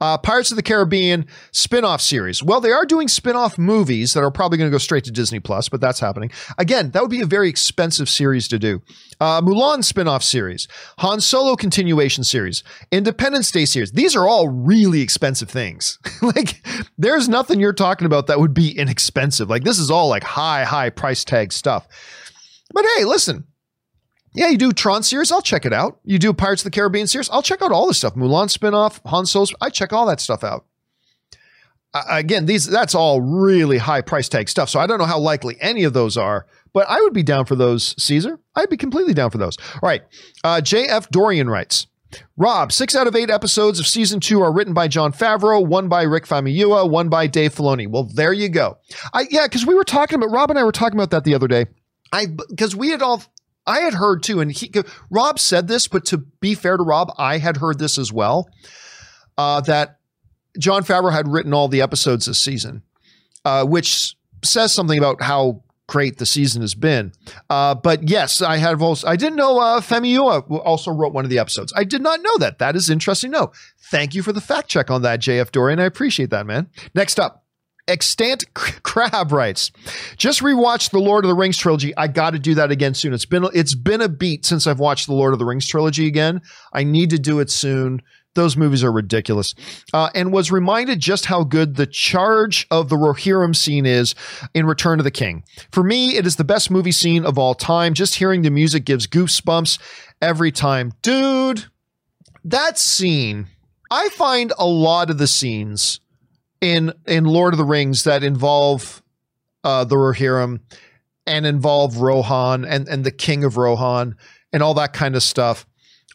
Uh, 0.00 0.16
Pirates 0.16 0.50
of 0.50 0.56
the 0.56 0.62
Caribbean 0.62 1.26
spin-off 1.52 2.00
series. 2.00 2.42
Well, 2.42 2.60
they 2.60 2.70
are 2.70 2.86
doing 2.86 3.08
spin-off 3.08 3.58
movies 3.58 4.14
that 4.14 4.20
are 4.20 4.30
probably 4.30 4.56
going 4.56 4.70
to 4.70 4.74
go 4.74 4.78
straight 4.78 5.04
to 5.04 5.10
Disney 5.10 5.40
Plus, 5.40 5.68
but 5.68 5.80
that's 5.80 6.00
happening. 6.00 6.30
Again, 6.56 6.90
that 6.92 7.02
would 7.02 7.10
be 7.10 7.20
a 7.20 7.26
very 7.26 7.48
expensive 7.48 8.08
series 8.08 8.48
to 8.48 8.58
do. 8.58 8.82
Uh, 9.20 9.40
Mulan 9.42 9.84
spin-off 9.84 10.22
series, 10.22 10.68
Han 10.98 11.20
Solo 11.20 11.56
continuation 11.56 12.24
series, 12.24 12.62
Independence 12.90 13.50
Day 13.50 13.64
series. 13.64 13.92
These 13.92 14.16
are 14.16 14.28
all 14.28 14.48
really 14.48 15.00
expensive 15.02 15.50
things. 15.50 15.98
like, 16.22 16.64
there's 16.96 17.28
nothing 17.28 17.60
you're 17.60 17.72
talking 17.72 18.06
about 18.06 18.28
that 18.28 18.40
would 18.40 18.54
be 18.54 18.78
inexpensive. 18.78 19.50
Like, 19.50 19.64
this 19.64 19.78
is 19.78 19.90
all 19.90 20.08
like 20.08 20.24
high, 20.24 20.64
high 20.64 20.90
price 20.90 21.24
tag 21.24 21.52
stuff. 21.52 21.86
But 22.72 22.84
hey, 22.96 23.04
listen, 23.04 23.44
yeah, 24.34 24.48
you 24.48 24.58
do 24.58 24.72
Tron 24.72 25.02
series, 25.02 25.30
I'll 25.30 25.42
check 25.42 25.64
it 25.64 25.72
out. 25.72 26.00
You 26.04 26.18
do 26.18 26.32
Pirates 26.32 26.62
of 26.62 26.64
the 26.64 26.70
Caribbean 26.70 27.06
series, 27.06 27.30
I'll 27.30 27.42
check 27.42 27.62
out 27.62 27.72
all 27.72 27.86
the 27.86 27.94
stuff. 27.94 28.14
Mulan 28.14 28.54
spinoff, 28.54 29.00
Han 29.06 29.26
Solo, 29.26 29.46
I 29.60 29.70
check 29.70 29.92
all 29.92 30.06
that 30.06 30.20
stuff 30.20 30.42
out. 30.42 30.66
Uh, 31.94 32.02
again, 32.08 32.46
these 32.46 32.66
that's 32.66 32.94
all 32.94 33.20
really 33.20 33.78
high 33.78 34.00
price 34.00 34.28
tag 34.28 34.48
stuff. 34.48 34.68
So 34.68 34.80
I 34.80 34.86
don't 34.86 34.98
know 34.98 35.04
how 35.04 35.18
likely 35.18 35.56
any 35.60 35.84
of 35.84 35.92
those 35.92 36.16
are, 36.16 36.46
but 36.72 36.88
I 36.88 37.00
would 37.00 37.12
be 37.12 37.22
down 37.22 37.46
for 37.46 37.54
those, 37.54 37.94
Caesar. 38.02 38.40
I'd 38.56 38.68
be 38.68 38.76
completely 38.76 39.14
down 39.14 39.30
for 39.30 39.38
those. 39.38 39.56
All 39.74 39.88
right. 39.88 40.02
Uh, 40.42 40.56
JF 40.56 41.08
Dorian 41.10 41.48
writes, 41.48 41.86
Rob, 42.36 42.72
six 42.72 42.96
out 42.96 43.06
of 43.06 43.14
eight 43.14 43.30
episodes 43.30 43.78
of 43.78 43.86
season 43.86 44.18
two 44.18 44.40
are 44.42 44.52
written 44.52 44.74
by 44.74 44.88
Jon 44.88 45.12
Favreau, 45.12 45.64
one 45.64 45.88
by 45.88 46.02
Rick 46.02 46.26
Famuyiwa, 46.26 46.90
one 46.90 47.08
by 47.08 47.26
Dave 47.28 47.54
Filoni. 47.54 47.88
Well, 47.88 48.04
there 48.04 48.32
you 48.32 48.48
go. 48.48 48.78
I 49.12 49.26
yeah, 49.30 49.46
because 49.46 49.64
we 49.64 49.74
were 49.74 49.84
talking 49.84 50.16
about 50.16 50.30
Rob 50.30 50.50
and 50.50 50.58
I 50.58 50.64
were 50.64 50.72
talking 50.72 50.98
about 50.98 51.10
that 51.10 51.24
the 51.24 51.34
other 51.34 51.48
day. 51.48 51.66
I 52.12 52.26
because 52.26 52.74
we 52.74 52.90
had 52.90 53.02
all 53.02 53.22
I 53.66 53.80
had 53.80 53.94
heard 53.94 54.22
too, 54.22 54.40
and 54.40 54.52
he 54.52 54.70
Rob 55.10 55.38
said 55.38 55.68
this, 55.68 55.88
but 55.88 56.04
to 56.06 56.18
be 56.18 56.54
fair 56.54 56.76
to 56.76 56.82
Rob, 56.82 57.12
I 57.16 57.38
had 57.38 57.58
heard 57.58 57.78
this 57.78 57.98
as 57.98 58.12
well. 58.12 58.48
Uh, 59.36 59.60
that 59.62 59.98
Jon 60.58 60.84
Favreau 60.84 61.12
had 61.12 61.26
written 61.28 61.52
all 61.52 61.68
the 61.68 61.82
episodes 61.82 62.26
this 62.26 62.40
season, 62.40 62.82
uh, 63.44 63.64
which 63.64 64.14
says 64.44 64.72
something 64.72 64.98
about 64.98 65.22
how 65.22 65.62
great 65.86 66.18
the 66.18 66.26
season 66.26 66.62
has 66.62 66.74
been. 66.74 67.12
Uh, 67.50 67.74
but 67.74 68.08
yes, 68.08 68.40
I 68.40 68.56
have 68.58 68.82
also 68.82 69.06
I 69.06 69.16
didn't 69.16 69.36
know 69.36 69.58
uh, 69.58 69.80
Famuyiwa 69.80 70.50
also 70.64 70.90
wrote 70.90 71.12
one 71.12 71.24
of 71.24 71.30
the 71.30 71.38
episodes. 71.38 71.72
I 71.76 71.84
did 71.84 72.02
not 72.02 72.20
know 72.22 72.38
that. 72.38 72.58
That 72.58 72.76
is 72.76 72.90
interesting. 72.90 73.30
No, 73.30 73.52
thank 73.90 74.14
you 74.14 74.22
for 74.22 74.32
the 74.32 74.40
fact 74.40 74.68
check 74.68 74.90
on 74.90 75.02
that, 75.02 75.20
JF 75.20 75.50
Dorian. 75.52 75.80
I 75.80 75.84
appreciate 75.84 76.30
that, 76.30 76.46
man. 76.46 76.68
Next 76.94 77.18
up. 77.18 77.43
Extant 77.86 78.52
Crab 78.54 79.32
writes, 79.32 79.70
just 80.16 80.40
rewatched 80.40 80.90
the 80.90 81.00
Lord 81.00 81.24
of 81.24 81.28
the 81.28 81.34
Rings 81.34 81.58
trilogy. 81.58 81.94
I 81.96 82.08
got 82.08 82.30
to 82.30 82.38
do 82.38 82.54
that 82.54 82.70
again 82.70 82.94
soon. 82.94 83.12
It's 83.12 83.26
been 83.26 83.46
it's 83.52 83.74
been 83.74 84.00
a 84.00 84.08
beat 84.08 84.46
since 84.46 84.66
I've 84.66 84.80
watched 84.80 85.06
the 85.06 85.14
Lord 85.14 85.32
of 85.32 85.38
the 85.38 85.44
Rings 85.44 85.66
trilogy 85.66 86.06
again. 86.06 86.40
I 86.72 86.84
need 86.84 87.10
to 87.10 87.18
do 87.18 87.40
it 87.40 87.50
soon. 87.50 88.00
Those 88.34 88.56
movies 88.56 88.82
are 88.82 88.90
ridiculous. 88.90 89.54
Uh, 89.92 90.10
and 90.14 90.32
was 90.32 90.50
reminded 90.50 90.98
just 90.98 91.26
how 91.26 91.44
good 91.44 91.76
the 91.76 91.86
charge 91.86 92.66
of 92.70 92.88
the 92.88 92.96
Rohirrim 92.96 93.54
scene 93.54 93.86
is 93.86 94.14
in 94.54 94.66
Return 94.66 94.98
of 94.98 95.04
the 95.04 95.10
King. 95.12 95.44
For 95.70 95.84
me, 95.84 96.16
it 96.16 96.26
is 96.26 96.36
the 96.36 96.42
best 96.42 96.70
movie 96.70 96.90
scene 96.90 97.24
of 97.24 97.38
all 97.38 97.54
time. 97.54 97.94
Just 97.94 98.16
hearing 98.16 98.42
the 98.42 98.50
music 98.50 98.84
gives 98.84 99.06
goosebumps 99.06 99.78
every 100.20 100.50
time. 100.50 100.92
Dude, 101.00 101.66
that 102.44 102.76
scene, 102.76 103.46
I 103.90 104.08
find 104.08 104.52
a 104.58 104.66
lot 104.66 105.10
of 105.10 105.18
the 105.18 105.28
scenes 105.28 106.00
in 106.64 106.94
in 107.06 107.24
Lord 107.24 107.52
of 107.52 107.58
the 107.58 107.64
Rings 107.64 108.04
that 108.04 108.24
involve 108.24 109.02
uh, 109.62 109.84
the 109.84 109.96
Rohirrim 109.96 110.60
and 111.26 111.44
involve 111.44 111.98
Rohan 111.98 112.64
and 112.64 112.88
and 112.88 113.04
the 113.04 113.10
King 113.10 113.44
of 113.44 113.58
Rohan 113.58 114.16
and 114.50 114.62
all 114.62 114.72
that 114.74 114.94
kind 114.94 115.14
of 115.14 115.22
stuff 115.22 115.66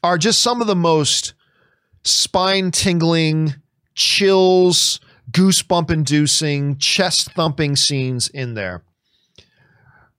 are 0.03 0.17
just 0.17 0.41
some 0.41 0.59
of 0.59 0.67
the 0.67 0.75
most 0.75 1.35
spine 2.03 2.71
tingling, 2.71 3.55
chills, 3.93 4.99
goosebump 5.29 5.91
inducing, 5.91 6.77
chest 6.77 7.31
thumping 7.33 7.75
scenes 7.75 8.27
in 8.27 8.55
there. 8.55 8.83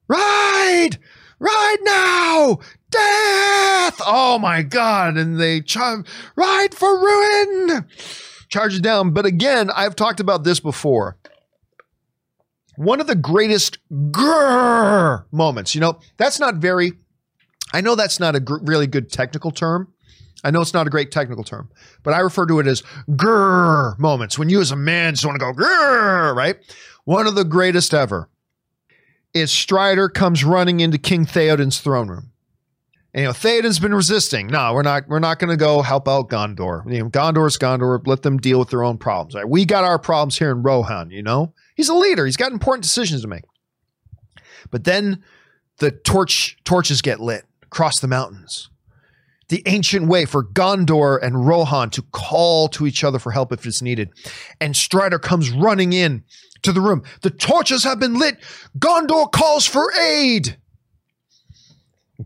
Ride! 0.06 0.98
Ride 1.40 1.78
now! 1.82 2.58
Death! 2.90 4.00
Oh 4.06 4.38
my 4.40 4.62
god! 4.62 5.16
And 5.16 5.40
they 5.40 5.60
chime, 5.60 6.04
ride 6.36 6.74
for 6.74 7.00
ruin! 7.00 7.86
Charge 8.50 8.76
it 8.76 8.82
down. 8.82 9.12
But 9.12 9.24
again, 9.24 9.70
I've 9.74 9.96
talked 9.96 10.20
about 10.20 10.44
this 10.44 10.60
before. 10.60 11.16
One 12.76 13.00
of 13.00 13.06
the 13.06 13.14
greatest 13.14 13.78
grrr 13.92 15.24
moments, 15.32 15.74
you 15.74 15.80
know, 15.80 15.98
that's 16.16 16.38
not 16.38 16.56
very, 16.56 16.92
I 17.72 17.80
know 17.80 17.94
that's 17.94 18.20
not 18.20 18.34
a 18.36 18.40
gr- 18.40 18.58
really 18.62 18.86
good 18.86 19.10
technical 19.10 19.50
term. 19.50 19.92
I 20.42 20.50
know 20.50 20.62
it's 20.62 20.72
not 20.72 20.86
a 20.86 20.90
great 20.90 21.10
technical 21.10 21.44
term, 21.44 21.68
but 22.02 22.14
I 22.14 22.20
refer 22.20 22.46
to 22.46 22.60
it 22.60 22.66
as 22.66 22.82
grrr 23.10 23.98
moments. 23.98 24.38
When 24.38 24.48
you 24.48 24.60
as 24.60 24.70
a 24.70 24.76
man 24.76 25.14
just 25.14 25.26
want 25.26 25.38
to 25.38 25.44
go 25.44 25.52
grrr, 25.52 26.34
right? 26.34 26.56
One 27.04 27.26
of 27.26 27.34
the 27.34 27.44
greatest 27.44 27.92
ever 27.92 28.30
is 29.34 29.50
Strider 29.50 30.08
comes 30.08 30.42
running 30.42 30.80
into 30.80 30.98
King 30.98 31.26
Theoden's 31.26 31.80
throne 31.80 32.08
room. 32.08 32.29
And, 33.12 33.22
you 33.22 33.26
know, 33.26 33.32
Theoden's 33.32 33.78
been 33.78 33.94
resisting. 33.94 34.46
No, 34.46 34.72
we're 34.72 34.82
not. 34.82 35.08
We're 35.08 35.18
not 35.18 35.38
going 35.38 35.50
to 35.50 35.56
go 35.56 35.82
help 35.82 36.08
out 36.08 36.28
Gondor. 36.28 36.90
You 36.90 37.00
know, 37.00 37.10
Gondor's 37.10 37.58
Gondor. 37.58 38.06
Let 38.06 38.22
them 38.22 38.38
deal 38.38 38.58
with 38.58 38.70
their 38.70 38.84
own 38.84 38.98
problems. 38.98 39.34
Right? 39.34 39.48
We 39.48 39.64
got 39.64 39.84
our 39.84 39.98
problems 39.98 40.38
here 40.38 40.50
in 40.52 40.62
Rohan. 40.62 41.10
You 41.10 41.22
know, 41.22 41.52
he's 41.74 41.88
a 41.88 41.94
leader. 41.94 42.24
He's 42.24 42.36
got 42.36 42.52
important 42.52 42.84
decisions 42.84 43.22
to 43.22 43.28
make. 43.28 43.42
But 44.70 44.84
then 44.84 45.24
the 45.78 45.90
torch 45.90 46.56
torches 46.64 47.02
get 47.02 47.20
lit 47.20 47.46
across 47.62 47.98
the 47.98 48.08
mountains. 48.08 48.70
The 49.48 49.62
ancient 49.66 50.06
way 50.06 50.26
for 50.26 50.44
Gondor 50.44 51.18
and 51.20 51.44
Rohan 51.44 51.90
to 51.90 52.02
call 52.12 52.68
to 52.68 52.86
each 52.86 53.02
other 53.02 53.18
for 53.18 53.32
help 53.32 53.52
if 53.52 53.66
it's 53.66 53.82
needed. 53.82 54.10
And 54.60 54.76
Strider 54.76 55.18
comes 55.18 55.50
running 55.50 55.92
in 55.92 56.22
to 56.62 56.72
the 56.72 56.80
room. 56.80 57.02
The 57.22 57.30
torches 57.30 57.82
have 57.82 57.98
been 57.98 58.14
lit. 58.14 58.38
Gondor 58.78 59.32
calls 59.32 59.66
for 59.66 59.92
aid. 59.94 60.56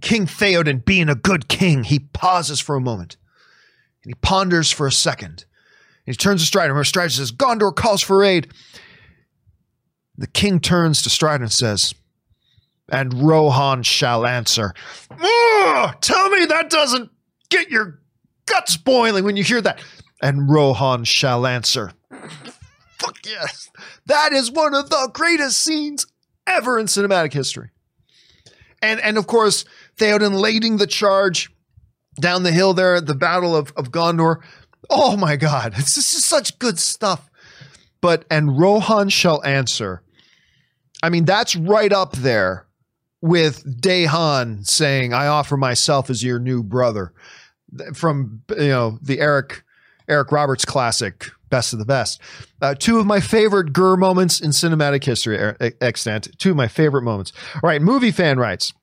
King 0.01 0.27
Theoden, 0.27 0.85
being 0.85 1.09
a 1.09 1.15
good 1.15 1.49
king, 1.49 1.85
he 1.85 1.99
pauses 1.99 2.61
for 2.61 2.77
a 2.77 2.81
moment 2.81 3.17
and 4.05 4.11
he 4.11 4.15
ponders 4.15 4.71
for 4.71 4.87
a 4.87 4.93
second. 4.93 5.45
And 6.07 6.15
he 6.15 6.17
turns 6.17 6.43
to 6.43 6.47
Strider, 6.47 6.77
and 6.77 6.87
Strider 6.87 7.11
says, 7.11 7.33
Gondor 7.33 7.75
calls 7.75 8.03
for 8.03 8.23
aid. 8.23 8.53
The 10.17 10.27
king 10.27 10.61
turns 10.61 11.03
to 11.03 11.11
Strider 11.11 11.45
and 11.45 11.53
says, 11.53 11.95
And 12.91 13.27
Rohan 13.27 13.83
shall 13.83 14.27
answer. 14.27 14.75
tell 16.01 16.29
me 16.31 16.45
that 16.47 16.67
doesn't 16.71 17.11
get 17.49 17.71
your 17.71 18.01
guts 18.47 18.77
boiling 18.77 19.25
when 19.25 19.37
you 19.37 19.43
hear 19.43 19.61
that. 19.63 19.83
And 20.23 20.49
Rohan 20.49 21.05
shall 21.05 21.47
answer. 21.47 21.93
Fuck 22.99 23.19
yes. 23.25 23.71
That 24.07 24.33
is 24.33 24.51
one 24.51 24.75
of 24.75 24.91
the 24.91 25.11
greatest 25.13 25.59
scenes 25.59 26.07
ever 26.47 26.79
in 26.79 26.87
cinematic 26.87 27.33
history. 27.33 27.71
And 28.81 29.01
and 29.01 29.17
of 29.17 29.27
course, 29.27 29.65
Theoden 29.97 30.41
leading 30.41 30.77
the 30.77 30.87
charge 30.87 31.51
down 32.21 32.43
the 32.43 32.53
hill 32.53 32.75
there 32.75 32.95
at 32.95 33.07
the 33.07 33.15
Battle 33.15 33.57
of, 33.57 33.73
of 33.77 33.91
Gondor. 33.91 34.43
Oh 34.91 35.17
my 35.17 35.37
God, 35.37 35.75
it's 35.77 35.95
just 35.95 36.13
such 36.25 36.59
good 36.59 36.79
stuff. 36.79 37.31
But, 38.01 38.25
and 38.31 38.59
Rohan 38.59 39.09
shall 39.09 39.43
answer. 39.45 40.03
I 41.03 41.09
mean, 41.09 41.25
that's 41.25 41.57
right 41.57 41.93
up 41.93 42.13
there 42.13 42.67
with 43.23 43.81
Dae 43.81 44.05
Han 44.05 44.65
saying, 44.65 45.15
I 45.15 45.27
offer 45.27 45.57
myself 45.57 46.11
as 46.11 46.23
your 46.23 46.39
new 46.39 46.63
brother 46.63 47.13
from, 47.95 48.43
you 48.51 48.69
know, 48.69 48.99
the 49.01 49.21
Eric, 49.21 49.65
Eric 50.07 50.31
Roberts 50.31 50.67
classic, 50.67 51.31
Best 51.49 51.73
of 51.73 51.79
the 51.79 51.87
Best. 51.87 52.21
Uh, 52.61 52.75
two 52.75 52.99
of 52.99 53.07
my 53.07 53.21
favorite 53.21 53.73
Gur 53.73 53.97
moments 53.97 54.41
in 54.41 54.51
cinematic 54.51 55.05
history 55.05 55.39
extant. 55.81 56.39
Two 56.39 56.51
of 56.51 56.57
my 56.57 56.69
favorite 56.69 57.03
moments. 57.03 57.33
All 57.55 57.61
right, 57.63 57.81
movie 57.81 58.11
fan 58.11 58.39
writes, 58.39 58.75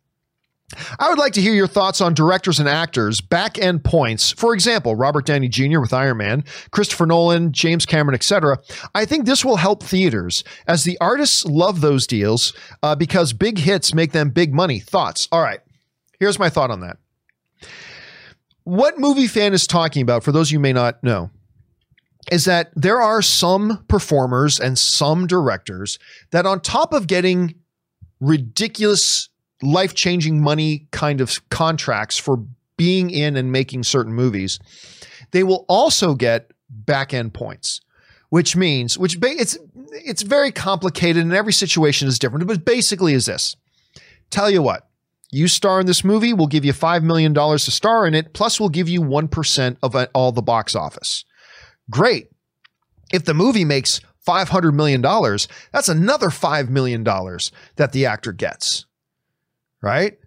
I 0.99 1.09
would 1.09 1.17
like 1.17 1.33
to 1.33 1.41
hear 1.41 1.53
your 1.53 1.67
thoughts 1.67 2.01
on 2.01 2.13
directors 2.13 2.59
and 2.59 2.67
actors' 2.67 3.21
back 3.21 3.57
end 3.57 3.83
points. 3.83 4.31
For 4.31 4.53
example, 4.53 4.95
Robert 4.95 5.25
Downey 5.25 5.47
Jr. 5.47 5.79
with 5.79 5.93
Iron 5.93 6.17
Man, 6.17 6.43
Christopher 6.71 7.05
Nolan, 7.05 7.51
James 7.51 7.85
Cameron, 7.85 8.15
etc. 8.15 8.57
I 8.95 9.05
think 9.05 9.25
this 9.25 9.43
will 9.43 9.57
help 9.57 9.83
theaters 9.83 10.43
as 10.67 10.83
the 10.83 10.97
artists 10.99 11.45
love 11.45 11.81
those 11.81 12.07
deals 12.07 12.53
uh, 12.83 12.95
because 12.95 13.33
big 13.33 13.57
hits 13.57 13.93
make 13.93 14.11
them 14.11 14.29
big 14.29 14.53
money. 14.53 14.79
Thoughts? 14.79 15.27
All 15.31 15.41
right, 15.41 15.59
here's 16.19 16.39
my 16.39 16.49
thought 16.49 16.71
on 16.71 16.81
that. 16.81 16.97
What 18.63 18.99
movie 18.99 19.27
fan 19.27 19.53
is 19.53 19.65
talking 19.65 20.01
about, 20.03 20.23
for 20.23 20.31
those 20.31 20.51
you 20.51 20.59
may 20.59 20.73
not 20.73 21.03
know, 21.03 21.31
is 22.31 22.45
that 22.45 22.71
there 22.75 23.01
are 23.01 23.21
some 23.21 23.83
performers 23.87 24.59
and 24.59 24.77
some 24.77 25.25
directors 25.25 25.97
that, 26.31 26.45
on 26.45 26.59
top 26.59 26.93
of 26.93 27.07
getting 27.07 27.55
ridiculous 28.19 29.29
life 29.61 29.93
changing 29.93 30.41
money 30.41 30.87
kind 30.91 31.21
of 31.21 31.47
contracts 31.49 32.17
for 32.17 32.43
being 32.77 33.09
in 33.09 33.35
and 33.35 33.51
making 33.51 33.83
certain 33.83 34.13
movies, 34.13 34.59
they 35.31 35.43
will 35.43 35.65
also 35.69 36.15
get 36.15 36.51
back 36.69 37.13
end 37.13 37.33
points, 37.33 37.81
which 38.29 38.55
means 38.55 38.97
which 38.97 39.19
ba- 39.19 39.29
it's 39.29 39.57
it's 39.91 40.23
very 40.23 40.51
complicated 40.51 41.23
and 41.23 41.33
every 41.33 41.53
situation 41.53 42.07
is 42.07 42.19
different. 42.19 42.47
But 42.47 42.65
basically, 42.65 43.13
is 43.13 43.25
this? 43.25 43.55
Tell 44.29 44.49
you 44.49 44.61
what, 44.61 44.87
you 45.31 45.47
star 45.47 45.79
in 45.79 45.85
this 45.85 46.03
movie, 46.03 46.33
we'll 46.33 46.47
give 46.47 46.65
you 46.65 46.73
five 46.73 47.03
million 47.03 47.33
dollars 47.33 47.65
to 47.65 47.71
star 47.71 48.07
in 48.07 48.13
it, 48.13 48.33
plus 48.33 48.59
we'll 48.59 48.69
give 48.69 48.89
you 48.89 49.01
one 49.01 49.27
percent 49.27 49.77
of 49.83 49.95
all 50.13 50.31
the 50.31 50.41
box 50.41 50.75
office. 50.75 51.25
Great. 51.89 52.29
If 53.13 53.25
the 53.25 53.33
movie 53.33 53.65
makes 53.65 53.99
$500 54.25 54.73
million, 54.73 55.01
that's 55.01 55.89
another 55.89 56.27
$5 56.27 56.69
million 56.69 57.03
that 57.03 57.91
the 57.91 58.05
actor 58.05 58.31
gets 58.31 58.85
right? 59.81 60.17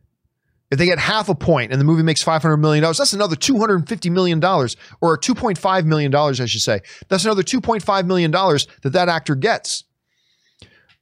If 0.70 0.78
they 0.78 0.86
get 0.86 0.98
half 0.98 1.28
a 1.28 1.34
point 1.34 1.70
and 1.70 1.80
the 1.80 1.84
movie 1.84 2.02
makes 2.02 2.24
$500 2.24 2.58
million, 2.58 2.82
that's 2.82 3.12
another 3.12 3.36
$250 3.36 4.10
million 4.10 4.42
or 4.42 5.18
$2.5 5.18 5.84
million, 5.84 6.14
I 6.14 6.32
should 6.32 6.60
say. 6.60 6.80
That's 7.08 7.24
another 7.24 7.42
$2.5 7.42 8.06
million 8.06 8.32
that 8.32 8.90
that 8.92 9.08
actor 9.08 9.34
gets. 9.34 9.84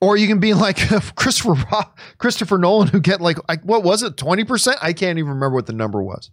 Or 0.00 0.16
you 0.16 0.26
can 0.26 0.40
be 0.40 0.53
like 0.53 0.76
Christopher 1.14 1.55
Christopher 2.18 2.59
Nolan, 2.59 2.88
who 2.88 3.00
get 3.00 3.20
like, 3.20 3.38
what 3.62 3.82
was 3.82 4.03
it, 4.03 4.16
20%? 4.16 4.74
I 4.82 4.92
can't 4.92 5.18
even 5.18 5.30
remember 5.30 5.55
what 5.55 5.66
the 5.66 5.72
number 5.72 6.03
was. 6.03 6.30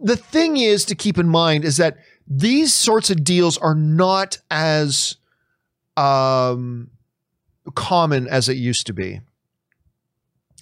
The 0.00 0.16
thing 0.16 0.56
is 0.56 0.84
to 0.86 0.94
keep 0.94 1.18
in 1.18 1.28
mind 1.28 1.64
is 1.64 1.78
that 1.78 1.98
these 2.28 2.72
sorts 2.72 3.10
of 3.10 3.24
deals 3.24 3.58
are 3.58 3.74
not 3.74 4.38
as 4.50 5.16
um, 5.96 6.90
common 7.74 8.28
as 8.28 8.48
it 8.48 8.56
used 8.56 8.86
to 8.86 8.92
be 8.92 9.20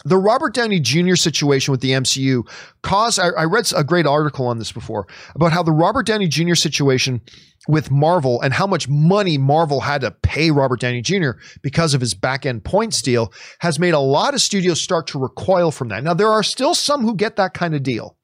the 0.07 0.17
Robert 0.17 0.55
Downey 0.55 0.79
Jr. 0.79 1.17
situation 1.17 1.73
with 1.73 1.81
the 1.81 1.91
MCU 1.91 2.49
caused. 2.83 3.19
I, 3.19 3.29
I, 3.31 3.45
read 3.45 3.71
a 3.77 3.83
great 3.83 4.07
article 4.07 4.47
on 4.47 4.59
this 4.59 4.71
before 4.71 5.07
about 5.35 5.53
how 5.53 5.63
the 5.63 5.73
Robert 5.73 6.07
Downey 6.07 6.29
Jr. 6.29 6.55
situation 6.55 7.21
with 7.69 7.91
Marvel 7.91 8.41
and 8.41 8.55
how 8.55 8.67
much 8.67 8.89
money 8.89 9.37
Marvel 9.37 9.81
had 9.81 10.03
to 10.03 10.13
pay 10.13 10.53
Robert 10.53 10.81
Downey 10.81 11.03
Jr. 11.03 11.33
because 11.61 11.93
of 11.93 12.01
his 12.01 12.15
back 12.15 12.47
end 12.47 12.63
points 12.65 13.03
deal 13.03 13.33
has 13.59 13.81
made 13.81 13.95
a 13.95 13.99
lot 13.99 14.35
of 14.35 14.41
studios 14.41 14.81
start 14.81 15.09
to 15.09 15.19
recoil 15.19 15.73
from 15.73 15.89
that. 15.89 16.05
Now, 16.05 16.15
there 16.15 16.31
are 16.31 16.45
still 16.45 16.75
some 16.75 17.03
who 17.03 17.17
get 17.17 17.37
that 17.37 17.55
kind 17.55 17.75
of 17.75 17.83
deal. 17.83 18.17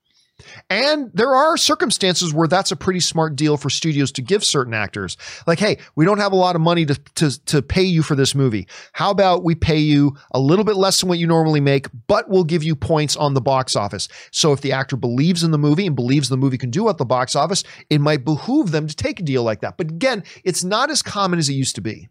And 0.70 1.10
there 1.14 1.34
are 1.34 1.56
circumstances 1.56 2.32
where 2.32 2.48
that's 2.48 2.72
a 2.72 2.76
pretty 2.76 3.00
smart 3.00 3.36
deal 3.36 3.56
for 3.56 3.70
studios 3.70 4.10
to 4.12 4.22
give 4.22 4.44
certain 4.44 4.74
actors. 4.74 5.16
Like, 5.46 5.58
hey, 5.58 5.78
we 5.94 6.04
don't 6.04 6.18
have 6.18 6.32
a 6.32 6.36
lot 6.36 6.56
of 6.56 6.62
money 6.62 6.84
to, 6.86 6.94
to, 7.14 7.44
to 7.46 7.62
pay 7.62 7.82
you 7.82 8.02
for 8.02 8.14
this 8.14 8.34
movie. 8.34 8.66
How 8.92 9.10
about 9.10 9.44
we 9.44 9.54
pay 9.54 9.78
you 9.78 10.16
a 10.32 10.40
little 10.40 10.64
bit 10.64 10.76
less 10.76 11.00
than 11.00 11.08
what 11.08 11.18
you 11.18 11.26
normally 11.26 11.60
make, 11.60 11.86
but 12.06 12.28
we'll 12.28 12.44
give 12.44 12.62
you 12.62 12.74
points 12.74 13.16
on 13.16 13.34
the 13.34 13.40
box 13.40 13.76
office. 13.76 14.08
So 14.30 14.52
if 14.52 14.60
the 14.60 14.72
actor 14.72 14.96
believes 14.96 15.44
in 15.44 15.50
the 15.50 15.58
movie 15.58 15.86
and 15.86 15.94
believes 15.94 16.28
the 16.28 16.36
movie 16.36 16.58
can 16.58 16.70
do 16.70 16.88
at 16.88 16.98
the 16.98 17.04
box 17.04 17.36
office, 17.36 17.62
it 17.90 18.00
might 18.00 18.24
behoove 18.24 18.70
them 18.70 18.86
to 18.86 18.96
take 18.96 19.20
a 19.20 19.22
deal 19.22 19.42
like 19.42 19.60
that. 19.60 19.76
But 19.76 19.90
again, 19.90 20.24
it's 20.44 20.64
not 20.64 20.90
as 20.90 21.02
common 21.02 21.38
as 21.38 21.48
it 21.48 21.54
used 21.54 21.74
to 21.76 21.80
be. 21.80 22.08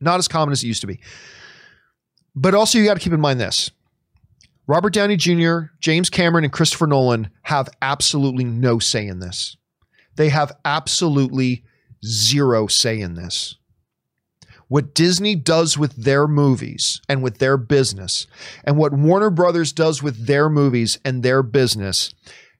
Not 0.00 0.18
as 0.18 0.28
common 0.28 0.52
as 0.52 0.62
it 0.62 0.66
used 0.66 0.82
to 0.82 0.86
be. 0.86 1.00
But 2.34 2.54
also, 2.54 2.78
you 2.78 2.84
got 2.84 2.94
to 2.94 3.00
keep 3.00 3.14
in 3.14 3.20
mind 3.20 3.40
this 3.40 3.70
Robert 4.66 4.92
Downey 4.92 5.16
Jr., 5.16 5.70
James 5.80 6.10
Cameron, 6.10 6.44
and 6.44 6.52
Christopher 6.52 6.88
Nolan 6.88 7.30
have 7.42 7.68
absolutely 7.80 8.44
no 8.44 8.78
say 8.78 9.06
in 9.06 9.20
this. 9.20 9.56
They 10.16 10.30
have 10.30 10.56
absolutely 10.64 11.64
zero 12.04 12.66
say 12.66 13.00
in 13.00 13.14
this. 13.14 13.56
What 14.68 14.94
Disney 14.94 15.36
does 15.36 15.78
with 15.78 15.94
their 15.94 16.26
movies 16.26 17.00
and 17.08 17.22
with 17.22 17.38
their 17.38 17.56
business, 17.56 18.26
and 18.64 18.76
what 18.76 18.92
Warner 18.92 19.30
Brothers 19.30 19.72
does 19.72 20.02
with 20.02 20.26
their 20.26 20.48
movies 20.48 20.98
and 21.04 21.22
their 21.22 21.44
business, 21.44 22.12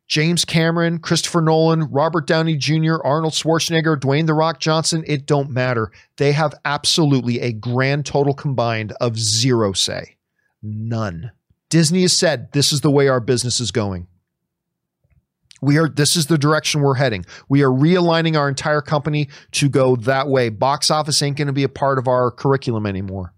James 0.07 0.44
Cameron, 0.44 1.00
Christopher 1.00 1.40
Nolan, 1.40 1.90
Robert 1.90 2.28
Downey 2.28 2.57
Jr., 2.57 2.98
Arnold 3.02 3.32
Schwarzenegger, 3.32 3.98
Dwayne 3.98 4.26
The 4.26 4.35
Rock 4.35 4.60
Johnson, 4.60 5.02
it 5.09 5.26
don't 5.26 5.51
matter. 5.51 5.90
They 6.16 6.31
have 6.31 6.55
absolutely 6.64 7.40
a 7.40 7.52
grand 7.52 8.06
total 8.06 8.35
combined 8.35 8.93
of 9.01 9.18
zero 9.18 9.72
say. 9.72 10.16
None. 10.62 11.32
Disney 11.68 12.02
has 12.02 12.16
said 12.16 12.52
this 12.52 12.72
is 12.72 12.80
the 12.80 12.90
way 12.90 13.09
our 13.09 13.20
business 13.20 13.60
is 13.60 13.70
going. 13.70 14.06
We 15.62 15.78
are 15.78 15.88
this 15.88 16.16
is 16.16 16.26
the 16.26 16.38
direction 16.38 16.82
we're 16.82 16.94
heading. 16.94 17.24
We 17.48 17.62
are 17.62 17.70
realigning 17.70 18.36
our 18.36 18.48
entire 18.48 18.82
company 18.82 19.28
to 19.52 19.68
go 19.68 19.97
that 19.97 20.28
way. 20.28 20.51
Box 20.51 20.90
office 20.90 21.22
ain't 21.22 21.36
going 21.36 21.47
to 21.47 21.52
be 21.52 21.64
a 21.64 21.68
part 21.68 21.98
of 21.98 22.06
our 22.06 22.30
curriculum 22.30 22.86
anymore. 22.86 23.32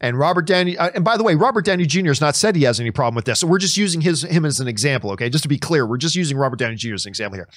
And 0.00 0.18
Robert 0.18 0.46
Downey, 0.46 0.76
uh, 0.76 0.90
and 0.94 1.04
by 1.04 1.16
the 1.16 1.22
way, 1.22 1.34
Robert 1.36 1.64
Downey 1.64 1.86
Jr. 1.86 2.08
has 2.08 2.20
not 2.20 2.34
said 2.34 2.56
he 2.56 2.64
has 2.64 2.80
any 2.80 2.90
problem 2.90 3.14
with 3.14 3.24
this. 3.24 3.40
So 3.40 3.46
we're 3.46 3.58
just 3.58 3.76
using 3.76 4.00
his 4.00 4.22
him 4.22 4.44
as 4.44 4.58
an 4.58 4.66
example, 4.66 5.12
okay? 5.12 5.30
Just 5.30 5.44
to 5.44 5.48
be 5.48 5.56
clear, 5.56 5.86
we're 5.86 5.96
just 5.96 6.16
using 6.16 6.36
Robert 6.36 6.58
Downey 6.58 6.74
Jr. 6.74 6.94
as 6.94 7.06
an 7.06 7.10
example 7.10 7.38
here. 7.38 7.48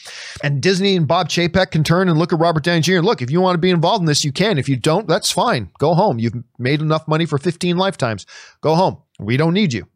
And 0.43 0.61
Disney 0.61 0.95
and 0.95 1.07
Bob 1.07 1.29
Chapek 1.29 1.71
can 1.71 1.83
turn 1.83 2.07
and 2.07 2.17
look 2.17 2.31
at 2.31 2.39
Robert 2.39 2.63
Downey 2.63 2.81
Jr. 2.81 2.97
and 2.97 3.05
Look, 3.05 3.21
if 3.21 3.31
you 3.31 3.41
want 3.41 3.55
to 3.55 3.59
be 3.59 3.71
involved 3.71 4.01
in 4.01 4.05
this, 4.05 4.23
you 4.23 4.31
can. 4.31 4.59
If 4.59 4.69
you 4.69 4.77
don't, 4.77 5.07
that's 5.07 5.31
fine. 5.31 5.71
Go 5.79 5.95
home. 5.95 6.19
You've 6.19 6.35
made 6.59 6.79
enough 6.79 7.07
money 7.07 7.25
for 7.25 7.37
15 7.39 7.75
lifetimes. 7.75 8.25
Go 8.61 8.75
home. 8.75 9.01
We 9.19 9.35
don't 9.35 9.53
need 9.53 9.73
you. 9.73 9.87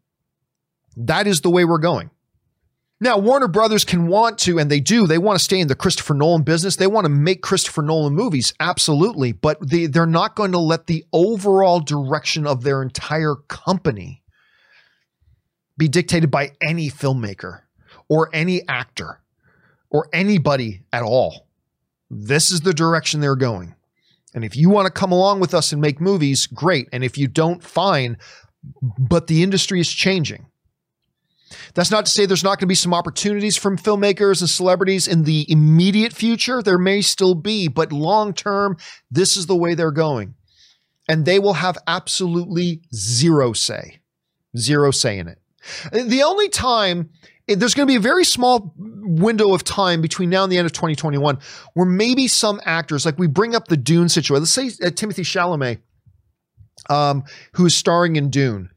That 0.96 1.26
is 1.26 1.40
the 1.40 1.50
way 1.50 1.64
we're 1.64 1.78
going. 1.78 2.10
Now, 3.00 3.18
Warner 3.18 3.48
Brothers 3.48 3.84
can 3.84 4.06
want 4.06 4.38
to, 4.40 4.60
and 4.60 4.70
they 4.70 4.78
do, 4.78 5.08
they 5.08 5.18
want 5.18 5.36
to 5.36 5.44
stay 5.44 5.58
in 5.58 5.66
the 5.66 5.74
Christopher 5.74 6.14
Nolan 6.14 6.42
business. 6.42 6.76
They 6.76 6.86
want 6.86 7.04
to 7.04 7.10
make 7.10 7.42
Christopher 7.42 7.82
Nolan 7.82 8.14
movies, 8.14 8.54
absolutely, 8.60 9.32
but 9.32 9.58
they, 9.60 9.86
they're 9.86 10.06
not 10.06 10.36
going 10.36 10.52
to 10.52 10.58
let 10.58 10.86
the 10.86 11.04
overall 11.12 11.80
direction 11.80 12.46
of 12.46 12.62
their 12.62 12.80
entire 12.80 13.34
company 13.48 14.22
be 15.76 15.88
dictated 15.88 16.30
by 16.30 16.52
any 16.62 16.90
filmmaker 16.90 17.62
or 18.08 18.30
any 18.32 18.62
actor 18.68 19.20
or 19.90 20.08
anybody 20.12 20.84
at 20.92 21.02
all. 21.02 21.48
This 22.08 22.52
is 22.52 22.60
the 22.60 22.72
direction 22.72 23.20
they're 23.20 23.34
going. 23.34 23.74
And 24.32 24.44
if 24.44 24.54
you 24.54 24.70
want 24.70 24.86
to 24.86 24.92
come 24.92 25.10
along 25.10 25.40
with 25.40 25.54
us 25.54 25.72
and 25.72 25.80
make 25.80 26.00
movies, 26.00 26.46
great. 26.46 26.88
And 26.92 27.02
if 27.02 27.18
you 27.18 27.26
don't, 27.26 27.64
fine. 27.64 28.16
But 28.80 29.26
the 29.26 29.42
industry 29.42 29.80
is 29.80 29.90
changing. 29.90 30.46
That's 31.74 31.90
not 31.90 32.06
to 32.06 32.12
say 32.12 32.26
there's 32.26 32.44
not 32.44 32.58
going 32.58 32.66
to 32.66 32.66
be 32.66 32.74
some 32.74 32.94
opportunities 32.94 33.56
from 33.56 33.76
filmmakers 33.76 34.40
and 34.40 34.50
celebrities 34.50 35.08
in 35.08 35.24
the 35.24 35.46
immediate 35.50 36.12
future. 36.12 36.62
There 36.62 36.78
may 36.78 37.00
still 37.00 37.34
be, 37.34 37.68
but 37.68 37.92
long 37.92 38.32
term, 38.32 38.76
this 39.10 39.36
is 39.36 39.46
the 39.46 39.56
way 39.56 39.74
they're 39.74 39.90
going. 39.90 40.34
And 41.08 41.24
they 41.24 41.38
will 41.38 41.54
have 41.54 41.76
absolutely 41.86 42.82
zero 42.94 43.52
say, 43.52 44.00
zero 44.56 44.90
say 44.90 45.18
in 45.18 45.28
it. 45.28 45.38
The 45.92 46.22
only 46.22 46.48
time 46.48 47.10
there's 47.46 47.74
going 47.74 47.86
to 47.86 47.92
be 47.92 47.96
a 47.96 48.00
very 48.00 48.24
small 48.24 48.72
window 48.76 49.52
of 49.52 49.64
time 49.64 50.00
between 50.00 50.30
now 50.30 50.44
and 50.44 50.52
the 50.52 50.58
end 50.58 50.66
of 50.66 50.72
2021 50.72 51.38
where 51.74 51.86
maybe 51.86 52.28
some 52.28 52.60
actors, 52.64 53.04
like 53.04 53.18
we 53.18 53.26
bring 53.26 53.54
up 53.54 53.68
the 53.68 53.76
Dune 53.76 54.08
situation. 54.08 54.42
Let's 54.42 54.50
say 54.50 54.66
uh, 54.66 54.90
Timothée 54.90 55.24
Chalamet, 55.24 55.78
um, 56.88 57.24
who's 57.54 57.74
starring 57.74 58.16
in 58.16 58.30
Dune. 58.30 58.70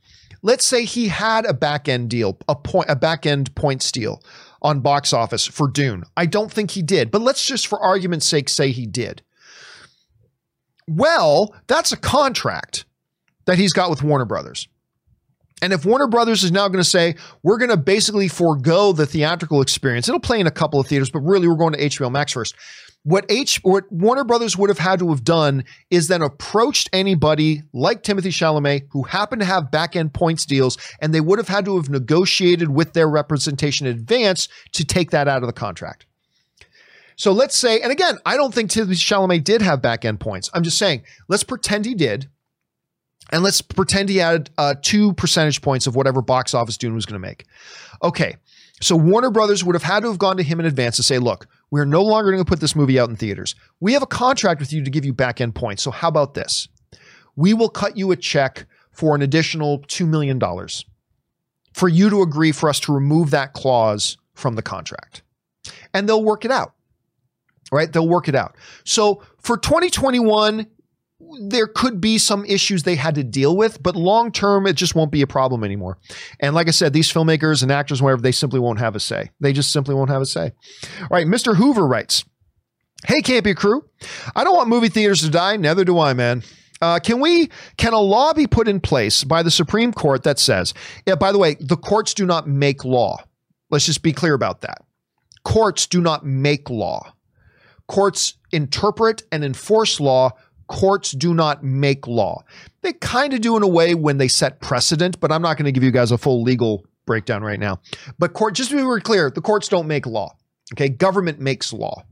Let's 0.46 0.64
say 0.64 0.86
he 0.86 1.08
had 1.08 1.48
a 1.48 1.56
back 1.56 1.90
end 1.90 2.12
deal, 2.12 2.38
a 2.48 2.54
point, 2.54 2.88
a 2.88 2.96
back 2.96 3.26
end 3.26 3.56
points 3.56 3.92
deal 3.92 4.22
on 4.62 4.80
box 4.80 5.12
office 5.12 5.48
for 5.48 5.68
Dune. 5.68 6.04
I 6.16 6.28
don't 6.28 6.54
think 6.54 6.70
he 6.70 6.84
did, 6.84 7.10
but 7.10 7.22
let's 7.22 7.44
just, 7.44 7.66
for 7.66 7.82
argument's 7.82 8.28
sake, 8.28 8.48
say 8.48 8.70
he 8.70 8.86
did. 8.86 9.24
Well, 10.88 11.56
that's 11.66 11.92
a 11.92 11.98
contract 11.98 12.86
that 13.46 13.58
he's 13.58 13.74
got 13.74 13.90
with 13.90 14.04
Warner 14.04 14.26
Brothers. 14.26 14.68
And 15.64 15.74
if 15.74 15.84
Warner 15.84 16.06
Brothers 16.06 16.44
is 16.44 16.52
now 16.52 16.68
going 16.68 16.84
to 16.84 16.88
say, 16.88 17.16
we're 17.42 17.58
going 17.58 17.72
to 17.72 17.78
basically 17.78 18.28
forego 18.28 18.92
the 18.92 19.08
theatrical 19.08 19.62
experience, 19.62 20.08
it'll 20.08 20.20
play 20.20 20.40
in 20.40 20.46
a 20.46 20.52
couple 20.52 20.80
of 20.80 20.86
theaters, 20.86 21.10
but 21.10 21.22
really 21.22 21.48
we're 21.48 21.56
going 21.56 21.74
to 21.74 21.80
HBO 21.80 22.12
Max 22.12 22.34
first. 22.34 22.54
What 23.06 23.27
H 23.30 23.60
what 23.61 23.84
Warner 23.91 24.23
Brothers 24.23 24.57
would 24.57 24.72
have 24.72 24.80
had 24.80 24.98
to 24.98 25.10
have 25.10 25.23
done 25.23 25.64
is 25.91 26.07
then 26.07 26.23
approached 26.23 26.90
anybody 26.91 27.61
like 27.72 28.02
Timothée 28.02 28.34
Chalamet 28.34 28.88
who 28.90 29.03
happened 29.03 29.41
to 29.41 29.45
have 29.45 29.69
back 29.69 29.95
end 29.95 30.11
points 30.11 30.44
deals, 30.44 30.76
and 30.99 31.14
they 31.14 31.22
would 31.22 31.38
have 31.38 31.48
had 31.48 31.65
to 31.65 31.76
have 31.76 31.88
negotiated 31.88 32.72
with 32.72 32.94
their 32.94 33.07
representation 33.07 33.86
in 33.86 33.95
advance 33.95 34.48
to 34.72 34.84
take 34.84 35.11
that 35.11 35.27
out 35.27 35.44
of 35.44 35.48
the 35.48 35.53
contract. 35.53 36.07
So 37.15 37.32
let's 37.32 37.56
say, 37.56 37.80
and 37.80 37.91
again, 37.91 38.18
I 38.26 38.38
don't 38.38 38.52
think 38.52 38.72
Timothée 38.72 38.95
Chalamet 38.95 39.44
did 39.44 39.61
have 39.61 39.84
back 39.84 40.03
end 40.03 40.19
points. 40.19 40.49
I'm 40.56 40.64
just 40.64 40.80
saying, 40.80 41.03
let's 41.27 41.44
pretend 41.44 41.86
he 41.86 41.94
did. 41.94 42.27
And 43.32 43.44
let's 43.44 43.61
pretend 43.61 44.10
he 44.10 44.19
added 44.19 44.49
uh, 44.57 44.73
two 44.82 45.14
percentage 45.14 45.61
points 45.61 45.86
of 45.86 45.95
whatever 45.95 46.23
box 46.23 46.56
office 46.56 46.76
Dune 46.76 46.95
was 46.95 47.06
going 47.06 47.22
to 47.22 47.27
make. 47.27 47.45
Okay. 48.02 48.38
So 48.82 48.95
Warner 48.95 49.30
Brothers 49.32 49.64
would 49.64 49.76
have 49.76 49.84
had 49.84 50.02
to 50.02 50.10
have 50.10 50.18
gone 50.18 50.38
to 50.38 50.44
him 50.44 50.60
in 50.60 50.65
advance 50.65 50.95
to 50.98 51.03
say, 51.03 51.19
look, 51.19 51.48
we're 51.76 51.84
no 51.84 52.02
longer 52.02 52.32
going 52.32 52.42
to 52.42 52.48
put 52.48 52.62
this 52.62 52.74
movie 52.74 52.98
out 52.98 53.10
in 53.10 53.18
theaters. 53.18 53.54
We 53.82 53.92
have 53.92 54.02
a 54.02 54.08
contract 54.08 54.62
with 54.62 54.72
you 54.72 54.82
to 54.82 54.90
give 54.90 55.04
you 55.04 55.12
back 55.12 55.42
end 55.42 55.56
points. 55.56 55.84
So 55.84 55.92
how 55.92 56.08
about 56.08 56.34
this? 56.34 56.70
We 57.36 57.54
will 57.54 57.68
cut 57.68 57.98
you 57.98 58.14
a 58.14 58.16
check 58.16 58.66
for 58.94 59.14
an 59.14 59.22
additional 59.22 59.80
$2 59.80 60.08
million 60.08 60.40
for 61.74 61.90
you 61.90 62.10
to 62.10 62.22
agree 62.22 62.54
for 62.54 62.70
us 62.70 62.80
to 62.80 62.94
remove 62.94 63.32
that 63.32 63.52
clause 63.52 64.16
from 64.36 64.56
the 64.56 64.62
contract. 64.62 65.22
And 65.94 66.08
they'll 66.08 66.24
work 66.24 66.46
it 66.46 66.52
out. 66.52 66.76
Right? 67.74 67.92
They'll 67.92 68.08
work 68.08 68.30
it 68.30 68.36
out. 68.36 68.56
So 68.86 69.22
for 69.42 69.58
2021, 69.58 70.68
there 71.42 71.68
could 71.68 72.02
be 72.02 72.18
some 72.18 72.46
issues 72.46 72.84
they 72.84 72.96
had 72.96 73.16
to 73.16 73.24
deal 73.24 73.56
with, 73.56 73.82
but 73.82 73.96
long 73.96 74.32
term, 74.32 74.68
it 74.68 74.76
just 74.76 74.96
won't 74.96 75.12
be 75.12 75.22
a 75.22 75.28
problem 75.28 75.64
anymore. 75.64 75.98
And 76.40 76.56
like 76.56 76.68
I 76.68 76.72
said, 76.72 76.94
these 76.94 77.12
filmmakers 77.12 77.62
and 77.62 77.72
actors, 77.72 78.02
whatever, 78.02 78.22
they 78.22 78.32
simply 78.32 78.60
won't 78.60 78.80
have 78.80 78.96
a 78.96 79.00
say. 79.00 79.32
They 79.40 79.54
just 79.54 79.72
simply 79.72 79.96
won't 79.96 80.10
have 80.10 80.22
a 80.22 80.26
say. 80.26 80.52
All 81.02 81.08
right, 81.12 81.28
Mr. 81.28 81.56
Hoover 81.56 81.88
writes, 81.88 82.26
Hey, 83.06 83.22
Campea 83.22 83.56
crew, 83.56 83.84
I 84.36 84.44
don't 84.44 84.56
want 84.56 84.70
movie 84.70 84.90
theaters 84.90 85.22
to 85.22 85.30
die. 85.30 85.58
Neither 85.58 85.84
do 85.84 86.00
I, 86.00 86.14
man. 86.14 86.44
Uh, 86.82 87.00
can 87.00 87.20
we? 87.20 87.50
Can 87.78 87.94
a 87.94 88.00
law 88.00 88.34
be 88.34 88.48
put 88.48 88.68
in 88.68 88.80
place 88.80 89.24
by 89.24 89.44
the 89.44 89.52
Supreme 89.52 89.94
Court 89.94 90.24
that 90.24 90.40
says? 90.40 90.74
Yeah, 91.06 91.16
by 91.16 91.32
the 91.32 91.38
way, 91.38 91.56
the 91.60 91.78
courts 91.78 92.14
do 92.14 92.26
not 92.26 92.48
make 92.48 92.84
law. 92.84 93.18
Let's 93.70 93.86
just 93.86 94.04
be 94.04 94.14
clear 94.14 94.34
about 94.34 94.62
that. 94.62 94.84
Courts 95.44 95.88
do 95.88 96.02
not 96.02 96.26
make 96.26 96.70
law. 96.70 97.14
Courts 97.88 98.36
interpret 98.52 99.24
and 99.32 99.44
enforce 99.44 100.00
law 100.00 100.32
courts 100.68 101.12
do 101.12 101.34
not 101.34 101.64
make 101.64 102.08
law. 102.08 102.44
They 102.82 102.94
kind 102.94 103.34
of 103.34 103.42
do 103.42 103.58
in 103.58 103.64
a 103.64 103.68
way 103.68 103.96
when 103.96 104.18
they 104.18 104.28
set 104.28 104.60
precedent, 104.62 105.20
but 105.20 105.32
I'm 105.32 105.42
not 105.42 105.58
going 105.58 105.66
to 105.66 105.72
give 105.72 105.84
you 105.84 105.92
guys 105.92 106.12
a 106.12 106.18
full 106.18 106.44
legal 106.44 106.86
breakdown 107.06 107.44
right 107.44 107.60
now. 107.60 107.80
But 108.20 108.34
court, 108.34 108.56
just 108.56 108.70
to 108.72 108.76
be 108.76 108.82
very 108.82 109.02
clear, 109.02 109.30
the 109.30 109.42
courts 109.42 109.68
don't 109.68 109.88
make 109.88 110.06
law. 110.06 110.36
Okay, 110.74 110.90
government 110.90 111.40
makes 111.40 111.72
law. 111.72 112.04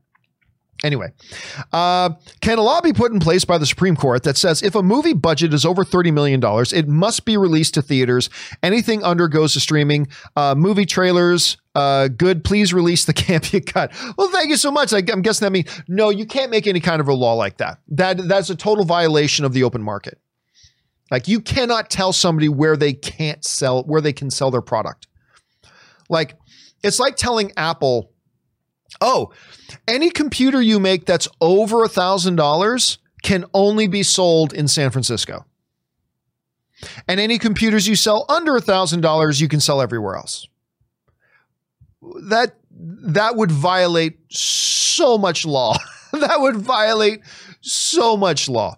Anyway, 0.84 1.13
uh, 1.71 2.09
can 2.41 2.57
a 2.57 2.61
law 2.61 2.81
be 2.81 2.91
put 2.91 3.13
in 3.13 3.19
place 3.19 3.45
by 3.45 3.57
the 3.57 3.65
Supreme 3.65 3.95
Court 3.95 4.23
that 4.23 4.35
says 4.35 4.61
if 4.61 4.75
a 4.75 4.84
movie 4.84 5.13
budget 5.13 5.53
is 5.53 5.65
over 5.65 5.85
$30 5.85 6.11
million, 6.11 6.41
it 6.73 6.88
must 6.89 7.23
be 7.23 7.38
released 7.38 7.75
to 7.75 7.81
theaters? 7.81 8.30
Anything 8.61 9.01
under 9.01 9.30
goes 9.30 9.53
to 9.53 9.61
streaming. 9.61 10.07
Uh, 10.35 10.55
movie 10.55 10.85
trailers, 10.85 11.57
uh, 11.75 12.07
good. 12.07 12.43
Please 12.43 12.73
release 12.73 13.05
the 13.05 13.13
Campea 13.13 13.65
cut. 13.65 13.91
Well, 14.17 14.29
thank 14.29 14.49
you 14.49 14.57
so 14.57 14.71
much. 14.71 14.93
I, 14.93 15.01
am 15.09 15.21
guessing 15.21 15.45
that 15.45 15.51
means 15.51 15.69
no, 15.87 16.09
you 16.09 16.25
can't 16.25 16.51
make 16.51 16.67
any 16.67 16.79
kind 16.79 17.01
of 17.01 17.07
a 17.07 17.13
law 17.13 17.33
like 17.33 17.57
that. 17.57 17.79
That 17.89 18.27
That's 18.27 18.49
a 18.49 18.55
total 18.55 18.85
violation 18.85 19.45
of 19.45 19.53
the 19.53 19.63
open 19.63 19.81
market. 19.81 20.19
Like 21.11 21.27
you 21.27 21.41
cannot 21.41 21.89
tell 21.89 22.13
somebody 22.13 22.49
where 22.49 22.75
they 22.75 22.93
can't 22.93 23.43
sell, 23.43 23.83
where 23.83 24.01
they 24.01 24.13
can 24.13 24.31
sell 24.31 24.51
their 24.51 24.61
product. 24.61 25.07
Like 26.09 26.37
it's 26.83 26.99
like 26.99 27.15
telling 27.15 27.51
Apple, 27.57 28.11
oh, 29.01 29.31
any 29.87 30.09
computer 30.09 30.61
you 30.61 30.79
make 30.79 31.05
that's 31.05 31.27
over 31.41 31.83
a 31.83 31.89
thousand 31.89 32.35
dollars 32.35 32.97
can 33.21 33.45
only 33.53 33.87
be 33.87 34.03
sold 34.03 34.53
in 34.53 34.67
San 34.67 34.91
Francisco. 34.91 35.45
And 37.07 37.19
any 37.19 37.39
computers 37.39 37.87
you 37.87 37.95
sell 37.95 38.25
under 38.27 38.57
a 38.57 38.61
thousand 38.61 39.01
dollars, 39.01 39.39
you 39.39 39.47
can 39.47 39.61
sell 39.61 39.81
everywhere 39.81 40.15
else. 40.15 40.47
That 42.27 42.55
that 42.80 43.35
would 43.35 43.51
violate 43.51 44.17
so 44.30 45.17
much 45.17 45.45
law. 45.45 45.75
that 46.13 46.39
would 46.39 46.57
violate 46.57 47.21
so 47.61 48.17
much 48.17 48.49
law. 48.49 48.77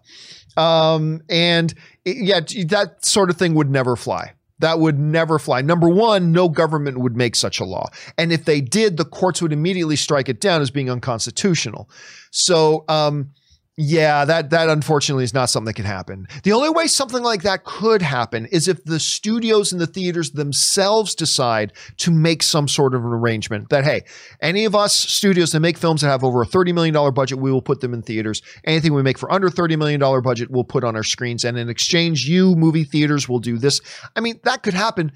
Um, 0.57 1.22
and 1.30 1.73
it, 2.06 2.18
yeah, 2.18 2.39
that 2.68 3.06
sort 3.06 3.30
of 3.30 3.38
thing 3.38 3.56
would 3.56 3.69
never 3.69 3.95
fly. 3.95 4.34
That 4.60 4.80
would 4.80 4.97
never 4.97 5.38
fly. 5.38 5.61
Number 5.61 5.89
one, 5.89 6.31
no 6.31 6.47
government 6.47 6.99
would 6.99 7.18
make 7.18 7.35
such 7.35 7.60
a 7.60 7.65
law. 7.65 7.89
And 8.18 8.31
if 8.31 8.45
they 8.45 8.61
did, 8.61 8.95
the 8.95 9.03
courts 9.03 9.41
would 9.41 9.52
immediately 9.52 9.97
strike 9.97 10.30
it 10.30 10.39
down 10.39 10.61
as 10.61 10.72
being 10.72 10.89
unconstitutional. 10.89 11.89
So, 12.31 12.85
um, 12.88 13.31
yeah, 13.77 14.23
that 14.23 14.52
that 14.52 14.69
unfortunately 14.69 15.26
is 15.26 15.34
not 15.34 15.49
something 15.49 15.65
that 15.65 15.73
can 15.73 15.84
happen. 15.84 16.27
The 16.43 16.53
only 16.53 16.69
way 16.69 16.88
something 16.88 17.22
like 17.22 17.43
that 17.43 17.65
could 17.65 18.02
happen 18.02 18.45
is 18.45 18.69
if 18.69 18.81
the 18.85 19.02
studios 19.02 19.73
and 19.73 19.81
the 19.81 19.88
theaters 19.88 20.31
themselves 20.31 21.14
decide 21.14 21.73
to 21.97 22.11
make 22.11 22.41
some 22.41 22.69
sort 22.69 22.95
of 22.95 23.03
an 23.03 23.11
arrangement 23.11 23.68
that 23.69 23.84
hey, 23.84 24.06
any 24.41 24.64
of 24.64 24.76
us 24.76 24.95
studios 24.95 25.52
that 25.52 25.60
make 25.60 25.77
films 25.77 26.02
that 26.02 26.07
have 26.07 26.23
over 26.23 26.41
a 26.41 26.45
$30 26.45 26.73
million 26.73 27.14
budget, 27.14 27.38
we 27.38 27.52
will 27.52 27.61
put 27.61 27.81
them 27.81 27.93
in 27.93 28.02
theaters. 28.02 28.41
Anything 28.64 28.93
we 28.93 29.03
make 29.03 29.18
for 29.18 29.30
under 29.30 29.49
$30 29.49 29.77
million 29.77 29.99
budget, 30.22 30.49
we'll 30.49 30.64
put 30.64 30.85
on 30.85 30.95
our 30.95 31.03
screens. 31.03 31.43
And 31.43 31.57
in 31.57 31.68
exchange, 31.68 32.26
you 32.30 32.56
movie 32.56 32.85
theaters 32.85 33.27
will 33.27 33.39
do 33.39 33.57
this. 33.57 33.81
I 34.15 34.22
mean, 34.22 34.39
that 34.43 34.64
could 34.64 34.73
happen 34.73 35.11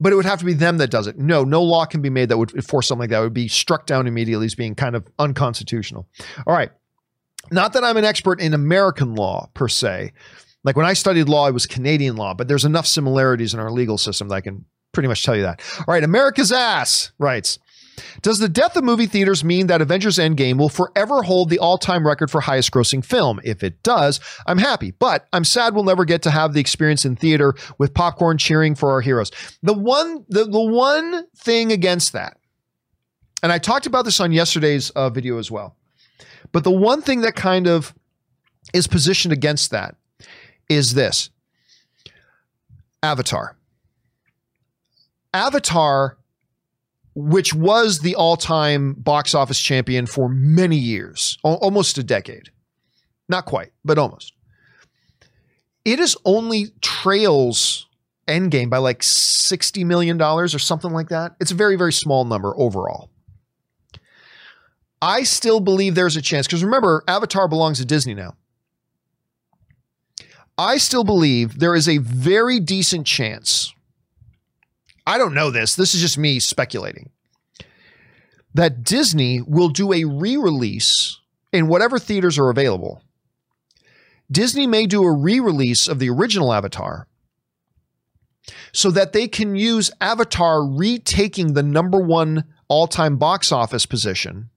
but 0.00 0.12
it 0.12 0.16
would 0.16 0.24
have 0.24 0.40
to 0.40 0.44
be 0.44 0.52
them 0.52 0.78
that 0.78 0.90
does 0.90 1.06
it. 1.06 1.16
No, 1.16 1.44
no 1.44 1.62
law 1.62 1.86
can 1.86 2.02
be 2.02 2.10
made 2.10 2.28
that 2.28 2.36
would 2.36 2.66
force 2.66 2.88
something 2.88 3.02
like 3.02 3.10
that. 3.10 3.20
It 3.20 3.22
would 3.22 3.32
be 3.32 3.46
struck 3.46 3.86
down 3.86 4.08
immediately 4.08 4.44
as 4.44 4.56
being 4.56 4.74
kind 4.74 4.96
of 4.96 5.06
unconstitutional. 5.20 6.08
All 6.46 6.52
right. 6.52 6.70
Not 7.50 7.72
that 7.74 7.84
I'm 7.84 7.96
an 7.96 8.04
expert 8.04 8.40
in 8.40 8.54
American 8.54 9.14
law 9.14 9.48
per 9.54 9.68
se. 9.68 10.12
Like 10.64 10.76
when 10.76 10.86
I 10.86 10.94
studied 10.94 11.28
law, 11.28 11.46
it 11.46 11.52
was 11.52 11.66
Canadian 11.66 12.16
law, 12.16 12.34
but 12.34 12.48
there's 12.48 12.64
enough 12.64 12.86
similarities 12.86 13.52
in 13.52 13.60
our 13.60 13.70
legal 13.70 13.98
system 13.98 14.28
that 14.28 14.36
I 14.36 14.40
can 14.40 14.64
pretty 14.92 15.08
much 15.08 15.22
tell 15.22 15.36
you 15.36 15.42
that. 15.42 15.60
All 15.80 15.92
right, 15.92 16.02
America's 16.02 16.52
ass 16.52 17.12
writes. 17.18 17.58
Does 18.22 18.38
the 18.38 18.48
death 18.48 18.76
of 18.76 18.84
movie 18.84 19.06
theaters 19.06 19.44
mean 19.44 19.68
that 19.68 19.80
Avengers 19.80 20.18
Endgame 20.18 20.58
will 20.58 20.68
forever 20.68 21.22
hold 21.22 21.48
the 21.48 21.58
all 21.58 21.78
time 21.78 22.06
record 22.06 22.30
for 22.30 22.40
highest 22.40 22.70
grossing 22.72 23.04
film? 23.04 23.40
If 23.44 23.62
it 23.62 23.82
does, 23.82 24.20
I'm 24.46 24.58
happy, 24.58 24.90
but 24.90 25.26
I'm 25.32 25.44
sad 25.44 25.74
we'll 25.74 25.84
never 25.84 26.04
get 26.04 26.22
to 26.22 26.30
have 26.30 26.54
the 26.54 26.60
experience 26.60 27.04
in 27.04 27.16
theater 27.16 27.54
with 27.78 27.94
popcorn 27.94 28.38
cheering 28.38 28.74
for 28.74 28.90
our 28.90 29.00
heroes. 29.00 29.30
The 29.62 29.74
one, 29.74 30.24
the, 30.28 30.44
the 30.44 30.60
one 30.60 31.26
thing 31.36 31.72
against 31.72 32.12
that, 32.14 32.38
and 33.42 33.52
I 33.52 33.58
talked 33.58 33.86
about 33.86 34.04
this 34.04 34.20
on 34.20 34.32
yesterday's 34.32 34.90
uh, 34.90 35.10
video 35.10 35.38
as 35.38 35.50
well, 35.50 35.76
but 36.54 36.62
the 36.62 36.70
one 36.70 37.02
thing 37.02 37.22
that 37.22 37.34
kind 37.34 37.66
of 37.66 37.92
is 38.72 38.86
positioned 38.86 39.32
against 39.32 39.72
that 39.72 39.96
is 40.68 40.94
this 40.94 41.28
Avatar. 43.02 43.56
Avatar, 45.34 46.16
which 47.16 47.52
was 47.52 47.98
the 47.98 48.14
all 48.14 48.36
time 48.36 48.92
box 48.94 49.34
office 49.34 49.60
champion 49.60 50.06
for 50.06 50.28
many 50.28 50.76
years, 50.76 51.38
almost 51.42 51.98
a 51.98 52.04
decade. 52.04 52.50
Not 53.28 53.46
quite, 53.46 53.72
but 53.84 53.98
almost. 53.98 54.32
It 55.84 55.98
is 55.98 56.16
only 56.24 56.68
trails 56.80 57.88
Endgame 58.28 58.70
by 58.70 58.78
like 58.78 59.00
$60 59.00 59.84
million 59.84 60.22
or 60.22 60.46
something 60.46 60.92
like 60.92 61.08
that. 61.08 61.34
It's 61.40 61.50
a 61.50 61.56
very, 61.56 61.74
very 61.74 61.92
small 61.92 62.24
number 62.24 62.54
overall. 62.56 63.10
I 65.04 65.24
still 65.24 65.60
believe 65.60 65.94
there's 65.94 66.16
a 66.16 66.22
chance 66.22 66.46
because 66.46 66.64
remember, 66.64 67.04
Avatar 67.06 67.46
belongs 67.46 67.76
to 67.76 67.84
Disney 67.84 68.14
now. 68.14 68.36
I 70.56 70.78
still 70.78 71.04
believe 71.04 71.58
there 71.58 71.74
is 71.74 71.86
a 71.86 71.98
very 71.98 72.58
decent 72.58 73.06
chance. 73.06 73.74
I 75.06 75.18
don't 75.18 75.34
know 75.34 75.50
this. 75.50 75.74
This 75.74 75.94
is 75.94 76.00
just 76.00 76.16
me 76.16 76.40
speculating. 76.40 77.10
That 78.54 78.82
Disney 78.82 79.42
will 79.42 79.68
do 79.68 79.92
a 79.92 80.04
re 80.04 80.38
release 80.38 81.20
in 81.52 81.68
whatever 81.68 81.98
theaters 81.98 82.38
are 82.38 82.48
available. 82.48 83.02
Disney 84.32 84.66
may 84.66 84.86
do 84.86 85.02
a 85.02 85.12
re 85.12 85.38
release 85.38 85.86
of 85.86 85.98
the 85.98 86.08
original 86.08 86.50
Avatar 86.50 87.08
so 88.72 88.90
that 88.90 89.12
they 89.12 89.28
can 89.28 89.54
use 89.54 89.90
Avatar 90.00 90.64
retaking 90.66 91.52
the 91.52 91.62
number 91.62 91.98
one 91.98 92.44
all 92.68 92.86
time 92.86 93.18
box 93.18 93.52
office 93.52 93.84
position 93.84 94.48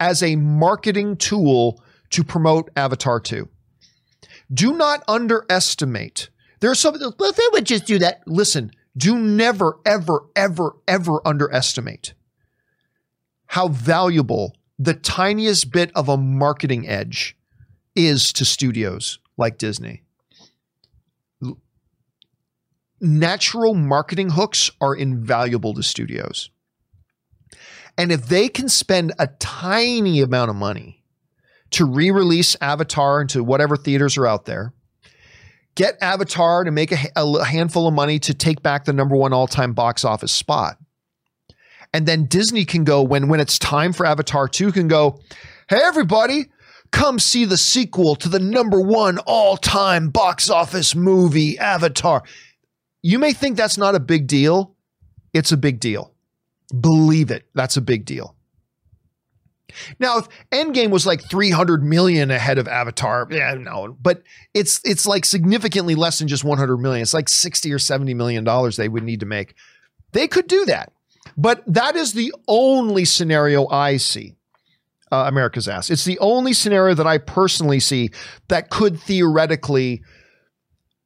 as 0.00 0.22
a 0.22 0.34
marketing 0.36 1.16
tool 1.16 1.80
to 2.10 2.24
promote 2.24 2.70
Avatar 2.74 3.20
2. 3.20 3.48
Do 4.52 4.72
not 4.72 5.04
underestimate. 5.06 6.30
There 6.58 6.70
are 6.70 6.74
some, 6.74 6.96
well, 7.18 7.32
they 7.32 7.42
would 7.52 7.66
just 7.66 7.86
do 7.86 7.98
that. 8.00 8.26
Listen, 8.26 8.72
do 8.96 9.16
never, 9.18 9.78
ever, 9.86 10.24
ever, 10.34 10.72
ever 10.88 11.20
underestimate 11.24 12.14
how 13.46 13.68
valuable 13.68 14.54
the 14.78 14.94
tiniest 14.94 15.72
bit 15.72 15.90
of 15.94 16.08
a 16.08 16.16
marketing 16.16 16.88
edge 16.88 17.36
is 17.94 18.32
to 18.32 18.44
studios 18.44 19.18
like 19.36 19.58
Disney. 19.58 20.02
Natural 23.00 23.74
marketing 23.74 24.30
hooks 24.30 24.70
are 24.80 24.94
invaluable 24.94 25.74
to 25.74 25.82
studios. 25.82 26.50
And 27.96 28.10
if 28.12 28.26
they 28.26 28.48
can 28.48 28.68
spend 28.68 29.12
a 29.18 29.28
tiny 29.38 30.20
amount 30.20 30.50
of 30.50 30.56
money 30.56 31.04
to 31.70 31.84
re 31.84 32.10
release 32.10 32.56
Avatar 32.60 33.20
into 33.20 33.44
whatever 33.44 33.76
theaters 33.76 34.16
are 34.16 34.26
out 34.26 34.46
there, 34.46 34.72
get 35.74 35.96
Avatar 36.00 36.64
to 36.64 36.70
make 36.70 36.92
a, 36.92 36.98
a 37.16 37.44
handful 37.44 37.86
of 37.86 37.94
money 37.94 38.18
to 38.20 38.34
take 38.34 38.62
back 38.62 38.84
the 38.84 38.92
number 38.92 39.16
one 39.16 39.32
all 39.32 39.46
time 39.46 39.72
box 39.72 40.04
office 40.04 40.32
spot. 40.32 40.78
And 41.92 42.06
then 42.06 42.26
Disney 42.26 42.64
can 42.64 42.84
go 42.84 43.02
when 43.02 43.28
when 43.28 43.40
it's 43.40 43.58
time 43.58 43.92
for 43.92 44.06
Avatar 44.06 44.46
2 44.48 44.72
can 44.72 44.88
go, 44.88 45.20
"Hey 45.68 45.80
everybody, 45.82 46.46
come 46.92 47.18
see 47.18 47.44
the 47.44 47.56
sequel 47.56 48.14
to 48.16 48.28
the 48.28 48.38
number 48.38 48.80
1 48.80 49.18
all-time 49.18 50.10
box 50.10 50.48
office 50.50 50.94
movie 50.94 51.58
Avatar." 51.58 52.22
You 53.02 53.18
may 53.18 53.32
think 53.32 53.56
that's 53.56 53.78
not 53.78 53.94
a 53.94 54.00
big 54.00 54.26
deal. 54.26 54.76
It's 55.32 55.52
a 55.52 55.56
big 55.56 55.80
deal. 55.80 56.12
Believe 56.78 57.30
it. 57.30 57.46
That's 57.54 57.76
a 57.76 57.80
big 57.80 58.04
deal. 58.04 58.36
Now, 59.98 60.18
if 60.18 60.28
Endgame 60.50 60.90
was 60.90 61.06
like 61.06 61.22
300 61.22 61.82
million 61.82 62.30
ahead 62.30 62.58
of 62.58 62.68
Avatar, 62.68 63.28
yeah, 63.30 63.54
no, 63.54 63.96
but 64.00 64.22
it's 64.54 64.80
it's 64.84 65.06
like 65.06 65.24
significantly 65.24 65.94
less 65.94 66.18
than 66.18 66.28
just 66.28 66.44
100 66.44 66.78
million. 66.78 67.02
It's 67.02 67.14
like 67.14 67.28
60 67.28 67.72
or 67.72 67.78
70 67.78 68.14
million 68.14 68.44
dollars 68.44 68.76
they 68.76 68.88
would 68.88 69.04
need 69.04 69.20
to 69.20 69.26
make. 69.26 69.54
They 70.12 70.26
could 70.26 70.48
do 70.48 70.64
that. 70.66 70.92
But 71.36 71.62
that 71.66 71.96
is 71.96 72.12
the 72.12 72.32
only 72.48 73.04
scenario 73.04 73.68
I 73.68 73.96
see. 73.96 74.34
Uh, 75.12 75.24
America's 75.26 75.66
ass. 75.66 75.90
It's 75.90 76.04
the 76.04 76.18
only 76.20 76.52
scenario 76.52 76.94
that 76.94 77.06
I 77.06 77.18
personally 77.18 77.80
see 77.80 78.10
that 78.46 78.70
could 78.70 79.00
theoretically 79.00 80.02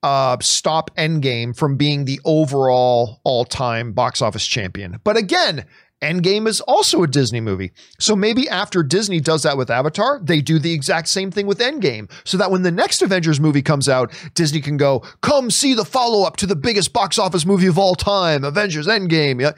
uh, 0.05 0.37
stop 0.43 0.95
Endgame 0.97 1.57
from 1.57 1.77
being 1.77 2.05
the 2.05 2.21
overall 2.27 3.23
all 3.25 3.47
time 3.47 3.93
box 3.93 4.21
office 4.21 4.47
champion. 4.47 5.01
But 5.03 5.17
again, 5.17 5.65
Endgame 6.03 6.47
is 6.47 6.61
also 6.61 7.03
a 7.03 7.07
Disney 7.07 7.41
movie. 7.41 7.73
So 7.99 8.15
maybe 8.15 8.47
after 8.47 8.83
Disney 8.83 9.19
does 9.19 9.45
that 9.45 9.57
with 9.57 9.71
Avatar, 9.71 10.21
they 10.23 10.43
do 10.43 10.59
the 10.59 10.75
exact 10.75 11.09
same 11.09 11.31
thing 11.31 11.47
with 11.47 11.59
Endgame. 11.59 12.11
So 12.25 12.37
that 12.37 12.51
when 12.51 12.61
the 12.61 12.71
next 12.71 13.01
Avengers 13.01 13.41
movie 13.41 13.63
comes 13.63 13.89
out, 13.89 14.13
Disney 14.35 14.61
can 14.61 14.77
go, 14.77 14.99
come 15.23 15.51
see 15.51 15.73
the 15.73 15.87
follow 15.87 16.27
up 16.27 16.37
to 16.37 16.47
the 16.47 16.57
biggest 16.57 16.93
box 16.93 17.19
office 17.19 17.47
movie 17.47 17.69
of 17.69 17.79
all 17.79 17.95
time, 17.95 18.45
Avengers 18.45 18.87
Endgame. 18.87 19.57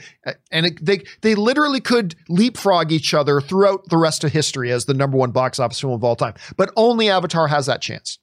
And 0.52 0.66
it, 0.66 0.84
they, 0.84 1.02
they 1.22 1.34
literally 1.34 1.80
could 1.80 2.14
leapfrog 2.28 2.92
each 2.92 3.14
other 3.14 3.40
throughout 3.40 3.88
the 3.88 3.96
rest 3.96 4.22
of 4.22 4.30
history 4.30 4.70
as 4.70 4.84
the 4.84 4.94
number 4.94 5.16
one 5.16 5.32
box 5.32 5.58
office 5.58 5.80
film 5.80 5.94
of 5.94 6.04
all 6.04 6.14
time. 6.14 6.34
But 6.56 6.70
only 6.76 7.10
Avatar 7.10 7.48
has 7.48 7.66
that 7.66 7.82
chance. 7.82 8.20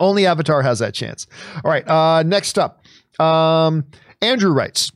Only 0.00 0.26
Avatar 0.26 0.62
has 0.62 0.78
that 0.80 0.94
chance. 0.94 1.26
All 1.64 1.70
right. 1.70 1.86
Uh, 1.88 2.22
next 2.22 2.58
up, 2.58 2.84
um, 3.20 3.84
Andrew 4.20 4.52
writes, 4.52 4.92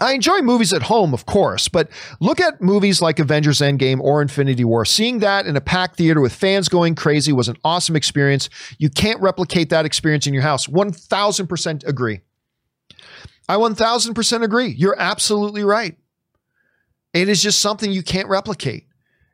I 0.00 0.14
enjoy 0.14 0.40
movies 0.40 0.72
at 0.72 0.82
home, 0.82 1.12
of 1.12 1.26
course, 1.26 1.68
but 1.68 1.90
look 2.18 2.40
at 2.40 2.62
movies 2.62 3.02
like 3.02 3.18
Avengers 3.18 3.58
Endgame 3.58 4.00
or 4.00 4.22
Infinity 4.22 4.64
War. 4.64 4.84
Seeing 4.86 5.18
that 5.18 5.46
in 5.46 5.54
a 5.54 5.60
packed 5.60 5.96
theater 5.96 6.20
with 6.20 6.32
fans 6.32 6.68
going 6.68 6.94
crazy 6.94 7.32
was 7.32 7.48
an 7.48 7.56
awesome 7.62 7.94
experience. 7.94 8.48
You 8.78 8.88
can't 8.88 9.20
replicate 9.20 9.68
that 9.68 9.84
experience 9.84 10.26
in 10.26 10.32
your 10.32 10.42
house. 10.42 10.66
1000% 10.66 11.86
agree. 11.86 12.20
I 13.48 13.56
1000% 13.56 14.42
agree. 14.42 14.68
You're 14.68 14.98
absolutely 14.98 15.62
right. 15.62 15.96
It 17.12 17.28
is 17.28 17.42
just 17.42 17.60
something 17.60 17.92
you 17.92 18.02
can't 18.02 18.28
replicate. 18.28 18.86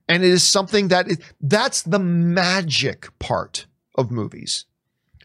And 0.09 0.25
it 0.25 0.31
is 0.31 0.43
something 0.43 0.89
that 0.89 1.07
that's 1.41 1.83
the 1.83 1.99
magic 1.99 3.17
part 3.21 3.67
of 3.95 4.11
movies. 4.11 4.65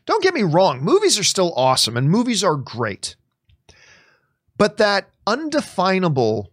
Don't 0.05 0.23
get 0.23 0.33
me 0.33 0.43
wrong, 0.43 0.83
movies 0.83 1.17
are 1.17 1.23
still 1.23 1.53
awesome 1.55 1.95
and 1.95 2.09
movies 2.09 2.43
are 2.43 2.55
great. 2.55 3.15
But 4.57 4.77
that 4.77 5.09
undefinable, 5.25 6.51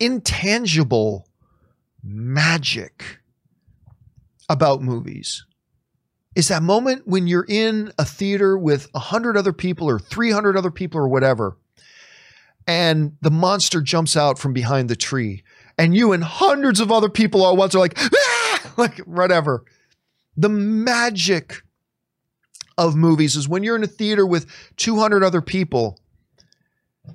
intangible 0.00 1.28
magic 2.02 3.20
about 4.48 4.82
movies 4.82 5.44
is 6.34 6.48
that 6.48 6.62
moment 6.62 7.06
when 7.06 7.26
you're 7.26 7.46
in 7.48 7.92
a 7.98 8.04
theater 8.04 8.56
with 8.56 8.88
100 8.92 9.36
other 9.36 9.52
people 9.52 9.88
or 9.88 9.98
300 9.98 10.56
other 10.56 10.70
people 10.70 10.98
or 10.98 11.08
whatever, 11.08 11.56
and 12.66 13.16
the 13.20 13.30
monster 13.30 13.80
jumps 13.82 14.16
out 14.16 14.38
from 14.38 14.52
behind 14.52 14.88
the 14.88 14.96
tree, 14.96 15.42
and 15.76 15.94
you 15.94 16.12
and 16.12 16.24
hundreds 16.24 16.80
of 16.80 16.90
other 16.90 17.08
people 17.08 17.44
all 17.44 17.52
at 17.52 17.58
once 17.58 17.74
are 17.74 17.80
like, 17.80 17.98
ah! 17.98 18.72
like 18.76 18.98
whatever. 19.00 19.64
The 20.36 20.48
magic 20.48 21.62
of 22.78 22.96
movies 22.96 23.36
is 23.36 23.48
when 23.48 23.62
you're 23.62 23.76
in 23.76 23.84
a 23.84 23.88
theater 23.88 24.26
with 24.26 24.46
200 24.76 25.22
other 25.22 25.40
people 25.40 25.98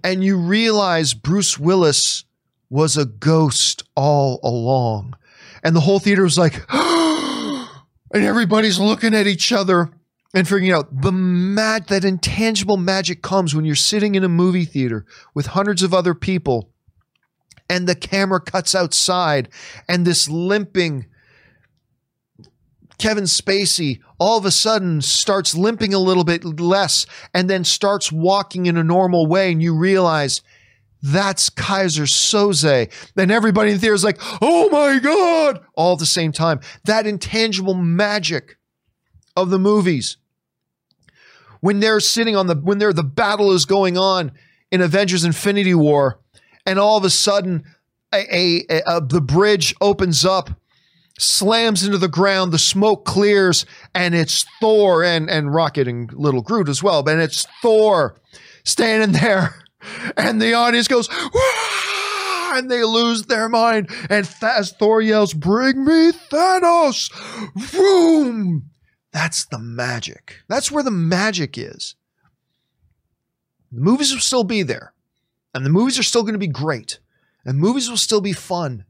and 0.04 0.24
you 0.24 0.38
realize 0.38 1.14
Bruce 1.14 1.58
Willis 1.58 2.26
was 2.70 2.98
a 2.98 3.06
ghost 3.06 3.84
all 3.96 4.40
along. 4.44 5.16
And 5.64 5.76
the 5.76 5.82
whole 5.82 6.00
theater 6.00 6.24
was 6.24 6.38
like, 6.38 6.64
and 6.70 7.68
everybody's 8.14 8.80
looking 8.80 9.14
at 9.14 9.28
each 9.28 9.52
other 9.52 9.90
and 10.34 10.48
figuring 10.48 10.72
out 10.72 11.02
the 11.02 11.12
mag- 11.12 11.88
that 11.88 12.06
intangible 12.06 12.78
magic 12.78 13.22
comes 13.22 13.56
when 13.56 13.66
you're 13.66 13.76
sitting 13.76 14.16
in 14.16 14.24
a 14.24 14.30
movie 14.30 14.66
theater 14.66 15.06
with 15.34 15.48
hundreds 15.48 15.84
of 15.84 15.94
other 15.94 16.14
people 16.14 16.70
and 17.70 17.88
the 17.88 17.96
camera 17.96 18.40
cuts 18.40 18.76
outside 18.76 19.50
and 19.88 20.06
this 20.06 20.30
limping 20.30 21.06
Kevin 22.98 23.26
Spacey 23.26 24.02
all 24.20 24.38
of 24.38 24.46
a 24.46 24.52
sudden 24.52 25.02
starts 25.02 25.56
limping 25.56 25.94
a 25.94 26.00
little 26.00 26.24
bit 26.24 26.44
less 26.44 27.06
and 27.34 27.50
then 27.50 27.64
starts 27.64 28.12
walking 28.12 28.66
in 28.66 28.78
a 28.78 28.84
normal 28.84 29.28
way, 29.28 29.52
and 29.52 29.62
you 29.62 29.76
realize 29.76 30.42
that's 31.02 31.50
Keyser 31.50 32.08
Söze. 32.08 32.92
And 33.16 33.32
everybody 33.32 33.70
in 33.70 33.76
the 33.76 33.82
theater 33.82 33.94
is 33.94 34.04
like, 34.04 34.18
oh 34.42 34.70
my 34.70 35.00
God, 35.00 35.62
all 35.76 35.94
at 35.94 36.00
the 36.00 36.06
same 36.06 36.32
time. 36.32 36.60
That 36.86 37.06
intangible 37.06 37.76
magic 37.76 38.58
of 39.36 39.50
the 39.50 39.60
movies. 39.60 40.18
When 41.62 41.80
they're 41.80 42.00
sitting 42.00 42.36
on 42.36 42.48
the, 42.48 42.56
when 42.56 42.80
they're, 42.80 42.94
the 42.94 43.04
battle 43.04 43.52
is 43.52 43.66
going 43.66 43.98
on 43.98 44.32
in 44.72 44.82
Avengers 44.82 45.24
Infinity 45.24 45.74
War, 45.74 46.20
and 46.66 46.80
all 46.80 46.98
of 46.98 47.04
a 47.04 47.10
sudden, 47.10 47.64
a, 48.14 48.64
a, 48.70 48.82
a, 48.86 49.02
the 49.02 49.22
bridge 49.22 49.76
opens 49.80 50.26
up 50.26 50.50
slams 51.18 51.84
into 51.84 51.98
the 51.98 52.08
ground, 52.08 52.52
the 52.52 52.60
smoke 52.60 53.06
clears, 53.06 53.66
and 53.94 54.16
it's 54.16 54.46
Thor 54.62 55.04
and, 55.04 55.30
and 55.30 55.54
Rocket 55.54 55.88
and 55.88 56.12
Little 56.14 56.42
Groot 56.42 56.70
as 56.70 56.84
well. 56.84 57.04
But 57.04 57.20
it's 57.20 57.46
Thor 57.62 58.16
standing 58.64 59.12
there, 59.22 59.56
and 60.16 60.42
the 60.42 60.54
audience 60.54 60.88
goes, 60.88 61.10
Wah! 61.10 62.58
and 62.58 62.72
they 62.72 62.84
lose 62.84 63.24
their 63.24 63.50
mind. 63.50 63.90
And 64.10 64.30
as 64.42 64.72
Thor 64.74 65.02
yells, 65.02 65.34
Bring 65.34 65.86
me 65.86 66.12
Thanos! 66.12 67.12
Boom! 67.72 68.70
That's 69.12 69.46
the 69.46 69.60
magic. 69.60 70.38
That's 70.48 70.72
where 70.72 70.84
the 70.84 70.92
magic 70.92 71.58
is. 71.58 71.96
The 73.72 73.82
movies 73.82 74.14
will 74.14 74.22
still 74.22 74.44
be 74.44 74.64
there, 74.64 74.94
and 75.54 75.66
the 75.66 75.70
movies 75.70 76.00
are 76.00 76.04
still 76.04 76.24
going 76.24 76.34
to 76.34 76.40
be 76.40 76.48
great, 76.48 77.00
and 77.44 77.60
movies 77.60 77.90
will 77.90 77.98
still 77.98 78.22
be 78.22 78.34
fun 78.34 78.86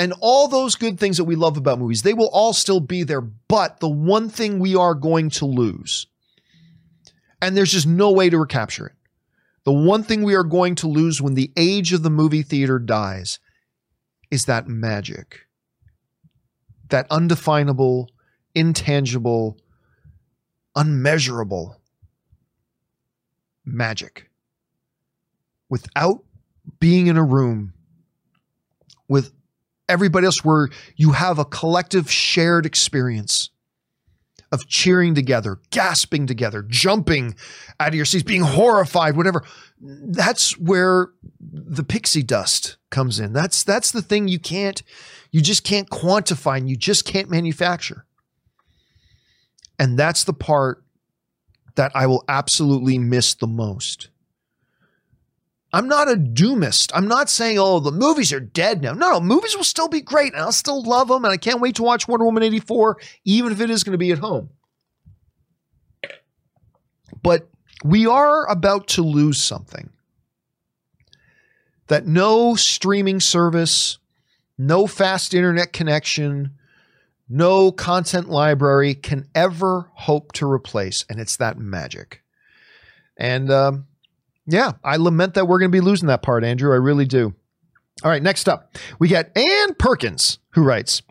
and 0.00 0.14
all 0.20 0.48
those 0.48 0.76
good 0.76 0.98
things 0.98 1.18
that 1.18 1.24
we 1.24 1.36
love 1.36 1.58
about 1.58 1.78
movies, 1.78 2.00
they 2.00 2.14
will 2.14 2.30
all 2.32 2.54
still 2.54 2.80
be 2.80 3.02
there. 3.02 3.20
But 3.20 3.80
the 3.80 3.88
one 3.90 4.30
thing 4.30 4.58
we 4.58 4.74
are 4.74 4.94
going 4.94 5.28
to 5.30 5.44
lose, 5.44 6.06
And 7.42 7.54
there's 7.54 7.72
just 7.72 7.86
no 7.86 8.10
way 8.10 8.30
to 8.30 8.38
recapture 8.38 8.86
it. 8.86 8.94
The 9.64 9.74
one 9.74 10.02
thing 10.02 10.22
we 10.22 10.34
are 10.34 10.42
going 10.42 10.74
to 10.76 10.88
lose 10.88 11.20
when 11.20 11.34
the 11.34 11.52
age 11.54 11.92
of 11.92 12.02
the 12.02 12.08
movie 12.08 12.42
theater 12.42 12.78
dies 12.78 13.40
is 14.30 14.46
that 14.46 14.68
magic, 14.68 15.40
that 16.88 17.06
undefinable, 17.10 18.08
intangible, 18.54 19.58
unmeasurable 20.74 21.78
magic. 23.66 24.30
Without 25.68 26.24
being 26.78 27.06
in 27.06 27.18
a 27.18 27.24
room 27.24 27.74
with 29.06 29.32
everybody 29.90 30.26
else 30.26 30.44
where 30.44 30.68
you 30.96 31.12
have 31.12 31.38
a 31.38 31.44
collective 31.44 32.10
shared 32.10 32.64
experience 32.64 33.50
of 34.52 34.66
cheering 34.66 35.14
together, 35.14 35.58
gasping 35.70 36.26
together, 36.26 36.62
jumping 36.62 37.36
out 37.78 37.88
of 37.88 37.94
your 37.94 38.04
seats, 38.04 38.24
being 38.24 38.42
horrified, 38.42 39.16
whatever. 39.16 39.44
That's 39.80 40.58
where 40.58 41.08
the 41.40 41.84
pixie 41.84 42.22
dust 42.22 42.76
comes 42.90 43.20
in. 43.20 43.32
That's 43.32 43.62
that's 43.62 43.92
the 43.92 44.02
thing 44.02 44.28
you 44.28 44.38
can't 44.38 44.82
you 45.30 45.40
just 45.40 45.64
can't 45.64 45.88
quantify 45.88 46.58
and 46.58 46.68
you 46.68 46.76
just 46.76 47.04
can't 47.04 47.30
manufacture. 47.30 48.06
And 49.78 49.98
that's 49.98 50.24
the 50.24 50.32
part 50.32 50.84
that 51.76 51.92
I 51.94 52.06
will 52.06 52.24
absolutely 52.28 52.98
miss 52.98 53.34
the 53.34 53.46
most. 53.46 54.09
I'm 55.72 55.86
not 55.86 56.10
a 56.10 56.16
doomist. 56.16 56.90
I'm 56.94 57.06
not 57.06 57.30
saying, 57.30 57.58
oh, 57.58 57.78
the 57.78 57.92
movies 57.92 58.32
are 58.32 58.40
dead 58.40 58.82
now. 58.82 58.92
No, 58.92 59.10
no, 59.12 59.20
movies 59.20 59.56
will 59.56 59.64
still 59.64 59.88
be 59.88 60.00
great 60.00 60.32
and 60.32 60.42
I'll 60.42 60.52
still 60.52 60.82
love 60.82 61.08
them. 61.08 61.24
And 61.24 61.32
I 61.32 61.36
can't 61.36 61.60
wait 61.60 61.76
to 61.76 61.82
watch 61.82 62.08
Wonder 62.08 62.24
Woman 62.24 62.42
84, 62.42 62.98
even 63.24 63.52
if 63.52 63.60
it 63.60 63.70
is 63.70 63.84
going 63.84 63.92
to 63.92 63.98
be 63.98 64.10
at 64.10 64.18
home. 64.18 64.50
But 67.22 67.48
we 67.84 68.06
are 68.06 68.48
about 68.48 68.88
to 68.88 69.02
lose 69.02 69.42
something 69.42 69.90
that 71.86 72.06
no 72.06 72.54
streaming 72.54 73.20
service, 73.20 73.98
no 74.58 74.86
fast 74.86 75.34
internet 75.34 75.72
connection, 75.72 76.52
no 77.28 77.70
content 77.70 78.28
library 78.28 78.94
can 78.94 79.28
ever 79.34 79.90
hope 79.94 80.32
to 80.32 80.50
replace. 80.50 81.04
And 81.08 81.20
it's 81.20 81.36
that 81.36 81.58
magic. 81.58 82.22
And, 83.16 83.50
um, 83.52 83.86
yeah, 84.46 84.72
I 84.82 84.96
lament 84.96 85.34
that 85.34 85.46
we're 85.46 85.58
going 85.58 85.70
to 85.70 85.76
be 85.76 85.80
losing 85.80 86.08
that 86.08 86.22
part, 86.22 86.44
Andrew. 86.44 86.72
I 86.72 86.76
really 86.76 87.06
do. 87.06 87.34
All 88.02 88.10
right, 88.10 88.22
next 88.22 88.48
up, 88.48 88.76
we 88.98 89.08
got 89.08 89.36
Ann 89.36 89.74
Perkins, 89.74 90.38
who 90.50 90.62
writes 90.62 91.02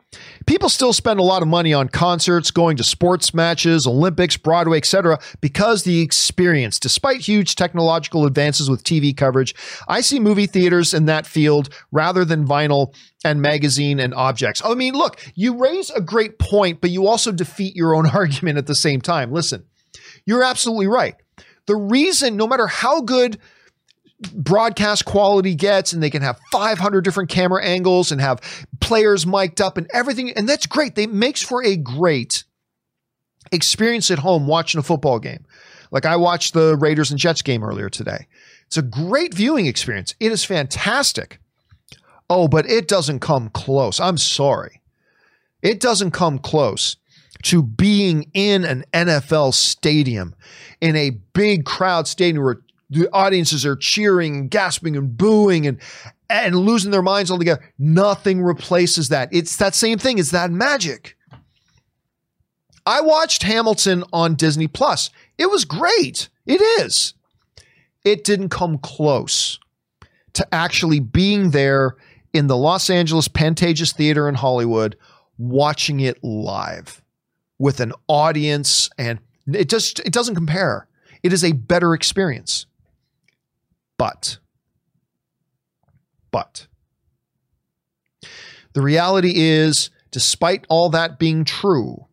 People 0.47 0.69
still 0.69 0.91
spend 0.91 1.19
a 1.19 1.23
lot 1.23 1.43
of 1.43 1.47
money 1.47 1.71
on 1.71 1.87
concerts, 1.87 2.49
going 2.49 2.77
to 2.77 2.83
sports 2.83 3.31
matches, 3.31 3.85
Olympics, 3.85 4.37
Broadway, 4.37 4.77
etc., 4.77 5.19
because 5.39 5.83
the 5.83 6.01
experience, 6.01 6.79
despite 6.79 7.21
huge 7.21 7.53
technological 7.53 8.25
advances 8.25 8.69
with 8.69 8.83
TV 8.83 9.15
coverage, 9.15 9.53
I 9.87 10.01
see 10.01 10.19
movie 10.19 10.47
theaters 10.47 10.95
in 10.95 11.05
that 11.05 11.27
field 11.27 11.69
rather 11.91 12.25
than 12.25 12.47
vinyl 12.47 12.95
and 13.23 13.39
magazine 13.39 13.99
and 13.99 14.15
objects. 14.15 14.63
I 14.65 14.73
mean, 14.73 14.95
look, 14.95 15.19
you 15.35 15.57
raise 15.57 15.91
a 15.91 16.01
great 16.01 16.39
point, 16.39 16.81
but 16.81 16.89
you 16.89 17.05
also 17.05 17.31
defeat 17.31 17.75
your 17.75 17.93
own 17.93 18.07
argument 18.13 18.57
at 18.57 18.65
the 18.65 18.75
same 18.75 19.01
time. 19.01 19.31
Listen, 19.31 19.65
you're 20.25 20.43
absolutely 20.43 20.87
right. 20.87 21.15
The 21.69 21.75
reason, 21.75 22.35
no 22.35 22.47
matter 22.47 22.65
how 22.65 23.01
good 23.01 23.37
broadcast 24.33 25.05
quality 25.05 25.53
gets, 25.53 25.93
and 25.93 26.01
they 26.01 26.09
can 26.09 26.23
have 26.23 26.39
500 26.51 27.01
different 27.01 27.29
camera 27.29 27.63
angles 27.63 28.11
and 28.11 28.19
have 28.19 28.41
players 28.79 29.27
mic'd 29.27 29.61
up 29.61 29.77
and 29.77 29.87
everything, 29.93 30.31
and 30.31 30.49
that's 30.49 30.65
great. 30.65 30.95
They 30.95 31.05
makes 31.05 31.43
for 31.43 31.63
a 31.63 31.77
great 31.77 32.43
experience 33.51 34.09
at 34.09 34.17
home 34.17 34.47
watching 34.47 34.79
a 34.79 34.81
football 34.81 35.19
game. 35.19 35.45
Like 35.91 36.07
I 36.07 36.15
watched 36.15 36.55
the 36.55 36.75
Raiders 36.75 37.11
and 37.11 37.19
Jets 37.19 37.43
game 37.43 37.63
earlier 37.63 37.87
today. 37.87 38.25
It's 38.65 38.77
a 38.77 38.81
great 38.81 39.35
viewing 39.35 39.67
experience. 39.67 40.15
It 40.19 40.31
is 40.31 40.43
fantastic. 40.43 41.37
Oh, 42.31 42.47
but 42.47 42.67
it 42.67 42.87
doesn't 42.87 43.19
come 43.19 43.49
close. 43.49 43.99
I'm 43.99 44.17
sorry. 44.17 44.81
It 45.61 45.79
doesn't 45.79 46.11
come 46.11 46.39
close 46.39 46.97
to 47.43 47.63
being 47.63 48.29
in 48.33 48.65
an 48.65 48.83
NFL 48.93 49.53
stadium, 49.53 50.35
in 50.81 50.95
a 50.95 51.11
big 51.33 51.65
crowd 51.65 52.07
stadium 52.07 52.43
where 52.43 52.61
the 52.89 53.09
audiences 53.13 53.65
are 53.65 53.75
cheering 53.75 54.35
and 54.35 54.51
gasping 54.51 54.95
and 54.95 55.17
booing 55.17 55.67
and 55.67 55.79
and 56.29 56.55
losing 56.55 56.91
their 56.91 57.01
minds 57.01 57.31
altogether. 57.31 57.63
Nothing 57.79 58.41
replaces 58.41 59.09
that. 59.09 59.29
It's 59.31 59.55
that 59.57 59.73
same 59.73 59.97
thing. 59.97 60.19
It's 60.19 60.31
that 60.31 60.51
magic. 60.51 61.15
I 62.85 63.01
watched 63.01 63.43
Hamilton 63.43 64.03
on 64.13 64.35
Disney 64.35 64.67
Plus. 64.67 65.09
It 65.37 65.49
was 65.49 65.65
great. 65.65 66.29
It 66.45 66.61
is. 66.81 67.13
It 68.03 68.23
didn't 68.23 68.49
come 68.49 68.77
close 68.77 69.59
to 70.33 70.47
actually 70.53 70.99
being 70.99 71.51
there 71.51 71.95
in 72.33 72.47
the 72.47 72.57
Los 72.57 72.89
Angeles 72.89 73.27
Pantages 73.27 73.93
Theater 73.93 74.29
in 74.29 74.35
Hollywood, 74.35 74.95
watching 75.37 75.99
it 75.99 76.23
live 76.23 77.01
with 77.59 77.81
an 77.81 77.91
audience 78.07 78.89
and 78.97 79.19
it 79.45 79.69
just 79.69 79.99
it 79.99 80.13
doesn't 80.13 80.35
compare. 80.35 80.87
It 81.21 81.33
is 81.33 81.43
a 81.43 81.51
better 81.51 81.93
experience. 81.93 82.65
But 83.97 84.39
but 86.31 86.67
the 88.73 88.81
reality 88.81 89.33
is 89.35 89.89
despite 90.11 90.65
all 90.69 90.89
that 90.89 91.19
being 91.19 91.43
true, 91.43 92.07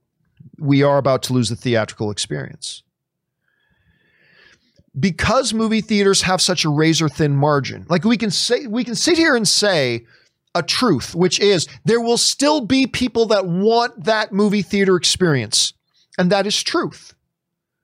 we 0.58 0.82
are 0.82 0.98
about 0.98 1.22
to 1.24 1.32
lose 1.32 1.48
the 1.48 1.56
theatrical 1.56 2.10
experience. 2.10 2.82
Because 4.98 5.52
movie 5.52 5.82
theaters 5.82 6.22
have 6.22 6.40
such 6.40 6.64
a 6.64 6.70
razor 6.70 7.08
thin 7.08 7.36
margin, 7.36 7.84
like 7.90 8.04
we 8.04 8.16
can 8.16 8.30
say, 8.30 8.66
we 8.66 8.82
can 8.82 8.94
sit 8.94 9.18
here 9.18 9.36
and 9.36 9.46
say 9.46 10.06
a 10.56 10.62
truth, 10.62 11.14
which 11.14 11.38
is 11.38 11.68
there 11.84 12.00
will 12.00 12.16
still 12.16 12.60
be 12.60 12.86
people 12.86 13.26
that 13.26 13.46
want 13.46 14.04
that 14.04 14.32
movie 14.32 14.62
theater 14.62 14.96
experience. 14.96 15.72
And 16.18 16.32
that 16.32 16.46
is 16.46 16.62
truth. 16.62 17.12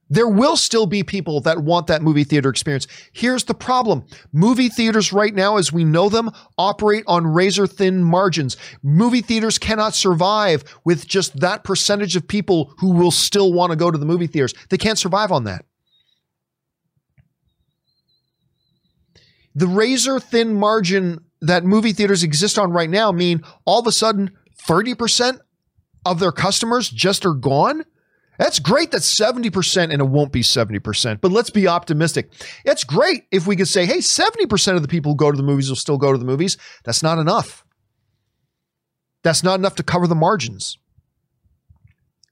There 0.08 0.28
will 0.28 0.58
still 0.58 0.84
be 0.84 1.02
people 1.02 1.40
that 1.40 1.60
want 1.60 1.86
that 1.86 2.02
movie 2.02 2.24
theater 2.24 2.50
experience. 2.50 2.86
Here's 3.12 3.44
the 3.44 3.54
problem. 3.54 4.04
Movie 4.30 4.68
theaters 4.68 5.10
right 5.10 5.34
now, 5.34 5.56
as 5.56 5.72
we 5.72 5.84
know 5.84 6.10
them, 6.10 6.30
operate 6.58 7.04
on 7.06 7.26
razor 7.26 7.66
thin 7.66 8.04
margins. 8.04 8.58
Movie 8.82 9.22
theaters 9.22 9.56
cannot 9.56 9.94
survive 9.94 10.64
with 10.84 11.06
just 11.06 11.40
that 11.40 11.64
percentage 11.64 12.14
of 12.14 12.28
people 12.28 12.74
who 12.76 12.90
will 12.92 13.10
still 13.10 13.54
want 13.54 13.70
to 13.70 13.76
go 13.76 13.90
to 13.90 13.96
the 13.96 14.04
movie 14.04 14.26
theaters. 14.26 14.52
They 14.68 14.76
can't 14.76 14.98
survive 14.98 15.32
on 15.32 15.44
that. 15.44 15.64
The 19.54 19.66
razor 19.66 20.20
thin 20.20 20.54
margin 20.54 21.24
that 21.42 21.64
movie 21.64 21.92
theaters 21.92 22.22
exist 22.22 22.58
on 22.58 22.72
right 22.72 22.88
now 22.88 23.12
mean 23.12 23.42
all 23.64 23.80
of 23.80 23.86
a 23.86 23.92
sudden 23.92 24.30
30% 24.66 25.40
of 26.06 26.20
their 26.20 26.32
customers 26.32 26.88
just 26.88 27.26
are 27.26 27.34
gone. 27.34 27.84
That's 28.38 28.58
great 28.58 28.90
that's 28.90 29.12
70% 29.14 29.92
and 29.92 30.00
it 30.00 30.08
won't 30.08 30.32
be 30.32 30.40
70%, 30.40 31.20
but 31.20 31.30
let's 31.30 31.50
be 31.50 31.68
optimistic. 31.68 32.32
It's 32.64 32.84
great 32.84 33.24
if 33.30 33.46
we 33.46 33.56
could 33.56 33.68
say, 33.68 33.84
hey, 33.84 33.98
70% 33.98 34.76
of 34.76 34.82
the 34.82 34.88
people 34.88 35.12
who 35.12 35.16
go 35.16 35.30
to 35.30 35.36
the 35.36 35.42
movies 35.42 35.68
will 35.68 35.76
still 35.76 35.98
go 35.98 36.12
to 36.12 36.18
the 36.18 36.24
movies. 36.24 36.56
That's 36.84 37.02
not 37.02 37.18
enough. 37.18 37.64
That's 39.22 39.42
not 39.42 39.58
enough 39.58 39.76
to 39.76 39.82
cover 39.82 40.06
the 40.06 40.14
margins. 40.14 40.78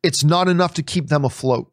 It's 0.02 0.24
not 0.24 0.48
enough 0.48 0.74
to 0.74 0.82
keep 0.82 1.08
them 1.08 1.24
afloat 1.24 1.70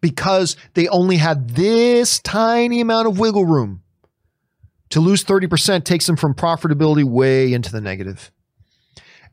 because 0.00 0.56
they 0.74 0.88
only 0.88 1.16
had 1.18 1.50
this 1.50 2.18
tiny 2.20 2.80
amount 2.80 3.06
of 3.06 3.18
wiggle 3.18 3.44
room 3.44 3.82
to 4.90 5.00
lose 5.00 5.24
30% 5.24 5.84
takes 5.84 6.06
them 6.06 6.16
from 6.16 6.34
profitability 6.34 7.04
way 7.04 7.52
into 7.52 7.72
the 7.72 7.80
negative. 7.80 8.30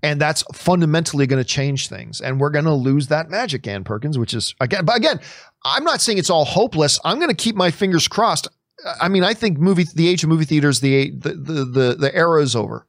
And 0.03 0.21
that's 0.21 0.43
fundamentally 0.53 1.25
going 1.25 1.43
to 1.43 1.47
change 1.47 1.89
things. 1.89 2.21
And 2.21 2.39
we're 2.39 2.51
going 2.51 2.65
to 2.65 2.73
lose 2.73 3.07
that 3.07 3.29
magic, 3.29 3.65
Ann 3.67 3.84
Perkins, 3.84 4.17
which 4.17 4.34
is 4.34 4.53
again, 4.59 4.85
but 4.85 4.95
again, 4.95 5.19
I'm 5.65 5.84
not 5.84 6.01
saying 6.01 6.19
it's 6.19 6.29
all 6.29 6.45
hopeless. 6.45 6.99
I'm 7.03 7.17
going 7.17 7.29
to 7.29 7.35
keep 7.35 7.55
my 7.55 7.71
fingers 7.71 8.07
crossed. 8.07 8.47
I 9.01 9.09
mean, 9.09 9.23
I 9.23 9.34
think 9.34 9.57
movie, 9.57 9.85
the 9.95 10.07
age 10.07 10.23
of 10.23 10.29
movie 10.29 10.45
theaters, 10.45 10.81
the, 10.81 11.09
the, 11.09 11.34
the, 11.34 11.65
the, 11.65 11.95
the 11.99 12.15
era 12.15 12.43
is 12.43 12.55
over. 12.55 12.85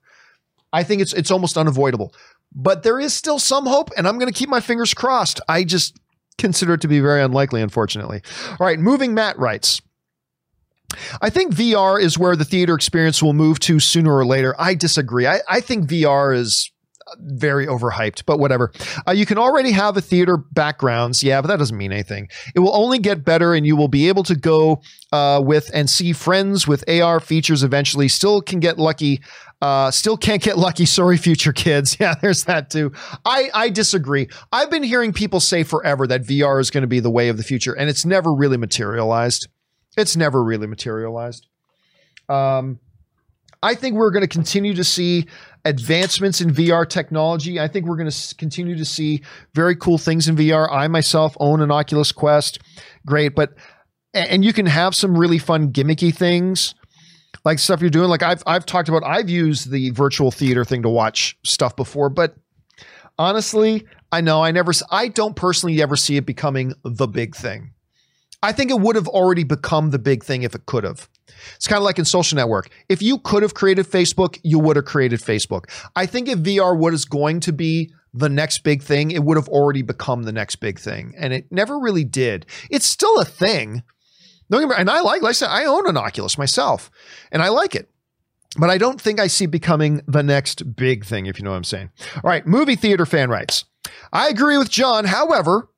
I 0.71 0.83
think 0.83 1.01
it's, 1.01 1.15
it's 1.15 1.31
almost 1.31 1.57
unavoidable, 1.57 2.13
but 2.55 2.83
there 2.83 3.01
is 3.01 3.15
still 3.15 3.39
some 3.39 3.65
hope 3.65 3.89
and 3.97 4.07
I'm 4.07 4.19
going 4.19 4.31
to 4.31 4.39
keep 4.39 4.51
my 4.51 4.61
fingers 4.61 4.93
crossed. 4.93 5.41
I 5.49 5.65
just 5.65 5.99
consider 6.37 6.75
it 6.75 6.83
to 6.83 6.89
be 6.89 7.01
very 7.01 7.23
unlikely, 7.23 7.63
unfortunately. 7.63 8.21
All 8.51 8.67
right. 8.67 8.79
Moving 8.79 9.15
Matt 9.15 9.39
writes, 9.39 9.81
I 11.21 11.31
think 11.31 11.55
VR 11.55 12.01
is 12.01 12.19
where 12.19 12.35
the 12.37 12.45
theater 12.45 12.75
experience 12.75 13.23
will 13.23 13.35
move 13.35 13.59
to 13.61 13.79
sooner 13.79 14.15
or 14.15 14.25
later. 14.27 14.55
I 14.59 14.75
disagree. 14.75 15.27
I, 15.27 15.41
I 15.49 15.61
think 15.61 15.89
VR 15.89 16.35
is 16.35 16.71
very 17.21 17.67
overhyped, 17.67 18.25
but 18.27 18.39
whatever. 18.39 18.71
Uh, 19.07 19.13
you 19.13 19.25
can 19.25 19.39
already 19.39 19.73
have 19.73 19.97
a 19.97 20.01
theater 20.01 20.37
backgrounds. 20.37 21.23
Yeah, 21.23 21.41
but 21.41 21.49
that 21.49 21.59
doesn't 21.59 21.77
mean 21.77 21.93
anything. 21.93 22.29
It 22.55 22.61
will 22.61 22.75
only 22.77 22.99
get 22.99 23.25
better, 23.25 23.55
and 23.55 23.67
you 23.67 23.77
will 23.77 23.89
be 23.89 24.09
able 24.09 24.23
to 24.25 24.35
go 24.37 24.83
uh, 25.13 25.41
with 25.43 25.71
and 25.73 25.89
see 25.89 26.13
friends 26.13 26.67
with 26.69 26.89
AR 26.89 27.21
features 27.21 27.63
eventually. 27.63 28.09
Still 28.09 28.41
can 28.43 28.61
get 28.61 28.79
lucky 28.79 29.21
Uh, 29.61 29.91
still 29.91 30.17
can't 30.17 30.43
get 30.43 30.57
lucky. 30.57 30.85
Sorry, 30.99 31.17
future 31.17 31.53
kids. 31.53 31.97
Yeah, 32.01 32.15
there's 32.21 32.45
that 32.45 32.71
too. 32.71 32.93
I, 33.25 33.51
I 33.53 33.71
disagree. 33.71 34.29
I've 34.53 34.71
been 34.71 34.85
hearing 34.85 35.13
people 35.13 35.41
say 35.41 35.65
forever 35.65 36.07
that 36.07 36.23
VR 36.23 36.61
is 36.61 36.71
going 36.71 36.83
to 36.83 36.87
be 36.89 37.01
the 37.01 37.11
way 37.11 37.29
of 37.29 37.37
the 37.39 37.43
future, 37.43 37.73
and 37.73 37.89
it's 37.91 38.05
never 38.05 38.33
really 38.33 38.57
materialized. 38.57 39.49
It's 39.99 40.17
never 40.17 40.43
really 40.43 40.67
materialized. 40.67 41.47
Um, 42.29 42.79
I 43.63 43.75
think 43.75 43.97
we're 43.97 44.13
going 44.13 44.23
to 44.23 44.29
continue 44.29 44.75
to 44.75 44.85
see 44.85 45.27
advancements 45.65 46.41
in 46.41 46.51
VR 46.51 46.89
technology. 46.89 47.59
I 47.59 47.67
think 47.67 47.87
we're 47.87 47.97
going 47.97 48.11
to 48.11 48.35
continue 48.37 48.77
to 48.77 48.85
see 48.85 49.23
very 49.55 49.75
cool 49.75 49.99
things 49.99 50.29
in 50.29 50.37
VR. 50.37 50.71
I 50.71 50.87
myself 50.89 51.37
own 51.41 51.61
an 51.61 51.71
Oculus 51.71 52.13
Quest. 52.13 52.61
Great, 53.05 53.35
but 53.35 53.55
and 54.15 54.45
you 54.45 54.53
can 54.53 54.67
have 54.67 54.95
some 54.95 55.19
really 55.19 55.39
fun 55.39 55.73
gimmicky 55.73 56.15
things 56.15 56.75
like 57.45 57.59
stuff 57.59 57.81
you're 57.81 57.91
doing. 57.91 58.09
Like 58.09 58.23
I've 58.23 58.43
I've 58.47 58.67
talked 58.67 58.89
about 58.89 59.05
I've 59.05 59.29
used 59.29 59.71
the 59.71 59.91
virtual 59.91 60.31
theater 60.31 60.65
thing 60.65 60.83
to 60.83 60.89
watch 60.89 61.37
stuff 61.45 61.77
before, 61.77 62.09
but 62.09 62.35
honestly, 63.19 63.87
I 64.13 64.21
know 64.21 64.43
I 64.43 64.51
never 64.51 64.73
I 64.91 65.09
don't 65.09 65.35
personally 65.37 65.83
ever 65.83 65.97
see 65.97 66.17
it 66.17 66.27
becoming 66.27 66.75
the 66.85 67.09
big 67.09 67.35
thing. 67.35 67.73
I 68.43 68.53
think 68.53 68.71
it 68.71 68.81
would 68.81 68.97
have 68.97 69.09
already 69.09 69.45
become 69.45 69.91
the 69.91 69.99
big 69.99 70.23
thing 70.23 70.43
if 70.43 70.55
it 70.55 70.67
could 70.67 70.85
have. 70.85 71.09
It's 71.57 71.67
kind 71.67 71.79
of 71.79 71.85
like 71.85 71.99
in 71.99 72.05
social 72.05 72.37
network. 72.37 72.71
If 72.89 73.03
you 73.03 73.19
could 73.19 73.43
have 73.43 73.55
created 73.55 73.87
Facebook, 73.87 74.39
you 74.43 74.59
would 74.59 74.77
have 74.77 74.85
created 74.85 75.21
Facebook. 75.21 75.65
I 75.97 76.07
think 76.07 76.29
if 76.29 76.39
VR 76.39 76.79
was 76.79 77.05
going 77.05 77.41
to 77.41 77.53
be 77.53 77.93
the 78.15 78.29
next 78.29 78.59
big 78.59 78.83
thing, 78.83 79.11
it 79.11 79.25
would 79.25 79.37
have 79.37 79.49
already 79.49 79.83
become 79.83 80.23
the 80.23 80.33
next 80.33 80.57
big 80.57 80.79
thing. 80.79 81.15
And 81.19 81.33
it 81.33 81.51
never 81.51 81.79
really 81.79 82.05
did. 82.05 82.47
It's 82.71 82.87
still 82.87 83.21
a 83.21 83.25
thing. 83.25 83.83
And 84.51 84.89
I 84.89 85.01
like, 85.01 85.23
like 85.23 85.31
I 85.31 85.33
said, 85.33 85.49
I 85.49 85.65
own 85.65 85.89
an 85.89 85.97
Oculus 85.97 86.39
myself 86.39 86.91
and 87.33 87.43
I 87.43 87.49
like 87.49 87.75
it. 87.75 87.91
But 88.57 88.71
I 88.71 88.79
don't 88.79 89.01
think 89.01 89.21
I 89.21 89.27
see 89.27 89.47
becoming 89.47 90.01
the 90.09 90.23
next 90.23 90.75
big 90.75 91.05
thing, 91.05 91.27
if 91.27 91.39
you 91.39 91.45
know 91.45 91.51
what 91.51 91.57
I'm 91.57 91.65
saying. 91.65 91.91
All 92.17 92.31
right, 92.31 92.47
movie 92.47 92.77
theater 92.77 93.05
fan 93.05 93.29
writes. 93.29 93.67
I 94.13 94.29
agree 94.29 94.57
with 94.57 94.71
John. 94.71 95.05
However, 95.05 95.69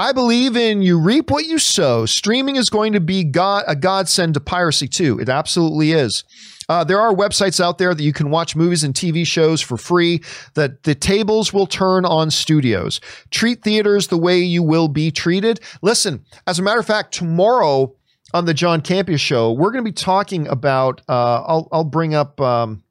I 0.00 0.12
believe 0.12 0.56
in 0.56 0.80
you 0.80 0.98
reap 0.98 1.30
what 1.30 1.44
you 1.44 1.58
sow. 1.58 2.06
Streaming 2.06 2.56
is 2.56 2.70
going 2.70 2.94
to 2.94 3.00
be 3.00 3.22
God, 3.22 3.64
a 3.66 3.76
godsend 3.76 4.32
to 4.32 4.40
piracy 4.40 4.88
too. 4.88 5.18
It 5.18 5.28
absolutely 5.28 5.92
is. 5.92 6.24
Uh, 6.70 6.84
there 6.84 6.98
are 6.98 7.12
websites 7.12 7.62
out 7.62 7.76
there 7.76 7.94
that 7.94 8.02
you 8.02 8.14
can 8.14 8.30
watch 8.30 8.56
movies 8.56 8.82
and 8.82 8.94
TV 8.94 9.26
shows 9.26 9.60
for 9.60 9.76
free. 9.76 10.22
That 10.54 10.84
the 10.84 10.94
tables 10.94 11.52
will 11.52 11.66
turn 11.66 12.06
on 12.06 12.30
studios. 12.30 12.98
Treat 13.30 13.62
theaters 13.62 14.06
the 14.06 14.16
way 14.16 14.38
you 14.38 14.62
will 14.62 14.88
be 14.88 15.10
treated. 15.10 15.60
Listen, 15.82 16.24
as 16.46 16.58
a 16.58 16.62
matter 16.62 16.80
of 16.80 16.86
fact, 16.86 17.12
tomorrow 17.12 17.94
on 18.32 18.46
the 18.46 18.54
John 18.54 18.80
Campea 18.80 19.20
show, 19.20 19.52
we're 19.52 19.70
going 19.70 19.84
to 19.84 19.90
be 19.90 19.92
talking 19.92 20.48
about. 20.48 21.02
Uh, 21.10 21.42
I'll 21.42 21.68
I'll 21.72 21.84
bring 21.84 22.14
up. 22.14 22.40
Um, 22.40 22.84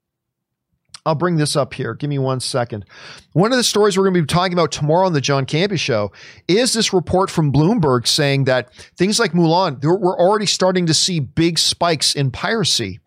I'll 1.06 1.14
bring 1.14 1.36
this 1.36 1.56
up 1.56 1.74
here. 1.74 1.94
Give 1.94 2.10
me 2.10 2.18
one 2.18 2.40
second. 2.40 2.84
One 3.32 3.52
of 3.52 3.58
the 3.58 3.64
stories 3.64 3.96
we're 3.96 4.04
going 4.04 4.14
to 4.14 4.22
be 4.22 4.26
talking 4.26 4.52
about 4.52 4.70
tomorrow 4.70 5.06
on 5.06 5.12
the 5.12 5.20
John 5.20 5.46
Campea 5.46 5.78
show 5.78 6.12
is 6.46 6.72
this 6.72 6.92
report 6.92 7.30
from 7.30 7.52
Bloomberg 7.52 8.06
saying 8.06 8.44
that 8.44 8.74
things 8.96 9.18
like 9.18 9.32
Mulan, 9.32 9.82
we're 9.82 10.18
already 10.18 10.46
starting 10.46 10.86
to 10.86 10.94
see 10.94 11.20
big 11.20 11.58
spikes 11.58 12.14
in 12.14 12.30
piracy 12.30 13.00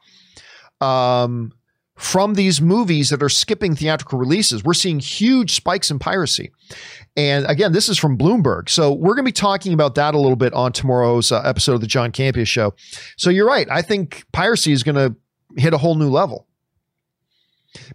um, 0.82 1.54
from 1.96 2.34
these 2.34 2.60
movies 2.60 3.10
that 3.10 3.22
are 3.22 3.30
skipping 3.30 3.76
theatrical 3.76 4.18
releases. 4.18 4.64
We're 4.64 4.74
seeing 4.74 5.00
huge 5.00 5.54
spikes 5.54 5.92
in 5.92 6.00
piracy. 6.00 6.52
And 7.16 7.46
again, 7.46 7.74
this 7.74 7.90
is 7.90 8.00
from 8.00 8.18
Bloomberg. 8.18 8.70
So 8.70 8.92
we're 8.92 9.14
going 9.14 9.26
to 9.26 9.30
be 9.30 9.32
talking 9.32 9.74
about 9.74 9.94
that 9.96 10.16
a 10.16 10.18
little 10.18 10.36
bit 10.36 10.54
on 10.54 10.72
tomorrow's 10.72 11.32
uh, 11.32 11.42
episode 11.42 11.76
of 11.76 11.82
the 11.82 11.88
John 11.88 12.12
Campea 12.12 12.48
show. 12.48 12.74
So 13.18 13.30
you're 13.30 13.48
right. 13.48 13.68
I 13.70 13.84
think 13.84 14.26
piracy 14.32 14.72
is 14.72 14.82
going 14.82 14.96
to 14.96 15.16
hit 15.62 15.74
a 15.74 15.78
whole 15.78 15.96
new 15.96 16.10
level. 16.10 16.48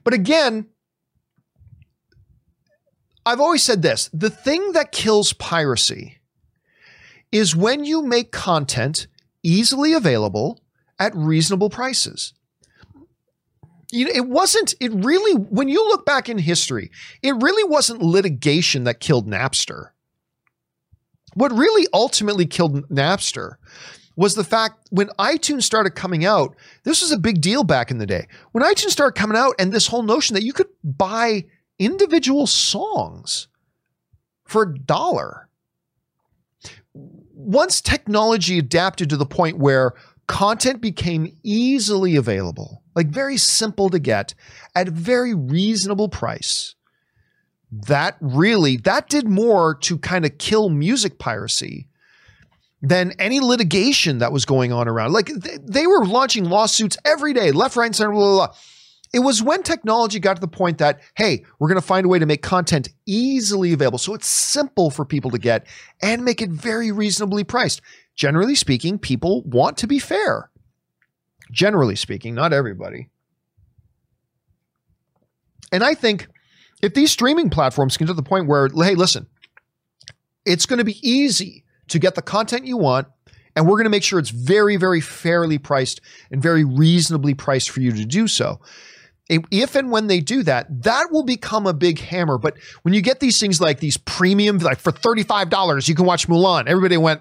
But 0.05 0.15
again, 0.15 0.67
I've 3.25 3.41
always 3.41 3.63
said 3.63 3.83
this 3.83 4.09
the 4.13 4.31
thing 4.31 4.73
that 4.73 4.93
kills 4.93 5.33
piracy 5.35 6.19
is 7.31 7.55
when 7.55 7.85
you 7.85 8.03
make 8.03 8.33
content 8.33 9.07
easily 9.43 9.93
available 9.93 10.63
at 10.99 11.15
reasonable 11.15 11.71
prices. 11.71 12.33
You 13.91 14.05
know, 14.05 14.11
it 14.15 14.29
wasn't, 14.29 14.75
it 14.81 14.93
really, 14.93 15.35
when 15.35 15.69
you 15.69 15.87
look 15.89 16.05
back 16.05 16.29
in 16.29 16.39
history, 16.39 16.91
it 17.23 17.33
really 17.33 17.65
wasn't 17.65 18.03
litigation 18.03 18.85
that 18.85 19.01
killed 19.01 19.27
Napster. 19.27 19.91
What 21.35 21.53
really 21.53 21.87
ultimately 21.95 22.47
killed 22.47 22.89
Napster 22.89 23.55
was 24.19 24.35
the 24.35 24.43
fact 24.43 24.89
when 24.91 25.07
iTunes 25.21 25.63
started 25.63 25.91
coming 25.91 26.25
out, 26.25 26.57
this 26.83 27.03
was 27.03 27.13
a 27.13 27.19
big 27.19 27.41
deal 27.41 27.63
back 27.63 27.93
in 27.93 27.99
the 27.99 28.07
day. 28.07 28.27
When 28.51 28.65
iTunes 28.65 28.91
started 28.91 29.17
coming 29.17 29.39
out, 29.39 29.55
and 29.61 29.73
this 29.73 29.87
whole 29.87 30.03
notion 30.03 30.35
that 30.35 30.43
you 30.43 30.53
could 30.53 30.67
buy 30.83 31.45
individual 31.79 32.49
songs 32.49 33.47
for 34.45 34.65
a 34.65 34.75
dollar. 34.75 35.49
Once 36.93 37.81
technology 37.81 38.59
adapted 38.59 39.09
to 39.11 39.17
the 39.17 39.25
point 39.25 39.59
where 39.59 39.95
content 40.27 40.81
became 40.81 41.37
easily 41.45 42.17
available, 42.17 42.83
like 42.97 43.07
very 43.07 43.37
simple 43.37 43.89
to 43.89 44.01
get 44.01 44.35
at 44.75 44.89
a 44.89 44.91
very 44.91 45.33
reasonable 45.33 46.09
price, 46.09 46.75
that 47.71 48.17
really 48.21 48.77
that 48.79 49.09
did 49.09 49.29
more 49.29 49.77
to 49.77 49.97
kind 49.97 50.25
of 50.25 50.39
kill 50.39 50.71
music 50.71 51.21
piracy 51.21 51.88
than 52.81 53.13
any 53.19 53.41
litigation 53.41 54.19
that 54.19 54.33
was 54.33 54.45
going 54.45 54.73
on 54.73 54.89
around. 54.89 55.13
Like 55.13 55.27
they, 55.27 55.59
they 55.63 55.87
were 55.87 56.05
launching 56.05 56.45
lawsuits 56.45 56.97
every 57.05 57.33
day, 57.33 57.51
left, 57.51 57.77
right, 57.77 57.87
and 57.87 57.97
center, 57.97 58.13
blah, 58.13 58.21
blah, 58.21 58.47
blah. 58.47 58.57
It 59.13 59.21
was 59.21 59.43
when 59.43 59.63
technology 59.63 60.21
got 60.21 60.35
to 60.35 60.41
the 60.41 60.49
point 60.49 60.79
that, 60.79 61.01
hey, 61.17 61.45
we're 61.59 61.69
going 61.69 61.81
to 61.81 61.87
find 61.87 62.05
a 62.05 62.09
way 62.09 62.19
to 62.19 62.27
make 62.27 62.43
content 62.43 62.91
easily 63.07 63.73
available. 63.73 63.99
So 63.99 64.15
it's 64.15 64.27
simple 64.27 64.91
for 64.91 65.05
people 65.05 65.31
to 65.31 65.39
get 65.39 65.67
and 66.03 66.25
make 66.25 66.43
it 66.43 66.51
very 66.51 66.93
reasonably 66.93 67.43
priced. 67.43 67.81
Generally 68.15 68.57
speaking, 68.57 68.99
people 68.99 69.43
want 69.45 69.79
to 69.79 69.87
be 69.87 69.99
fair. 69.99 70.51
Generally 71.51 71.97
speaking, 71.97 72.35
not 72.35 72.53
everybody. 72.53 73.09
And 75.73 75.83
I 75.83 75.95
think 75.95 76.29
if 76.83 76.93
these 76.93 77.11
streaming 77.11 77.49
platforms 77.49 77.97
get 77.97 78.07
to 78.07 78.15
the 78.15 78.23
point 78.23 78.47
where, 78.47 78.69
hey, 78.69 78.95
listen, 78.95 79.27
it's 80.45 80.67
going 80.67 80.79
to 80.79 80.85
be 80.85 80.99
easy 81.09 81.65
to 81.89 81.99
get 81.99 82.15
the 82.15 82.23
content 82.23 82.67
you 82.67 82.77
want. 82.77 83.09
And 83.57 83.67
we're 83.67 83.77
going 83.77 83.85
to 83.85 83.91
make 83.91 84.05
sure 84.05 84.19
it's 84.19 84.31
very, 84.31 84.77
very 84.77 85.01
fairly 85.01 85.59
priced 85.59 86.01
and 86.31 86.41
very 86.41 86.65
reasonably 86.65 87.35
priced 87.35 87.71
for 87.71 87.81
you 87.81 87.91
to 87.93 88.05
do 88.05 88.29
so. 88.29 88.61
If 89.29 89.75
and 89.75 89.91
when 89.91 90.07
they 90.07 90.21
do 90.21 90.43
that, 90.45 90.85
that 90.85 91.09
will 91.11 91.25
become 91.25 91.67
a 91.67 91.75
big 91.75 91.99
hammer. 91.99 92.39
But 92.39 92.57
when 92.83 92.95
you 92.95 93.03
get 93.03 93.21
these 93.21 93.39
things 93.39 93.61
like 93.61 93.81
these 93.81 93.97
premium, 93.97 94.59
like 94.59 94.79
for 94.79 94.93
$35, 94.93 95.89
you 95.89 95.95
can 95.95 96.07
watch 96.07 96.29
Mulan, 96.29 96.67
everybody 96.67 96.97
went, 96.97 97.21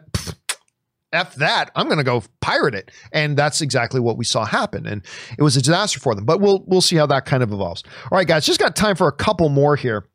F 1.11 1.35
that, 1.35 1.71
I'm 1.75 1.87
going 1.87 1.97
to 1.97 2.03
go 2.03 2.23
pirate 2.41 2.75
it. 2.75 2.91
And 3.11 3.35
that's 3.37 3.61
exactly 3.61 3.99
what 3.99 4.17
we 4.17 4.25
saw 4.25 4.45
happen. 4.45 4.85
And 4.85 5.03
it 5.37 5.41
was 5.41 5.57
a 5.57 5.61
disaster 5.61 5.99
for 5.99 6.15
them. 6.15 6.25
But 6.25 6.39
we'll, 6.39 6.63
we'll 6.67 6.81
see 6.81 6.95
how 6.95 7.07
that 7.07 7.25
kind 7.25 7.43
of 7.43 7.51
evolves. 7.51 7.83
All 8.11 8.17
right, 8.17 8.27
guys, 8.27 8.45
just 8.45 8.59
got 8.59 8.75
time 8.75 8.95
for 8.95 9.07
a 9.07 9.13
couple 9.13 9.49
more 9.49 9.75
here. 9.75 10.05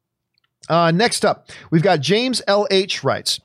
Uh, 0.68 0.90
next 0.90 1.24
up, 1.24 1.50
we've 1.70 1.82
got 1.82 2.00
James 2.00 2.40
L.H. 2.46 3.02
writes, 3.02 3.40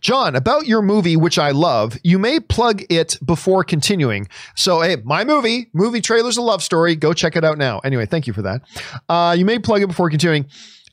John, 0.00 0.36
about 0.36 0.66
your 0.66 0.82
movie, 0.82 1.16
which 1.16 1.38
I 1.38 1.50
love, 1.50 1.96
you 2.02 2.18
may 2.18 2.40
plug 2.40 2.82
it 2.90 3.16
before 3.24 3.64
continuing. 3.64 4.28
So, 4.56 4.80
hey, 4.80 4.96
my 5.04 5.24
movie, 5.24 5.70
movie 5.72 6.00
trailer's 6.00 6.36
a 6.36 6.42
love 6.42 6.62
story. 6.62 6.96
Go 6.96 7.12
check 7.12 7.36
it 7.36 7.44
out 7.44 7.58
now. 7.58 7.78
Anyway, 7.80 8.06
thank 8.06 8.26
you 8.26 8.32
for 8.32 8.42
that. 8.42 8.62
Uh, 9.08 9.34
you 9.38 9.44
may 9.44 9.58
plug 9.58 9.82
it 9.82 9.86
before 9.86 10.10
continuing. 10.10 10.46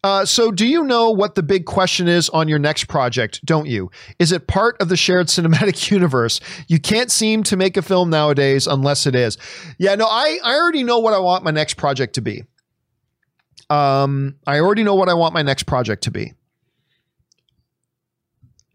Uh, 0.03 0.23
so, 0.23 0.51
do 0.51 0.67
you 0.67 0.83
know 0.83 1.09
what 1.09 1.33
the 1.33 1.41
big 1.41 1.65
question 1.65 2.07
is 2.07 2.29
on 2.29 2.47
your 2.47 2.59
next 2.59 2.83
project? 2.83 3.43
Don't 3.43 3.65
you? 3.65 3.89
Is 4.19 4.31
it 4.31 4.45
part 4.45 4.79
of 4.79 4.87
the 4.87 4.95
shared 4.95 5.27
cinematic 5.29 5.89
universe? 5.89 6.39
You 6.67 6.79
can't 6.79 7.09
seem 7.09 7.41
to 7.43 7.57
make 7.57 7.75
a 7.75 7.81
film 7.81 8.11
nowadays 8.11 8.67
unless 8.67 9.07
it 9.07 9.15
is. 9.15 9.37
Yeah, 9.79 9.95
no, 9.95 10.05
I, 10.05 10.39
I 10.43 10.55
already 10.57 10.83
know 10.83 10.99
what 10.99 11.15
I 11.15 11.17
want 11.17 11.43
my 11.43 11.49
next 11.49 11.73
project 11.73 12.15
to 12.15 12.21
be. 12.21 12.43
Um, 13.69 14.35
I 14.45 14.59
already 14.59 14.83
know 14.83 14.93
what 14.93 15.09
I 15.09 15.15
want 15.15 15.33
my 15.33 15.41
next 15.41 15.63
project 15.63 16.03
to 16.03 16.11
be. 16.11 16.33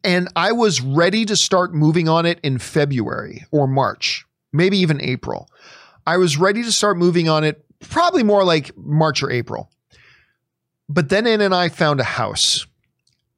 And 0.03 0.29
I 0.37 0.53
was 0.53 0.81
ready 0.81 1.25
to 1.27 1.37
start 1.37 1.75
moving 1.75 2.09
on 2.09 2.27
it 2.27 2.41
in 2.43 2.59
February 2.59 3.45
or 3.51 3.67
March, 3.67 4.25
maybe 4.53 4.79
even 4.79 5.01
April. 5.01 5.49
I 6.07 6.17
was 6.17 6.37
ready 6.37 6.63
to 6.63 6.73
start 6.73 6.97
moving 6.97 7.29
on 7.29 7.45
it 7.45 7.65
probably 7.81 8.23
more 8.23 8.45
like 8.45 8.77
March 8.77 9.23
or 9.23 9.31
April. 9.31 9.71
But 10.89 11.09
then 11.09 11.27
Ann 11.27 11.41
and 11.41 11.55
I 11.55 11.69
found 11.69 12.01
a 12.01 12.05
house. 12.05 12.67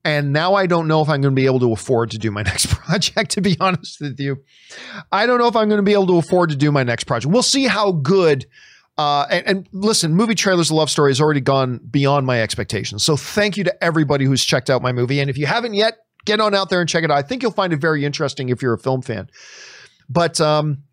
And 0.05 0.33
now 0.33 0.55
I 0.55 0.67
don't 0.67 0.89
know 0.89 1.01
if 1.01 1.09
I'm 1.09 1.21
going 1.21 1.35
to 1.35 1.41
be 1.41 1.47
able 1.47 1.61
to 1.61 1.73
afford 1.73 2.11
to 2.11 2.19
do 2.19 2.31
my 2.31 2.43
next 2.45 2.67
project, 2.67 3.33
to 3.33 3.41
be 3.41 3.57
honest 3.61 4.01
with 4.01 4.19
you. 4.19 4.43
I 5.11 5.27
don't 5.27 5.39
know 5.39 5.47
if 5.47 5.57
I'm 5.57 5.69
going 5.69 5.79
to 5.79 5.85
be 5.85 5.93
able 5.93 6.09
to 6.09 6.19
afford 6.19 6.51
to 6.51 6.57
do 6.57 6.73
my 6.73 6.83
next 6.83 7.05
project. 7.05 7.33
We'll 7.33 7.43
see 7.43 7.67
how 7.67 7.93
good. 7.93 8.47
Uh, 8.99 9.27
and, 9.31 9.47
and, 9.47 9.69
listen, 9.73 10.15
movie 10.15 10.35
trailers, 10.35 10.71
love 10.71 10.91
story 10.91 11.11
has 11.11 11.21
already 11.21 11.41
gone 11.41 11.79
beyond 11.91 12.27
my 12.27 12.43
expectations. 12.43 13.03
So 13.03 13.17
thank 13.17 13.57
you 13.57 13.65
to 13.65 13.85
everybody 13.85 14.27
who's 14.27 14.45
checked 14.45 14.69
out 14.69 14.83
my 14.83 14.93
movie. 14.93 15.21
And 15.21 15.31
if 15.31 15.39
you 15.39 15.47
haven't 15.47 15.75
yet, 15.75 15.99
get 16.25 16.41
on 16.41 16.55
out 16.55 16.71
there 16.71 16.81
and 16.81 16.89
check 16.89 17.05
it 17.05 17.11
out. 17.11 17.19
I 17.19 17.23
think 17.23 17.43
you'll 17.43 17.53
find 17.53 17.73
it 17.73 17.81
very 17.81 18.05
interesting 18.05 18.49
if 18.49 18.63
you're 18.63 18.75
a 18.75 18.79
film 18.79 19.03
fan. 19.03 19.29
But 20.09 20.41
um, 20.41 20.85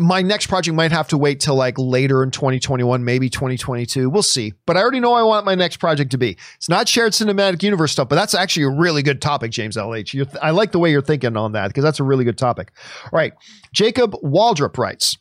my 0.00 0.22
next 0.22 0.46
project 0.46 0.74
might 0.74 0.92
have 0.92 1.08
to 1.08 1.18
wait 1.18 1.40
till 1.40 1.54
like 1.54 1.74
later 1.78 2.22
in 2.22 2.30
2021, 2.30 3.04
maybe 3.04 3.28
2022. 3.28 4.08
We'll 4.10 4.22
see. 4.22 4.52
But 4.66 4.76
I 4.76 4.80
already 4.80 5.00
know 5.00 5.14
I 5.14 5.22
want 5.22 5.46
my 5.46 5.54
next 5.54 5.78
project 5.78 6.10
to 6.12 6.18
be. 6.18 6.36
It's 6.56 6.68
not 6.68 6.88
shared 6.88 7.12
cinematic 7.12 7.62
universe 7.62 7.92
stuff, 7.92 8.08
but 8.08 8.16
that's 8.16 8.34
actually 8.34 8.64
a 8.64 8.70
really 8.70 9.02
good 9.02 9.20
topic, 9.20 9.50
James 9.50 9.76
LH. 9.76 10.14
You're, 10.14 10.26
I 10.42 10.50
like 10.50 10.72
the 10.72 10.78
way 10.78 10.90
you're 10.90 11.02
thinking 11.02 11.36
on 11.36 11.52
that 11.52 11.68
because 11.68 11.84
that's 11.84 12.00
a 12.00 12.04
really 12.04 12.24
good 12.24 12.38
topic. 12.38 12.72
All 13.04 13.18
right. 13.18 13.32
Jacob 13.72 14.12
Waldrop 14.22 14.78
writes. 14.78 15.18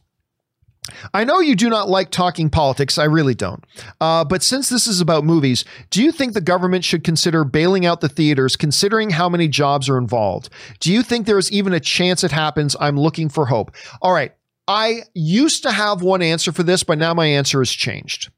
I 1.13 1.23
know 1.23 1.39
you 1.39 1.55
do 1.55 1.69
not 1.69 1.89
like 1.89 2.11
talking 2.11 2.49
politics. 2.49 2.97
I 2.97 3.05
really 3.05 3.35
don't. 3.35 3.63
Uh, 3.99 4.23
but 4.23 4.43
since 4.43 4.69
this 4.69 4.87
is 4.87 5.01
about 5.01 5.23
movies, 5.23 5.65
do 5.89 6.03
you 6.03 6.11
think 6.11 6.33
the 6.33 6.41
government 6.41 6.83
should 6.83 7.03
consider 7.03 7.43
bailing 7.43 7.85
out 7.85 8.01
the 8.01 8.09
theaters, 8.09 8.55
considering 8.55 9.09
how 9.09 9.29
many 9.29 9.47
jobs 9.47 9.89
are 9.89 9.97
involved? 9.97 10.49
Do 10.79 10.91
you 10.91 11.03
think 11.03 11.25
there 11.25 11.37
is 11.37 11.51
even 11.51 11.73
a 11.73 11.79
chance 11.79 12.23
it 12.23 12.31
happens? 12.31 12.75
I'm 12.79 12.99
looking 12.99 13.29
for 13.29 13.45
hope. 13.45 13.75
All 14.01 14.13
right. 14.13 14.33
I 14.67 15.03
used 15.13 15.63
to 15.63 15.71
have 15.71 16.01
one 16.01 16.21
answer 16.21 16.51
for 16.51 16.63
this, 16.63 16.83
but 16.83 16.97
now 16.97 17.13
my 17.13 17.25
answer 17.25 17.59
has 17.59 17.71
changed. 17.71 18.31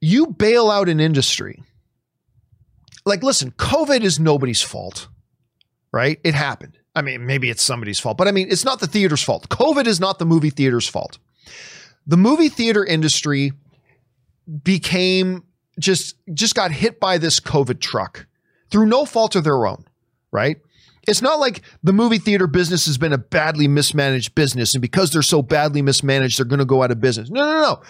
You 0.00 0.28
bail 0.28 0.70
out 0.70 0.88
an 0.88 1.00
industry. 1.00 1.62
Like, 3.06 3.22
listen, 3.22 3.50
COVID 3.52 4.00
is 4.00 4.18
nobody's 4.18 4.62
fault, 4.62 5.08
right? 5.92 6.18
It 6.24 6.34
happened. 6.34 6.78
I 6.94 7.02
mean, 7.02 7.26
maybe 7.26 7.50
it's 7.50 7.62
somebody's 7.62 7.98
fault, 7.98 8.16
but 8.16 8.28
I 8.28 8.30
mean, 8.30 8.48
it's 8.50 8.64
not 8.64 8.80
the 8.80 8.86
theater's 8.86 9.22
fault. 9.22 9.48
COVID 9.48 9.86
is 9.86 9.98
not 9.98 10.18
the 10.18 10.24
movie 10.24 10.50
theater's 10.50 10.88
fault. 10.88 11.18
The 12.06 12.16
movie 12.16 12.48
theater 12.48 12.84
industry 12.84 13.52
became 14.62 15.44
just 15.80 16.16
just 16.32 16.54
got 16.54 16.70
hit 16.70 17.00
by 17.00 17.18
this 17.18 17.40
COVID 17.40 17.80
truck 17.80 18.26
through 18.70 18.86
no 18.86 19.04
fault 19.04 19.34
of 19.34 19.44
their 19.44 19.66
own, 19.66 19.84
right? 20.30 20.58
It's 21.06 21.20
not 21.20 21.38
like 21.38 21.62
the 21.82 21.92
movie 21.92 22.18
theater 22.18 22.46
business 22.46 22.86
has 22.86 22.96
been 22.96 23.12
a 23.12 23.18
badly 23.18 23.68
mismanaged 23.68 24.34
business, 24.34 24.74
and 24.74 24.82
because 24.82 25.10
they're 25.10 25.22
so 25.22 25.42
badly 25.42 25.82
mismanaged, 25.82 26.38
they're 26.38 26.46
going 26.46 26.60
to 26.60 26.64
go 26.64 26.82
out 26.82 26.90
of 26.90 27.00
business. 27.00 27.30
No, 27.30 27.44
no, 27.44 27.62
no. 27.62 27.82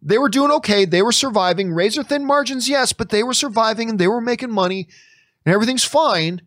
They 0.00 0.18
were 0.18 0.28
doing 0.28 0.50
okay. 0.52 0.84
They 0.84 1.02
were 1.02 1.12
surviving. 1.12 1.72
Razor 1.72 2.02
thin 2.02 2.24
margins, 2.24 2.68
yes, 2.68 2.92
but 2.92 3.08
they 3.08 3.22
were 3.22 3.34
surviving 3.34 3.88
and 3.88 3.98
they 3.98 4.08
were 4.08 4.20
making 4.20 4.52
money, 4.52 4.88
and 5.44 5.54
everything's 5.54 5.84
fine. 5.84 6.42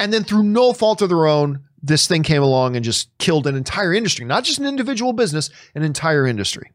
And 0.00 0.12
then 0.12 0.24
through 0.24 0.44
no 0.44 0.72
fault 0.72 1.02
of 1.02 1.08
their 1.08 1.26
own, 1.26 1.64
this 1.82 2.06
thing 2.06 2.22
came 2.22 2.42
along 2.42 2.76
and 2.76 2.84
just 2.84 3.16
killed 3.18 3.46
an 3.46 3.56
entire 3.56 3.92
industry, 3.92 4.24
not 4.24 4.44
just 4.44 4.58
an 4.58 4.66
individual 4.66 5.12
business, 5.12 5.50
an 5.74 5.82
entire 5.82 6.26
industry. 6.26 6.72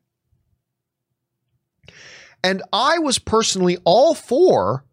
And 2.43 2.61
I 2.73 2.99
was 2.99 3.19
personally 3.19 3.77
all 3.85 4.13
for 4.13 4.83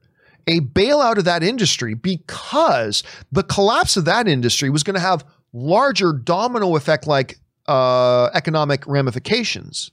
a 0.47 0.61
bailout 0.61 1.19
of 1.19 1.25
that 1.25 1.43
industry 1.43 1.95
because 1.95 3.03
the 3.31 3.43
collapse 3.43 3.97
of 3.97 4.05
that 4.05 4.29
industry 4.29 4.71
was 4.71 4.83
going 4.83 4.95
to 4.95 5.01
have 5.01 5.25
larger 5.53 6.13
domino 6.13 6.77
effect 6.77 7.07
like 7.07 7.39
uh, 7.67 8.31
economic 8.35 8.87
ramifications. 8.87 9.91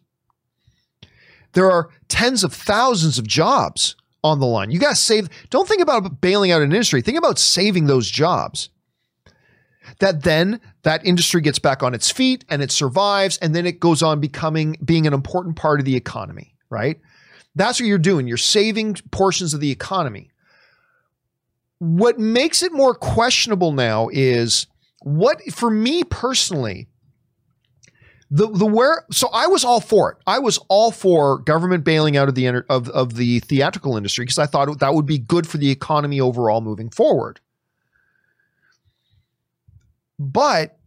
There 1.54 1.70
are 1.72 1.90
tens 2.08 2.44
of 2.44 2.54
thousands 2.54 3.18
of 3.18 3.28
jobs 3.28 3.96
on 4.24 4.40
the 4.40 4.46
line. 4.46 4.72
You 4.72 4.80
got 4.80 4.90
to 4.92 4.96
save. 4.96 5.30
Don't 5.50 5.68
think 5.68 5.82
about 5.82 6.22
bailing 6.22 6.52
out 6.52 6.62
an 6.62 6.72
industry. 6.72 7.02
Think 7.02 7.18
about 7.18 7.40
saving 7.40 7.86
those 7.86 8.10
jobs. 8.10 8.70
That 10.00 10.24
then 10.24 10.60
that 10.84 11.06
industry 11.06 11.42
gets 11.42 11.60
back 11.60 11.82
on 11.82 11.94
its 11.94 12.12
feet 12.12 12.44
and 12.50 12.62
it 12.62 12.72
survives, 12.72 13.38
and 13.38 13.56
then 13.56 13.66
it 13.66 13.80
goes 13.80 14.04
on 14.04 14.20
becoming 14.20 14.78
being 14.84 15.08
an 15.08 15.14
important 15.14 15.56
part 15.56 15.80
of 15.80 15.86
the 15.86 15.96
economy. 15.96 16.56
Right. 16.70 17.00
That's 17.56 17.80
what 17.80 17.88
you're 17.88 17.98
doing. 17.98 18.28
You're 18.28 18.38
saving 18.38 18.96
portions 19.12 19.54
of 19.54 19.62
the 19.62 19.72
economy. 19.72 20.30
What 21.80 22.20
makes 22.20 22.62
it 22.64 22.74
more 22.74 22.94
questionable 22.94 23.72
now 23.72 24.10
is 24.12 24.68
what, 25.04 25.42
for 25.52 25.70
me 25.70 26.04
personally, 26.04 26.88
the 28.30 28.48
the 28.50 28.66
where 28.66 29.06
so 29.12 29.30
I 29.34 29.48
was 29.48 29.64
all 29.64 29.80
for 29.80 30.12
it. 30.12 30.18
I 30.28 30.40
was 30.40 30.58
all 30.68 30.92
for 30.92 31.38
government 31.40 31.84
bailing 31.84 32.18
out 32.18 32.28
of 32.28 32.36
the 32.36 32.48
of 32.70 32.90
of 32.90 33.16
the 33.16 33.40
theatrical 33.40 33.96
industry 33.96 34.26
because 34.26 34.38
I 34.38 34.46
thought 34.46 34.80
that 34.80 34.94
would 34.94 35.06
be 35.06 35.18
good 35.18 35.48
for 35.48 35.58
the 35.58 35.72
economy 35.72 36.20
overall 36.20 36.62
moving 36.62 36.90
forward. 36.90 37.40
But 40.20 40.78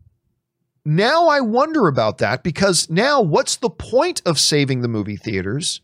now 0.85 1.29
I 1.29 1.41
wonder 1.41 1.89
about 1.89 2.19
that 2.19 2.43
because 2.43 2.91
now 2.91 3.21
what's 3.23 3.57
the 3.57 3.71
point 3.71 4.21
of 4.27 4.39
saving 4.39 4.83
the 4.83 4.89
movie 4.89 5.17
theaters 5.17 5.81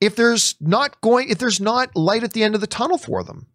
if 0.00 0.16
there's 0.16 0.54
not 0.60 1.00
going 1.00 1.28
if 1.28 1.38
there's 1.38 1.60
not 1.60 1.94
light 1.94 2.24
at 2.24 2.32
the 2.32 2.42
end 2.42 2.54
of 2.54 2.60
the 2.62 2.66
tunnel 2.66 2.98
for 2.98 3.22
them? 3.22 3.46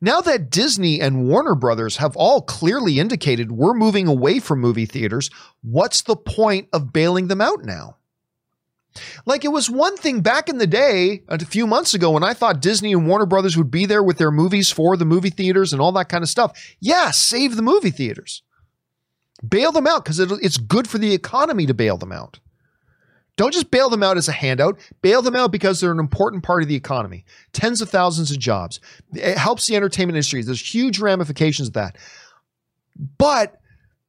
Now 0.00 0.20
that 0.20 0.50
Disney 0.50 1.00
and 1.00 1.28
Warner 1.28 1.54
Brothers 1.54 1.96
have 1.98 2.16
all 2.16 2.42
clearly 2.42 2.98
indicated 2.98 3.52
we're 3.52 3.74
moving 3.74 4.06
away 4.06 4.38
from 4.38 4.60
movie 4.60 4.86
theaters, 4.86 5.30
what's 5.62 6.02
the 6.02 6.16
point 6.16 6.68
of 6.72 6.92
bailing 6.92 7.28
them 7.28 7.40
out 7.40 7.64
now? 7.64 7.96
Like 9.24 9.44
it 9.44 9.48
was 9.48 9.70
one 9.70 9.96
thing 9.96 10.20
back 10.20 10.48
in 10.48 10.58
the 10.58 10.66
day, 10.66 11.22
uh, 11.28 11.38
a 11.40 11.44
few 11.44 11.66
months 11.66 11.94
ago, 11.94 12.10
when 12.10 12.22
I 12.22 12.34
thought 12.34 12.60
Disney 12.60 12.92
and 12.92 13.06
Warner 13.06 13.26
Brothers 13.26 13.56
would 13.56 13.70
be 13.70 13.86
there 13.86 14.02
with 14.02 14.18
their 14.18 14.30
movies 14.30 14.70
for 14.70 14.96
the 14.96 15.04
movie 15.04 15.30
theaters 15.30 15.72
and 15.72 15.80
all 15.80 15.92
that 15.92 16.08
kind 16.08 16.22
of 16.22 16.28
stuff. 16.28 16.74
Yeah, 16.80 17.10
save 17.10 17.56
the 17.56 17.62
movie 17.62 17.90
theaters. 17.90 18.42
Bail 19.46 19.72
them 19.72 19.86
out 19.86 20.04
because 20.04 20.20
it's 20.20 20.56
good 20.56 20.88
for 20.88 20.98
the 20.98 21.14
economy 21.14 21.66
to 21.66 21.74
bail 21.74 21.96
them 21.96 22.12
out. 22.12 22.38
Don't 23.36 23.54
just 23.54 23.70
bail 23.70 23.88
them 23.88 24.02
out 24.02 24.18
as 24.18 24.28
a 24.28 24.32
handout. 24.32 24.78
Bail 25.00 25.22
them 25.22 25.34
out 25.34 25.52
because 25.52 25.80
they're 25.80 25.92
an 25.92 25.98
important 25.98 26.42
part 26.42 26.62
of 26.62 26.68
the 26.68 26.74
economy. 26.74 27.24
Tens 27.52 27.80
of 27.80 27.88
thousands 27.88 28.30
of 28.30 28.38
jobs. 28.38 28.78
It 29.14 29.38
helps 29.38 29.66
the 29.66 29.76
entertainment 29.76 30.16
industry. 30.16 30.42
There's 30.42 30.74
huge 30.74 30.98
ramifications 30.98 31.68
of 31.68 31.74
that. 31.74 31.96
But, 33.16 33.58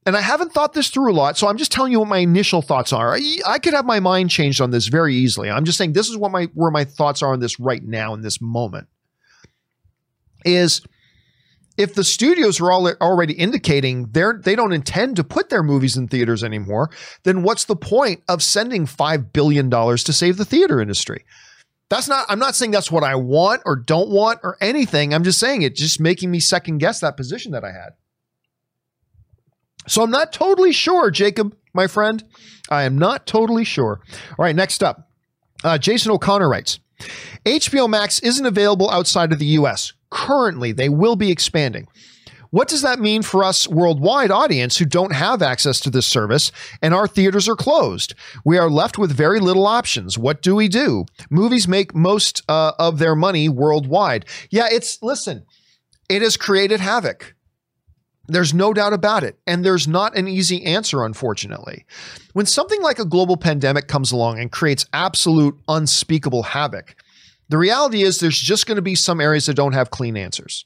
and 0.05 0.17
I 0.17 0.21
haven't 0.21 0.51
thought 0.51 0.73
this 0.73 0.89
through 0.89 1.11
a 1.11 1.15
lot, 1.15 1.37
so 1.37 1.47
I'm 1.47 1.57
just 1.57 1.71
telling 1.71 1.93
you 1.93 1.99
what 1.99 2.09
my 2.09 2.17
initial 2.17 2.61
thoughts 2.61 2.91
are. 2.91 3.15
I, 3.15 3.37
I 3.47 3.59
could 3.59 3.73
have 3.73 3.85
my 3.85 4.01
mind 4.01 4.29
changed 4.29 4.59
on 4.59 4.71
this 4.71 4.87
very 4.87 5.15
easily. 5.15 5.49
I'm 5.49 5.63
just 5.63 5.77
saying 5.77 5.93
this 5.93 6.09
is 6.09 6.17
what 6.17 6.31
my 6.31 6.45
where 6.53 6.71
my 6.71 6.83
thoughts 6.83 7.21
are 7.21 7.31
on 7.31 7.39
this 7.39 7.59
right 7.59 7.83
now 7.83 8.13
in 8.13 8.21
this 8.21 8.41
moment. 8.41 8.87
Is 10.43 10.81
if 11.77 11.95
the 11.95 12.03
studios 12.03 12.59
are 12.59 12.71
all, 12.71 12.87
already 13.01 13.33
indicating 13.33 14.09
they're 14.11 14.39
they 14.43 14.55
don't 14.55 14.73
intend 14.73 15.15
to 15.15 15.23
put 15.23 15.49
their 15.49 15.63
movies 15.63 15.97
in 15.97 16.07
theaters 16.07 16.43
anymore, 16.43 16.89
then 17.23 17.43
what's 17.43 17.65
the 17.65 17.75
point 17.75 18.21
of 18.27 18.43
sending 18.43 18.85
five 18.85 19.33
billion 19.33 19.69
dollars 19.69 20.03
to 20.05 20.13
save 20.13 20.37
the 20.37 20.45
theater 20.45 20.79
industry? 20.79 21.25
That's 21.89 22.07
not. 22.07 22.25
I'm 22.29 22.39
not 22.39 22.55
saying 22.55 22.71
that's 22.71 22.91
what 22.91 23.03
I 23.03 23.15
want 23.15 23.61
or 23.65 23.75
don't 23.75 24.09
want 24.09 24.39
or 24.43 24.57
anything. 24.61 25.13
I'm 25.13 25.23
just 25.23 25.39
saying 25.39 25.61
it 25.61 25.75
just 25.75 25.99
making 25.99 26.31
me 26.31 26.39
second 26.39 26.77
guess 26.77 26.99
that 27.01 27.17
position 27.17 27.51
that 27.51 27.63
I 27.63 27.71
had. 27.71 27.91
So 29.87 30.01
I'm 30.01 30.11
not 30.11 30.31
totally 30.31 30.71
sure, 30.71 31.11
Jacob, 31.11 31.55
my 31.73 31.87
friend. 31.87 32.23
I 32.69 32.83
am 32.83 32.97
not 32.97 33.25
totally 33.27 33.65
sure. 33.65 33.99
All 34.37 34.45
right, 34.45 34.55
next 34.55 34.81
up, 34.81 35.09
uh, 35.63 35.77
Jason 35.77 36.11
O'Connor 36.11 36.49
writes. 36.49 36.79
HBO 37.45 37.89
Max 37.89 38.19
isn't 38.19 38.45
available 38.45 38.89
outside 38.89 39.33
of 39.33 39.39
the 39.39 39.45
US 39.47 39.91
currently. 40.13 40.71
They 40.71 40.89
will 40.89 41.15
be 41.15 41.31
expanding. 41.31 41.87
What 42.53 42.67
does 42.67 42.83
that 42.83 42.99
mean 42.99 43.23
for 43.23 43.43
us 43.43 43.67
worldwide 43.67 44.29
audience 44.29 44.77
who 44.77 44.85
don't 44.85 45.13
have 45.13 45.41
access 45.41 45.79
to 45.79 45.89
this 45.89 46.05
service 46.05 46.51
and 46.83 46.93
our 46.93 47.07
theaters 47.07 47.49
are 47.49 47.55
closed? 47.55 48.13
We 48.45 48.59
are 48.59 48.69
left 48.69 48.99
with 48.99 49.11
very 49.11 49.39
little 49.39 49.65
options. 49.65 50.19
What 50.19 50.43
do 50.43 50.53
we 50.53 50.67
do? 50.67 51.05
Movies 51.31 51.67
make 51.67 51.95
most 51.95 52.43
uh, 52.47 52.73
of 52.77 52.99
their 52.99 53.15
money 53.15 53.49
worldwide. 53.49 54.27
Yeah, 54.51 54.67
it's, 54.71 55.01
listen, 55.01 55.45
it 56.09 56.21
has 56.21 56.37
created 56.37 56.79
havoc. 56.79 57.33
There's 58.27 58.53
no 58.53 58.71
doubt 58.71 58.93
about 58.93 59.23
it. 59.23 59.39
And 59.47 59.65
there's 59.65 59.87
not 59.87 60.15
an 60.15 60.27
easy 60.27 60.63
answer, 60.63 61.03
unfortunately. 61.03 61.87
When 62.33 62.45
something 62.45 62.83
like 62.83 62.99
a 62.99 63.05
global 63.05 63.35
pandemic 63.35 63.87
comes 63.87 64.11
along 64.11 64.37
and 64.39 64.51
creates 64.51 64.85
absolute 64.93 65.59
unspeakable 65.67 66.43
havoc, 66.43 66.95
the 67.49 67.57
reality 67.57 68.03
is, 68.03 68.19
there's 68.19 68.39
just 68.39 68.67
going 68.67 68.77
to 68.77 68.81
be 68.81 68.95
some 68.95 69.21
areas 69.21 69.45
that 69.45 69.55
don't 69.55 69.73
have 69.73 69.91
clean 69.91 70.17
answers. 70.17 70.65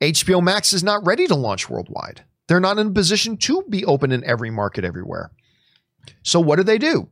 HBO 0.00 0.42
Max 0.42 0.72
is 0.72 0.82
not 0.82 1.04
ready 1.06 1.26
to 1.26 1.34
launch 1.34 1.70
worldwide. 1.70 2.24
They're 2.48 2.60
not 2.60 2.78
in 2.78 2.88
a 2.88 2.92
position 2.92 3.36
to 3.38 3.62
be 3.68 3.84
open 3.84 4.12
in 4.12 4.24
every 4.24 4.50
market 4.50 4.84
everywhere. 4.84 5.30
So, 6.22 6.40
what 6.40 6.56
do 6.56 6.64
they 6.64 6.78
do? 6.78 7.08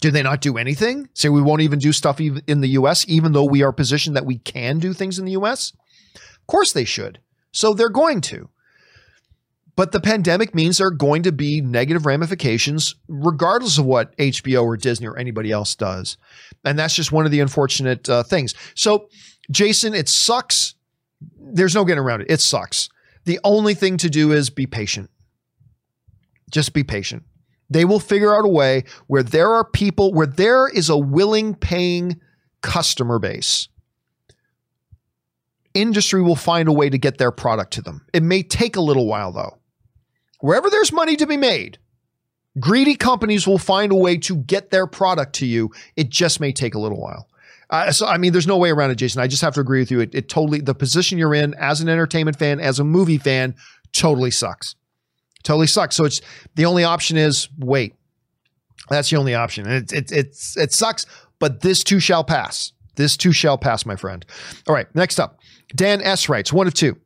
Do 0.00 0.10
they 0.10 0.22
not 0.22 0.40
do 0.40 0.58
anything? 0.58 1.08
Say 1.14 1.28
we 1.28 1.42
won't 1.42 1.62
even 1.62 1.78
do 1.78 1.92
stuff 1.92 2.20
in 2.20 2.60
the 2.60 2.70
US, 2.70 3.06
even 3.08 3.32
though 3.32 3.44
we 3.44 3.62
are 3.62 3.72
positioned 3.72 4.16
that 4.16 4.26
we 4.26 4.38
can 4.38 4.78
do 4.78 4.92
things 4.92 5.18
in 5.18 5.24
the 5.24 5.32
US? 5.32 5.72
Of 6.14 6.46
course 6.46 6.72
they 6.72 6.84
should. 6.84 7.20
So, 7.52 7.74
they're 7.74 7.88
going 7.88 8.20
to. 8.22 8.48
But 9.76 9.92
the 9.92 10.00
pandemic 10.00 10.54
means 10.54 10.78
there 10.78 10.86
are 10.86 10.92
going 10.92 11.24
to 11.24 11.32
be 11.32 11.60
negative 11.60 12.06
ramifications, 12.06 12.94
regardless 13.08 13.78
of 13.78 13.84
what 13.84 14.16
HBO 14.18 14.64
or 14.64 14.76
Disney 14.76 15.06
or 15.06 15.18
anybody 15.18 15.50
else 15.50 15.74
does. 15.74 16.16
And 16.64 16.78
that's 16.78 16.94
just 16.94 17.10
one 17.10 17.24
of 17.24 17.32
the 17.32 17.40
unfortunate 17.40 18.08
uh, 18.08 18.22
things. 18.22 18.54
So, 18.74 19.08
Jason, 19.50 19.94
it 19.94 20.08
sucks. 20.08 20.74
There's 21.38 21.74
no 21.74 21.84
getting 21.84 22.02
around 22.02 22.22
it. 22.22 22.30
It 22.30 22.40
sucks. 22.40 22.88
The 23.24 23.40
only 23.42 23.74
thing 23.74 23.96
to 23.98 24.10
do 24.10 24.32
is 24.32 24.50
be 24.50 24.66
patient. 24.66 25.10
Just 26.50 26.72
be 26.72 26.84
patient. 26.84 27.24
They 27.68 27.84
will 27.84 28.00
figure 28.00 28.34
out 28.34 28.44
a 28.44 28.48
way 28.48 28.84
where 29.08 29.22
there 29.22 29.52
are 29.52 29.64
people, 29.64 30.12
where 30.12 30.26
there 30.26 30.68
is 30.68 30.88
a 30.88 30.96
willing 30.96 31.54
paying 31.54 32.20
customer 32.62 33.18
base 33.18 33.68
industry 35.74 36.22
will 36.22 36.36
find 36.36 36.68
a 36.68 36.72
way 36.72 36.88
to 36.88 36.96
get 36.96 37.18
their 37.18 37.32
product 37.32 37.72
to 37.74 37.82
them. 37.82 38.06
It 38.12 38.22
may 38.22 38.42
take 38.42 38.76
a 38.76 38.80
little 38.80 39.06
while 39.06 39.32
though. 39.32 39.58
Wherever 40.40 40.68
there's 40.70 40.92
money 40.92 41.16
to 41.16 41.26
be 41.26 41.36
made, 41.36 41.78
greedy 42.60 42.94
companies 42.94 43.46
will 43.46 43.58
find 43.58 43.92
a 43.92 43.96
way 43.96 44.16
to 44.18 44.36
get 44.36 44.70
their 44.70 44.86
product 44.86 45.34
to 45.36 45.46
you. 45.46 45.70
It 45.96 46.10
just 46.10 46.40
may 46.40 46.52
take 46.52 46.74
a 46.74 46.78
little 46.78 47.00
while. 47.00 47.28
Uh, 47.70 47.90
so, 47.90 48.06
I 48.06 48.18
mean, 48.18 48.32
there's 48.32 48.46
no 48.46 48.58
way 48.58 48.70
around 48.70 48.90
it, 48.90 48.96
Jason. 48.96 49.22
I 49.22 49.26
just 49.26 49.42
have 49.42 49.54
to 49.54 49.60
agree 49.60 49.80
with 49.80 49.90
you. 49.90 50.00
It, 50.00 50.14
it 50.14 50.28
totally, 50.28 50.60
the 50.60 50.74
position 50.74 51.18
you're 51.18 51.34
in 51.34 51.54
as 51.54 51.80
an 51.80 51.88
entertainment 51.88 52.38
fan, 52.38 52.60
as 52.60 52.78
a 52.78 52.84
movie 52.84 53.18
fan, 53.18 53.54
totally 53.92 54.30
sucks. 54.30 54.76
Totally 55.42 55.66
sucks. 55.66 55.96
So 55.96 56.04
it's 56.04 56.20
the 56.54 56.66
only 56.66 56.84
option 56.84 57.16
is 57.16 57.48
wait. 57.58 57.94
That's 58.90 59.10
the 59.10 59.16
only 59.16 59.34
option. 59.34 59.66
And 59.66 59.90
it, 59.90 59.92
it, 59.92 60.12
it's, 60.12 60.56
it 60.56 60.72
sucks, 60.72 61.06
but 61.38 61.62
this 61.62 61.82
too 61.82 62.00
shall 62.00 62.22
pass. 62.22 62.72
This 62.96 63.16
too 63.16 63.32
shall 63.32 63.58
pass, 63.58 63.86
my 63.86 63.96
friend. 63.96 64.24
All 64.68 64.74
right, 64.74 64.86
next 64.94 65.18
up. 65.18 65.38
Dan 65.74 66.00
S. 66.02 66.28
writes, 66.28 66.52
one 66.52 66.66
of 66.66 66.74
two. 66.74 66.96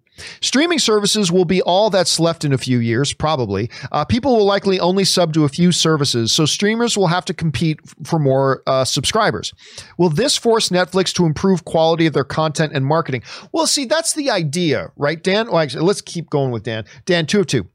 Streaming 0.40 0.78
services 0.78 1.30
will 1.30 1.44
be 1.44 1.62
all 1.62 1.90
that's 1.90 2.20
left 2.20 2.44
in 2.44 2.52
a 2.52 2.58
few 2.58 2.78
years, 2.78 3.12
probably. 3.12 3.70
Uh, 3.92 4.04
people 4.04 4.36
will 4.36 4.44
likely 4.44 4.80
only 4.80 5.04
sub 5.04 5.32
to 5.34 5.44
a 5.44 5.48
few 5.48 5.72
services, 5.72 6.32
so 6.32 6.44
streamers 6.44 6.96
will 6.96 7.06
have 7.06 7.24
to 7.24 7.34
compete 7.34 7.80
for 8.04 8.18
more 8.18 8.62
uh, 8.66 8.84
subscribers. 8.84 9.52
Will 9.96 10.10
this 10.10 10.36
force 10.36 10.68
Netflix 10.68 11.12
to 11.14 11.26
improve 11.26 11.64
quality 11.64 12.06
of 12.06 12.12
their 12.12 12.24
content 12.24 12.72
and 12.74 12.84
marketing? 12.84 13.22
Well, 13.52 13.66
see, 13.66 13.84
that's 13.84 14.14
the 14.14 14.30
idea, 14.30 14.92
right, 14.96 15.22
Dan? 15.22 15.46
Well, 15.46 15.58
actually, 15.58 15.84
let's 15.84 16.00
keep 16.00 16.30
going 16.30 16.50
with 16.50 16.62
Dan. 16.62 16.84
Dan, 17.04 17.26
two 17.26 17.40
of 17.40 17.46
two. 17.46 17.68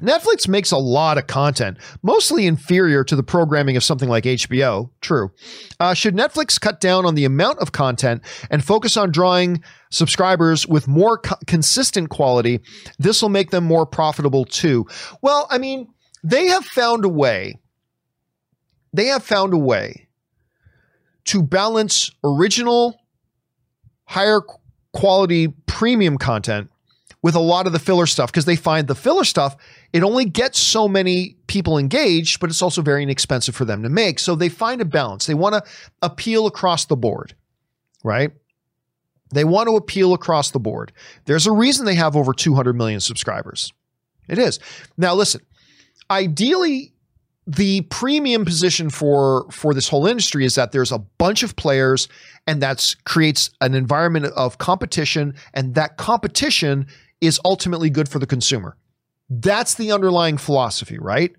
Netflix 0.00 0.48
makes 0.48 0.70
a 0.70 0.78
lot 0.78 1.18
of 1.18 1.26
content, 1.26 1.78
mostly 2.02 2.46
inferior 2.46 3.04
to 3.04 3.16
the 3.16 3.22
programming 3.22 3.76
of 3.76 3.84
something 3.84 4.08
like 4.08 4.24
HBO. 4.24 4.90
True. 5.00 5.30
Uh, 5.78 5.94
should 5.94 6.14
Netflix 6.14 6.60
cut 6.60 6.80
down 6.80 7.04
on 7.04 7.14
the 7.14 7.24
amount 7.24 7.58
of 7.58 7.72
content 7.72 8.22
and 8.50 8.64
focus 8.64 8.96
on 8.96 9.10
drawing 9.10 9.62
subscribers 9.90 10.66
with 10.66 10.88
more 10.88 11.18
co- 11.18 11.36
consistent 11.46 12.10
quality? 12.10 12.60
This 12.98 13.22
will 13.22 13.28
make 13.28 13.50
them 13.50 13.64
more 13.64 13.86
profitable 13.86 14.44
too. 14.44 14.86
Well, 15.22 15.46
I 15.50 15.58
mean, 15.58 15.88
they 16.22 16.46
have 16.46 16.64
found 16.64 17.04
a 17.04 17.08
way. 17.08 17.58
They 18.92 19.06
have 19.06 19.22
found 19.22 19.54
a 19.54 19.58
way 19.58 20.08
to 21.26 21.42
balance 21.42 22.10
original, 22.24 23.00
higher 24.04 24.40
quality 24.92 25.48
premium 25.66 26.18
content 26.18 26.70
with 27.22 27.34
a 27.34 27.40
lot 27.40 27.66
of 27.66 27.72
the 27.72 27.78
filler 27.78 28.06
stuff 28.06 28.32
because 28.32 28.46
they 28.46 28.56
find 28.56 28.88
the 28.88 28.94
filler 28.94 29.24
stuff, 29.24 29.56
it 29.92 30.02
only 30.02 30.24
gets 30.24 30.58
so 30.58 30.86
many 30.86 31.36
people 31.46 31.78
engaged, 31.78 32.40
but 32.40 32.50
it's 32.50 32.62
also 32.62 32.82
very 32.82 33.02
inexpensive 33.02 33.54
for 33.54 33.64
them 33.64 33.82
to 33.82 33.88
make. 33.88 34.18
So 34.18 34.34
they 34.34 34.48
find 34.48 34.80
a 34.80 34.84
balance. 34.84 35.26
They 35.26 35.34
want 35.34 35.54
to 35.54 35.70
appeal 36.02 36.46
across 36.46 36.84
the 36.84 36.96
board, 36.96 37.34
right? 38.04 38.30
They 39.32 39.44
want 39.44 39.68
to 39.68 39.76
appeal 39.76 40.12
across 40.12 40.50
the 40.50 40.60
board. 40.60 40.92
There's 41.24 41.46
a 41.46 41.52
reason 41.52 41.86
they 41.86 41.94
have 41.94 42.16
over 42.16 42.32
200 42.32 42.74
million 42.74 43.00
subscribers. 43.00 43.72
It 44.28 44.38
is. 44.38 44.60
Now, 44.96 45.14
listen, 45.14 45.40
ideally, 46.10 46.92
the 47.46 47.80
premium 47.82 48.44
position 48.44 48.90
for 48.90 49.46
for 49.50 49.74
this 49.74 49.88
whole 49.88 50.06
industry 50.06 50.44
is 50.44 50.54
that 50.54 50.72
there's 50.72 50.92
a 50.92 50.98
bunch 50.98 51.42
of 51.42 51.56
players 51.56 52.06
and 52.46 52.62
that 52.62 52.94
creates 53.04 53.50
an 53.60 53.74
environment 53.74 54.26
of 54.36 54.58
competition 54.58 55.34
and 55.52 55.74
that 55.74 55.96
competition 55.96 56.86
is 57.20 57.40
ultimately 57.44 57.90
good 57.90 58.08
for 58.08 58.18
the 58.18 58.26
consumer. 58.26 58.76
That's 59.30 59.74
the 59.74 59.92
underlying 59.92 60.36
philosophy, 60.36 60.98
right? 60.98 61.32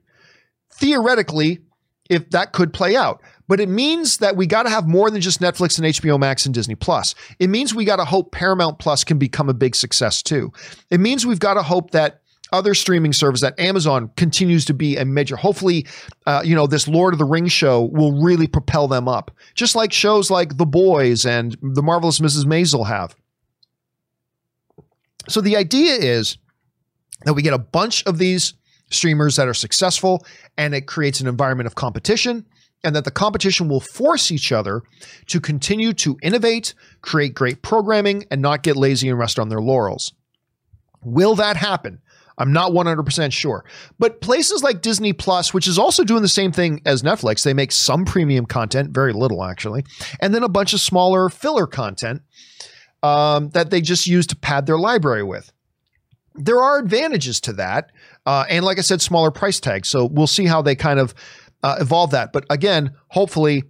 Theoretically, 0.73 1.59
if 2.09 2.29
that 2.31 2.53
could 2.53 2.73
play 2.73 2.95
out, 2.95 3.21
but 3.47 3.59
it 3.59 3.69
means 3.69 4.17
that 4.17 4.37
we 4.37 4.47
got 4.47 4.63
to 4.63 4.69
have 4.69 4.87
more 4.87 5.11
than 5.11 5.21
just 5.21 5.41
Netflix 5.41 5.77
and 5.77 5.85
HBO 5.87 6.17
Max 6.17 6.45
and 6.45 6.55
Disney 6.55 6.75
Plus. 6.75 7.13
It 7.37 7.49
means 7.49 7.75
we 7.75 7.85
got 7.85 7.97
to 7.97 8.05
hope 8.05 8.31
Paramount 8.31 8.79
Plus 8.79 9.03
can 9.03 9.17
become 9.17 9.49
a 9.49 9.53
big 9.53 9.75
success 9.75 10.23
too. 10.23 10.53
It 10.89 11.01
means 11.01 11.25
we've 11.25 11.39
got 11.39 11.55
to 11.55 11.63
hope 11.63 11.91
that 11.91 12.21
other 12.51 12.73
streaming 12.73 13.13
service 13.13 13.41
that 13.41 13.59
Amazon 13.59 14.09
continues 14.17 14.65
to 14.65 14.73
be 14.73 14.97
a 14.97 15.05
major. 15.05 15.35
Hopefully, 15.35 15.87
uh, 16.25 16.41
you 16.43 16.55
know, 16.55 16.67
this 16.67 16.87
Lord 16.87 17.13
of 17.13 17.19
the 17.19 17.25
Rings 17.25 17.51
show 17.51 17.83
will 17.83 18.21
really 18.21 18.47
propel 18.47 18.87
them 18.87 19.07
up, 19.07 19.31
just 19.53 19.75
like 19.75 19.93
shows 19.93 20.29
like 20.29 20.57
The 20.57 20.65
Boys 20.65 21.25
and 21.25 21.57
The 21.61 21.83
Marvelous 21.83 22.19
Mrs. 22.19 22.45
Maisel 22.45 22.87
have. 22.87 23.15
So 25.29 25.39
the 25.39 25.55
idea 25.55 25.93
is 25.93 26.37
that 27.25 27.33
we 27.33 27.41
get 27.41 27.53
a 27.53 27.59
bunch 27.59 28.05
of 28.05 28.17
these 28.17 28.53
streamers 28.89 29.35
that 29.37 29.47
are 29.47 29.53
successful 29.53 30.25
and 30.57 30.75
it 30.75 30.81
creates 30.81 31.21
an 31.21 31.27
environment 31.27 31.67
of 31.67 31.75
competition 31.75 32.45
and 32.83 32.95
that 32.95 33.05
the 33.05 33.11
competition 33.11 33.69
will 33.69 33.79
force 33.79 34.31
each 34.31 34.51
other 34.51 34.81
to 35.27 35.39
continue 35.39 35.93
to 35.93 36.17
innovate, 36.21 36.73
create 37.01 37.33
great 37.33 37.61
programming, 37.61 38.25
and 38.31 38.41
not 38.41 38.63
get 38.63 38.75
lazy 38.75 39.07
and 39.07 39.19
rest 39.19 39.37
on 39.37 39.49
their 39.49 39.61
laurels. 39.61 40.13
Will 41.03 41.35
that 41.35 41.57
happen? 41.57 42.01
I'm 42.37 42.53
not 42.53 42.71
100% 42.71 43.31
sure. 43.31 43.63
But 43.99 44.21
places 44.21 44.63
like 44.63 44.81
Disney 44.81 45.13
Plus, 45.13 45.53
which 45.53 45.67
is 45.67 45.77
also 45.77 46.03
doing 46.03 46.23
the 46.23 46.27
same 46.27 46.51
thing 46.51 46.81
as 46.85 47.03
Netflix, 47.03 47.43
they 47.43 47.53
make 47.53 47.71
some 47.71 48.03
premium 48.03 48.47
content, 48.47 48.91
very 48.91 49.13
little 49.13 49.43
actually, 49.43 49.83
and 50.19 50.33
then 50.33 50.43
a 50.43 50.49
bunch 50.49 50.73
of 50.73 50.79
smaller 50.79 51.29
filler 51.29 51.67
content 51.67 52.23
um, 53.03 53.49
that 53.49 53.69
they 53.69 53.81
just 53.81 54.07
use 54.07 54.25
to 54.27 54.35
pad 54.35 54.65
their 54.65 54.79
library 54.79 55.23
with. 55.23 55.51
There 56.35 56.61
are 56.61 56.79
advantages 56.79 57.41
to 57.41 57.53
that. 57.53 57.91
Uh, 58.25 58.45
and 58.49 58.63
like 58.63 58.77
I 58.77 58.81
said, 58.81 59.01
smaller 59.01 59.31
price 59.31 59.59
tags. 59.59 59.89
So 59.89 60.05
we'll 60.05 60.27
see 60.27 60.45
how 60.45 60.61
they 60.61 60.75
kind 60.75 60.99
of 60.99 61.13
uh, 61.63 61.77
evolve 61.79 62.11
that. 62.11 62.33
But 62.33 62.45
again, 62.49 62.91
hopefully, 63.09 63.63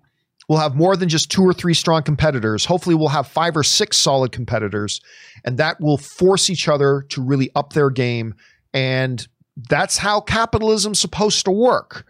we'll 0.47 0.59
have 0.59 0.75
more 0.75 0.95
than 0.95 1.09
just 1.09 1.31
two 1.31 1.43
or 1.43 1.53
three 1.53 1.73
strong 1.73 2.03
competitors. 2.03 2.65
Hopefully, 2.65 2.95
we'll 2.95 3.09
have 3.09 3.27
five 3.27 3.55
or 3.55 3.63
six 3.63 3.97
solid 3.97 4.31
competitors, 4.31 5.01
and 5.43 5.57
that 5.57 5.79
will 5.79 5.97
force 5.97 6.49
each 6.49 6.67
other 6.67 7.05
to 7.09 7.21
really 7.21 7.49
up 7.55 7.73
their 7.73 7.89
game. 7.89 8.35
And 8.73 9.25
that's 9.69 9.97
how 9.97 10.21
capitalism's 10.21 10.99
supposed 10.99 11.45
to 11.45 11.51
work. 11.51 12.05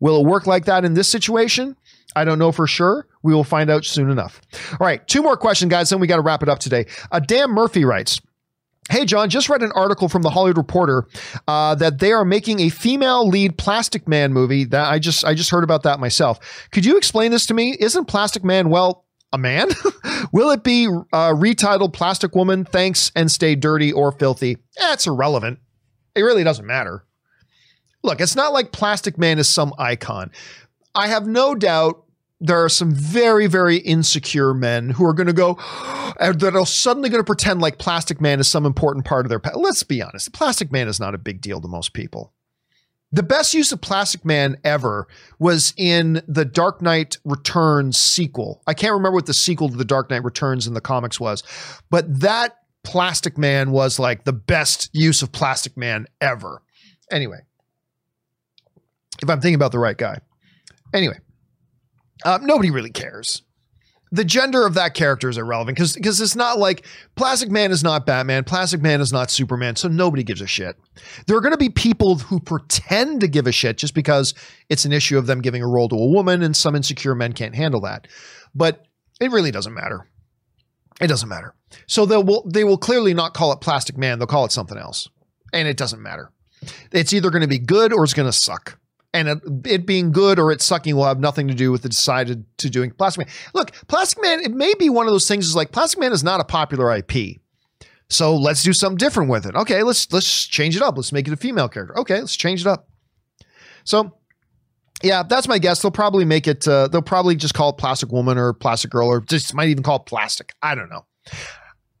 Will 0.00 0.20
it 0.20 0.26
work 0.26 0.46
like 0.46 0.66
that 0.66 0.84
in 0.84 0.94
this 0.94 1.08
situation? 1.08 1.76
I 2.14 2.24
don't 2.24 2.38
know 2.38 2.52
for 2.52 2.66
sure. 2.66 3.06
We 3.22 3.34
will 3.34 3.44
find 3.44 3.70
out 3.70 3.84
soon 3.84 4.10
enough. 4.10 4.40
All 4.72 4.86
right, 4.86 5.06
two 5.06 5.22
more 5.22 5.36
questions, 5.36 5.70
guys. 5.70 5.90
Then 5.90 6.00
we 6.00 6.06
got 6.06 6.16
to 6.16 6.22
wrap 6.22 6.42
it 6.42 6.48
up 6.48 6.58
today. 6.58 6.86
Uh, 7.12 7.20
Dan 7.20 7.50
Murphy 7.50 7.84
writes. 7.84 8.20
Hey, 8.88 9.04
John, 9.04 9.28
just 9.30 9.48
read 9.48 9.62
an 9.62 9.72
article 9.72 10.08
from 10.08 10.22
the 10.22 10.30
Hollywood 10.30 10.58
Reporter 10.58 11.08
uh, 11.48 11.74
that 11.74 11.98
they 11.98 12.12
are 12.12 12.24
making 12.24 12.60
a 12.60 12.68
female 12.68 13.26
lead 13.28 13.58
Plastic 13.58 14.06
Man 14.06 14.32
movie. 14.32 14.64
That 14.64 14.88
I 14.88 14.98
just 14.98 15.24
I 15.24 15.34
just 15.34 15.50
heard 15.50 15.64
about 15.64 15.82
that 15.82 15.98
myself. 15.98 16.68
Could 16.70 16.84
you 16.84 16.96
explain 16.96 17.32
this 17.32 17.46
to 17.46 17.54
me? 17.54 17.76
Isn't 17.80 18.04
Plastic 18.04 18.44
Man 18.44 18.70
well 18.70 19.04
a 19.32 19.38
man? 19.38 19.68
Will 20.32 20.50
it 20.50 20.62
be 20.62 20.86
uh, 20.86 21.32
retitled 21.32 21.92
Plastic 21.94 22.34
Woman? 22.36 22.64
Thanks 22.64 23.10
and 23.16 23.30
stay 23.30 23.56
dirty 23.56 23.92
or 23.92 24.12
filthy. 24.12 24.58
That's 24.78 25.06
eh, 25.06 25.10
irrelevant. 25.10 25.58
It 26.14 26.22
really 26.22 26.44
doesn't 26.44 26.66
matter. 26.66 27.04
Look, 28.02 28.20
it's 28.20 28.36
not 28.36 28.52
like 28.52 28.70
Plastic 28.70 29.18
Man 29.18 29.38
is 29.40 29.48
some 29.48 29.74
icon. 29.78 30.30
I 30.94 31.08
have 31.08 31.26
no 31.26 31.54
doubt 31.56 32.04
there 32.40 32.62
are 32.62 32.68
some 32.68 32.92
very, 32.92 33.46
very 33.46 33.78
insecure 33.78 34.52
men 34.52 34.90
who 34.90 35.06
are 35.06 35.14
going 35.14 35.26
to 35.26 35.32
go, 35.32 35.54
that 36.20 36.54
are 36.54 36.66
suddenly 36.66 37.08
going 37.08 37.20
to 37.20 37.26
pretend 37.26 37.60
like 37.60 37.78
Plastic 37.78 38.20
Man 38.20 38.40
is 38.40 38.48
some 38.48 38.66
important 38.66 39.04
part 39.04 39.26
of 39.26 39.30
their. 39.30 39.38
past. 39.38 39.56
Let's 39.56 39.82
be 39.82 40.02
honest, 40.02 40.32
Plastic 40.32 40.70
Man 40.70 40.88
is 40.88 41.00
not 41.00 41.14
a 41.14 41.18
big 41.18 41.40
deal 41.40 41.60
to 41.60 41.68
most 41.68 41.92
people. 41.92 42.32
The 43.12 43.22
best 43.22 43.54
use 43.54 43.70
of 43.72 43.80
Plastic 43.80 44.24
Man 44.24 44.56
ever 44.64 45.06
was 45.38 45.72
in 45.76 46.22
the 46.26 46.44
Dark 46.44 46.82
Knight 46.82 47.18
Returns 47.24 47.96
sequel. 47.96 48.62
I 48.66 48.74
can't 48.74 48.92
remember 48.92 49.14
what 49.14 49.26
the 49.26 49.34
sequel 49.34 49.68
to 49.68 49.76
the 49.76 49.84
Dark 49.84 50.10
Knight 50.10 50.24
Returns 50.24 50.66
in 50.66 50.74
the 50.74 50.80
comics 50.80 51.20
was, 51.20 51.42
but 51.88 52.20
that 52.20 52.58
Plastic 52.82 53.38
Man 53.38 53.70
was 53.70 53.98
like 53.98 54.24
the 54.24 54.32
best 54.32 54.90
use 54.92 55.22
of 55.22 55.32
Plastic 55.32 55.76
Man 55.76 56.06
ever. 56.20 56.62
Anyway, 57.10 57.38
if 59.22 59.30
I'm 59.30 59.40
thinking 59.40 59.54
about 59.54 59.72
the 59.72 59.78
right 59.78 59.96
guy. 59.96 60.18
Anyway, 60.92 61.18
uh, 62.24 62.38
nobody 62.42 62.70
really 62.70 62.90
cares. 62.90 63.42
The 64.12 64.24
gender 64.24 64.64
of 64.64 64.74
that 64.74 64.94
character 64.94 65.28
is 65.28 65.36
irrelevant 65.36 65.76
because 65.76 65.94
because 65.94 66.20
it's 66.20 66.36
not 66.36 66.58
like 66.58 66.86
Plastic 67.16 67.50
Man 67.50 67.72
is 67.72 67.82
not 67.82 68.06
Batman, 68.06 68.44
Plastic 68.44 68.80
Man 68.80 69.00
is 69.00 69.12
not 69.12 69.32
Superman, 69.32 69.74
so 69.74 69.88
nobody 69.88 70.22
gives 70.22 70.40
a 70.40 70.46
shit. 70.46 70.76
There 71.26 71.36
are 71.36 71.40
going 71.40 71.52
to 71.52 71.58
be 71.58 71.70
people 71.70 72.16
who 72.16 72.38
pretend 72.38 73.20
to 73.20 73.28
give 73.28 73.48
a 73.48 73.52
shit 73.52 73.78
just 73.78 73.94
because 73.94 74.32
it's 74.68 74.84
an 74.84 74.92
issue 74.92 75.18
of 75.18 75.26
them 75.26 75.40
giving 75.40 75.62
a 75.62 75.68
role 75.68 75.88
to 75.88 75.96
a 75.96 76.10
woman, 76.10 76.42
and 76.42 76.56
some 76.56 76.76
insecure 76.76 77.16
men 77.16 77.32
can't 77.32 77.56
handle 77.56 77.80
that. 77.80 78.06
But 78.54 78.86
it 79.20 79.32
really 79.32 79.50
doesn't 79.50 79.74
matter. 79.74 80.06
It 81.00 81.08
doesn't 81.08 81.28
matter. 81.28 81.54
So 81.88 82.06
they 82.06 82.16
will 82.16 82.48
they 82.48 82.62
will 82.62 82.78
clearly 82.78 83.12
not 83.12 83.34
call 83.34 83.52
it 83.52 83.60
Plastic 83.60 83.98
Man. 83.98 84.18
They'll 84.18 84.28
call 84.28 84.44
it 84.44 84.52
something 84.52 84.78
else, 84.78 85.08
and 85.52 85.66
it 85.66 85.76
doesn't 85.76 86.00
matter. 86.00 86.30
It's 86.92 87.12
either 87.12 87.30
going 87.30 87.42
to 87.42 87.48
be 87.48 87.58
good 87.58 87.92
or 87.92 88.04
it's 88.04 88.14
going 88.14 88.28
to 88.28 88.32
suck 88.32 88.78
and 89.12 89.28
it, 89.28 89.38
it, 89.64 89.86
being 89.86 90.12
good 90.12 90.38
or 90.38 90.50
it 90.50 90.60
sucking 90.60 90.94
will 90.94 91.04
have 91.04 91.20
nothing 91.20 91.48
to 91.48 91.54
do 91.54 91.72
with 91.72 91.82
the 91.82 91.88
decided 91.88 92.44
to 92.58 92.68
doing 92.68 92.90
Plastic 92.90 93.26
Man. 93.26 93.34
Look, 93.54 93.72
Plastic 93.88 94.22
Man, 94.22 94.40
it 94.40 94.52
may 94.52 94.74
be 94.74 94.90
one 94.90 95.06
of 95.06 95.12
those 95.12 95.28
things 95.28 95.46
is 95.46 95.56
like 95.56 95.72
Plastic 95.72 96.00
Man 96.00 96.12
is 96.12 96.22
not 96.22 96.40
a 96.40 96.44
popular 96.44 96.94
IP. 96.94 97.40
So 98.08 98.36
let's 98.36 98.62
do 98.62 98.72
something 98.72 98.98
different 98.98 99.30
with 99.30 99.46
it. 99.46 99.54
Okay, 99.54 99.82
let's 99.82 100.12
let's 100.12 100.46
change 100.46 100.76
it 100.76 100.82
up. 100.82 100.96
Let's 100.96 101.12
make 101.12 101.26
it 101.26 101.32
a 101.32 101.36
female 101.36 101.68
character. 101.68 101.98
Okay, 101.98 102.20
let's 102.20 102.36
change 102.36 102.60
it 102.60 102.66
up. 102.66 102.88
So 103.84 104.16
yeah, 105.02 105.22
that's 105.22 105.48
my 105.48 105.58
guess. 105.58 105.82
They'll 105.82 105.90
probably 105.90 106.24
make 106.24 106.46
it 106.46 106.66
uh, 106.68 106.88
they'll 106.88 107.02
probably 107.02 107.36
just 107.36 107.54
call 107.54 107.70
it 107.70 107.78
Plastic 107.78 108.12
Woman 108.12 108.38
or 108.38 108.52
Plastic 108.52 108.90
Girl 108.90 109.08
or 109.08 109.20
just 109.20 109.54
might 109.54 109.68
even 109.68 109.82
call 109.82 109.96
it 109.96 110.06
Plastic. 110.06 110.54
I 110.62 110.74
don't 110.74 110.88
know. 110.88 111.04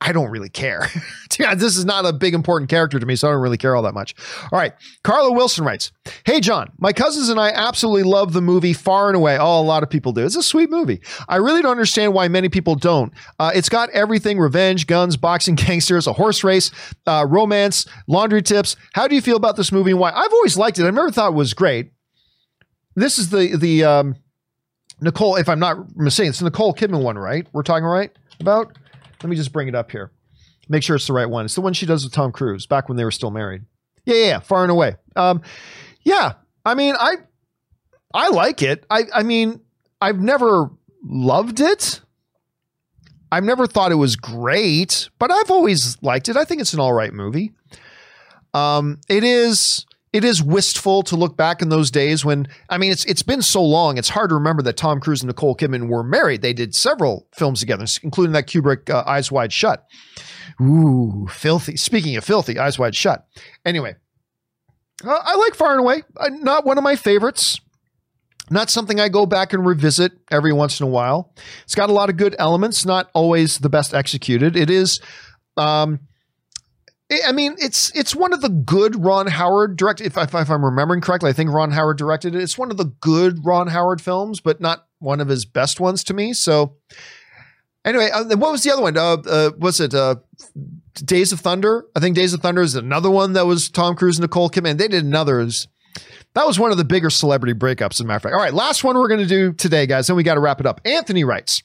I 0.00 0.12
don't 0.12 0.30
really 0.30 0.50
care. 0.50 0.88
this 1.38 1.76
is 1.76 1.84
not 1.84 2.04
a 2.04 2.12
big 2.12 2.34
important 2.34 2.68
character 2.68 2.98
to 2.98 3.06
me, 3.06 3.16
so 3.16 3.28
I 3.28 3.32
don't 3.32 3.40
really 3.40 3.56
care 3.56 3.74
all 3.74 3.82
that 3.82 3.94
much. 3.94 4.14
All 4.52 4.58
right. 4.58 4.72
Carla 5.02 5.32
Wilson 5.32 5.64
writes 5.64 5.90
Hey, 6.24 6.40
John, 6.40 6.70
my 6.78 6.92
cousins 6.92 7.28
and 7.28 7.40
I 7.40 7.50
absolutely 7.50 8.02
love 8.02 8.32
the 8.32 8.42
movie 8.42 8.72
Far 8.72 9.08
and 9.08 9.16
Away. 9.16 9.38
Oh, 9.38 9.60
a 9.60 9.62
lot 9.62 9.82
of 9.82 9.88
people 9.90 10.12
do. 10.12 10.24
It's 10.24 10.36
a 10.36 10.42
sweet 10.42 10.70
movie. 10.70 11.00
I 11.28 11.36
really 11.36 11.62
don't 11.62 11.70
understand 11.70 12.12
why 12.12 12.28
many 12.28 12.48
people 12.48 12.74
don't. 12.74 13.12
Uh, 13.38 13.52
it's 13.54 13.68
got 13.68 13.88
everything 13.90 14.38
revenge, 14.38 14.86
guns, 14.86 15.16
boxing, 15.16 15.54
gangsters, 15.56 16.06
a 16.06 16.12
horse 16.12 16.44
race, 16.44 16.70
uh, 17.06 17.26
romance, 17.28 17.86
laundry 18.06 18.42
tips. 18.42 18.76
How 18.92 19.08
do 19.08 19.14
you 19.14 19.22
feel 19.22 19.36
about 19.36 19.56
this 19.56 19.72
movie 19.72 19.92
and 19.92 20.00
why? 20.00 20.12
I've 20.12 20.32
always 20.32 20.58
liked 20.58 20.78
it. 20.78 20.86
I've 20.86 20.94
never 20.94 21.10
thought 21.10 21.32
it 21.32 21.34
was 21.36 21.54
great. 21.54 21.92
This 22.94 23.18
is 23.18 23.30
the, 23.30 23.56
the, 23.56 23.84
um, 23.84 24.16
Nicole, 25.00 25.36
if 25.36 25.48
I'm 25.48 25.58
not 25.58 25.96
mistaken, 25.96 26.30
it's 26.30 26.38
the 26.38 26.46
Nicole 26.46 26.72
Kidman 26.72 27.02
one, 27.02 27.18
right? 27.18 27.46
We're 27.52 27.62
talking 27.62 27.84
right 27.84 28.10
about? 28.40 28.76
Let 29.22 29.30
me 29.30 29.36
just 29.36 29.52
bring 29.52 29.68
it 29.68 29.74
up 29.74 29.90
here. 29.90 30.12
Make 30.68 30.82
sure 30.82 30.96
it's 30.96 31.06
the 31.06 31.12
right 31.12 31.28
one. 31.28 31.44
It's 31.44 31.54
the 31.54 31.60
one 31.60 31.72
she 31.72 31.86
does 31.86 32.04
with 32.04 32.12
Tom 32.12 32.32
Cruise 32.32 32.66
back 32.66 32.88
when 32.88 32.96
they 32.96 33.04
were 33.04 33.10
still 33.10 33.30
married. 33.30 33.62
Yeah, 34.04 34.14
yeah, 34.14 34.26
yeah 34.26 34.38
far 34.40 34.62
and 34.62 34.70
away. 34.70 34.96
Um, 35.14 35.42
yeah, 36.02 36.34
I 36.64 36.74
mean, 36.74 36.94
I 36.98 37.16
I 38.12 38.28
like 38.28 38.62
it. 38.62 38.84
I 38.90 39.04
I 39.14 39.22
mean, 39.22 39.60
I've 40.00 40.20
never 40.20 40.70
loved 41.02 41.60
it. 41.60 42.00
I've 43.30 43.44
never 43.44 43.66
thought 43.66 43.92
it 43.92 43.96
was 43.96 44.16
great, 44.16 45.08
but 45.18 45.30
I've 45.30 45.50
always 45.50 46.00
liked 46.02 46.28
it. 46.28 46.36
I 46.36 46.44
think 46.44 46.60
it's 46.60 46.74
an 46.74 46.80
all 46.80 46.92
right 46.92 47.12
movie. 47.12 47.52
Um, 48.54 49.00
it 49.08 49.24
is 49.24 49.85
it 50.16 50.24
is 50.24 50.42
wistful 50.42 51.02
to 51.02 51.14
look 51.14 51.36
back 51.36 51.60
in 51.60 51.68
those 51.68 51.90
days 51.90 52.24
when 52.24 52.48
I 52.70 52.78
mean 52.78 52.90
it's 52.90 53.04
it's 53.04 53.22
been 53.22 53.42
so 53.42 53.62
long. 53.62 53.98
It's 53.98 54.08
hard 54.08 54.30
to 54.30 54.34
remember 54.34 54.62
that 54.62 54.78
Tom 54.78 54.98
Cruise 54.98 55.20
and 55.20 55.28
Nicole 55.28 55.54
Kidman 55.54 55.88
were 55.88 56.02
married. 56.02 56.40
They 56.40 56.54
did 56.54 56.74
several 56.74 57.28
films 57.34 57.60
together, 57.60 57.84
including 58.02 58.32
that 58.32 58.46
Kubrick 58.46 58.88
uh, 58.88 59.04
Eyes 59.06 59.30
Wide 59.30 59.52
Shut. 59.52 59.86
Ooh, 60.58 61.26
filthy. 61.30 61.76
Speaking 61.76 62.16
of 62.16 62.24
filthy, 62.24 62.58
Eyes 62.58 62.78
Wide 62.78 62.94
Shut. 62.94 63.26
Anyway, 63.66 63.94
uh, 65.04 65.20
I 65.22 65.36
like 65.36 65.54
Far 65.54 65.72
and 65.72 65.80
Away. 65.80 66.02
Uh, 66.16 66.30
not 66.30 66.64
one 66.64 66.78
of 66.78 66.84
my 66.84 66.96
favorites. 66.96 67.60
Not 68.48 68.70
something 68.70 68.98
I 68.98 69.10
go 69.10 69.26
back 69.26 69.52
and 69.52 69.66
revisit 69.66 70.12
every 70.30 70.54
once 70.54 70.80
in 70.80 70.86
a 70.86 70.90
while. 70.90 71.34
It's 71.64 71.74
got 71.74 71.90
a 71.90 71.92
lot 71.92 72.08
of 72.08 72.16
good 72.16 72.34
elements, 72.38 72.86
not 72.86 73.10
always 73.12 73.58
the 73.58 73.68
best 73.68 73.92
executed. 73.92 74.56
It 74.56 74.70
is 74.70 75.00
um, 75.58 76.00
I 77.10 77.30
mean, 77.30 77.54
it's 77.58 77.94
it's 77.94 78.16
one 78.16 78.32
of 78.32 78.40
the 78.40 78.48
good 78.48 79.04
Ron 79.04 79.28
Howard 79.28 79.76
directed. 79.76 80.06
If, 80.06 80.16
if, 80.16 80.34
if, 80.34 80.50
I'm 80.50 80.64
remembering 80.64 81.00
correctly, 81.00 81.30
I 81.30 81.32
think 81.32 81.50
Ron 81.50 81.70
Howard 81.70 81.98
directed 81.98 82.34
it. 82.34 82.42
It's 82.42 82.58
one 82.58 82.70
of 82.70 82.78
the 82.78 82.86
good 83.00 83.44
Ron 83.44 83.68
Howard 83.68 84.00
films, 84.00 84.40
but 84.40 84.60
not 84.60 84.86
one 84.98 85.20
of 85.20 85.28
his 85.28 85.44
best 85.44 85.78
ones 85.78 86.02
to 86.04 86.14
me. 86.14 86.32
So, 86.32 86.76
anyway, 87.84 88.10
uh, 88.10 88.24
what 88.36 88.50
was 88.50 88.64
the 88.64 88.72
other 88.72 88.82
one? 88.82 88.96
Uh, 88.96 89.18
uh, 89.24 89.50
was 89.56 89.80
it 89.80 89.94
uh, 89.94 90.16
Days 90.94 91.32
of 91.32 91.38
Thunder? 91.38 91.84
I 91.94 92.00
think 92.00 92.16
Days 92.16 92.34
of 92.34 92.40
Thunder 92.40 92.62
is 92.62 92.74
another 92.74 93.10
one 93.10 93.34
that 93.34 93.46
was 93.46 93.70
Tom 93.70 93.94
Cruise 93.94 94.18
and 94.18 94.24
Nicole 94.24 94.50
Kidman. 94.50 94.78
They 94.78 94.88
did 94.88 95.04
another's. 95.04 95.68
That 96.34 96.46
was 96.46 96.58
one 96.58 96.72
of 96.72 96.76
the 96.76 96.84
bigger 96.84 97.08
celebrity 97.08 97.54
breakups, 97.54 97.92
as 97.92 98.00
a 98.00 98.04
matter 98.04 98.16
of 98.16 98.22
fact. 98.22 98.34
All 98.34 98.42
right, 98.42 98.52
last 98.52 98.82
one 98.82 98.96
we're 98.96 99.08
going 99.08 99.20
to 99.20 99.26
do 99.26 99.52
today, 99.52 99.86
guys. 99.86 100.08
Then 100.08 100.16
we 100.16 100.24
got 100.24 100.34
to 100.34 100.40
wrap 100.40 100.58
it 100.58 100.66
up. 100.66 100.80
Anthony 100.84 101.22
writes. 101.22 101.62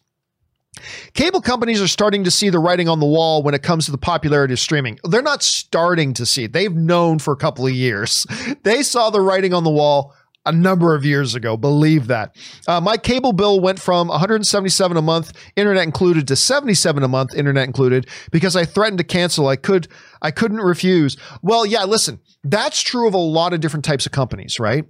Cable 1.13 1.41
companies 1.41 1.81
are 1.81 1.87
starting 1.87 2.23
to 2.23 2.31
see 2.31 2.49
the 2.49 2.59
writing 2.59 2.87
on 2.87 2.99
the 2.99 3.05
wall 3.05 3.43
when 3.43 3.53
it 3.53 3.61
comes 3.61 3.85
to 3.85 3.91
the 3.91 3.97
popularity 3.97 4.53
of 4.53 4.59
streaming. 4.59 4.97
They're 5.03 5.21
not 5.21 5.43
starting 5.43 6.13
to 6.13 6.25
see. 6.25 6.47
They've 6.47 6.73
known 6.73 7.19
for 7.19 7.33
a 7.33 7.37
couple 7.37 7.65
of 7.65 7.73
years. 7.73 8.25
They 8.63 8.83
saw 8.83 9.09
the 9.09 9.21
writing 9.21 9.53
on 9.53 9.63
the 9.63 9.71
wall 9.71 10.13
a 10.45 10.51
number 10.51 10.93
of 10.95 11.03
years 11.03 11.35
ago. 11.35 11.57
Believe 11.57 12.07
that. 12.07 12.35
Uh, 12.67 12.79
my 12.79 12.97
cable 12.97 13.33
bill 13.33 13.59
went 13.59 13.79
from 13.79 14.07
177 14.07 14.97
a 14.97 15.01
month, 15.01 15.33
internet 15.55 15.83
included, 15.83 16.27
to 16.27 16.35
77 16.35 17.03
a 17.03 17.07
month, 17.07 17.33
internet 17.33 17.65
included, 17.65 18.07
because 18.31 18.55
I 18.55 18.65
threatened 18.65 18.99
to 18.99 19.03
cancel. 19.03 19.47
I 19.47 19.55
could, 19.55 19.87
I 20.21 20.31
couldn't 20.31 20.59
refuse. 20.59 21.17
Well, 21.41 21.65
yeah. 21.65 21.83
Listen, 21.85 22.19
that's 22.43 22.81
true 22.81 23.07
of 23.07 23.13
a 23.13 23.19
lot 23.19 23.53
of 23.53 23.61
different 23.61 23.85
types 23.85 24.05
of 24.05 24.11
companies, 24.11 24.59
right? 24.59 24.85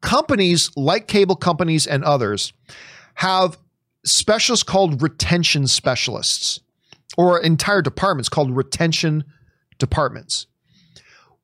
Companies 0.00 0.70
like 0.76 1.08
cable 1.08 1.36
companies 1.36 1.86
and 1.86 2.04
others 2.04 2.52
have 3.14 3.58
specialists 4.06 4.62
called 4.62 5.02
retention 5.02 5.66
specialists 5.66 6.60
or 7.16 7.40
entire 7.40 7.82
departments 7.82 8.28
called 8.28 8.56
retention 8.56 9.24
departments. 9.78 10.46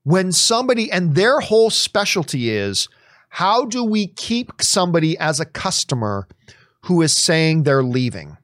When 0.05 0.33
somebody, 0.33 0.91
and 0.91 1.15
their 1.15 1.41
whole 1.41 1.71
specialty 1.71 2.51
is 2.51 2.89
how 3.29 3.65
do 3.65 3.85
we 3.85 4.09
keep 4.09 4.53
somebody 4.61 5.17
as 5.19 5.41
a 5.41 5.45
customer 5.45 6.29
who 6.83 7.03
is 7.03 7.17
saying 7.17 7.63
they're 7.63 7.83
leaving? 7.83 8.37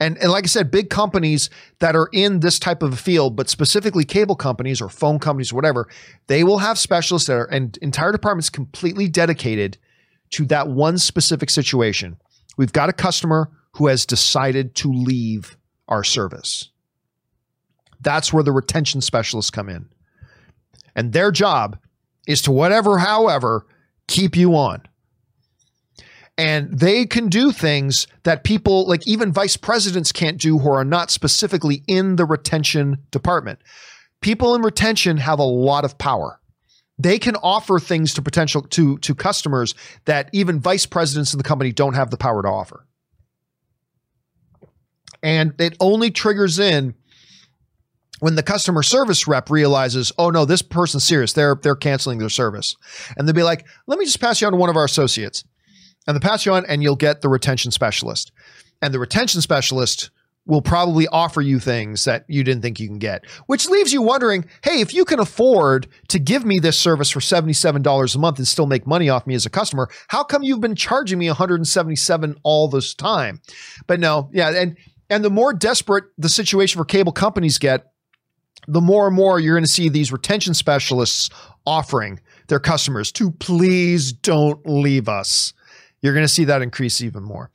And, 0.00 0.16
and 0.18 0.30
like 0.30 0.44
I 0.44 0.48
said, 0.48 0.70
big 0.70 0.90
companies 0.90 1.50
that 1.80 1.96
are 1.96 2.08
in 2.12 2.40
this 2.40 2.58
type 2.58 2.82
of 2.82 2.92
a 2.92 2.96
field, 2.96 3.34
but 3.36 3.48
specifically 3.48 4.04
cable 4.04 4.36
companies 4.36 4.80
or 4.80 4.88
phone 4.88 5.18
companies 5.18 5.52
or 5.52 5.56
whatever, 5.56 5.88
they 6.28 6.44
will 6.44 6.58
have 6.58 6.78
specialists 6.78 7.26
that 7.26 7.34
are 7.34 7.46
and 7.46 7.76
entire 7.78 8.12
departments 8.12 8.50
completely 8.50 9.08
dedicated 9.08 9.76
to 10.30 10.44
that 10.46 10.68
one 10.68 10.98
specific 10.98 11.50
situation. 11.50 12.16
We've 12.58 12.72
got 12.72 12.90
a 12.90 12.92
customer 12.92 13.50
who 13.74 13.86
has 13.86 14.04
decided 14.04 14.74
to 14.74 14.92
leave 14.92 15.56
our 15.86 16.04
service. 16.04 16.70
That's 18.00 18.32
where 18.32 18.42
the 18.42 18.52
retention 18.52 19.00
specialists 19.00 19.50
come 19.50 19.68
in. 19.68 19.88
And 20.94 21.12
their 21.12 21.30
job 21.30 21.78
is 22.26 22.42
to 22.42 22.52
whatever, 22.52 22.98
however, 22.98 23.64
keep 24.08 24.36
you 24.36 24.56
on. 24.56 24.82
And 26.36 26.78
they 26.78 27.06
can 27.06 27.28
do 27.28 27.52
things 27.52 28.06
that 28.24 28.44
people, 28.44 28.86
like 28.86 29.06
even 29.06 29.32
vice 29.32 29.56
presidents, 29.56 30.12
can't 30.12 30.40
do 30.40 30.58
who 30.58 30.70
are 30.70 30.84
not 30.84 31.10
specifically 31.10 31.82
in 31.86 32.16
the 32.16 32.24
retention 32.24 32.98
department. 33.10 33.60
People 34.20 34.54
in 34.54 34.62
retention 34.62 35.16
have 35.18 35.38
a 35.38 35.44
lot 35.44 35.84
of 35.84 35.96
power 35.98 36.40
they 36.98 37.18
can 37.18 37.36
offer 37.36 37.78
things 37.78 38.14
to 38.14 38.22
potential 38.22 38.62
to 38.62 38.98
to 38.98 39.14
customers 39.14 39.74
that 40.04 40.30
even 40.32 40.60
vice 40.60 40.86
presidents 40.86 41.32
in 41.32 41.38
the 41.38 41.44
company 41.44 41.72
don't 41.72 41.94
have 41.94 42.10
the 42.10 42.16
power 42.16 42.42
to 42.42 42.48
offer. 42.48 42.84
And 45.22 45.54
it 45.58 45.76
only 45.80 46.10
triggers 46.10 46.58
in 46.58 46.94
when 48.20 48.34
the 48.34 48.42
customer 48.42 48.82
service 48.82 49.28
rep 49.28 49.50
realizes, 49.50 50.12
oh 50.18 50.30
no, 50.30 50.44
this 50.44 50.62
person's 50.62 51.04
serious. 51.04 51.32
They're 51.32 51.54
they're 51.54 51.76
canceling 51.76 52.18
their 52.18 52.28
service. 52.28 52.76
And 53.16 53.26
they'll 53.26 53.34
be 53.34 53.42
like, 53.42 53.66
let 53.86 53.98
me 53.98 54.04
just 54.04 54.20
pass 54.20 54.40
you 54.40 54.46
on 54.46 54.52
to 54.52 54.58
one 54.58 54.70
of 54.70 54.76
our 54.76 54.84
associates. 54.84 55.44
And 56.06 56.16
they 56.16 56.20
pass 56.20 56.46
you 56.46 56.52
on 56.52 56.64
and 56.66 56.82
you'll 56.82 56.96
get 56.96 57.20
the 57.20 57.28
retention 57.28 57.70
specialist. 57.70 58.32
And 58.80 58.94
the 58.94 58.98
retention 58.98 59.40
specialist 59.40 60.10
will 60.48 60.62
probably 60.62 61.06
offer 61.08 61.40
you 61.40 61.60
things 61.60 62.04
that 62.06 62.24
you 62.26 62.42
didn't 62.42 62.62
think 62.62 62.80
you 62.80 62.88
can 62.88 62.98
get, 62.98 63.24
which 63.46 63.68
leaves 63.68 63.92
you 63.92 64.02
wondering, 64.02 64.44
hey, 64.64 64.80
if 64.80 64.92
you 64.92 65.04
can 65.04 65.20
afford 65.20 65.86
to 66.08 66.18
give 66.18 66.44
me 66.44 66.58
this 66.58 66.78
service 66.78 67.10
for 67.10 67.20
$77 67.20 68.14
a 68.14 68.18
month 68.18 68.38
and 68.38 68.48
still 68.48 68.66
make 68.66 68.86
money 68.86 69.08
off 69.08 69.26
me 69.26 69.34
as 69.34 69.46
a 69.46 69.50
customer, 69.50 69.88
how 70.08 70.24
come 70.24 70.42
you've 70.42 70.60
been 70.60 70.74
charging 70.74 71.18
me 71.18 71.28
177 71.28 72.34
all 72.42 72.66
this 72.66 72.94
time? 72.94 73.40
But 73.86 74.00
no, 74.00 74.30
yeah, 74.32 74.50
and 74.50 74.76
and 75.10 75.24
the 75.24 75.30
more 75.30 75.52
desperate 75.54 76.04
the 76.18 76.28
situation 76.28 76.78
for 76.78 76.84
cable 76.84 77.12
companies 77.12 77.58
get, 77.58 77.92
the 78.66 78.80
more 78.80 79.06
and 79.06 79.16
more 79.16 79.38
you're 79.38 79.54
going 79.54 79.64
to 79.64 79.72
see 79.72 79.88
these 79.88 80.12
retention 80.12 80.54
specialists 80.54 81.30
offering 81.66 82.20
their 82.48 82.60
customers 82.60 83.12
to 83.12 83.30
please 83.32 84.12
don't 84.12 84.66
leave 84.66 85.08
us. 85.08 85.52
You're 86.00 86.14
going 86.14 86.24
to 86.24 86.32
see 86.32 86.44
that 86.44 86.62
increase 86.62 87.00
even 87.00 87.24
more. 87.24 87.50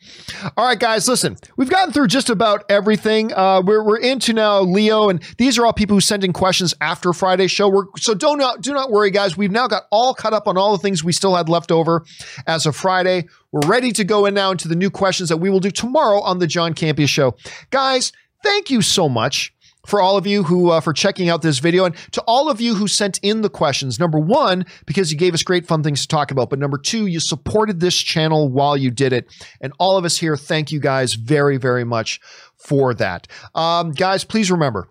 All 0.58 0.68
right, 0.68 0.80
guys, 0.80 1.08
listen, 1.08 1.38
we've 1.56 1.70
gotten 1.70 1.94
through 1.94 2.08
just 2.08 2.30
about 2.30 2.66
everything. 2.70 3.32
Uh, 3.34 3.62
we're, 3.66 3.84
we're 3.84 4.00
into 4.00 4.34
now 4.34 4.62
Leo, 4.62 5.08
and 5.08 5.24
these 5.38 5.58
are 5.58 5.66
all 5.66 5.72
people 5.72 5.96
who 5.96 6.02
sent 6.02 6.26
in 6.26 6.34
questions 6.34 6.74
after 6.82 7.14
Friday's 7.14 7.52
show. 7.52 7.70
We're, 7.70 7.86
so 7.98 8.14
don't 8.14 8.40
not, 8.40 8.62
do 8.62 8.74
not 8.74 8.92
worry, 8.92 9.12
guys. 9.12 9.38
We've 9.38 9.52
now 9.52 9.68
got 9.68 9.84
all 9.92 10.14
cut 10.14 10.34
up 10.34 10.48
on 10.48 10.58
all 10.58 10.74
the 10.74 10.82
things 10.82 11.04
we 11.04 11.14
still 11.14 11.36
had 11.36 11.48
left 11.48 11.72
over 11.72 12.04
as 12.46 12.66
of 12.66 12.76
Friday. 12.76 13.28
We're 13.54 13.68
ready 13.68 13.92
to 13.94 14.04
go 14.04 14.26
in 14.26 14.34
now 14.34 14.52
into 14.52 14.68
the 14.68 14.76
new 14.76 14.90
questions 14.90 15.30
that 15.30 15.38
we 15.38 15.50
will 15.50 15.62
do 15.62 15.72
tomorrow 15.72 16.20
on 16.20 16.40
the 16.40 16.48
John 16.48 16.74
Campea 16.74 17.08
Show. 17.08 17.36
Guys, 17.70 18.12
thank 18.44 18.70
you 18.70 18.82
so 18.82 19.08
much 19.08 19.54
for 19.86 20.02
all 20.02 20.18
of 20.18 20.26
you 20.26 20.44
who 20.44 20.70
uh, 20.70 20.80
for 20.80 20.94
checking 20.94 21.30
out 21.30 21.42
this 21.42 21.60
video 21.60 21.86
and 21.86 21.96
to 22.12 22.22
all 22.22 22.50
of 22.50 22.62
you 22.62 22.76
who 22.76 22.88
sent 22.88 23.20
in 23.22 23.42
the 23.42 23.50
questions. 23.50 24.00
Number 24.00 24.20
one 24.20 24.66
because 24.86 25.12
you 25.12 25.18
gave 25.18 25.34
us 25.34 25.44
great 25.44 25.68
fun 25.68 25.84
things 25.84 26.02
to 26.02 26.08
talk 26.08 26.32
about 26.32 26.50
but 26.50 26.60
number 26.60 26.78
two 26.78 27.06
you 27.08 27.20
supported 27.20 27.80
this 27.80 27.96
channel 27.96 28.50
while 28.50 28.78
you 28.78 28.92
did 28.92 29.14
it 29.14 29.28
and 29.62 29.74
all 29.80 29.98
of 29.98 30.06
us 30.06 30.18
here 30.18 30.38
thank 30.38 30.72
you 30.72 30.80
guys 30.80 31.14
very 31.16 31.58
very 31.58 31.84
much 31.84 32.20
for 32.56 32.94
that. 32.94 33.28
Um, 33.56 33.92
guys 33.92 34.24
please 34.24 34.50
remember 34.50 34.88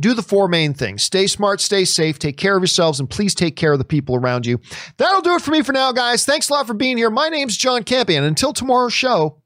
do 0.00 0.14
the 0.14 0.22
four 0.22 0.46
main 0.46 0.74
things. 0.74 1.02
Stay 1.02 1.26
smart 1.26 1.60
stay 1.60 1.84
safe 1.84 2.18
take 2.18 2.36
care 2.36 2.56
of 2.56 2.62
yourselves 2.62 3.00
and 3.00 3.08
please 3.08 3.34
take 3.34 3.56
care 3.56 3.72
of 3.72 3.78
the 3.78 3.84
people 3.84 4.14
around 4.14 4.44
you. 4.46 4.60
That'll 4.98 5.22
do 5.22 5.34
it 5.36 5.42
for 5.42 5.50
me 5.50 5.62
for 5.62 5.72
now 5.72 5.92
guys. 5.92 6.24
Thanks 6.24 6.50
a 6.50 6.52
lot 6.52 6.66
for 6.66 6.74
being 6.74 6.98
here. 6.98 7.10
My 7.10 7.28
name's 7.28 7.56
john 7.56 7.82
Campea. 7.82 8.22
until 8.22 8.52
tomorrow's 8.52 8.92
show 8.92 9.42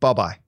bye 0.00 0.12
bye 0.12 0.43